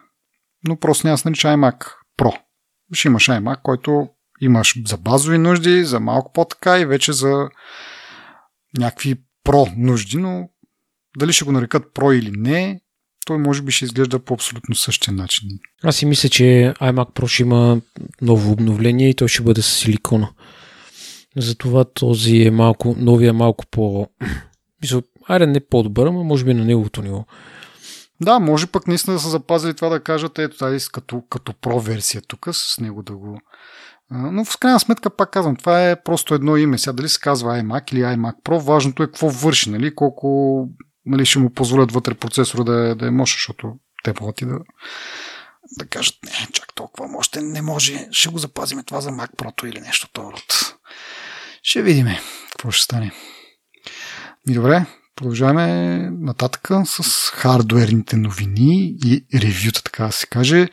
Но 0.68 0.76
просто 0.76 1.06
няма 1.06 1.16
да 1.16 1.22
нарича 1.24 1.48
iMac 1.48 1.84
Pro. 2.18 2.36
Ще 2.92 3.08
имаш 3.08 3.28
iMac, 3.28 3.62
който 3.62 4.08
имаш 4.40 4.74
за 4.86 4.96
базови 4.96 5.38
нужди, 5.38 5.84
за 5.84 6.00
малко 6.00 6.32
по-така 6.32 6.78
и 6.78 6.84
вече 6.84 7.12
за 7.12 7.48
някакви 8.78 9.14
про 9.44 9.66
нужди, 9.76 10.16
но 10.16 10.48
дали 11.18 11.32
ще 11.32 11.44
го 11.44 11.52
нарекат 11.52 11.94
про 11.94 12.12
или 12.12 12.30
не, 12.30 12.80
той 13.26 13.38
може 13.38 13.62
би 13.62 13.72
ще 13.72 13.84
изглежда 13.84 14.18
по 14.18 14.34
абсолютно 14.34 14.74
същия 14.74 15.14
начин. 15.14 15.48
Аз 15.82 15.96
си 15.96 16.06
мисля, 16.06 16.28
че 16.28 16.74
iMac 16.80 17.12
Pro 17.12 17.26
ще 17.26 17.42
има 17.42 17.80
ново 18.20 18.52
обновление 18.52 19.08
и 19.08 19.14
той 19.14 19.28
ще 19.28 19.42
бъде 19.42 19.62
с 19.62 19.66
силикона. 19.66 20.30
Затова 21.36 21.84
този 21.84 22.42
е 22.42 22.50
малко, 22.50 22.94
новия 22.98 23.28
е 23.28 23.32
малко 23.32 23.66
по... 23.66 24.08
айде 25.28 25.46
не 25.46 25.60
по-добър, 25.60 26.06
ама 26.06 26.24
може 26.24 26.44
би 26.44 26.54
на 26.54 26.64
неговото 26.64 27.02
ниво. 27.02 27.24
Да, 28.20 28.38
може 28.38 28.66
пък 28.66 28.86
наистина 28.88 29.16
да 29.16 29.20
са 29.20 29.28
запазили 29.28 29.74
това 29.74 29.88
да 29.88 30.02
кажат, 30.02 30.38
ето 30.38 30.56
тази 30.56 30.86
като, 30.92 31.22
като 31.30 31.52
про 31.52 31.80
версия 31.80 32.22
тук, 32.28 32.48
с 32.52 32.80
него 32.80 33.02
да 33.02 33.16
го... 33.16 33.40
Но 34.10 34.44
в 34.44 34.58
крайна 34.58 34.80
сметка, 34.80 35.16
пак 35.16 35.30
казвам, 35.30 35.56
това 35.56 35.90
е 35.90 36.02
просто 36.02 36.34
едно 36.34 36.56
име. 36.56 36.78
Сега 36.78 36.92
дали 36.92 37.08
се 37.08 37.20
казва 37.20 37.50
iMac 37.50 37.92
или 37.92 38.00
iMac 38.00 38.34
Pro, 38.44 38.60
важното 38.60 39.02
е 39.02 39.06
какво 39.06 39.28
върши, 39.28 39.70
нали? 39.70 39.94
колко 39.94 40.68
нали, 41.06 41.26
ще 41.26 41.38
му 41.38 41.50
позволят 41.50 41.92
вътре 41.92 42.14
процесора 42.14 42.64
да, 42.64 42.94
да 42.94 43.06
е 43.06 43.10
мощен, 43.10 43.36
защото 43.36 43.74
те 44.04 44.14
могат 44.20 44.40
и 44.40 44.46
да, 44.46 44.58
да 45.78 45.86
кажат, 45.86 46.14
не, 46.24 46.48
чак 46.52 46.74
толкова 46.74 47.08
мощен 47.08 47.52
не 47.52 47.62
може, 47.62 48.08
ще 48.10 48.28
го 48.28 48.38
запазиме 48.38 48.82
това 48.82 49.00
за 49.00 49.10
Mac 49.10 49.30
Pro 49.30 49.68
или 49.68 49.80
нещо 49.80 50.08
това. 50.12 50.32
Ще 51.62 51.82
видим 51.82 52.06
какво 52.50 52.70
ще 52.70 52.84
стане. 52.84 53.12
И 54.48 54.54
добре, 54.54 54.86
продължаваме 55.16 55.98
нататък 56.10 56.68
с 56.84 57.30
хардуерните 57.30 58.16
новини 58.16 58.96
и 59.04 59.24
ревюта, 59.34 59.82
така 59.82 60.06
да 60.06 60.12
се 60.12 60.26
каже. 60.26 60.68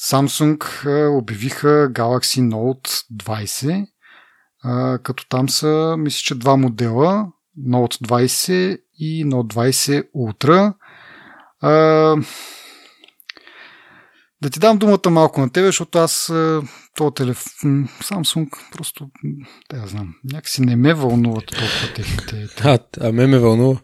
Samsung 0.00 0.86
обявиха 1.18 1.68
Galaxy 1.92 2.40
Note 2.40 3.04
20, 3.12 3.86
като 5.02 5.28
там 5.28 5.48
са, 5.48 5.94
мисля, 5.98 6.18
че 6.18 6.34
два 6.34 6.56
модела, 6.56 7.26
Note 7.68 8.06
20 8.06 8.80
и 8.98 9.26
Note 9.26 9.54
20 9.54 10.10
Ultra. 10.16 10.74
Да 14.42 14.50
ти 14.50 14.58
дам 14.58 14.78
думата 14.78 15.10
малко 15.10 15.40
на 15.40 15.50
тебе, 15.50 15.66
защото 15.66 15.98
аз 15.98 16.32
този 16.98 17.14
телефон, 17.14 17.88
Samsung, 18.02 18.48
просто, 18.72 19.10
да 19.70 19.76
я 19.76 19.86
знам, 19.86 20.14
някакси 20.24 20.62
не 20.62 20.76
ме 20.76 20.94
вълнуват 20.94 21.46
толкова 21.46 21.94
техните. 21.94 22.46
А, 22.64 22.78
а 23.00 23.12
ме 23.12 23.26
ме 23.26 23.38
вълнува. 23.38 23.80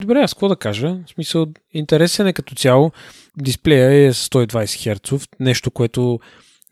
Добре, 0.00 0.20
аз 0.20 0.34
какво 0.34 0.48
да 0.48 0.56
кажа? 0.56 0.98
В 1.06 1.10
смисъл, 1.10 1.46
интересен 1.72 2.26
е 2.26 2.32
като 2.32 2.54
цяло. 2.54 2.92
Дисплея 3.38 4.06
е 4.08 4.12
120 4.12 4.46
Hz, 4.96 5.28
нещо, 5.40 5.70
което 5.70 6.20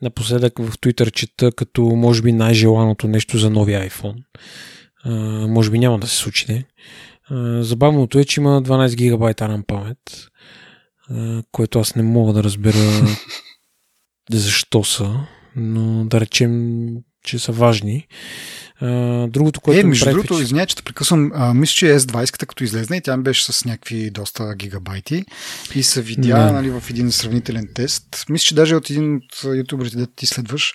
напоследък 0.03 0.59
в 0.59 0.79
Twitter 0.79 1.13
чета 1.13 1.53
като 1.53 1.83
може 1.83 2.23
би 2.23 2.33
най-желаното 2.33 3.09
нещо 3.09 3.39
за 3.39 3.51
новия 3.51 3.91
iPhone. 3.91 4.25
А, 5.05 5.11
може 5.49 5.71
би 5.71 5.79
няма 5.79 5.99
да 5.99 6.07
се 6.07 6.17
случи, 6.17 6.47
не? 6.49 6.65
А, 7.31 7.63
забавното 7.63 8.19
е, 8.19 8.25
че 8.25 8.41
има 8.41 8.63
12 8.63 9.11
ГБ 9.11 9.23
RAM 9.23 9.67
памет 9.67 10.31
което 11.53 11.79
аз 11.79 11.97
не 11.97 12.03
мога 12.03 12.33
да 12.33 12.45
разбера 12.45 13.07
защо 14.31 14.85
са, 14.85 15.27
но 15.57 16.05
да 16.05 16.21
речем, 16.21 16.87
че 17.25 17.39
са 17.39 17.53
важни. 17.53 18.07
другото, 19.29 19.61
което. 19.61 19.81
Е, 19.81 19.89
между 19.89 20.11
другото, 20.11 20.37
че... 20.37 20.43
извиня, 20.43 20.67
че 20.67 20.77
те 20.77 20.83
прекъсвам. 20.83 21.31
А, 21.35 21.55
мисля, 21.55 21.73
че 21.73 21.87
S20, 21.99 22.47
като 22.47 22.65
излезна 22.65 22.97
и 22.97 23.01
тя 23.01 23.17
беше 23.17 23.53
с 23.53 23.65
някакви 23.65 24.11
доста 24.11 24.55
гигабайти 24.57 25.25
и 25.75 25.83
се 25.83 26.03
видя 26.03 26.39
да. 26.39 26.53
нали, 26.53 26.71
в 26.71 26.83
един 26.91 27.13
сравнителен 27.13 27.69
тест. 27.75 28.25
Мисля, 28.29 28.45
че 28.45 28.55
даже 28.55 28.77
от 28.77 28.91
един 28.91 29.17
от 29.17 29.57
ютуберите, 29.57 29.97
да 29.97 30.07
ти 30.07 30.27
следваш, 30.27 30.73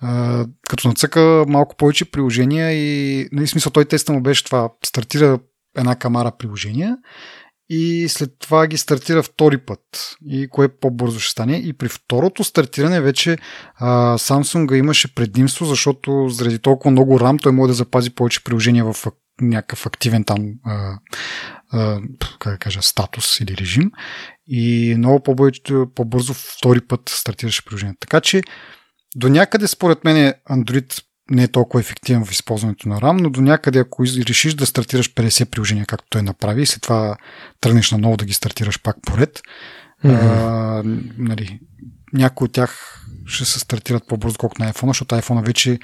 а, 0.00 0.44
като 0.68 0.88
нацъка 0.88 1.44
малко 1.48 1.76
повече 1.76 2.04
приложения 2.04 2.72
и, 2.72 3.28
нали, 3.32 3.46
смисъл, 3.46 3.72
той 3.72 3.84
теста 3.84 4.12
му 4.12 4.22
беше 4.22 4.44
това. 4.44 4.68
Стартира 4.84 5.38
една 5.76 5.96
камара 5.96 6.32
приложения 6.38 6.96
и 7.74 8.08
след 8.08 8.30
това 8.38 8.66
ги 8.66 8.76
стартира 8.76 9.22
втори 9.22 9.58
път. 9.58 9.80
И 10.26 10.48
кое 10.48 10.68
по-бързо 10.68 11.20
ще 11.20 11.30
стане. 11.30 11.56
И 11.56 11.72
при 11.72 11.88
второто 11.88 12.44
стартиране 12.44 13.00
вече 13.00 13.38
а, 13.74 14.18
Samsung 14.18 14.74
имаше 14.78 15.14
предимство, 15.14 15.66
защото 15.66 16.28
заради 16.28 16.58
толкова 16.58 16.90
много 16.90 17.18
RAM 17.18 17.42
той 17.42 17.52
може 17.52 17.68
да 17.70 17.74
запази 17.74 18.10
повече 18.10 18.44
приложения 18.44 18.92
в 18.92 19.06
някакъв 19.40 19.86
активен 19.86 20.24
там 20.24 20.54
а, 20.64 20.98
а, 21.72 22.00
как 22.38 22.52
да 22.52 22.58
кажа, 22.58 22.82
статус 22.82 23.40
или 23.40 23.56
режим. 23.56 23.90
И 24.46 24.94
много 24.98 25.22
по-бързо 25.94 26.34
втори 26.34 26.80
път 26.80 27.00
стартираше 27.08 27.64
приложението. 27.64 28.00
Така 28.00 28.20
че 28.20 28.42
до 29.16 29.28
някъде 29.28 29.66
според 29.66 30.04
мен 30.04 30.34
Android 30.50 31.02
не 31.30 31.42
е 31.42 31.48
толкова 31.48 31.80
ефективен 31.80 32.24
в 32.24 32.32
използването 32.32 32.88
на 32.88 33.00
RAM, 33.00 33.20
но 33.20 33.30
до 33.30 33.40
някъде, 33.40 33.78
ако 33.78 34.04
решиш 34.04 34.54
да 34.54 34.66
стартираш 34.66 35.14
50 35.14 35.44
приложения, 35.44 35.86
както 35.86 36.06
той 36.10 36.22
направи, 36.22 36.62
и 36.62 36.66
след 36.66 36.82
това 36.82 37.16
тръгнеш 37.60 37.90
на 37.90 37.98
ново 37.98 38.16
да 38.16 38.24
ги 38.24 38.32
стартираш 38.32 38.82
пак 38.82 38.96
поред, 39.06 39.42
mm-hmm. 40.04 40.18
а, 40.20 40.82
нали, 41.18 41.60
някои 42.12 42.44
от 42.44 42.52
тях 42.52 43.02
ще 43.26 43.44
се 43.44 43.60
стартират 43.60 44.06
по-бързо, 44.08 44.38
колкото 44.38 44.62
на 44.62 44.72
iPhone, 44.72 44.86
защото 44.86 45.14
iPhone 45.14 45.46
вече 45.46 45.78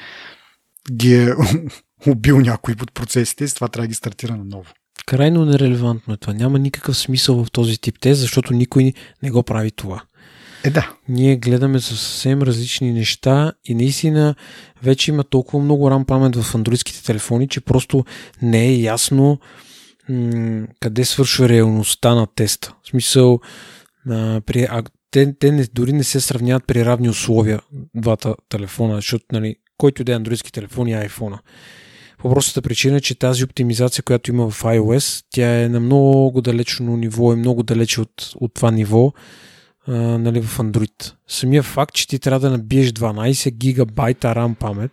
ги 0.92 1.14
е 1.14 1.34
убил 2.06 2.40
някои 2.40 2.74
от 2.82 2.92
процесите 2.92 3.44
и 3.44 3.48
това 3.48 3.68
трябва 3.68 3.84
да 3.84 3.88
ги 3.88 3.94
стартира 3.94 4.36
на 4.36 4.44
ново. 4.44 4.72
Крайно 5.06 5.44
нерелевантно 5.44 6.14
е 6.14 6.16
това. 6.16 6.32
Няма 6.32 6.58
никакъв 6.58 6.98
смисъл 6.98 7.44
в 7.44 7.50
този 7.50 7.78
тип 7.78 8.00
тест, 8.00 8.20
защото 8.20 8.54
никой 8.54 8.92
не 9.22 9.30
го 9.30 9.42
прави 9.42 9.70
това. 9.70 10.02
Е, 10.68 10.70
да. 10.70 10.92
Ние 11.08 11.36
гледаме 11.36 11.80
съвсем 11.80 12.42
различни 12.42 12.92
неща 12.92 13.52
и 13.64 13.74
наистина 13.74 14.34
вече 14.82 15.10
има 15.10 15.24
толкова 15.24 15.64
много 15.64 15.90
RAM 15.90 16.04
памет 16.04 16.36
в 16.36 16.54
андроидските 16.54 17.04
телефони, 17.04 17.48
че 17.48 17.60
просто 17.60 18.04
не 18.42 18.66
е 18.66 18.80
ясно 18.80 19.38
м- 20.08 20.66
къде 20.80 21.04
свършва 21.04 21.48
реалността 21.48 22.14
на 22.14 22.26
теста. 22.26 22.74
В 22.82 22.88
смисъл, 22.88 23.40
а, 24.10 24.40
при, 24.46 24.62
а, 24.70 24.82
те, 25.10 25.34
те 25.38 25.52
не, 25.52 25.66
дори 25.74 25.92
не 25.92 26.04
се 26.04 26.20
сравняват 26.20 26.66
при 26.66 26.84
равни 26.84 27.08
условия 27.08 27.60
двата 27.94 28.34
телефона, 28.48 28.94
защото 28.94 29.24
нали, 29.32 29.56
който 29.78 30.04
да 30.04 30.12
е 30.12 30.16
андроидски 30.16 30.52
телефон 30.52 30.88
и 30.88 30.94
iPhone. 30.94 31.38
По 32.18 32.30
простата 32.30 32.62
причина, 32.62 33.00
че 33.00 33.18
тази 33.18 33.44
оптимизация, 33.44 34.04
която 34.04 34.30
има 34.30 34.50
в 34.50 34.62
iOS, 34.62 35.24
тя 35.30 35.62
е 35.62 35.68
на 35.68 35.80
много 35.80 36.40
далечно 36.40 36.96
ниво 36.96 37.32
и 37.32 37.36
много 37.36 37.62
далече 37.62 38.00
от, 38.00 38.32
от 38.36 38.54
това 38.54 38.70
ниво, 38.70 39.12
а, 39.88 39.92
нали, 40.18 40.42
в 40.42 40.58
Android. 40.58 41.12
Самия 41.28 41.62
факт, 41.62 41.94
че 41.94 42.08
ти 42.08 42.18
трябва 42.18 42.40
да 42.40 42.50
набиеш 42.50 42.88
12 42.88 43.50
гигабайта 43.50 44.28
RAM 44.28 44.54
памет 44.54 44.92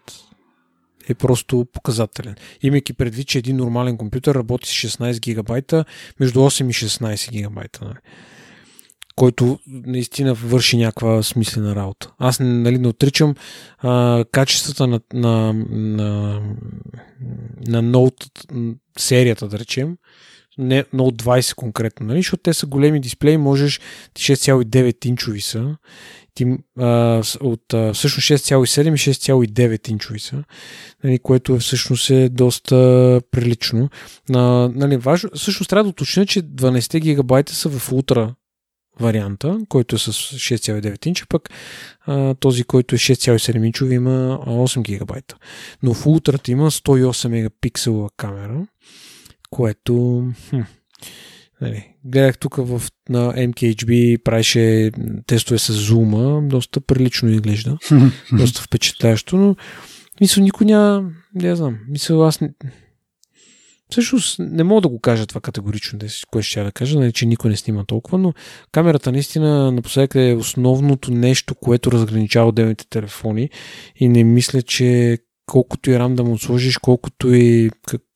е 1.09 1.13
просто 1.13 1.67
показателен. 1.73 2.35
Имайки 2.61 2.93
предвид, 2.93 3.27
че 3.27 3.37
един 3.37 3.57
нормален 3.57 3.97
компютър 3.97 4.35
работи 4.35 4.69
с 4.69 4.71
16 4.71 5.19
гигабайта, 5.19 5.85
между 6.19 6.39
8 6.39 6.69
и 6.69 6.73
16 6.73 7.31
гигабайта. 7.31 7.85
Нали 7.85 7.97
който 9.15 9.59
наистина 9.67 10.33
върши 10.33 10.77
някаква 10.77 11.23
смислена 11.23 11.75
работа. 11.75 12.11
Аз 12.17 12.39
нали, 12.39 12.77
не 12.77 12.87
отричам 12.87 13.35
а, 13.77 14.25
качествата 14.31 14.87
на, 14.87 14.99
на, 15.13 15.53
на, 15.69 16.41
на 17.67 17.83
Note 17.83 18.29
серията, 18.97 19.47
да 19.47 19.59
речем, 19.59 19.97
не 20.57 20.83
Note 20.83 21.23
20 21.23 21.55
конкретно, 21.55 22.05
нали? 22.07 22.19
защото 22.19 22.43
те 22.43 22.53
са 22.53 22.65
големи 22.65 22.99
дисплеи, 22.99 23.37
можеш 23.37 23.79
6,9 24.13 25.05
инчови 25.05 25.41
са, 25.41 25.77
ти, 26.33 26.57
а, 26.79 27.23
от 27.41 27.73
а, 27.73 27.93
всъщност 27.93 28.27
6,7 28.27 28.93
и 28.93 28.97
6,9 28.97 29.89
инчови 29.89 30.19
са, 30.19 30.43
нали, 31.03 31.19
което 31.19 31.55
е, 31.55 31.59
всъщност 31.59 32.09
е 32.09 32.29
доста 32.29 32.75
прилично. 33.31 33.89
На, 34.29 34.69
нали, 34.75 34.97
важно, 34.97 35.29
всъщност 35.35 35.69
трябва 35.69 35.83
да 35.83 35.89
уточня, 35.89 36.25
че 36.25 36.43
12 36.43 36.99
гигабайта 36.99 37.55
са 37.55 37.69
в 37.69 37.91
ултра 37.91 38.35
варианта, 38.99 39.59
който 39.69 39.95
е 39.95 39.99
с 39.99 40.11
6,9 40.11 41.07
инча, 41.07 41.25
пък 41.29 41.49
а, 42.05 42.33
този, 42.33 42.63
който 42.63 42.95
е 42.95 42.97
6,7 42.97 43.65
инчови 43.65 43.95
има 43.95 44.39
8 44.47 44.81
гигабайта. 44.81 45.35
Но 45.83 45.93
в 45.93 46.05
ултрата 46.05 46.51
има 46.51 46.71
108 46.71 47.27
мегапиксела 47.27 48.09
камера, 48.17 48.67
което 49.55 50.23
хм, 50.49 50.61
нали, 51.61 51.87
гледах 52.05 52.37
тук 52.37 52.55
в, 52.55 52.81
на 53.09 53.33
MKHB, 53.33 54.23
правеше 54.23 54.91
тестове 55.27 55.59
с 55.59 55.73
зума, 55.73 56.41
доста 56.43 56.81
прилично 56.81 57.29
изглежда, 57.29 57.77
доста 58.31 58.61
впечатлящо, 58.61 59.37
но 59.37 59.55
мисля, 60.21 60.41
никой 60.41 60.65
няма, 60.65 61.11
не 61.35 61.55
знам, 61.55 61.77
мисля, 61.89 62.27
аз 62.27 62.41
не, 62.41 62.49
Всъщност 63.89 64.39
не 64.39 64.63
мога 64.63 64.81
да 64.81 64.87
го 64.87 64.99
кажа 64.99 65.25
това 65.25 65.41
категорично, 65.41 65.99
кое 66.31 66.41
ще 66.41 66.63
да 66.63 66.71
кажа, 66.71 66.99
нали, 66.99 67.13
че 67.13 67.25
никой 67.25 67.49
не 67.49 67.57
снима 67.57 67.83
толкова, 67.83 68.17
но 68.17 68.33
камерата 68.71 69.11
наистина 69.11 69.71
напоследък 69.71 70.15
е 70.15 70.35
основното 70.39 71.11
нещо, 71.11 71.55
което 71.55 71.91
разграничава 71.91 72.47
отделните 72.47 72.87
телефони 72.89 73.49
и 73.95 74.07
не 74.07 74.23
мисля, 74.23 74.61
че 74.61 75.17
колкото 75.45 75.91
и 75.91 75.99
рам 75.99 76.15
да 76.15 76.23
му 76.23 76.37
сложиш, 76.37 76.77
колкото 76.77 77.33
и 77.33 77.69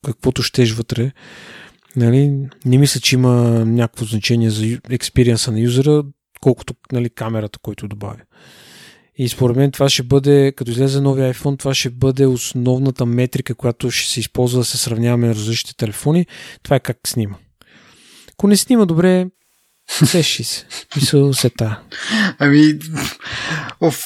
каквото 0.04 0.42
щеш 0.42 0.72
вътре, 0.72 1.12
нали, 1.96 2.48
не 2.64 2.78
мисля, 2.78 3.00
че 3.00 3.14
има 3.14 3.64
някакво 3.64 4.04
значение 4.04 4.50
за 4.50 4.78
експириенса 4.90 5.52
на 5.52 5.60
юзера, 5.60 6.04
колкото 6.40 6.74
нали, 6.92 7.10
камерата, 7.10 7.58
който 7.62 7.88
добавя. 7.88 8.20
И 9.16 9.28
според 9.28 9.56
мен 9.56 9.70
това 9.70 9.88
ще 9.88 10.02
бъде, 10.02 10.52
като 10.56 10.70
излезе 10.70 11.00
новия 11.00 11.34
iPhone, 11.34 11.58
това 11.58 11.74
ще 11.74 11.90
бъде 11.90 12.26
основната 12.26 13.06
метрика, 13.06 13.54
която 13.54 13.90
ще 13.90 14.12
се 14.12 14.20
използва 14.20 14.58
да 14.58 14.64
се 14.64 14.78
сравняваме 14.78 15.26
на 15.26 15.34
различните 15.34 15.76
телефони. 15.76 16.26
Това 16.62 16.76
е 16.76 16.80
как 16.80 16.98
снима. 17.06 17.36
Ако 18.32 18.48
не 18.48 18.56
снима 18.56 18.84
добре, 18.84 19.26
сеши 19.90 20.44
се. 20.44 20.66
Мисъл 20.96 21.32
се 21.32 21.50
та. 21.50 21.82
Ами, 22.38 22.78
оф, 23.80 24.04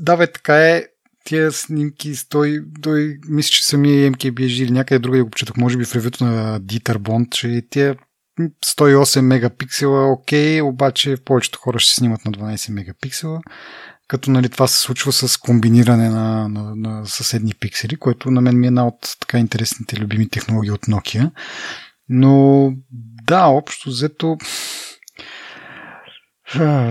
да 0.00 0.16
бе, 0.16 0.32
така 0.32 0.68
е. 0.68 0.84
Тия 1.24 1.52
снимки, 1.52 2.14
той, 2.28 2.64
той 2.82 3.18
мисля, 3.28 3.50
че 3.50 3.66
самия 3.66 4.12
MKBG 4.12 4.62
или 4.62 4.70
някъде 4.70 4.98
друга 4.98 5.24
го 5.24 5.30
почетох, 5.30 5.56
може 5.56 5.78
би 5.78 5.84
в 5.84 5.94
ревюто 5.94 6.24
на 6.24 6.60
Dieter 6.60 6.96
Bond, 6.96 7.30
че 7.30 7.62
тия 7.70 7.96
108 8.66 9.20
мегапиксела, 9.20 10.12
окей, 10.12 10.62
обаче 10.62 11.16
повечето 11.24 11.58
хора 11.58 11.78
ще 11.78 11.94
снимат 11.94 12.24
на 12.24 12.32
12 12.32 12.72
мегапиксела 12.72 13.40
като 14.08 14.30
нали, 14.30 14.48
това 14.48 14.66
се 14.66 14.80
случва 14.80 15.12
с 15.12 15.36
комбиниране 15.36 16.08
на, 16.08 16.48
на, 16.48 16.76
на 16.76 17.06
съседни 17.06 17.52
пиксели, 17.60 17.96
което 17.96 18.30
на 18.30 18.40
мен 18.40 18.60
ми 18.60 18.66
е 18.66 18.68
една 18.68 18.86
от 18.86 19.16
така 19.20 19.38
интересните 19.38 19.96
любими 19.96 20.28
технологии 20.28 20.70
от 20.70 20.80
Nokia. 20.80 21.30
Но 22.08 22.72
да, 23.26 23.46
общо 23.46 23.90
взето 23.90 24.36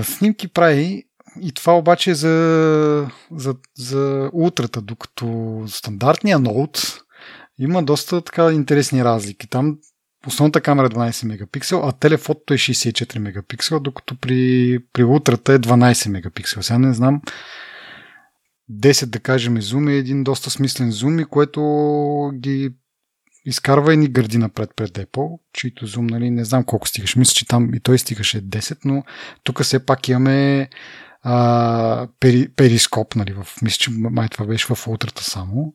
снимки 0.04 0.48
прави 0.48 1.04
и 1.42 1.52
това 1.52 1.78
обаче 1.78 2.12
е 2.12 2.16
за, 2.16 3.10
за, 3.32 3.56
за 3.78 4.30
утрата, 4.34 4.82
докато 4.82 5.64
стандартния 5.68 6.40
ноут 6.40 7.04
има 7.60 7.84
доста 7.84 8.22
така 8.22 8.52
интересни 8.52 9.04
разлики. 9.04 9.48
Там 9.48 9.78
основната 10.28 10.62
камера 10.62 10.86
е 10.86 10.90
12 10.90 11.26
мегапиксел, 11.26 11.88
а 11.88 11.92
телефотото 11.92 12.54
е 12.54 12.58
64 12.58 13.20
мегапиксела, 13.20 13.80
докато 13.80 14.16
при, 14.16 14.80
при 14.94 15.04
утрата 15.04 15.54
е 15.54 15.60
12 15.60 16.10
мегапиксела. 16.10 16.64
Сега 16.64 16.80
не 16.80 16.94
знам 16.94 17.22
10 18.72 19.06
да 19.06 19.20
кажем 19.20 19.62
зум 19.62 19.88
е 19.88 19.94
един 19.94 20.24
доста 20.24 20.50
смислен 20.50 20.92
зум 20.92 21.20
и 21.20 21.26
което 21.26 21.62
ги 22.36 22.70
изкарва 23.46 23.94
и 23.94 23.98
ни 23.98 24.08
гърди 24.08 24.38
напред 24.38 24.70
пред 24.76 24.92
Apple, 24.92 25.40
чието 25.54 25.86
зум, 25.86 26.08
нали, 26.08 26.30
не 26.30 26.46
знам 26.46 26.64
колко 26.64 26.88
стигаш. 26.88 27.16
Мисля, 27.16 27.34
че 27.34 27.48
там 27.48 27.74
и 27.74 27.80
той 27.80 27.98
стигаше 27.98 28.42
10, 28.42 28.78
но 28.86 29.04
тук 29.44 29.64
все 29.64 29.86
пак 29.86 30.08
имаме 30.08 30.70
а, 31.24 32.08
пери, 32.20 32.50
перископ, 32.56 33.16
нали, 33.16 33.34
в, 33.34 33.48
мисля, 33.62 33.78
че 33.78 33.92
май 33.92 34.30
това 34.30 34.46
беше 34.46 34.76
в 34.76 34.88
утрата 34.88 35.24
само. 35.24 35.74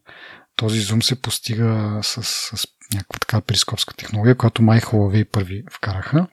Този 0.57 0.81
зум 0.81 1.03
се 1.03 1.23
постига 1.23 2.01
с, 2.03 2.23
с 2.23 2.67
някаква 2.95 3.19
така 3.19 3.41
перископска 3.41 3.95
технология, 3.95 4.35
която 4.35 4.63
май 4.63 4.81
Huawei 4.81 5.31
първи 5.31 5.65
вкараха. 5.73 6.27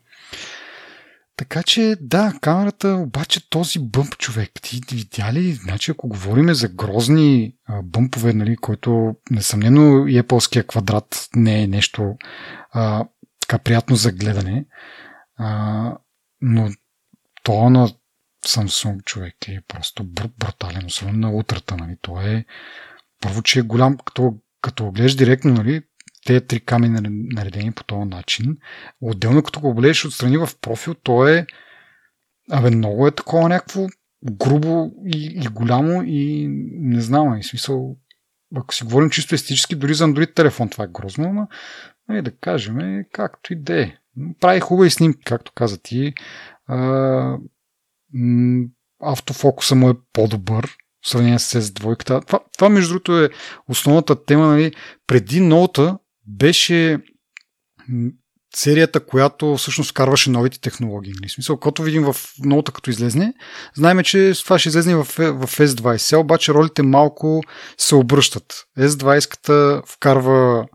Така 1.37 1.63
че, 1.63 1.95
да, 2.01 2.33
камерата, 2.41 2.89
обаче 2.89 3.49
този 3.49 3.79
бъмп 3.79 4.17
човек, 4.17 4.51
ти 4.61 4.81
видя 4.91 5.33
ли, 5.33 5.53
значи 5.53 5.91
ако 5.91 6.07
говорим 6.07 6.53
за 6.53 6.67
грозни 6.67 7.55
а, 7.65 7.81
бъмпове, 7.81 8.33
нали, 8.33 8.55
който 8.55 9.15
несъмнено 9.31 10.07
и 10.07 10.21
Apple 10.21 10.67
квадрат 10.67 11.29
не 11.35 11.63
е 11.63 11.67
нещо 11.67 12.15
а, 12.71 13.05
така 13.41 13.59
приятно 13.63 13.95
за 13.95 14.11
гледане, 14.11 14.65
а, 15.37 15.97
но 16.41 16.69
то 17.43 17.69
на 17.69 17.89
Samsung 18.47 19.03
човек 19.03 19.35
е 19.47 19.61
просто 19.67 20.03
бр- 20.03 20.30
брутален, 20.39 20.85
особено 20.85 21.19
на 21.19 21.31
утрата, 21.31 21.77
нали, 21.77 21.97
то 22.01 22.22
е 22.22 22.45
първо, 23.22 23.41
че 23.41 23.59
е 23.59 23.63
голям, 23.63 23.97
като, 23.97 24.34
като 24.61 24.91
гледаш 24.91 25.15
директно, 25.15 25.53
нали, 25.53 25.81
те 26.26 26.41
три 26.41 26.59
камери 26.59 26.91
наредени 27.09 27.72
по 27.72 27.84
този 27.84 28.09
начин. 28.09 28.57
Отделно 29.01 29.43
като 29.43 29.59
го 29.59 29.73
гледаш 29.73 30.05
отстрани 30.05 30.38
в 30.38 30.49
профил, 30.61 30.93
то 30.93 31.27
е 31.27 31.45
Абе, 32.51 32.69
много 32.69 33.07
е 33.07 33.11
такова 33.11 33.49
някакво 33.49 33.88
грубо 34.31 34.91
и, 35.05 35.41
и 35.43 35.47
голямо 35.47 36.03
и 36.05 36.47
не 36.80 37.01
знам, 37.01 37.38
и 37.38 37.43
смисъл, 37.43 37.97
ако 38.55 38.73
си 38.73 38.84
говорим 38.84 39.09
чисто 39.09 39.35
естетически, 39.35 39.76
дори 39.76 39.93
за 39.93 40.05
Android 40.05 40.35
телефон 40.35 40.69
това 40.69 40.84
е 40.84 40.88
грозно, 40.91 41.34
но 41.34 41.47
нали, 42.09 42.22
да 42.22 42.31
кажем, 42.31 43.03
както 43.11 43.53
и 43.53 43.55
да 43.55 43.81
е. 43.81 43.97
Прави 44.39 44.59
хубави 44.59 44.89
снимки, 44.89 45.23
както 45.26 45.51
каза 45.55 45.81
ти. 45.81 46.13
А, 46.67 46.77
автофокуса 49.03 49.75
му 49.75 49.89
е 49.89 49.93
по-добър, 50.13 50.75
в 51.05 51.09
сравнение 51.09 51.39
с 51.39 51.61
S2. 51.61 52.05
Това, 52.25 52.39
това 52.57 52.69
между 52.69 52.89
другото 52.89 53.23
е 53.23 53.29
основната 53.69 54.25
тема. 54.25 54.47
Нали. 54.47 54.73
Преди 55.07 55.39
ноута 55.39 55.97
беше 56.27 56.99
серията, 58.55 58.99
която 58.99 59.57
всъщност 59.57 59.89
вкарваше 59.89 60.29
новите 60.29 60.59
технологии. 60.61 61.13
В 61.27 61.31
смисъл, 61.31 61.57
като 61.57 61.83
видим 61.83 62.03
в 62.03 62.15
ноута 62.45 62.71
като 62.71 62.89
излезне, 62.89 63.33
знаем, 63.75 64.03
че 64.03 64.33
това 64.43 64.59
ще 64.59 64.69
излезне 64.69 64.95
в, 64.95 65.03
в 65.17 65.47
S20. 65.47 65.97
Сега 65.97 66.19
обаче 66.19 66.53
ролите 66.53 66.83
малко 66.83 67.41
се 67.77 67.95
обръщат. 67.95 68.65
S20-ката 68.79 69.81
вкарва 69.87 70.65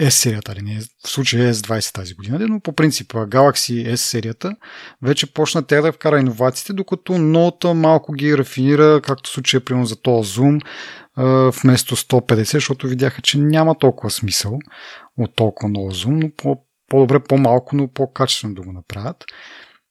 S 0.00 0.08
серията, 0.08 0.54
ли 0.54 0.62
не, 0.62 0.80
в 0.80 1.08
случая 1.08 1.54
S20 1.54 1.94
тази 1.94 2.14
година, 2.14 2.38
но 2.40 2.60
по 2.60 2.72
принцип 2.72 3.12
Galaxy 3.12 3.92
S 3.92 3.96
серията 3.96 4.56
вече 5.02 5.32
почна 5.32 5.62
тя 5.62 5.80
да 5.80 5.92
вкара 5.92 6.20
иновациите, 6.20 6.72
докато 6.72 7.18
ноута 7.18 7.74
малко 7.74 8.12
ги 8.12 8.38
рафинира, 8.38 9.00
както 9.04 9.30
в 9.30 9.32
случая 9.32 9.64
примерно 9.64 9.86
за 9.86 9.96
този 9.96 10.32
Zoom, 10.32 10.60
вместо 11.62 11.96
150, 11.96 12.42
защото 12.42 12.88
видяха, 12.88 13.22
че 13.22 13.38
няма 13.38 13.78
толкова 13.78 14.10
смисъл 14.10 14.58
от 15.18 15.36
толкова 15.36 15.68
много 15.68 15.90
зум, 15.90 16.18
но 16.18 16.30
по, 16.36 16.56
по-добре 16.88 17.20
по-малко, 17.20 17.76
но 17.76 17.88
по-качествено 17.88 18.54
да 18.54 18.62
го 18.62 18.72
направят. 18.72 19.24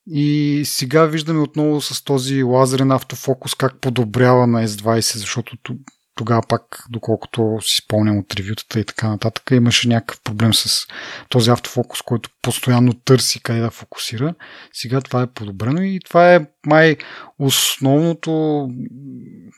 И 0.08 0.62
сега 0.66 1.06
виждаме 1.06 1.40
отново 1.40 1.82
с 1.82 2.04
този 2.04 2.44
лазерен 2.44 2.92
автофокус 2.92 3.56
как 3.56 3.82
подобрява 3.82 4.48
на 4.48 4.68
S20, 4.68 5.18
защото 5.18 5.58
тогава 6.16 6.42
пак, 6.50 6.86
доколкото 6.90 7.58
си 7.62 7.82
спомням 7.86 8.18
от 8.18 8.36
ревютата 8.36 8.80
и 8.80 8.86
така 8.86 9.08
нататък, 9.08 9.44
имаше 9.52 9.88
някакъв 9.88 10.22
проблем 10.24 10.54
с 10.54 10.88
този 11.30 11.50
автофокус, 11.50 12.02
който 12.02 12.30
постоянно 12.42 12.94
търси 12.94 13.44
къде 13.44 13.60
да 13.60 13.72
фокусира. 13.72 14.36
Сега 14.74 15.02
това 15.02 15.22
е 15.22 15.28
подобрено 15.28 15.82
и 15.82 16.00
това 16.06 16.36
е 16.36 16.48
май 16.66 16.98
основното, 17.40 18.68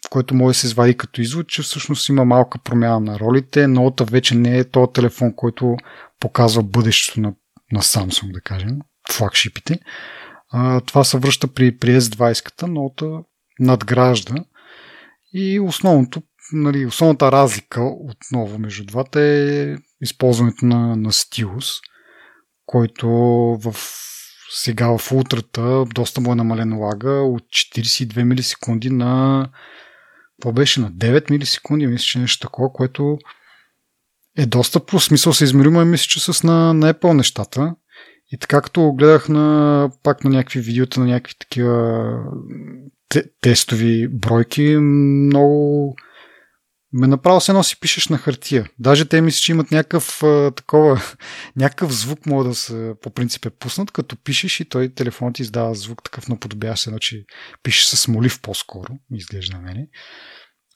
което 0.09 0.35
може 0.35 0.55
да 0.55 0.59
се 0.59 0.67
извади 0.67 0.97
като 0.97 1.21
извод, 1.21 1.47
че 1.47 1.61
всъщност 1.61 2.09
има 2.09 2.25
малка 2.25 2.59
промяна 2.59 2.99
на 2.99 3.19
ролите. 3.19 3.67
Ноута 3.67 4.03
вече 4.03 4.35
не 4.35 4.57
е 4.57 4.69
този 4.69 4.93
телефон, 4.93 5.33
който 5.35 5.75
показва 6.19 6.63
бъдещето 6.63 7.21
на, 7.21 7.33
на 7.71 7.81
Samsung, 7.81 8.31
да 8.33 8.41
кажем, 8.41 8.79
флагшипите. 9.11 9.79
А, 10.51 10.81
това 10.81 11.03
се 11.03 11.17
връща 11.17 11.47
при, 11.47 11.77
при 11.77 12.01
S20-ката, 12.01 12.63
ноута 12.63 13.19
надгражда 13.59 14.35
и 15.33 15.59
основното 15.59 16.21
нали, 16.53 16.85
основната 16.85 17.31
разлика 17.31 17.81
отново 17.83 18.59
между 18.59 18.85
двата 18.85 19.21
е 19.21 19.75
използването 20.01 20.65
на, 20.65 20.95
на 20.95 21.11
стилус, 21.13 21.65
който 22.65 23.07
в 23.63 23.75
сега 24.51 24.97
в 24.97 25.11
утрата 25.11 25.85
доста 25.95 26.21
му 26.21 26.31
е 26.31 26.35
намален 26.35 26.77
лага 26.77 27.11
от 27.11 27.43
42 27.43 28.23
милисекунди 28.23 28.89
на 28.89 29.49
какво 30.37 30.51
беше 30.51 30.79
на 30.79 30.91
9 30.91 31.31
милисекунди, 31.31 31.87
мисля, 31.87 32.03
че 32.03 32.19
нещо 32.19 32.47
такова, 32.47 32.73
което 32.73 33.17
е 34.37 34.45
доста 34.45 34.85
по 34.85 34.99
смисъл 34.99 35.33
се 35.33 35.43
измеримо, 35.43 35.85
мисля, 35.85 36.07
че 36.07 36.19
с 36.19 36.43
на, 36.43 36.73
на 36.73 36.93
Apple 36.93 37.13
нещата. 37.13 37.75
И 38.31 38.37
така 38.37 38.61
като 38.61 38.93
гледах 38.93 39.29
на, 39.29 39.89
пак 40.03 40.23
на 40.23 40.29
някакви 40.29 40.59
видеота, 40.59 40.99
на 40.99 41.05
някакви 41.05 41.35
такива 41.39 42.09
те, 43.09 43.23
тестови 43.41 44.07
бройки, 44.07 44.77
много 44.77 45.95
ме 46.97 47.07
направо 47.07 47.41
се 47.41 47.51
едно 47.51 47.63
си 47.63 47.79
пишеш 47.79 48.07
на 48.07 48.17
хартия. 48.17 48.69
Даже 48.79 49.05
те 49.05 49.21
мисля, 49.21 49.39
че 49.39 49.51
имат 49.51 49.71
някакъв 49.71 50.21
такова, 50.55 51.01
някакъв 51.55 51.91
звук 51.93 52.25
мога 52.25 52.43
да 52.43 52.55
се 52.55 52.93
по 53.01 53.09
принцип 53.09 53.45
е 53.45 53.49
пуснат, 53.49 53.91
като 53.91 54.15
пишеш 54.15 54.59
и 54.59 54.69
той 54.69 54.89
телефонът 54.89 55.35
ти 55.35 55.41
издава 55.41 55.75
звук 55.75 56.03
такъв 56.03 56.27
наподобяващ 56.27 56.83
се, 56.83 56.91
че 56.99 57.23
пишеш 57.63 57.85
с 57.85 58.07
молив 58.07 58.41
по-скоро, 58.41 58.93
изглежда 59.13 59.57
на 59.57 59.61
мене. 59.61 59.87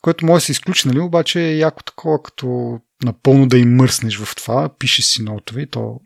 Което 0.02 0.26
може 0.26 0.42
да 0.42 0.46
се 0.46 0.52
изключи, 0.52 0.88
нали, 0.88 1.00
обаче 1.00 1.42
е 1.42 1.58
яко 1.58 1.84
такова, 1.84 2.24
като 2.24 2.80
напълно 3.04 3.48
да 3.48 3.58
им 3.58 3.76
мърснеш 3.76 4.18
в 4.18 4.36
това, 4.36 4.70
пишеш 4.80 5.06
си 5.06 5.24
нотове 5.24 5.62
и 5.62 5.70
то, 5.70 6.00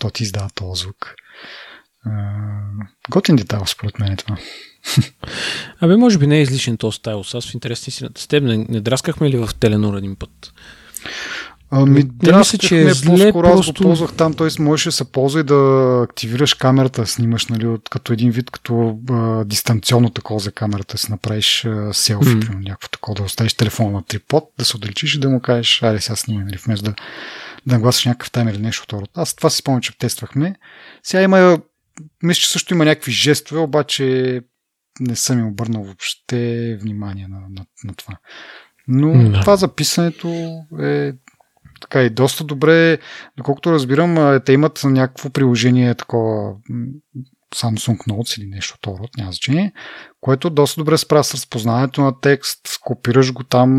то 0.00 0.10
ти 0.10 0.22
издава 0.22 0.50
този 0.54 0.82
звук. 0.82 1.14
готин 3.10 3.36
детайл, 3.36 3.66
според 3.66 3.98
мен 3.98 4.12
е 4.12 4.16
това. 4.16 4.38
Абе, 5.80 5.96
може 5.96 6.18
би 6.18 6.26
не 6.26 6.38
е 6.38 6.42
излишен 6.42 6.76
този 6.76 6.96
стайлус. 6.96 7.34
Аз 7.34 7.50
в 7.50 7.54
интересни 7.54 7.92
си 7.92 8.08
с 8.18 8.28
теб 8.28 8.44
не, 8.44 8.66
не 8.68 8.80
драскахме 8.80 9.30
ли 9.30 9.36
в 9.36 9.50
Теленор 9.60 9.94
един 9.94 10.16
път? 10.16 10.52
Ами, 11.74 12.04
не 12.22 12.38
мисля, 12.38 12.58
че 12.58 12.82
е 12.82 12.94
зле, 12.94 13.10
по-скоро 13.10 13.48
просто... 13.48 13.60
аз 13.60 13.66
го 13.66 13.82
ползвах 13.82 14.12
там, 14.12 14.34
т.е. 14.34 14.62
можеше 14.62 14.88
да 14.88 14.92
се 14.92 15.12
ползва 15.12 15.40
и 15.40 15.42
да 15.42 16.00
активираш 16.08 16.54
камерата, 16.54 17.06
снимаш, 17.06 17.46
нали, 17.46 17.66
от, 17.66 17.88
като 17.88 18.12
един 18.12 18.30
вид, 18.30 18.50
като 18.50 18.98
а, 19.10 19.44
дистанционно 19.44 20.10
такова 20.10 20.40
за 20.40 20.52
камерата, 20.52 20.98
си 20.98 21.10
направиш 21.10 21.64
а, 21.64 21.94
селфи, 21.94 22.28
mm. 22.28 22.64
някакво 22.64 22.88
такова, 22.88 23.14
да 23.14 23.22
оставиш 23.22 23.54
телефона 23.54 23.90
на 23.90 24.02
трипод, 24.02 24.44
да 24.58 24.64
се 24.64 24.76
отдалечиш 24.76 25.14
и 25.14 25.20
да 25.20 25.30
му 25.30 25.40
кажеш, 25.40 25.82
айде 25.82 26.00
сега 26.00 26.16
снимай, 26.16 26.44
нали, 26.44 26.56
вместо 26.64 26.84
да, 26.84 26.94
да 27.66 27.74
нагласиш 27.74 28.04
някакъв 28.04 28.30
таймер 28.30 28.54
или 28.54 28.62
нещо 28.62 28.82
второ. 28.82 29.06
Аз 29.14 29.34
това 29.34 29.50
си 29.50 29.56
спомням, 29.56 29.80
че 29.80 29.98
тествахме. 29.98 30.54
Сега 31.02 31.22
има, 31.22 31.58
мисля, 32.22 32.40
че 32.40 32.50
също 32.50 32.74
има 32.74 32.84
някакви 32.84 33.12
жестове, 33.12 33.60
обаче 33.60 34.40
не 35.00 35.16
съм 35.16 35.38
им 35.38 35.46
обърнал 35.46 35.82
въобще 35.82 36.76
внимание 36.82 37.28
на, 37.28 37.40
на, 37.40 37.66
на 37.84 37.94
това. 37.94 38.16
Но 38.88 39.30
да. 39.30 39.40
това 39.40 39.56
записането 39.56 40.28
е 40.80 41.12
така 41.80 42.02
и 42.02 42.10
доста 42.10 42.44
добре, 42.44 42.98
доколкото 43.36 43.72
разбирам, 43.72 44.40
те 44.46 44.52
имат 44.52 44.80
някакво 44.84 45.30
приложение 45.30 45.94
такова 45.94 46.54
Samsung 47.54 48.08
Notes 48.08 48.38
или 48.40 48.46
нещо 48.46 48.78
от 48.78 48.98
род, 48.98 49.10
няма 49.16 49.32
значение, 49.32 49.72
което 50.20 50.50
доста 50.50 50.80
добре 50.80 50.98
справя 50.98 51.24
с 51.24 51.34
разпознаването 51.34 52.00
на 52.02 52.20
текст, 52.20 52.60
копираш 52.80 53.32
го 53.32 53.44
там 53.44 53.76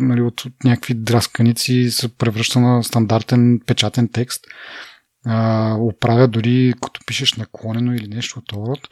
нали, 0.00 0.22
от, 0.22 0.44
от 0.44 0.64
някакви 0.64 0.94
драсканици, 0.94 1.90
се 1.90 2.16
превръща 2.16 2.60
на 2.60 2.84
стандартен 2.84 3.60
печатен 3.66 4.08
текст, 4.12 4.44
а, 5.26 5.74
оправя 5.78 6.28
дори 6.28 6.74
като 6.82 7.00
пишеш 7.06 7.34
наклонено 7.34 7.94
или 7.94 8.08
нещо 8.08 8.38
от 8.38 8.52
род. 8.52 8.88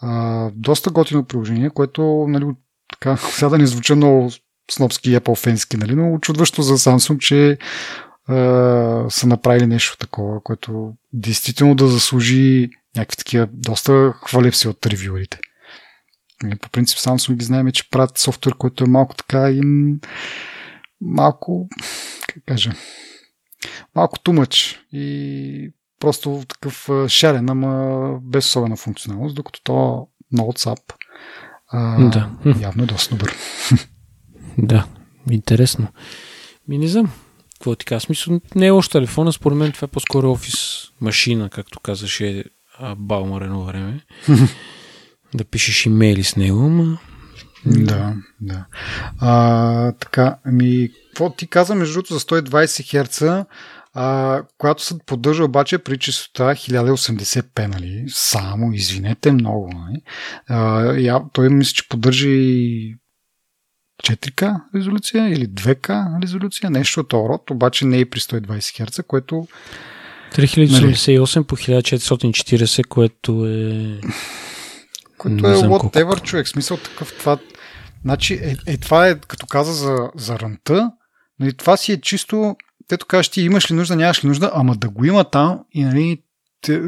А, 0.00 0.50
доста 0.54 0.90
готино 0.90 1.24
приложение, 1.24 1.70
което 1.70 2.26
нали, 2.28 2.46
така, 2.92 3.16
сега 3.32 3.48
да 3.48 3.58
не 3.58 3.66
звуча 3.66 3.96
много 3.96 4.30
снопски 4.70 5.10
и 5.10 5.16
Apple 5.16 5.36
фенски, 5.36 5.76
нали, 5.76 5.94
но 5.94 6.14
очудващо 6.14 6.62
за 6.62 6.78
Samsung, 6.78 7.18
че 7.18 7.58
а, 8.28 9.10
са 9.10 9.26
направили 9.26 9.66
нещо 9.66 9.98
такова, 9.98 10.42
което 10.42 10.92
действително 11.12 11.74
да 11.74 11.88
заслужи 11.88 12.70
някакви 12.96 13.16
такива 13.16 13.48
доста 13.52 14.14
хвалепси 14.26 14.68
от 14.68 14.86
ревюерите. 14.86 15.38
Нали, 16.42 16.56
по 16.56 16.70
принцип 16.70 16.98
Samsung 16.98 17.34
ги 17.34 17.44
знаем, 17.44 17.72
че 17.72 17.90
правят 17.90 18.18
софтуер, 18.18 18.54
който 18.54 18.84
е 18.84 18.90
малко 18.90 19.14
така 19.14 19.50
им 19.50 20.00
малко, 21.00 21.68
как 22.28 22.44
кажа, 22.46 22.72
малко 23.94 24.18
тумъч 24.18 24.80
и 24.92 25.72
просто 26.00 26.42
такъв 26.48 26.88
шарен, 27.08 27.50
ама 27.50 28.12
без 28.22 28.46
особена 28.46 28.76
функционалност, 28.76 29.34
докато 29.34 29.60
то 29.62 30.06
на 30.32 30.42
WhatsApp 30.42 30.80
а, 31.72 32.08
да. 32.10 32.30
явно 32.60 32.82
е 32.82 32.86
доста 32.86 33.14
добър. 33.14 33.36
Да, 34.58 34.86
интересно. 35.30 35.88
Ми 36.68 36.78
не 36.78 36.88
знам. 36.88 37.10
Какво 37.52 37.74
ти 37.74 37.84
казвам? 37.84 38.06
Смисъл, 38.06 38.40
не 38.54 38.66
е 38.66 38.70
още 38.70 38.92
телефона, 38.92 39.32
според 39.32 39.58
мен 39.58 39.72
това 39.72 39.84
е 39.84 39.88
по-скоро 39.88 40.32
офис 40.32 40.82
машина, 41.00 41.50
както 41.50 41.80
казаше 41.80 42.44
Балмар 42.96 43.42
едно 43.42 43.64
време. 43.64 44.00
да 45.34 45.44
пишеш 45.44 45.86
имейли 45.86 46.24
с 46.24 46.36
него, 46.36 46.60
ама... 46.64 46.98
Да, 47.66 48.14
да. 48.40 48.64
А, 49.18 49.92
така, 49.92 50.38
ами, 50.44 50.90
какво 51.08 51.30
ти 51.30 51.46
каза 51.46 51.74
между 51.74 51.94
другото 51.94 52.14
за 52.14 52.20
120 52.20 53.04
Hz, 53.04 53.46
а, 53.94 54.42
която 54.58 54.84
се 54.84 54.98
поддържа 55.06 55.44
обаче 55.44 55.78
при 55.78 55.98
чистота 55.98 56.54
1080p, 56.54 57.66
нали? 57.66 58.04
Само, 58.08 58.72
извинете 58.72 59.32
много, 59.32 59.70
нали? 59.74 60.02
А, 60.48 60.82
я, 60.92 61.20
той 61.32 61.48
мисля, 61.48 61.72
че 61.72 61.88
поддържа 61.88 62.28
и 62.28 62.96
4К 64.02 64.60
резолюция 64.74 65.28
или 65.28 65.48
2К 65.48 66.22
резолюция, 66.22 66.70
нещо 66.70 67.00
от 67.00 67.12
род, 67.12 67.50
обаче 67.50 67.86
не 67.86 67.98
и 67.98 68.10
при 68.10 68.20
120 68.20 68.48
Hz, 68.58 69.02
което 69.06 69.46
3088 70.32 71.36
нали, 71.36 71.46
по 71.46 71.56
1440, 71.56 72.86
което 72.86 73.46
е... 73.46 74.00
Което 75.18 75.46
е 75.46 75.54
whatever, 75.54 76.06
колко. 76.06 76.20
човек. 76.20 76.48
Смисъл 76.48 76.76
такъв 76.76 77.18
това... 77.18 77.38
Значи, 78.02 78.34
е, 78.34 78.56
е, 78.66 78.76
това 78.76 79.08
е, 79.08 79.20
като 79.20 79.46
каза 79.46 79.72
за, 79.72 79.96
за 80.16 80.38
рънта, 80.38 80.90
нали, 81.40 81.52
това 81.52 81.76
си 81.76 81.92
е 81.92 82.00
чисто... 82.00 82.56
Тето 82.90 83.06
кажеш, 83.06 83.28
ти 83.28 83.40
имаш 83.40 83.70
ли 83.70 83.74
нужда, 83.74 83.96
нямаш 83.96 84.24
ли 84.24 84.28
нужда, 84.28 84.50
ама 84.54 84.76
да 84.76 84.88
го 84.88 85.04
има 85.04 85.24
там 85.24 85.60
и 85.72 85.84
нали, 85.84 86.22
те, 86.60 86.82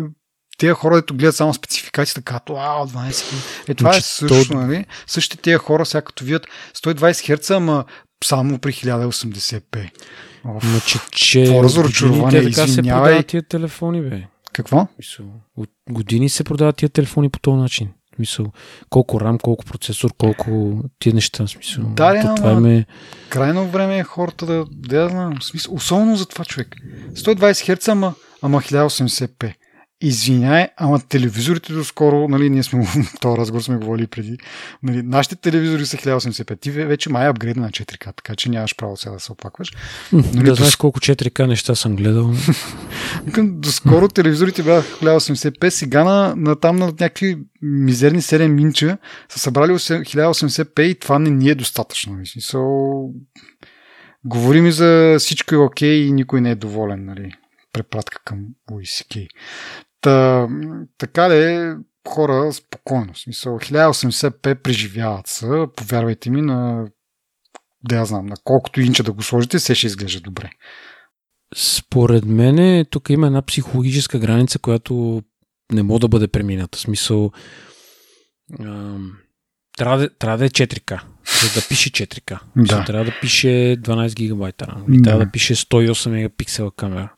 тези 0.58 0.72
хора, 0.72 0.94
които 0.94 1.16
гледат 1.16 1.36
само 1.36 1.54
спецификацията, 1.54 2.22
като 2.22 2.56
ау, 2.56 2.86
12 2.86 3.34
Е, 3.68 3.74
това 3.74 3.90
е 3.90 3.92
значи, 3.92 4.08
също, 4.08 4.54
нали? 4.54 4.86
Същите 5.06 5.42
тези 5.42 5.56
хора, 5.56 5.86
сега 5.86 6.02
като 6.02 6.24
видят 6.24 6.46
120 6.76 7.36
Hz, 7.36 7.56
ама 7.56 7.84
само 8.24 8.58
при 8.58 8.72
1080p. 8.72 9.90
Значи, 10.62 10.98
че 11.12 11.44
Това 11.44 11.62
разочарование, 11.62 12.44
така 12.44 12.66
се 12.66 12.82
продават 12.82 13.26
тия 13.26 13.42
телефони, 13.42 14.02
бе. 14.02 14.22
Какво? 14.52 14.86
От 15.56 15.70
години 15.90 16.28
се 16.28 16.44
продават 16.44 16.76
тия 16.76 16.88
телефони 16.88 17.28
по 17.28 17.38
този 17.38 17.56
начин. 17.56 17.88
Мисъл, 18.18 18.46
колко 18.90 19.20
рам, 19.20 19.38
колко 19.38 19.64
процесор, 19.64 20.10
колко 20.18 20.80
тия 20.98 21.14
неща. 21.14 21.46
Смисъл, 21.46 21.84
да, 21.84 22.22
ама, 22.24 22.34
това 22.34 22.70
е... 22.70 22.84
крайно 23.28 23.68
време 23.68 23.98
е 23.98 24.04
хората 24.04 24.46
да, 24.46 24.64
да, 24.70 25.08
да 25.08 25.30
смисъл, 25.40 25.74
особено 25.74 26.16
за 26.16 26.26
това 26.26 26.44
човек. 26.44 26.76
120 27.14 27.36
Hz, 27.74 27.88
ама, 27.88 28.14
ама 28.42 28.60
1080p 28.60 29.54
извиняй, 30.02 30.68
ама 30.76 31.00
телевизорите 31.00 31.72
доскоро, 31.72 32.28
нали, 32.28 32.50
ние 32.50 32.62
сме 32.62 32.86
този 33.20 33.38
разговор 33.38 33.62
сме 33.62 33.76
говорили 33.76 34.06
преди, 34.06 34.38
нали, 34.82 35.02
нашите 35.02 35.36
телевизори 35.36 35.86
са 35.86 35.96
1085, 35.96 36.60
ти 36.60 36.70
вече 36.70 37.10
май 37.10 37.28
апгрейд 37.28 37.56
на 37.56 37.70
4К, 37.70 38.16
така 38.16 38.36
че 38.36 38.50
нямаш 38.50 38.76
право 38.76 38.96
сега 38.96 39.12
да 39.12 39.20
се 39.20 39.32
оплакваш. 39.32 39.72
Нали, 40.12 40.44
да 40.44 40.54
знаеш 40.54 40.76
колко 40.76 41.00
4К 41.00 41.46
неща 41.46 41.74
съм 41.74 41.96
гледал. 41.96 42.34
доскоро 43.42 44.08
телевизорите 44.08 44.62
бяха 44.62 44.96
1085, 44.96 45.68
сега 45.68 46.04
на, 46.04 46.34
на 46.36 46.56
там 46.56 46.76
на 46.76 46.86
някакви 46.86 47.38
мизерни 47.62 48.22
7 48.22 48.46
минча 48.46 48.98
са 49.28 49.38
събрали 49.38 49.72
1080p 49.72 50.80
и 50.80 50.94
това 50.94 51.18
не 51.18 51.30
ни 51.30 51.48
е 51.48 51.54
достатъчно. 51.54 52.12
So, 52.14 53.12
говорим 54.24 54.66
и 54.66 54.72
за 54.72 55.16
всичко 55.18 55.54
е 55.54 55.58
окей 55.58 55.88
okay 55.88 56.06
и 56.06 56.12
никой 56.12 56.40
не 56.40 56.50
е 56.50 56.54
доволен, 56.54 57.04
нали? 57.04 57.32
препратка 57.72 58.20
към 58.24 58.46
OECK. 58.70 59.28
Та, 60.02 60.48
така 60.98 61.26
е, 61.26 61.74
хора 62.08 62.52
спокойно. 62.52 63.14
Смисъл, 63.14 63.58
1080p 63.58 64.54
преживяват 64.54 65.26
се, 65.26 65.46
повярвайте 65.76 66.30
ми, 66.30 66.42
на 66.42 66.86
да 67.84 67.96
я 67.96 68.04
знам, 68.04 68.26
на 68.26 68.36
колкото 68.44 68.80
инча 68.80 69.02
да 69.02 69.12
го 69.12 69.22
сложите, 69.22 69.58
се 69.58 69.74
ще 69.74 69.86
изглежда 69.86 70.20
добре. 70.20 70.50
Според 71.54 72.24
мен 72.24 72.84
тук 72.90 73.10
има 73.10 73.26
една 73.26 73.42
психологическа 73.42 74.18
граница, 74.18 74.58
която 74.58 75.22
не 75.72 75.82
може 75.82 76.00
да 76.00 76.08
бъде 76.08 76.28
премината. 76.28 76.78
В 76.78 76.80
смисъл, 76.80 77.32
ам, 78.60 79.12
трябва, 79.76 79.98
да, 79.98 80.18
трябва 80.18 80.38
да 80.38 80.44
е 80.44 80.48
4К, 80.48 81.00
за 81.42 81.60
да 81.60 81.68
пише 81.68 81.90
4К. 81.90 82.38
Да. 82.56 82.84
Трябва 82.84 83.04
да 83.04 83.12
пише 83.20 83.76
12 83.80 84.14
гигабайта. 84.14 84.76
Да. 84.88 85.02
Трябва 85.02 85.24
да 85.24 85.30
пише 85.30 85.54
108 85.54 86.10
мегапиксела 86.10 86.70
камера 86.76 87.12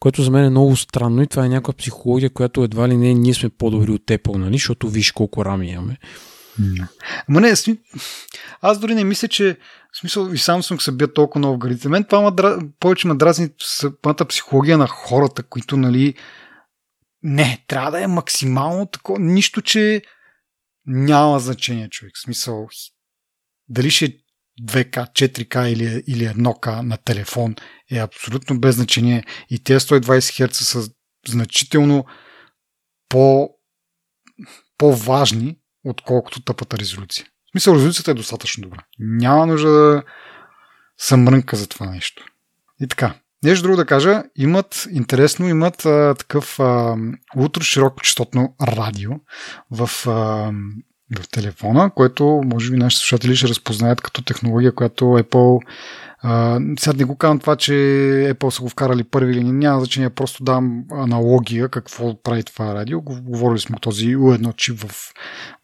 което 0.00 0.22
за 0.22 0.30
мен 0.30 0.44
е 0.44 0.50
много 0.50 0.76
странно 0.76 1.22
и 1.22 1.26
това 1.26 1.46
е 1.46 1.48
някаква 1.48 1.72
психология, 1.72 2.30
която 2.30 2.64
едва 2.64 2.88
ли 2.88 2.96
не 2.96 3.14
ние 3.14 3.34
сме 3.34 3.48
по-добри 3.48 3.90
от 3.90 4.02
Apple, 4.06 4.36
нали? 4.36 4.54
защото 4.54 4.88
виж 4.88 5.12
колко 5.12 5.44
рами 5.44 5.70
имаме. 5.70 5.98
Ама 7.28 7.40
не, 7.40 7.54
аз 8.60 8.78
дори 8.78 8.94
не 8.94 9.04
мисля, 9.04 9.28
че 9.28 9.58
в 9.92 9.98
смисъл 9.98 10.26
и 10.26 10.36
Samsung 10.36 10.78
се 10.78 10.92
бият 10.92 11.14
толкова 11.14 11.38
много 11.38 11.54
в 11.54 11.58
градите. 11.58 11.88
Мен 11.88 12.04
това 12.04 12.20
ма, 12.20 12.58
повече 12.80 13.08
ме 13.08 13.14
самата 13.60 14.26
психология 14.28 14.78
на 14.78 14.86
хората, 14.86 15.42
които, 15.42 15.76
нали, 15.76 16.14
не, 17.22 17.64
трябва 17.66 17.90
да 17.90 18.02
е 18.02 18.06
максимално 18.06 18.86
такова, 18.86 19.18
нищо, 19.18 19.62
че 19.62 20.02
няма 20.86 21.38
значение, 21.38 21.88
човек. 21.88 22.12
В 22.16 22.22
смисъл, 22.22 22.68
дали 23.68 23.90
ще 23.90 24.18
2К, 24.62 25.12
4К 25.12 25.66
или, 25.66 26.04
или 26.06 26.24
1К 26.24 26.80
на 26.80 26.96
телефон 26.96 27.54
е 27.90 27.98
абсолютно 27.98 28.60
без 28.60 28.74
значение 28.74 29.24
и 29.50 29.64
тези 29.64 29.86
120 29.86 30.00
Hz 30.46 30.52
са 30.52 30.90
значително 31.28 32.06
по, 33.08 33.50
по-важни, 34.78 35.58
отколкото 35.84 36.42
тъпата 36.42 36.78
резолюция. 36.78 37.26
В 37.26 37.50
смисъл, 37.50 37.74
резолюцията 37.74 38.10
е 38.10 38.14
достатъчно 38.14 38.62
добра. 38.62 38.84
Няма 38.98 39.46
нужда 39.46 39.70
да 39.70 40.02
съм 40.98 41.22
мрънка 41.22 41.56
за 41.56 41.66
това 41.66 41.90
нещо. 41.90 42.24
И 42.80 42.88
така. 42.88 43.14
Нещо 43.42 43.62
друго 43.62 43.76
да 43.76 43.86
кажа, 43.86 44.22
имат, 44.36 44.86
интересно, 44.90 45.48
имат 45.48 45.86
а, 45.86 46.14
такъв 46.18 46.60
а, 46.60 46.96
ултра 47.36 47.62
широко 47.62 48.02
частотно 48.02 48.54
радио 48.62 49.10
в, 49.70 49.90
а, 50.06 50.52
в 51.18 51.28
телефона, 51.28 51.90
което 51.90 52.42
може 52.44 52.70
би 52.70 52.76
нашите 52.76 53.00
слушатели 53.00 53.36
ще 53.36 53.48
разпознаят 53.48 54.00
като 54.00 54.22
технология, 54.22 54.74
която 54.74 55.04
Apple 55.04 55.60
а, 56.18 56.60
сега 56.78 56.96
не 56.96 57.04
го 57.04 57.16
казвам 57.16 57.38
това, 57.38 57.56
че 57.56 57.72
Apple 58.32 58.50
са 58.50 58.62
го 58.62 58.68
вкарали 58.68 59.04
първи 59.04 59.32
или 59.32 59.44
няма 59.44 59.78
значение, 59.78 60.10
просто 60.10 60.44
дам 60.44 60.84
аналогия 60.92 61.68
какво 61.68 62.22
прави 62.22 62.42
това 62.42 62.74
радио. 62.74 63.00
Говорили 63.00 63.60
сме 63.60 63.76
този 63.80 64.16
U1 64.16 64.56
чип 64.56 64.78
в, 64.80 65.12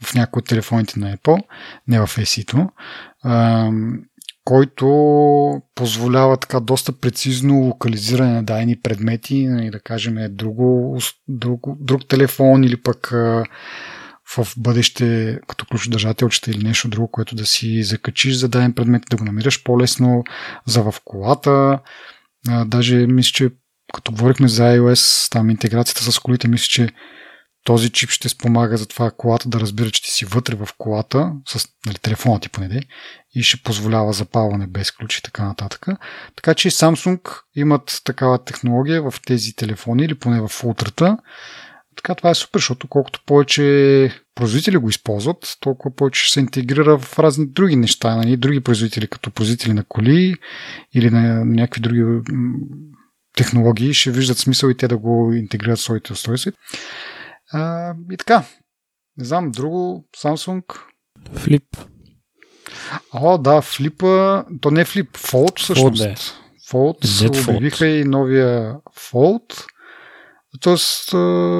в 0.04 0.14
някои 0.14 0.40
от 0.40 0.46
телефоните 0.46 1.00
на 1.00 1.16
Apple, 1.16 1.42
не 1.88 2.00
в 2.00 2.06
SE-то 2.06 2.68
който 4.44 4.86
позволява 5.74 6.36
така 6.36 6.60
доста 6.60 6.92
прецизно 6.92 7.54
локализиране 7.54 8.32
на 8.32 8.42
дайни 8.42 8.76
предмети, 8.76 9.46
нали, 9.46 9.70
да 9.70 9.80
кажем 9.80 10.16
друго, 10.30 10.98
друг, 11.28 11.60
друг 11.80 12.08
телефон 12.08 12.64
или 12.64 12.76
пък 12.76 13.12
в 14.36 14.48
бъдеще 14.56 15.38
като 15.48 15.66
ключодържателчета 15.66 16.50
или 16.50 16.64
нещо 16.64 16.88
друго, 16.88 17.10
което 17.10 17.34
да 17.34 17.46
си 17.46 17.82
закачиш 17.82 18.34
за 18.34 18.48
даден 18.48 18.72
предмет, 18.72 19.02
да 19.10 19.16
го 19.16 19.24
намираш 19.24 19.62
по-лесно 19.62 20.24
за 20.66 20.82
в 20.82 20.94
колата. 21.04 21.78
А, 22.48 22.64
даже 22.64 22.96
мисля, 22.96 23.32
че 23.32 23.50
като 23.94 24.12
говорихме 24.12 24.48
за 24.48 24.62
iOS, 24.62 25.32
там 25.32 25.50
интеграцията 25.50 26.12
с 26.12 26.18
колите, 26.18 26.48
мисля, 26.48 26.66
че 26.66 26.88
този 27.64 27.90
чип 27.90 28.10
ще 28.10 28.28
спомага 28.28 28.76
за 28.76 28.86
това 28.86 29.10
колата 29.10 29.48
да 29.48 29.60
разбира, 29.60 29.90
че 29.90 30.02
ти 30.02 30.10
си 30.10 30.24
вътре 30.24 30.54
в 30.54 30.68
колата, 30.78 31.32
с 31.48 31.68
нали, 31.86 31.98
телефона 31.98 32.40
ти 32.40 32.48
поне, 32.48 32.82
и 33.34 33.42
ще 33.42 33.62
позволява 33.62 34.12
запалване 34.12 34.66
без 34.66 34.90
ключ 34.90 35.16
и 35.16 35.22
така 35.22 35.44
нататък. 35.44 35.86
Така 36.36 36.54
че 36.54 36.70
Samsung 36.70 37.40
имат 37.54 38.00
такава 38.04 38.44
технология 38.44 39.10
в 39.10 39.14
тези 39.26 39.56
телефони 39.56 40.04
или 40.04 40.14
поне 40.14 40.40
в 40.40 40.64
ултрата. 40.64 41.16
Така 41.96 42.14
това 42.14 42.30
е 42.30 42.34
супер, 42.34 42.58
защото 42.58 42.88
колкото 42.88 43.20
повече 43.26 43.62
производители 44.34 44.76
го 44.76 44.88
използват, 44.88 45.56
толкова 45.60 45.96
повече 45.96 46.24
ще 46.24 46.32
се 46.32 46.40
интегрира 46.40 46.98
в 46.98 47.18
разни 47.18 47.46
други 47.46 47.76
неща, 47.76 48.16
нали? 48.16 48.36
други 48.36 48.60
производители, 48.60 49.06
като 49.06 49.30
производители 49.30 49.72
на 49.72 49.84
коли 49.84 50.34
или 50.94 51.10
на 51.10 51.44
някакви 51.44 51.80
други 51.80 52.02
технологии, 53.36 53.94
ще 53.94 54.10
виждат 54.10 54.38
смисъл 54.38 54.68
и 54.68 54.76
те 54.76 54.88
да 54.88 54.98
го 54.98 55.32
интегрират 55.32 55.78
в 55.78 55.82
своите 55.82 56.12
устройства. 56.12 56.52
А, 57.52 57.94
и 58.12 58.16
така. 58.16 58.44
Не 59.16 59.24
знам, 59.24 59.50
друго, 59.50 60.04
Samsung. 60.16 60.62
Флип. 61.34 61.76
О, 63.12 63.38
да, 63.38 63.62
флипа. 63.62 64.44
То 64.60 64.70
не 64.70 64.80
е 64.80 64.84
флип, 64.84 65.16
Fold 65.16 65.58
всъщност. 65.58 66.02
Fold, 66.02 66.34
Fold. 66.72 67.04
Fold. 67.04 67.48
Обявиха 67.48 67.86
и 67.86 68.04
новия 68.04 68.76
Fold. 68.96 69.66
Тоест, 70.60 71.14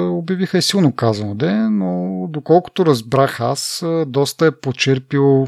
обявиха 0.09 0.57
и 0.57 0.61
силно 0.61 0.95
казано, 0.95 1.35
де, 1.35 1.53
но 1.53 2.25
доколкото 2.29 2.85
разбрах 2.85 3.39
аз, 3.39 3.83
доста 4.07 4.45
е 4.45 4.59
почерпил 4.59 5.47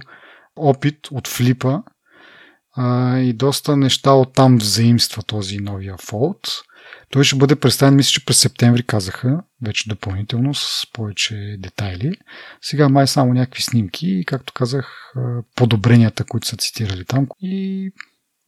опит 0.55 1.07
от 1.11 1.27
флипа 1.27 1.81
и 3.17 3.33
доста 3.35 3.77
неща 3.77 4.11
от 4.11 4.33
там 4.33 4.57
взаимства 4.57 5.23
този 5.23 5.57
новия 5.57 5.95
Fold. 5.95 6.61
Той 7.09 7.23
ще 7.23 7.35
бъде 7.35 7.55
представен, 7.55 7.95
мисля, 7.95 8.09
че 8.09 8.25
през 8.25 8.37
септември 8.37 8.83
казаха, 8.83 9.43
вече 9.65 9.89
допълнително 9.89 10.53
с 10.53 10.87
повече 10.93 11.55
детайли. 11.59 12.17
Сега 12.61 12.89
май 12.89 13.07
само 13.07 13.33
някакви 13.33 13.61
снимки 13.61 14.07
и, 14.07 14.25
както 14.25 14.53
казах, 14.53 15.13
подобренията, 15.55 16.23
които 16.23 16.47
са 16.47 16.57
цитирали 16.57 17.05
там. 17.05 17.27
И 17.39 17.91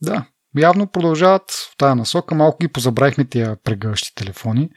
да, 0.02 0.26
явно 0.62 0.88
продължават 0.88 1.52
в 1.52 1.78
тази 1.78 1.96
насока. 1.96 2.36
Малко 2.36 2.58
ги 2.62 2.68
позабравихме 2.68 3.26
тия 3.26 3.58
прегъващи 3.64 4.16
телефони. 4.16 4.70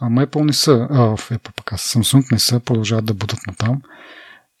Ама 0.00 0.26
Apple 0.26 0.44
не 0.44 0.52
са, 0.52 0.88
а, 0.90 1.16
в 1.16 1.30
Apple 1.30 1.54
пък 1.56 1.66
Samsung 1.66 2.32
не 2.32 2.38
са, 2.38 2.60
продължават 2.60 3.04
да 3.04 3.14
бъдат 3.14 3.38
на 3.46 3.54
там. 3.54 3.82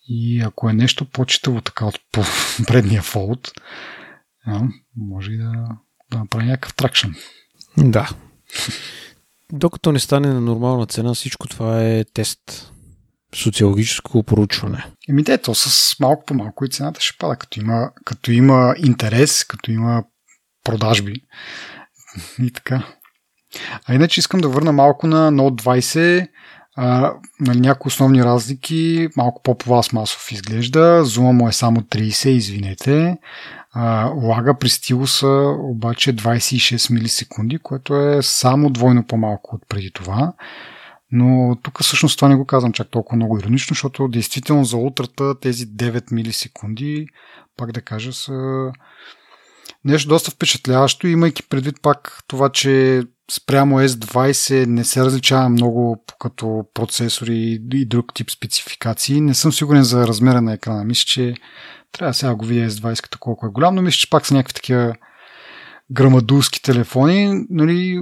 И 0.08 0.40
ако 0.40 0.68
е 0.68 0.72
нещо 0.72 1.10
по-читаво 1.10 1.60
така 1.60 1.86
от 1.86 1.98
предния 2.66 3.02
Fold, 3.02 3.50
може 4.96 5.32
и 5.32 5.36
да, 5.36 5.52
да 6.10 6.18
направи 6.18 6.46
някакъв 6.46 6.74
тракшн. 6.74 7.08
Да, 7.76 8.10
докато 9.52 9.92
не 9.92 9.98
стане 9.98 10.28
на 10.28 10.40
нормална 10.40 10.86
цена, 10.86 11.14
всичко 11.14 11.48
това 11.48 11.84
е 11.84 12.04
тест. 12.04 12.72
Социологическо 13.34 14.22
проучване. 14.22 14.84
Еми 15.08 15.24
те, 15.24 15.38
то 15.38 15.54
с 15.54 15.96
малко 16.00 16.24
по 16.24 16.34
малко 16.34 16.64
и 16.64 16.68
цената 16.68 17.00
ще 17.00 17.18
пада, 17.18 17.36
като 17.36 17.60
има, 17.60 17.90
като 18.04 18.32
има 18.32 18.74
интерес, 18.78 19.44
като 19.44 19.70
има 19.70 20.04
продажби 20.64 21.14
и 22.42 22.50
така. 22.52 22.82
А 23.86 23.94
иначе 23.94 24.20
искам 24.20 24.40
да 24.40 24.48
върна 24.48 24.72
малко 24.72 25.06
на 25.06 25.32
Note 25.32 25.62
20. 25.62 26.28
А, 26.80 27.12
нали, 27.40 27.60
някои 27.60 27.88
основни 27.88 28.24
разлики. 28.24 29.08
Малко 29.16 29.42
по-пластмасов 29.42 30.32
изглежда. 30.32 31.04
Зума 31.04 31.32
му 31.32 31.48
е 31.48 31.52
само 31.52 31.80
30, 31.80 32.28
извинете. 32.28 33.18
А, 33.72 34.04
лага 34.04 34.58
при 34.58 34.68
стилуса 34.68 35.26
обаче 35.58 36.16
26 36.16 36.94
милисекунди, 36.94 37.58
което 37.58 37.96
е 37.96 38.22
само 38.22 38.70
двойно 38.70 39.06
по-малко 39.06 39.54
от 39.56 39.62
преди 39.68 39.90
това. 39.90 40.32
Но 41.12 41.56
тук 41.62 41.82
всъщност 41.82 42.18
това 42.18 42.28
не 42.28 42.36
го 42.36 42.46
казвам 42.46 42.72
чак 42.72 42.90
толкова 42.90 43.16
много 43.16 43.38
иронично, 43.38 43.74
защото 43.74 44.08
действително 44.08 44.64
за 44.64 44.76
утрата 44.76 45.40
тези 45.40 45.66
9 45.66 46.12
милисекунди, 46.12 47.06
пак 47.56 47.72
да 47.72 47.80
кажа, 47.80 48.12
са 48.12 48.70
нещо 49.84 50.08
доста 50.08 50.30
впечатляващо, 50.30 51.06
имайки 51.06 51.42
предвид 51.42 51.82
пак 51.82 52.22
това, 52.28 52.48
че 52.48 53.02
спрямо 53.30 53.80
S20 53.80 54.66
не 54.66 54.84
се 54.84 55.04
различава 55.04 55.48
много 55.48 56.04
като 56.20 56.64
процесори 56.74 57.60
и 57.72 57.86
друг 57.86 58.14
тип 58.14 58.30
спецификации. 58.30 59.20
Не 59.20 59.34
съм 59.34 59.52
сигурен 59.52 59.82
за 59.82 60.06
размера 60.06 60.40
на 60.40 60.52
екрана. 60.52 60.84
Мисля, 60.84 61.04
че 61.06 61.34
трябва 61.92 62.14
сега 62.14 62.34
го 62.34 62.44
видя 62.44 62.70
S20 62.70 63.02
като 63.02 63.18
колко 63.18 63.46
е 63.46 63.50
голям, 63.50 63.74
но 63.74 63.82
мисля, 63.82 63.98
че 63.98 64.10
пак 64.10 64.26
са 64.26 64.34
някакви 64.34 64.54
такива 64.54 64.94
грамадулски 65.90 66.62
телефони. 66.62 67.46
Нали, 67.50 68.00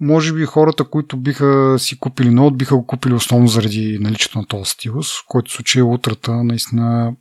може 0.00 0.32
би 0.32 0.44
хората, 0.44 0.84
които 0.84 1.16
биха 1.16 1.76
си 1.78 1.98
купили 1.98 2.30
ноут, 2.30 2.58
биха 2.58 2.76
го 2.76 2.86
купили 2.86 3.14
основно 3.14 3.48
заради 3.48 3.98
наличието 4.00 4.38
на 4.38 4.46
този 4.46 4.70
стилус, 4.70 5.12
в 5.12 5.24
който 5.28 5.52
случай 5.52 5.82
утрата 5.82 6.44
наистина 6.44 7.12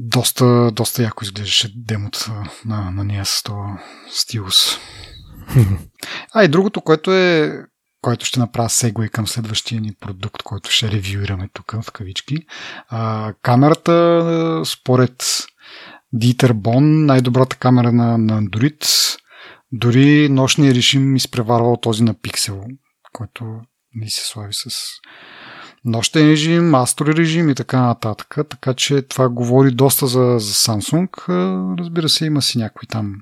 доста, 0.00 0.70
доста 0.72 1.02
яко 1.02 1.24
изглеждаше 1.24 1.72
демото 1.76 2.44
на, 2.64 2.90
на 2.90 3.04
нея 3.04 3.24
с 3.24 3.42
този 3.42 3.72
стилус. 4.10 4.78
а 6.34 6.44
и 6.44 6.48
другото, 6.48 6.80
което 6.80 7.12
е 7.12 7.60
който 8.02 8.26
ще 8.26 8.40
направя 8.40 8.70
сегвей 8.70 9.08
към 9.08 9.26
следващия 9.26 9.80
ни 9.80 9.94
продукт, 10.00 10.42
който 10.42 10.70
ще 10.70 10.90
ревюираме 10.90 11.48
тук 11.52 11.74
в 11.82 11.92
кавички. 11.92 12.36
А, 12.88 13.32
камерата, 13.42 14.62
според 14.66 15.24
Дитер 16.12 16.52
Бон, 16.52 17.06
най-добрата 17.06 17.56
камера 17.56 17.92
на, 17.92 18.18
на 18.18 18.42
Android, 18.42 18.86
дори 19.72 20.28
нощния 20.28 20.74
режим 20.74 21.16
изпреварвал 21.16 21.76
този 21.76 22.02
на 22.02 22.14
Pixel, 22.14 22.76
който 23.12 23.44
ни 23.94 24.10
се 24.10 24.28
слави 24.28 24.52
с 24.52 24.70
нощен 25.84 26.28
режим, 26.28 26.74
астро 26.74 27.06
режим 27.06 27.50
и 27.50 27.54
така 27.54 27.80
нататък. 27.80 28.36
Така 28.50 28.74
че 28.74 29.02
това 29.02 29.28
говори 29.28 29.70
доста 29.70 30.06
за, 30.06 30.36
за 30.38 30.52
Samsung. 30.52 31.28
Разбира 31.78 32.08
се, 32.08 32.26
има 32.26 32.42
си 32.42 32.58
някои 32.58 32.88
там 32.88 33.14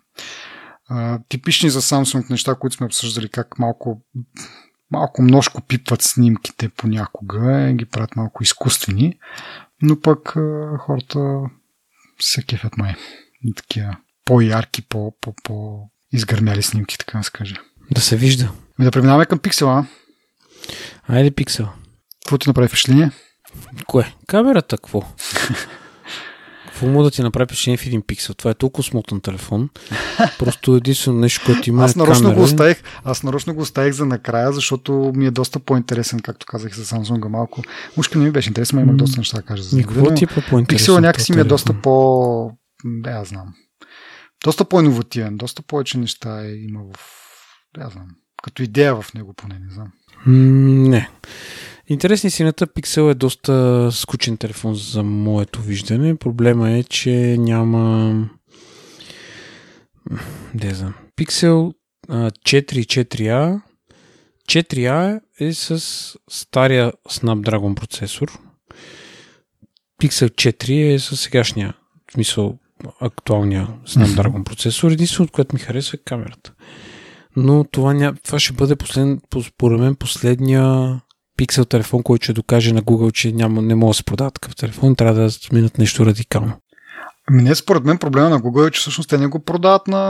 типични 1.29 1.71
за 1.71 1.83
Samsung 1.83 2.31
неща, 2.31 2.55
които 2.55 2.77
сме 2.77 2.87
обсъждали, 2.87 3.29
как 3.29 3.59
малко 3.59 4.03
малко 4.91 5.23
множко 5.23 5.63
пипват 5.63 6.03
снимките 6.03 6.69
понякога, 6.69 7.73
ги 7.73 7.85
правят 7.85 8.17
малко 8.17 8.43
изкуствени, 8.43 9.19
но 9.83 10.01
пък 10.01 10.29
хората 10.79 11.41
се 12.21 12.43
кефят 12.43 12.77
май. 12.77 12.95
И 13.45 13.55
такива 13.55 13.97
по-ярки, 14.25 14.83
по, 14.83 15.15
по, 15.21 15.35
по 15.45 15.89
изгърмяли 16.13 16.63
снимки, 16.63 16.99
така 16.99 17.19
да 17.19 17.25
се 17.25 17.31
каже. 17.31 17.55
Да 17.91 18.01
се 18.01 18.17
вижда. 18.17 18.53
Ми 18.79 18.85
да 18.85 18.91
преминаваме 18.91 19.27
към 19.27 19.39
пиксела. 19.39 19.87
Айде 21.09 21.31
пиксел. 21.31 21.69
Какво 22.29 22.39
ти 22.39 22.49
направи 22.49 22.69
впечатление? 22.69 23.11
Кое? 23.87 24.15
Камерата, 24.27 24.77
какво? 24.77 25.03
Какво 26.67 26.87
мога 26.87 27.05
да 27.05 27.11
ти 27.11 27.23
направи 27.23 27.47
впечатление 27.47 27.77
в 27.77 27.87
един 27.87 28.03
пиксел? 28.03 28.35
Това 28.35 28.51
е 28.51 28.55
толкова 28.55 28.85
смотан 28.85 29.21
телефон. 29.21 29.69
Просто 30.39 30.77
единствено 30.77 31.19
нещо, 31.19 31.43
което 31.47 31.69
има 31.69 31.85
аз 31.85 31.95
е 31.95 31.99
нарочно 31.99 32.23
камера. 32.23 32.39
го 32.39 32.45
оставих, 32.45 32.83
аз 33.05 33.23
нарочно 33.23 33.55
го 33.55 33.61
оставих 33.61 33.95
за 33.95 34.07
накрая, 34.07 34.53
защото 34.53 35.13
ми 35.15 35.27
е 35.27 35.31
доста 35.31 35.59
по-интересен, 35.59 36.21
както 36.21 36.47
казах 36.47 36.75
за 36.75 36.85
Samsung 36.85 37.29
малко. 37.29 37.63
Ушка 37.97 38.19
не 38.19 38.25
ми 38.25 38.31
беше 38.31 38.51
интересен, 38.51 38.79
но 38.79 38.83
имах 38.83 38.97
доста 38.97 39.21
неща 39.21 39.37
да 39.37 39.43
кажа 39.43 39.63
за 39.63 39.77
него. 39.77 40.15
ти 40.15 40.25
е 40.25 40.27
по-интересно? 40.27 40.67
Пиксела 40.67 41.01
някакси 41.01 41.33
ми 41.33 41.41
е 41.41 41.45
доста 41.45 41.73
по... 41.83 42.51
Да, 42.85 43.11
аз 43.11 43.29
знам. 43.29 43.55
Доста 44.45 44.65
по-инновативен, 44.65 45.37
доста 45.37 45.63
повече 45.63 45.99
неща 45.99 46.45
е, 46.45 46.51
има 46.53 46.81
в... 46.81 47.01
Да, 47.79 47.89
знам. 47.89 48.07
Като 48.43 48.63
идея 48.63 49.03
в 49.03 49.15
него 49.15 49.35
поне, 49.35 49.61
не 49.69 49.75
знам. 49.75 49.89
Не. 50.91 51.09
Интересни 51.90 52.31
сината 52.31 52.66
Pixel 52.66 53.10
е 53.10 53.15
доста 53.15 53.89
скучен 53.93 54.36
телефон 54.36 54.74
за 54.74 55.02
моето 55.02 55.62
виждане. 55.62 56.16
Проблема 56.16 56.70
е, 56.70 56.82
че 56.82 57.36
няма... 57.39 58.15
Де 60.55 60.74
знам. 60.74 60.94
Pixel 61.16 61.74
а, 62.09 62.31
4 62.31 62.78
и 62.78 62.85
4A 62.85 63.60
4A 64.48 65.20
е 65.40 65.52
с 65.52 65.78
стария 66.31 66.93
Snapdragon 67.10 67.74
процесор. 67.74 68.39
Pixel 70.02 70.31
4 70.31 70.94
е 70.94 70.98
с 70.98 71.16
сегашния, 71.16 71.74
в 72.10 72.12
смисъл 72.12 72.59
актуалния 73.01 73.69
Snapdragon 73.86 74.44
процесор. 74.44 74.90
Единственото, 74.90 75.32
което 75.32 75.56
ми 75.56 75.60
харесва 75.60 75.97
е 75.97 76.05
камерата. 76.05 76.52
Но 77.36 77.65
това, 77.65 77.94
ня... 77.94 78.15
това 78.24 78.39
ще 78.39 78.52
бъде 78.52 78.77
послед... 78.77 79.19
по- 79.31 79.43
според 79.43 79.81
мен 79.81 79.94
последния 79.94 81.01
пиксел 81.39 81.65
телефон, 81.65 82.02
който 82.02 82.24
ще 82.24 82.32
докаже 82.32 82.73
на 82.73 82.82
Google, 82.82 83.12
че 83.12 83.32
няма, 83.32 83.62
не 83.62 83.74
може 83.74 83.97
да 83.97 83.98
се 83.98 84.05
продава 84.05 84.31
такъв 84.31 84.56
телефон. 84.56 84.97
Трябва 84.97 85.20
да 85.20 85.31
сменят 85.31 85.78
нещо 85.78 86.06
радикално. 86.06 86.52
Ами 87.31 87.43
не, 87.43 87.55
според 87.55 87.85
мен 87.85 87.98
проблема 87.98 88.31
на 88.31 88.40
Google 88.40 88.69
е, 88.69 88.70
че 88.70 88.81
всъщност 88.81 89.10
те 89.10 89.19
не 89.19 89.27
го 89.27 89.39
продават 89.39 89.89
на, 89.89 90.01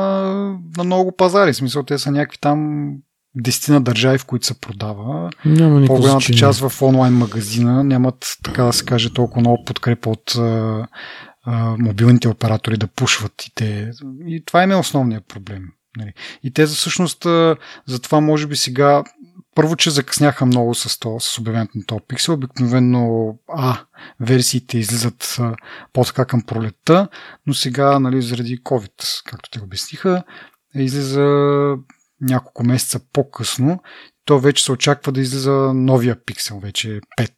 на 0.77 0.85
много 0.85 1.17
пазари. 1.17 1.53
В 1.53 1.57
смисъл, 1.57 1.83
те 1.83 1.99
са 1.99 2.11
някакви 2.11 2.39
там 2.41 2.91
десетина 3.35 3.81
държави, 3.81 4.19
в 4.19 4.25
които 4.25 4.47
се 4.47 4.61
продава. 4.61 5.31
Няма 5.45 5.87
По-голямата 5.87 6.11
значение. 6.11 6.39
част 6.39 6.61
в 6.61 6.83
онлайн 6.83 7.13
магазина 7.13 7.85
нямат, 7.85 8.37
така 8.43 8.65
да 8.65 8.73
се 8.73 8.85
каже, 8.85 9.13
толкова 9.13 9.41
много 9.41 9.65
подкрепа 9.65 10.11
от 10.11 10.35
а, 10.35 10.87
а, 11.45 11.77
мобилните 11.79 12.29
оператори 12.29 12.77
да 12.77 12.87
пушват 12.87 13.43
и 13.47 13.53
те. 13.55 13.91
И 14.27 14.45
това 14.45 14.63
им 14.63 14.71
е 14.71 14.77
основният 14.77 15.29
проблем. 15.29 15.63
Нали. 15.97 16.13
И 16.43 16.53
те 16.53 16.67
всъщност 16.67 17.27
затова 17.87 18.21
може 18.21 18.47
би 18.47 18.57
сега 18.57 19.05
първо, 19.59 19.77
че 19.77 19.91
закъсняха 19.91 20.47
много 20.47 20.75
с, 20.75 20.99
то, 20.99 21.21
с 21.21 21.39
обявението 21.39 21.79
на 21.79 21.85
този 21.85 22.01
пиксел. 22.09 22.35
Обикновено 22.35 23.35
А, 23.49 23.81
версиите 24.21 24.79
излизат 24.79 25.39
по-така 25.93 26.25
към 26.25 26.43
пролетта, 26.43 27.09
но 27.47 27.55
сега, 27.55 27.99
нали, 27.99 28.23
заради 28.23 28.59
COVID, 28.59 29.23
както 29.25 29.51
те 29.51 29.61
обясниха, 29.61 30.23
излиза 30.75 31.27
няколко 32.21 32.65
месеца 32.65 33.01
по-късно. 33.13 33.83
То 34.25 34.39
вече 34.39 34.65
се 34.65 34.73
очаква 34.73 35.13
да 35.13 35.21
излиза 35.21 35.73
новия 35.75 36.25
пиксел, 36.25 36.59
вече 36.59 37.01
5. 37.19 37.31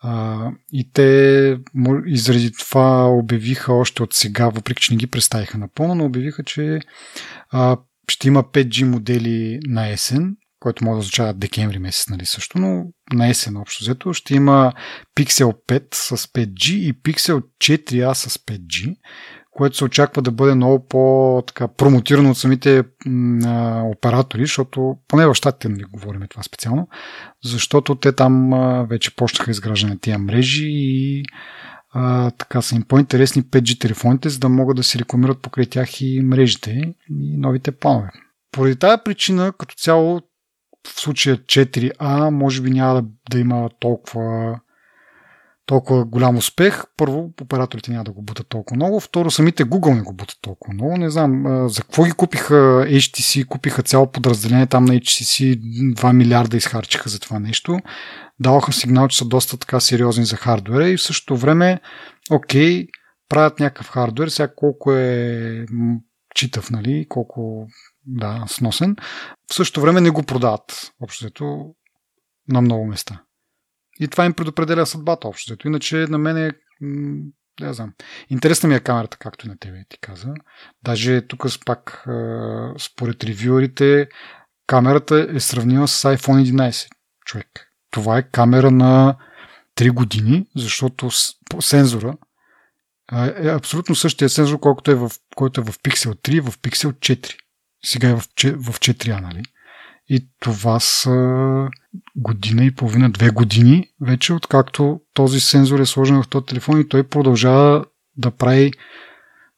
А, 0.00 0.50
и 0.72 0.92
те 0.92 1.58
и 2.06 2.18
заради 2.18 2.52
това 2.52 3.08
обявиха 3.08 3.72
още 3.72 4.02
от 4.02 4.14
сега, 4.14 4.48
въпреки 4.48 4.82
че 4.82 4.92
не 4.92 4.98
ги 4.98 5.06
представиха 5.06 5.58
напълно, 5.58 5.94
но 5.94 6.04
обявиха, 6.04 6.44
че 6.44 6.80
а, 7.50 7.76
ще 8.08 8.28
има 8.28 8.44
5G 8.44 8.84
модели 8.84 9.60
на 9.66 9.88
есен, 9.88 10.36
който 10.62 10.84
може 10.84 10.94
да 10.94 10.98
означава 10.98 11.34
декември 11.34 11.78
месец, 11.78 12.08
нали 12.08 12.26
също, 12.26 12.58
но 12.58 12.84
на 13.12 13.28
есен 13.28 13.56
общо 13.56 13.84
взето 13.84 14.12
ще 14.12 14.34
има 14.34 14.72
Pixel 15.16 15.54
5 15.68 15.94
с 15.94 16.16
5G 16.16 16.72
и 16.72 16.94
Pixel 17.02 17.42
4a 17.64 18.12
с 18.12 18.38
5G, 18.38 18.96
което 19.50 19.76
се 19.76 19.84
очаква 19.84 20.22
да 20.22 20.30
бъде 20.30 20.54
много 20.54 20.86
по-промотирано 20.88 22.30
от 22.30 22.38
самите 22.38 22.82
м, 23.06 23.82
оператори, 23.84 24.42
защото 24.42 24.96
поне 25.08 25.26
в 25.26 25.34
щатите 25.34 25.68
не 25.68 25.84
говорим 25.84 26.22
това 26.30 26.42
специално, 26.42 26.88
защото 27.44 27.94
те 27.94 28.12
там 28.12 28.52
а, 28.52 28.86
вече 28.90 29.16
почнаха 29.16 29.50
изграждане 29.50 29.98
тия 29.98 30.18
мрежи 30.18 30.66
и 30.68 31.24
а, 31.94 32.30
така 32.30 32.62
са 32.62 32.74
им 32.74 32.82
по-интересни 32.82 33.42
5G 33.42 33.80
телефоните, 33.80 34.28
за 34.28 34.38
да 34.38 34.48
могат 34.48 34.76
да 34.76 34.82
се 34.82 34.98
рекламират 34.98 35.42
покрай 35.42 35.66
тях 35.66 36.00
и 36.00 36.20
мрежите 36.20 36.94
и 37.10 37.36
новите 37.36 37.72
планове. 37.72 38.10
Поради 38.52 38.76
тази 38.76 39.02
причина, 39.04 39.52
като 39.58 39.74
цяло, 39.74 40.20
в 40.86 41.00
случая 41.00 41.36
4A, 41.36 42.30
може 42.30 42.62
би 42.62 42.70
няма 42.70 43.02
да, 43.02 43.08
да 43.30 43.38
има 43.38 43.70
толкова 43.80 44.60
толкова 45.66 46.04
голям 46.04 46.36
успех. 46.36 46.82
Първо, 46.96 47.32
операторите 47.40 47.90
няма 47.90 48.04
да 48.04 48.12
го 48.12 48.22
бутат 48.22 48.48
толкова 48.48 48.76
много. 48.76 49.00
Второ, 49.00 49.30
самите 49.30 49.64
Google 49.64 49.94
не 49.94 50.02
го 50.02 50.12
бутат 50.12 50.38
толкова 50.42 50.74
много. 50.74 50.96
Не 50.96 51.10
знам 51.10 51.44
за 51.68 51.82
какво 51.82 52.04
ги 52.04 52.12
купиха 52.12 52.54
HTC, 52.88 53.46
купиха 53.46 53.82
цяло 53.82 54.12
подразделение 54.12 54.66
там 54.66 54.84
на 54.84 54.94
HTC, 54.94 55.60
2 55.94 56.12
милиарда 56.12 56.56
изхарчиха 56.56 57.08
за 57.08 57.20
това 57.20 57.38
нещо. 57.38 57.78
Даваха 58.40 58.72
сигнал, 58.72 59.08
че 59.08 59.18
са 59.18 59.24
доста 59.24 59.56
така 59.56 59.80
сериозни 59.80 60.24
за 60.24 60.36
хардвера 60.36 60.88
и 60.88 60.96
в 60.96 61.02
същото 61.02 61.36
време, 61.36 61.80
окей, 62.30 62.86
правят 63.28 63.60
някакъв 63.60 63.90
хардвер, 63.90 64.28
сега 64.28 64.54
колко 64.56 64.92
е 64.92 65.66
читав, 66.34 66.70
нали, 66.70 67.06
колко 67.08 67.66
да, 68.06 68.44
сносен. 68.48 68.96
В 69.50 69.54
същото 69.54 69.80
време 69.80 70.00
не 70.00 70.10
го 70.10 70.22
продават, 70.22 70.92
общо 71.00 71.24
взето, 71.24 71.74
на 72.48 72.60
много 72.60 72.86
места. 72.86 73.22
И 74.00 74.08
това 74.08 74.24
им 74.24 74.32
предопределя 74.32 74.86
съдбата 74.86 75.28
общо. 75.28 75.52
взето. 75.52 75.68
Иначе 75.68 75.96
на 75.96 76.18
мен 76.18 76.36
е, 76.36 76.52
да 77.60 77.72
знам, 77.72 77.92
интересна 78.30 78.68
ми 78.68 78.74
е 78.74 78.80
камерата, 78.80 79.16
както 79.16 79.46
и 79.46 79.48
на 79.48 79.58
тебе 79.58 79.84
ти 79.88 79.98
каза. 80.00 80.34
Даже 80.82 81.26
тук 81.26 81.46
пак, 81.66 82.04
според 82.78 83.24
ревюерите, 83.24 84.08
камерата 84.66 85.28
е 85.34 85.40
сравнима 85.40 85.86
с 85.86 86.16
iPhone 86.16 86.52
11. 86.52 86.88
Човек. 87.26 87.46
Това 87.90 88.18
е 88.18 88.30
камера 88.30 88.70
на 88.70 89.16
3 89.76 89.90
години, 89.90 90.46
защото 90.56 91.10
сензора 91.60 92.16
е 93.36 93.48
абсолютно 93.48 93.94
същия 93.94 94.28
сензор, 94.28 94.60
колкото 94.60 94.90
е 94.90 94.94
в, 94.94 95.10
който 95.36 95.60
е 95.60 95.64
в 95.64 95.72
Pixel 95.72 96.14
3 96.14 96.34
и 96.34 96.40
в 96.40 96.52
Pixel 96.52 96.92
4. 96.92 97.36
Сега 97.84 98.08
е 98.08 98.14
в, 98.14 98.20
в 98.20 98.80
4A, 98.80 99.20
нали? 99.20 99.42
И 100.08 100.28
това 100.40 100.80
са 100.80 101.68
година 102.16 102.64
и 102.64 102.74
половина, 102.74 103.10
две 103.10 103.30
години 103.30 103.88
вече, 104.00 104.32
откакто 104.32 105.00
този 105.14 105.40
сензор 105.40 105.80
е 105.80 105.86
сложен 105.86 106.22
в 106.22 106.28
този 106.28 106.46
телефон 106.46 106.80
и 106.80 106.88
той 106.88 107.08
продължава 107.08 107.84
да 108.16 108.30
прави 108.30 108.72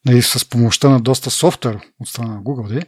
нали, 0.07 0.23
с 0.23 0.51
помощта 0.51 0.89
на 0.89 1.01
доста 1.01 1.31
софтуер 1.31 1.79
от 2.01 2.09
страна 2.09 2.35
на 2.35 2.43
Google, 2.43 2.69
де, 2.69 2.87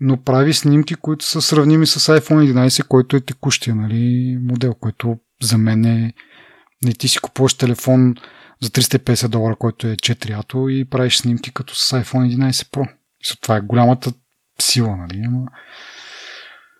но 0.00 0.22
прави 0.22 0.54
снимки, 0.54 0.94
които 0.94 1.24
са 1.24 1.42
сравними 1.42 1.86
с 1.86 2.20
iPhone 2.20 2.52
11, 2.52 2.86
който 2.86 3.16
е 3.16 3.20
текущия 3.20 3.74
нали, 3.74 4.38
модел, 4.42 4.74
който 4.74 5.16
за 5.42 5.58
мен 5.58 5.84
е... 5.84 6.12
Не 6.84 6.92
ти 6.92 7.08
си 7.08 7.18
купуваш 7.18 7.54
телефон 7.54 8.14
за 8.62 8.70
350 8.70 9.28
долара, 9.28 9.56
който 9.56 9.86
е 9.86 9.96
4 9.96 10.70
и 10.70 10.84
правиш 10.84 11.16
снимки 11.16 11.52
като 11.52 11.74
с 11.74 12.02
iPhone 12.02 12.36
11 12.36 12.50
Pro. 12.50 12.88
Това 13.40 13.56
е 13.56 13.60
голямата 13.60 14.12
сила, 14.60 14.96
нали? 14.96 15.22
Ама 15.26 15.46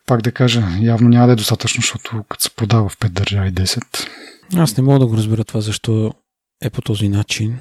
пак 0.06 0.22
да 0.22 0.32
кажа, 0.32 0.62
явно 0.80 1.08
няма 1.08 1.26
да 1.26 1.32
е 1.32 1.36
достатъчно, 1.36 1.80
защото 1.80 2.24
като 2.28 2.42
се 2.42 2.50
продава 2.50 2.88
в 2.88 2.98
5 2.98 3.08
държави 3.08 3.52
10. 3.52 4.08
Аз 4.56 4.76
не 4.76 4.82
мога 4.82 4.98
да 4.98 5.06
го 5.06 5.16
разбера 5.16 5.44
това, 5.44 5.60
защо 5.60 6.14
е 6.62 6.70
по 6.70 6.82
този 6.82 7.08
начин. 7.08 7.58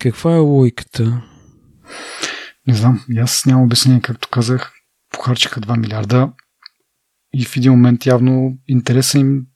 Каква 0.00 0.32
е 0.32 0.38
логиката? 0.38 1.22
Не 2.66 2.74
знам, 2.74 3.04
и 3.10 3.18
аз 3.18 3.46
нямам 3.46 3.64
обяснение, 3.64 4.00
както 4.00 4.28
казах, 4.28 4.72
похарчиха 5.12 5.60
2 5.60 5.80
милиарда 5.80 6.32
и 7.34 7.44
в 7.44 7.56
един 7.56 7.72
момент 7.72 8.06
явно 8.06 8.58
интереса 8.68 9.18
им 9.18 9.46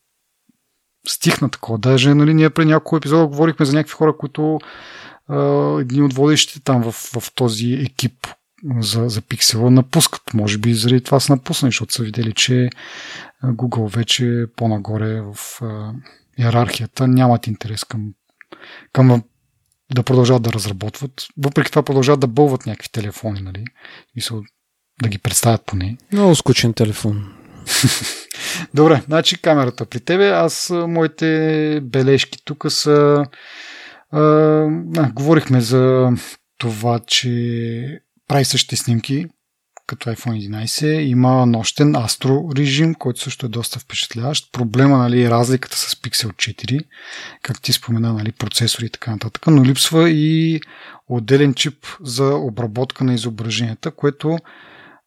стихна 1.09 1.51
такова. 1.51 1.78
Даже 1.78 2.14
нали, 2.14 2.34
ние 2.34 2.51
преди 2.51 2.70
няколко 2.70 2.97
епизода 2.97 3.26
говорихме 3.26 3.66
за 3.66 3.72
някакви 3.72 3.94
хора, 3.94 4.16
които 4.16 4.59
а, 5.28 5.38
едни 5.80 6.02
от 6.02 6.12
водещите 6.12 6.60
там 6.60 6.82
в, 6.82 6.93
в 6.93 7.34
този 7.34 7.72
екип 7.72 8.26
за, 8.80 9.09
за 9.09 9.22
пиксела 9.22 9.70
напускат. 9.70 10.34
Може 10.34 10.59
би 10.59 10.74
заради 10.74 11.01
това 11.01 11.20
са 11.20 11.32
напуснали, 11.32 11.70
защото 11.70 11.94
са 11.94 12.02
видели, 12.02 12.32
че 12.32 12.70
а, 13.40 13.52
Google 13.52 13.97
вече 13.97 14.26
е 14.26 14.47
по-нагоре 14.47 15.20
в 15.20 15.62
а, 15.62 15.93
иерархията 16.38 17.09
нямат 17.09 17.47
интерес 17.47 17.84
към, 17.84 18.12
към 18.93 19.22
да 19.94 20.02
продължават 20.02 20.43
да 20.43 20.52
разработват. 20.52 21.26
Въпреки 21.38 21.70
това 21.70 21.82
продължават 21.82 22.20
да 22.20 22.26
бълват 22.26 22.66
някакви 22.66 22.88
телефони, 22.93 23.40
нали? 23.40 23.64
Мисъл, 24.16 24.43
да 25.02 25.09
ги 25.09 25.18
представят 25.18 25.66
поне. 25.66 25.97
Много 26.12 26.34
скучен 26.34 26.72
телефон. 26.72 27.32
Добре, 28.74 29.02
значи 29.06 29.43
камерата 29.43 29.86
при 29.86 30.01
тебе. 30.01 30.30
Аз, 30.30 30.70
моите 30.70 31.80
бележки 31.82 32.38
тук 32.44 32.64
са... 32.68 33.24
А, 34.10 34.20
а, 34.20 35.12
говорихме 35.12 35.60
за 35.60 36.12
това, 36.59 37.01
че 37.06 38.01
прави 38.28 38.44
същите 38.44 38.76
снимки, 38.76 39.26
като 39.86 40.10
iPhone 40.10 40.50
11. 40.50 40.86
Има 40.86 41.46
нощен 41.46 41.92
Astro 41.92 42.56
режим, 42.56 42.94
който 42.94 43.20
също 43.20 43.46
е 43.46 43.48
доста 43.48 43.78
впечатляващ. 43.78 44.52
Проблема 44.52 44.98
нали, 44.98 45.22
е 45.22 45.30
разликата 45.30 45.76
с 45.76 45.94
Pixel 45.94 46.32
4, 46.32 46.80
как 47.42 47.62
ти 47.62 47.72
спомена, 47.72 48.12
нали, 48.12 48.32
процесори 48.32 48.86
и 48.86 48.90
така 48.90 49.10
нататък, 49.10 49.46
но 49.46 49.64
липсва 49.64 50.10
и 50.10 50.60
отделен 51.08 51.54
чип 51.54 51.86
за 52.00 52.34
обработка 52.34 53.04
на 53.04 53.14
изображенията, 53.14 53.90
което 53.90 54.38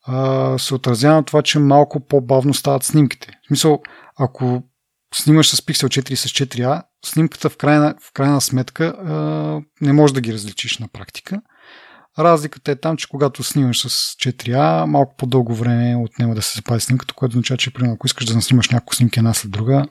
а, 0.08 0.58
се 0.58 0.76
отразява 0.76 1.16
на 1.16 1.24
това, 1.24 1.42
че 1.42 1.60
малко 1.60 2.08
по-бавно 2.08 2.54
стават 2.54 2.84
снимките. 2.84 3.40
В 3.44 3.48
смисъл, 3.48 3.82
ако 4.20 4.64
снимаш 5.16 5.50
с 5.50 5.58
Pixel 5.58 6.02
4 6.02 6.12
и 6.12 6.16
с 6.16 6.30
4A, 6.30 6.84
снимката 7.06 7.50
в 7.50 7.58
крайна, 7.58 7.96
в 8.02 8.14
крайна 8.14 8.42
сметка 8.42 8.86
а, 8.86 9.14
не 9.82 9.94
можеш 9.94 10.14
да 10.14 10.22
ги 10.22 10.34
различиш 10.34 10.78
на 10.78 10.88
практика. 10.88 11.42
Разликата 12.20 12.72
е 12.72 12.76
там, 12.76 12.98
че 12.98 13.08
когато 13.08 13.44
снимаш 13.44 13.88
с 13.88 14.16
4А, 14.16 14.86
малко 14.86 15.16
по-дълго 15.18 15.56
време 15.56 15.96
отнема 15.96 16.36
да 16.36 16.42
се 16.42 16.56
запази 16.56 16.86
снимката, 16.86 17.14
което 17.14 17.32
означава, 17.32 17.58
че 17.58 17.74
примерно, 17.74 17.94
ако 17.94 18.08
искаш 18.08 18.26
да 18.26 18.42
снимаш 18.42 18.70
няколко 18.70 18.96
снимки 18.96 19.20
една 19.20 19.34
след 19.34 19.52
друга, 19.52 19.86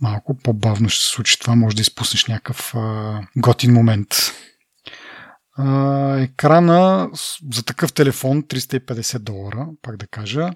малко 0.00 0.38
по-бавно 0.38 0.88
ще 0.88 1.04
се 1.04 1.10
случи 1.10 1.38
това, 1.38 1.54
може 1.54 1.76
да 1.76 1.82
изпуснеш 1.82 2.26
някакъв 2.26 2.74
а, 2.74 3.20
готин 3.36 3.72
момент. 3.72 4.08
А, 5.56 6.16
екрана 6.16 7.10
за 7.52 7.64
такъв 7.64 7.92
телефон 7.92 8.42
350 8.42 9.18
долара, 9.18 9.68
пак 9.82 9.96
да 9.96 10.06
кажа, 10.06 10.50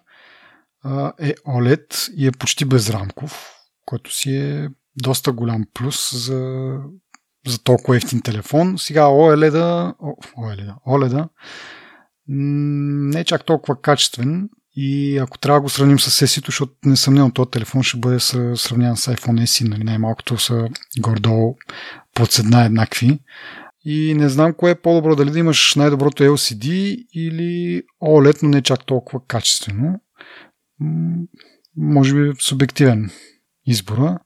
а, 0.84 1.12
е 1.18 1.34
OLED 1.34 2.12
и 2.12 2.26
е 2.26 2.32
почти 2.32 2.64
безрамков, 2.64 3.52
което 3.84 4.14
си 4.14 4.36
е 4.36 4.68
доста 4.96 5.32
голям 5.32 5.64
плюс 5.74 6.14
за, 6.14 6.70
за 7.46 7.62
толкова 7.62 7.96
ефтин 7.96 8.22
телефон. 8.22 8.78
Сега 8.78 9.02
OLED, 9.02 9.56
OLED, 10.36 10.74
OLED 10.86 11.28
не 12.28 13.20
е 13.20 13.24
чак 13.24 13.44
толкова 13.44 13.80
качествен 13.80 14.48
и 14.76 15.18
ако 15.18 15.38
трябва 15.38 15.60
да 15.60 15.62
го 15.62 15.68
сравним 15.68 15.98
с 15.98 16.26
SE, 16.26 16.46
защото 16.46 16.72
несъмнено 16.84 17.30
този 17.30 17.50
телефон 17.50 17.82
ще 17.82 17.98
бъде 17.98 18.20
сравняван 18.20 18.96
с 18.96 19.14
iPhone 19.14 19.42
SE, 19.42 19.68
нали? 19.68 19.84
най-малкото 19.84 20.38
са 20.38 20.68
гордо 21.00 21.54
под 22.14 22.32
седна 22.32 22.64
еднакви. 22.64 23.18
И 23.84 24.14
не 24.14 24.28
знам 24.28 24.52
кое 24.52 24.70
е 24.70 24.80
по-добро, 24.80 25.16
дали 25.16 25.30
да 25.30 25.38
имаш 25.38 25.74
най-доброто 25.74 26.22
LCD 26.22 26.66
или 27.14 27.82
OLED, 28.02 28.42
но 28.42 28.48
не 28.48 28.62
чак 28.62 28.86
толкова 28.86 29.20
качествено. 29.26 30.00
Може 31.76 32.14
би 32.14 32.32
субективен 32.40 33.10
избора. 33.66 34.18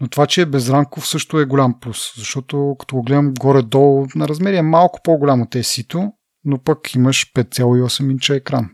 Но 0.00 0.08
това, 0.08 0.26
че 0.26 0.42
е 0.42 0.46
безрамков 0.46 1.08
също 1.08 1.40
е 1.40 1.44
голям 1.44 1.80
плюс, 1.80 2.12
защото 2.16 2.76
като 2.78 2.96
го 2.96 3.02
гледам 3.02 3.34
горе-долу 3.34 4.06
на 4.14 4.28
размери 4.28 4.56
е 4.56 4.62
малко 4.62 5.00
по-голямо 5.04 5.42
от 5.42 5.54
ESI-то, 5.54 6.12
но 6.44 6.58
пък 6.58 6.94
имаш 6.94 7.32
5,8 7.32 8.10
инча 8.10 8.34
екран. 8.34 8.70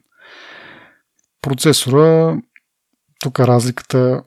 Процесора, 1.42 2.40
тук 3.18 3.40
разликата, 3.40 4.22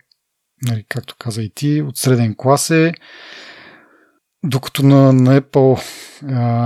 нали, 0.61 0.85
както 0.89 1.15
каза 1.19 1.43
и 1.43 1.51
ти, 1.55 1.81
от 1.81 1.97
среден 1.97 2.35
клас 2.37 2.69
е 2.69 2.93
докато 4.45 4.85
на, 4.85 5.13
на 5.13 5.41
Apple 5.41 5.81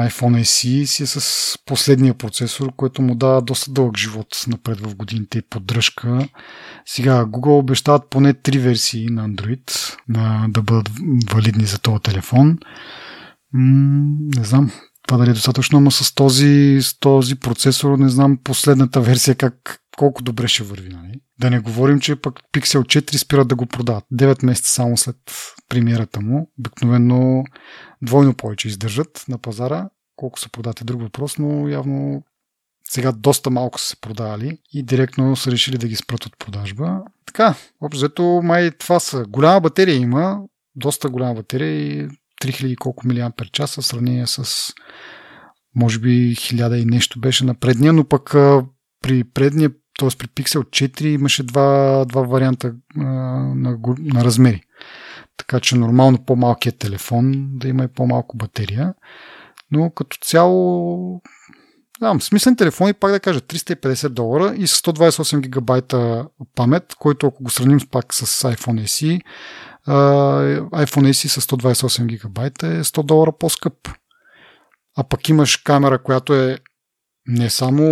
iPhone 0.08 0.42
SE 0.42 0.86
си 0.86 1.04
е 1.04 1.06
с 1.06 1.58
последния 1.66 2.14
процесор, 2.14 2.72
който 2.76 3.02
му 3.02 3.16
дава 3.16 3.42
доста 3.42 3.72
дълъг 3.72 3.98
живот 3.98 4.28
напред 4.48 4.80
в 4.80 4.96
годините 4.96 5.38
и 5.38 5.50
поддръжка. 5.50 6.28
Сега 6.86 7.26
Google 7.26 7.60
обещават 7.60 8.10
поне 8.10 8.34
три 8.34 8.60
версии 8.60 9.06
на 9.10 9.30
Android 9.30 9.96
на, 10.08 10.46
да 10.50 10.62
бъдат 10.62 10.90
валидни 11.34 11.66
за 11.66 11.80
този 11.80 12.02
телефон. 12.02 12.58
М- 13.54 14.18
не 14.36 14.44
знам 14.44 14.72
това 15.10 15.18
дали 15.18 15.30
е 15.30 15.34
достатъчно, 15.34 15.80
но 15.80 15.92
с 15.92 16.16
този, 16.16 16.80
с 16.82 17.00
този 17.00 17.36
процесор 17.36 17.98
не 17.98 18.10
знам 18.10 18.40
последната 18.44 19.02
версия 19.02 19.36
как, 19.36 19.80
колко 19.98 20.24
добре 20.24 20.48
ще 20.48 20.64
върви. 20.64 20.90
Нали? 20.90 21.14
Да 21.40 21.50
не 21.50 21.60
говорим, 21.60 22.00
че 22.00 22.16
пък 22.16 22.40
Pixel 22.54 22.82
4 22.82 23.18
спират 23.18 23.48
да 23.48 23.56
го 23.56 23.66
продават. 23.66 24.04
9 24.14 24.46
месеца 24.46 24.72
само 24.72 24.98
след 24.98 25.16
премиерата 25.70 26.22
му. 26.22 26.52
Обикновено 26.60 27.44
двойно 28.02 28.34
повече 28.34 28.68
издържат 28.68 29.26
на 29.28 29.38
пазара. 29.38 29.90
Колко 30.16 30.40
са 30.40 30.50
продати 30.50 30.84
друг 30.84 31.02
въпрос, 31.02 31.38
но 31.38 31.68
явно 31.68 32.24
сега 32.90 33.12
доста 33.12 33.50
малко 33.50 33.80
са 33.80 33.88
се 33.88 34.02
продавали 34.02 34.58
и 34.74 34.84
директно 34.84 35.36
са 35.36 35.52
решили 35.52 35.78
да 35.78 35.88
ги 35.88 35.96
спрат 35.96 36.26
от 36.26 36.38
продажба. 36.40 37.02
Така, 37.26 37.56
общо 37.82 37.98
взето 37.98 38.42
май 38.44 38.72
това 38.72 39.00
са. 39.00 39.26
Голяма 39.28 39.62
батерия 39.62 39.96
има, 39.96 40.42
доста 40.76 41.10
голяма 41.10 41.34
батерия 41.34 41.72
и 41.72 42.10
3000 42.42 42.78
колко 42.78 43.08
милиампер 43.08 43.52
часа 43.52 43.82
в 43.82 43.86
сравнение 43.86 44.28
с 44.28 44.74
може 45.76 46.00
би 46.00 46.36
1000 46.36 46.76
и 46.76 46.86
нещо 46.86 47.20
беше 47.20 47.46
на 47.46 47.56
предния, 47.56 47.94
но 47.94 48.04
пък 48.04 48.30
при 49.02 49.24
предния 49.24 49.72
т.е. 50.00 50.10
при 50.18 50.28
Pixel 50.28 50.64
4 50.64 51.06
имаше 51.06 51.44
два, 51.44 52.06
два 52.06 52.22
варианта 52.22 52.74
а, 52.98 53.04
на, 53.04 53.78
на 54.00 54.24
размери. 54.24 54.62
Така 55.50 55.60
че 55.60 55.76
нормално 55.76 56.26
по-малкият 56.26 56.78
телефон 56.78 57.50
да 57.54 57.68
има 57.68 57.84
и 57.84 57.88
по-малко 57.88 58.38
батерия. 58.38 58.94
Но 59.72 59.90
като 59.90 60.18
цяло 60.22 61.22
да, 62.00 62.20
смислен 62.20 62.56
телефон 62.56 62.90
и 62.90 62.94
пак 62.94 63.12
да 63.12 63.20
кажа 63.20 63.42
350 63.42 64.10
долара 64.10 64.54
и 64.58 64.68
с 64.68 64.82
128 64.82 65.40
гигабайта 65.40 66.28
памет, 66.56 66.96
който 67.00 67.28
ако 67.28 67.44
го 67.44 67.50
сравним 67.50 67.80
пак 67.92 68.14
с 68.14 68.26
iPhone 68.44 68.84
SE, 68.84 69.22
iPhone 70.70 71.10
SE 71.10 71.28
с 71.28 71.42
128 71.42 72.06
гигабайта 72.06 72.68
е 72.68 72.84
100 72.84 73.04
долара 73.04 73.32
по-скъп. 73.40 73.90
А 74.98 75.04
пък 75.04 75.30
имаш 75.30 75.58
камера, 75.58 76.04
която 76.04 76.34
е 76.34 76.58
не 77.28 77.50
само 77.50 77.84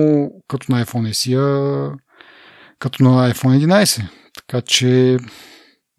като 0.48 0.72
на 0.72 0.86
iPhone 0.86 1.10
SE, 1.10 1.38
а 1.40 1.98
като 2.80 3.04
на 3.04 3.34
iPhone 3.34 3.66
11. 3.66 4.10
Така 4.36 4.62
че 4.62 5.18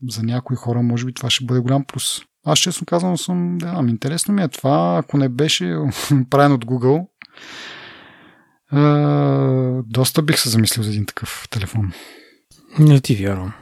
за 0.09 0.23
някои 0.23 0.57
хора 0.57 0.83
може 0.83 1.05
би 1.05 1.15
това 1.15 1.31
ще 1.31 1.45
бъде 1.45 1.61
голям 1.61 1.85
плюс. 1.85 2.21
Аз 2.47 2.59
честно 2.59 2.87
казвам 2.87 3.19
съм, 3.19 3.59
да, 3.59 3.73
ами 3.77 3.91
интересно 3.91 4.35
ми 4.35 4.43
е 4.43 4.49
това, 4.49 4.99
ако 4.99 5.17
не 5.17 5.29
беше 5.29 5.65
правен 6.31 6.53
от 6.53 6.65
Google, 6.65 7.07
а, 8.71 9.83
доста 9.87 10.23
бих 10.23 10.39
се 10.39 10.49
замислил 10.49 10.83
за 10.83 10.91
един 10.91 11.07
такъв 11.07 11.49
телефон. 11.51 11.93
Не 12.79 13.01
ти 13.01 13.15
вярвам. 13.15 13.53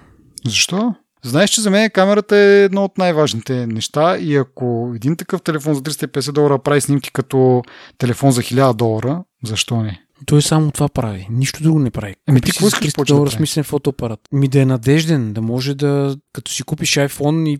Защо? 0.44 0.94
Знаеш, 1.24 1.50
че 1.50 1.60
за 1.60 1.70
мен 1.70 1.90
камерата 1.90 2.36
е 2.36 2.64
едно 2.64 2.84
от 2.84 2.98
най-важните 2.98 3.66
неща 3.66 4.18
и 4.18 4.36
ако 4.36 4.92
един 4.96 5.16
такъв 5.16 5.42
телефон 5.42 5.74
за 5.74 5.82
350 5.82 6.32
долара 6.32 6.58
прави 6.58 6.80
снимки 6.80 7.12
като 7.12 7.62
телефон 7.98 8.30
за 8.30 8.42
1000 8.42 8.74
долара, 8.74 9.24
защо 9.44 9.82
не? 9.82 10.05
Той 10.26 10.42
само 10.42 10.70
това 10.70 10.88
прави. 10.88 11.26
Нищо 11.30 11.62
друго 11.62 11.78
не 11.78 11.90
прави. 11.90 12.14
Ами 12.26 12.40
ти 12.40 12.50
какво 12.50 12.68
искаш 12.68 12.92
да 12.92 13.30
смислен 13.30 13.64
фотоапарат? 13.64 14.20
Ми 14.32 14.48
да 14.48 14.60
е 14.60 14.66
надежден, 14.66 15.32
да 15.32 15.42
може 15.42 15.74
да, 15.74 16.16
като 16.32 16.52
си 16.52 16.62
купиш 16.62 16.94
iPhone 16.94 17.48
и 17.48 17.58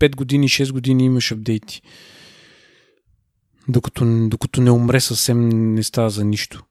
5 0.00 0.16
години, 0.16 0.48
6 0.48 0.72
години 0.72 1.04
имаш 1.04 1.32
апдейти. 1.32 1.82
Докато, 3.68 4.28
докато 4.28 4.60
не 4.60 4.70
умре 4.70 5.00
съвсем 5.00 5.48
не 5.74 5.82
става 5.82 6.10
за 6.10 6.24
нищо. 6.24 6.64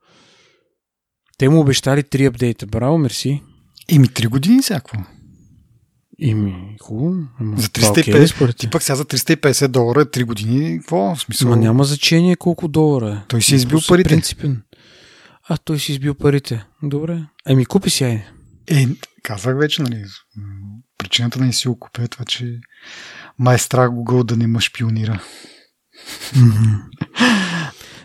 Те 1.38 1.50
му 1.50 1.60
обещали 1.60 2.04
3 2.04 2.28
апдейта. 2.28 2.68
Браво, 2.68 2.98
мерси. 2.98 3.42
Еми 3.90 4.08
3 4.08 4.28
години 4.28 4.62
всяко. 4.62 4.92
Ими, 6.20 6.76
хубаво. 6.82 7.16
За 7.58 7.68
350, 7.68 8.28
okay, 8.28 8.58
ти 8.58 8.70
пък 8.70 8.84
сега 8.84 8.96
за 8.96 9.06
350 9.06 9.68
долара 9.68 10.02
е 10.02 10.06
3 10.06 10.26
години. 10.26 10.80
Какво? 10.80 11.16
Смисъл? 11.16 11.50
Ма 11.50 11.56
няма 11.56 11.84
значение 11.84 12.36
колко 12.36 12.68
долара 12.68 13.12
е. 13.12 13.28
Той 13.28 13.42
си 13.42 13.56
избил 13.56 13.80
парите. 13.88 14.10
Принципен. 14.10 14.62
А, 15.50 15.58
той 15.58 15.80
си 15.80 15.92
избил 15.92 16.16
парите. 16.16 16.66
Добре. 16.84 17.22
Еми, 17.48 17.66
купи 17.66 17.90
си, 17.90 18.04
айде. 18.04 18.28
Е, 18.68 18.88
казах 19.24 19.58
вече, 19.58 19.82
нали, 19.82 20.04
причината 20.98 21.40
да 21.40 21.46
не 21.46 21.54
си 21.54 21.68
го 21.68 21.80
купя 21.80 22.04
е 22.04 22.08
това, 22.08 22.26
че 22.26 22.60
май 23.40 23.60
страх 23.60 23.90
Google 23.90 24.24
да 24.24 24.38
не 24.38 24.48
ме 24.48 24.60
шпионира. 24.60 25.22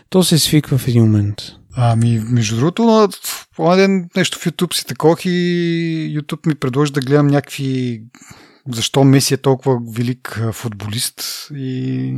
То 0.09 0.23
се 0.23 0.39
свиква 0.39 0.77
в 0.77 0.87
един 0.87 1.03
момент. 1.03 1.41
Ами, 1.73 2.19
между 2.19 2.55
другото, 2.55 2.83
на 2.83 3.09
този 3.55 3.81
ден 3.81 4.09
нещо 4.15 4.39
в 4.39 4.45
YouTube 4.45 4.73
си 4.73 4.85
такох 4.85 5.25
и 5.25 5.29
YouTube 6.17 6.47
ми 6.47 6.55
предложи 6.55 6.91
да 6.91 7.01
гледам 7.01 7.27
някакви 7.27 8.01
защо 8.67 9.03
Меси 9.03 9.33
е 9.33 9.37
толкова 9.37 9.79
велик 9.95 10.41
футболист 10.51 11.47
и, 11.55 12.13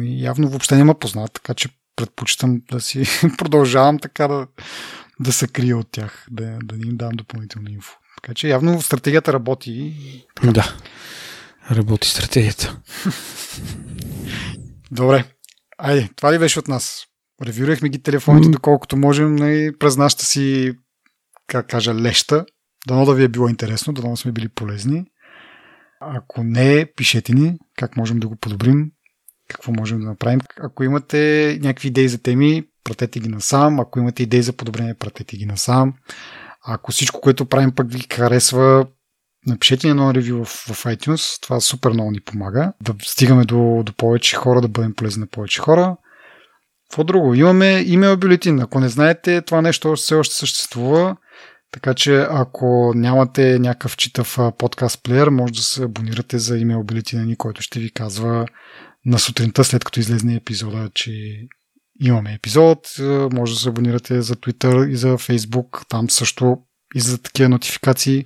и 0.00 0.24
явно 0.24 0.48
въобще 0.48 0.76
не 0.76 0.84
ме 0.84 0.94
познат, 0.94 1.32
така 1.32 1.54
че 1.54 1.68
предпочитам 1.98 2.62
да 2.70 2.80
си 2.80 3.04
продължавам 3.38 3.98
така 3.98 4.28
да, 4.28 4.46
да 5.20 5.32
се 5.32 5.48
крия 5.48 5.78
от 5.78 5.88
тях, 5.92 6.26
да, 6.30 6.58
да 6.64 6.76
им 6.76 6.96
дам 6.96 7.10
допълнителна 7.14 7.70
инфо. 7.70 7.96
Така 8.22 8.34
че 8.34 8.48
явно 8.48 8.82
стратегията 8.82 9.32
работи. 9.32 9.94
Да, 10.44 10.76
работи 11.70 12.08
стратегията. 12.08 12.80
Добре. 14.90 15.24
Айде, 15.78 16.08
това 16.16 16.32
ли 16.32 16.38
беше 16.38 16.58
от 16.58 16.68
нас? 16.68 17.04
Ревюрахме 17.46 17.88
ги 17.88 18.02
телефоните, 18.02 18.48
доколкото 18.48 18.96
можем 18.96 19.36
нали, 19.36 19.78
през 19.78 19.96
нашата 19.96 20.24
си, 20.24 20.72
как 21.46 21.68
кажа, 21.68 21.94
леща. 21.94 22.44
Дано 22.88 23.04
да 23.04 23.14
ви 23.14 23.24
е 23.24 23.28
било 23.28 23.48
интересно, 23.48 23.92
дано 23.92 24.16
сме 24.16 24.32
били 24.32 24.48
полезни. 24.48 25.04
Ако 26.00 26.42
не, 26.42 26.92
пишете 26.96 27.32
ни 27.34 27.54
как 27.76 27.96
можем 27.96 28.18
да 28.18 28.28
го 28.28 28.36
подобрим, 28.36 28.90
какво 29.48 29.72
можем 29.72 30.00
да 30.00 30.06
направим. 30.06 30.40
Ако 30.60 30.84
имате 30.84 31.58
някакви 31.62 31.88
идеи 31.88 32.08
за 32.08 32.22
теми, 32.22 32.64
пратете 32.84 33.20
ги 33.20 33.28
насам. 33.28 33.80
Ако 33.80 33.98
имате 33.98 34.22
идеи 34.22 34.42
за 34.42 34.52
подобрение, 34.52 34.94
пратете 34.94 35.36
ги 35.36 35.46
насам. 35.46 35.94
Ако 36.66 36.92
всичко, 36.92 37.20
което 37.20 37.46
правим 37.46 37.74
пък 37.74 37.92
ви 37.92 38.06
харесва, 38.12 38.86
напишете 39.46 39.88
едно 39.88 40.14
ревю 40.14 40.44
в, 40.44 40.48
в 40.48 40.84
iTunes. 40.84 41.42
Това 41.42 41.60
супер 41.60 41.90
много 41.90 42.10
ни 42.10 42.20
помага. 42.20 42.72
Да 42.82 42.94
стигаме 43.02 43.44
до, 43.44 43.82
до 43.86 43.92
повече 43.92 44.36
хора, 44.36 44.60
да 44.60 44.68
бъдем 44.68 44.94
полезни 44.94 45.20
на 45.20 45.26
повече 45.26 45.60
хора. 45.60 45.96
Какво 46.90 47.04
друго? 47.04 47.34
Имаме 47.34 47.82
имейл 47.86 48.16
бюлетин. 48.16 48.60
Ако 48.60 48.80
не 48.80 48.88
знаете, 48.88 49.42
това 49.42 49.62
нещо 49.62 49.96
все 49.96 50.14
още 50.14 50.34
съществува. 50.34 51.16
Така 51.72 51.94
че 51.94 52.26
ако 52.30 52.92
нямате 52.94 53.58
някакъв 53.58 53.96
читав 53.96 54.38
подкаст 54.58 55.02
плеер, 55.02 55.28
може 55.28 55.52
да 55.52 55.62
се 55.62 55.84
абонирате 55.84 56.38
за 56.38 56.58
имейл 56.58 56.82
бюлетина 56.82 57.24
ни, 57.24 57.36
който 57.36 57.62
ще 57.62 57.80
ви 57.80 57.90
казва 57.90 58.46
на 59.04 59.18
сутринта, 59.18 59.64
след 59.64 59.84
като 59.84 60.00
излезне 60.00 60.34
епизода, 60.34 60.90
че 60.94 61.40
имаме 62.00 62.34
епизод. 62.34 62.78
Може 63.32 63.52
да 63.52 63.58
се 63.58 63.68
абонирате 63.68 64.22
за 64.22 64.34
Twitter 64.34 64.88
и 64.88 64.96
за 64.96 65.08
Facebook. 65.08 65.88
Там 65.88 66.10
също 66.10 66.58
и 66.94 67.00
за 67.00 67.22
такива 67.22 67.48
нотификации. 67.48 68.24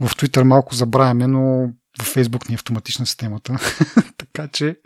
В 0.00 0.08
Twitter 0.08 0.42
малко 0.42 0.74
забравяме, 0.74 1.26
но 1.26 1.72
в 2.02 2.14
Facebook 2.14 2.48
ни 2.48 2.52
е 2.52 2.54
автоматична 2.54 3.06
системата. 3.06 3.56
така 4.18 4.48
че 4.48 4.76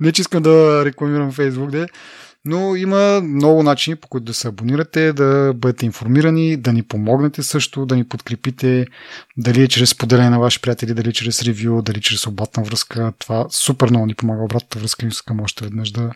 не 0.00 0.12
че 0.12 0.20
искам 0.20 0.42
да 0.42 0.84
рекламирам 0.84 1.32
Facebook, 1.32 1.70
де, 1.70 1.86
но 2.44 2.76
има 2.76 3.20
много 3.20 3.62
начини 3.62 3.96
по 3.96 4.08
които 4.08 4.24
да 4.24 4.34
се 4.34 4.48
абонирате, 4.48 5.12
да 5.12 5.52
бъдете 5.56 5.86
информирани, 5.86 6.56
да 6.56 6.72
ни 6.72 6.82
помогнете 6.82 7.42
също, 7.42 7.86
да 7.86 7.96
ни 7.96 8.04
подкрепите, 8.04 8.86
дали 9.36 9.62
е 9.62 9.68
чрез 9.68 9.94
поделение 9.94 10.30
на 10.30 10.38
ваши 10.38 10.60
приятели, 10.60 10.94
дали 10.94 11.12
чрез 11.12 11.42
ревю, 11.42 11.82
дали 11.82 12.00
чрез 12.00 12.26
обратна 12.26 12.62
връзка. 12.62 13.12
Това 13.18 13.46
супер 13.50 13.90
много 13.90 14.06
ни 14.06 14.14
помага 14.14 14.42
обратната 14.42 14.78
връзка. 14.78 15.06
Искам 15.06 15.40
още 15.40 15.64
веднъж 15.64 15.90
да 15.90 16.12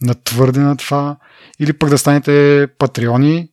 натвърде 0.00 0.60
на 0.60 0.76
това. 0.76 1.16
Или 1.60 1.72
пък 1.72 1.90
да 1.90 1.98
станете 1.98 2.66
патреони, 2.78 3.48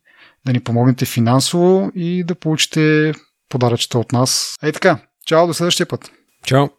да 0.46 0.54
ни 0.54 0.60
помогнете 0.60 1.06
финансово 1.06 1.92
и 1.96 2.24
да 2.24 2.36
получите 2.36 3.14
подаръчета 3.50 4.00
от 4.00 4.12
нас. 4.12 4.56
Ей 4.64 4.72
така, 4.72 5.00
чао 5.26 5.48
до 5.48 5.54
следващия 5.54 5.86
път. 5.86 6.12
Чао. 6.46 6.70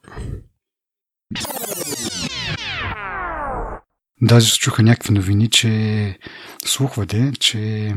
Даже 4.23 4.51
се 4.51 4.59
чуха 4.59 4.83
някакви 4.83 5.15
новини, 5.15 5.51
че 5.51 6.19
слухвате, 6.65 7.33
че 7.41 7.93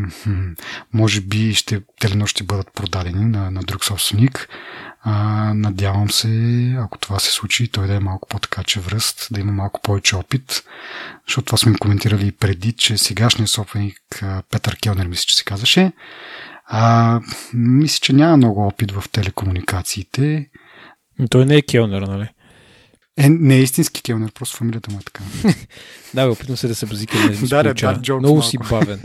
може 0.94 1.22
би 1.22 1.54
ще, 1.54 1.82
телено 2.00 2.28
ще 2.28 2.44
бъдат 2.44 2.74
продадени 2.76 3.26
на, 3.26 3.52
на 3.52 3.62
друг 3.62 3.86
собственик. 3.86 4.50
А, 5.02 5.14
надявам 5.54 6.10
се, 6.10 6.30
ако 6.80 6.98
това 6.98 7.20
се 7.20 7.32
случи, 7.32 7.68
той 7.68 7.88
да 7.88 7.96
е 7.96 8.00
малко 8.00 8.28
по-така 8.28 8.64
връст, 8.80 9.28
да 9.32 9.40
има 9.40 9.52
малко 9.52 9.82
повече 9.82 10.16
опит, 10.16 10.64
защото 11.28 11.46
това 11.46 11.58
сме 11.58 11.76
коментирали 11.76 12.28
и 12.28 12.32
преди, 12.32 12.74
че 12.74 12.98
сегашният 12.98 13.50
собственик 13.50 14.24
Петър 14.52 14.78
Келнер, 14.80 15.08
мисля, 15.08 15.24
че 15.28 15.36
се 15.36 15.44
казваше, 15.44 15.91
а, 16.66 17.20
мисля, 17.54 18.00
че 18.02 18.14
няма 18.14 18.38
много 18.38 18.68
опит 18.68 18.91
в 18.91 19.04
телекомуникациите. 19.12 20.50
Той 21.30 21.46
не 21.46 21.56
е 21.56 21.62
Келнер, 21.62 22.02
нали? 22.02 22.30
Е, 23.20 23.30
не 23.30 23.56
е 23.56 23.62
истински 23.62 24.02
келнер, 24.02 24.32
просто 24.32 24.58
фамилията 24.58 24.91
му 24.91 24.98
е 24.98 25.02
така. 25.02 25.24
да, 26.14 26.26
бе, 26.26 26.32
опитвам 26.32 26.58
се 26.58 26.68
да 26.68 26.76
се 26.76 26.86
базика. 26.86 27.18
Не 27.18 27.36
да, 27.48 27.64
да, 27.64 27.74
да, 27.74 28.16
Много 28.16 28.41
си 28.41 28.58
бавен. 28.70 29.02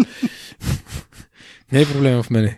не 1.73 1.81
е 1.81 1.87
проблема 1.87 2.23
в 2.23 2.31
мене. 2.31 2.57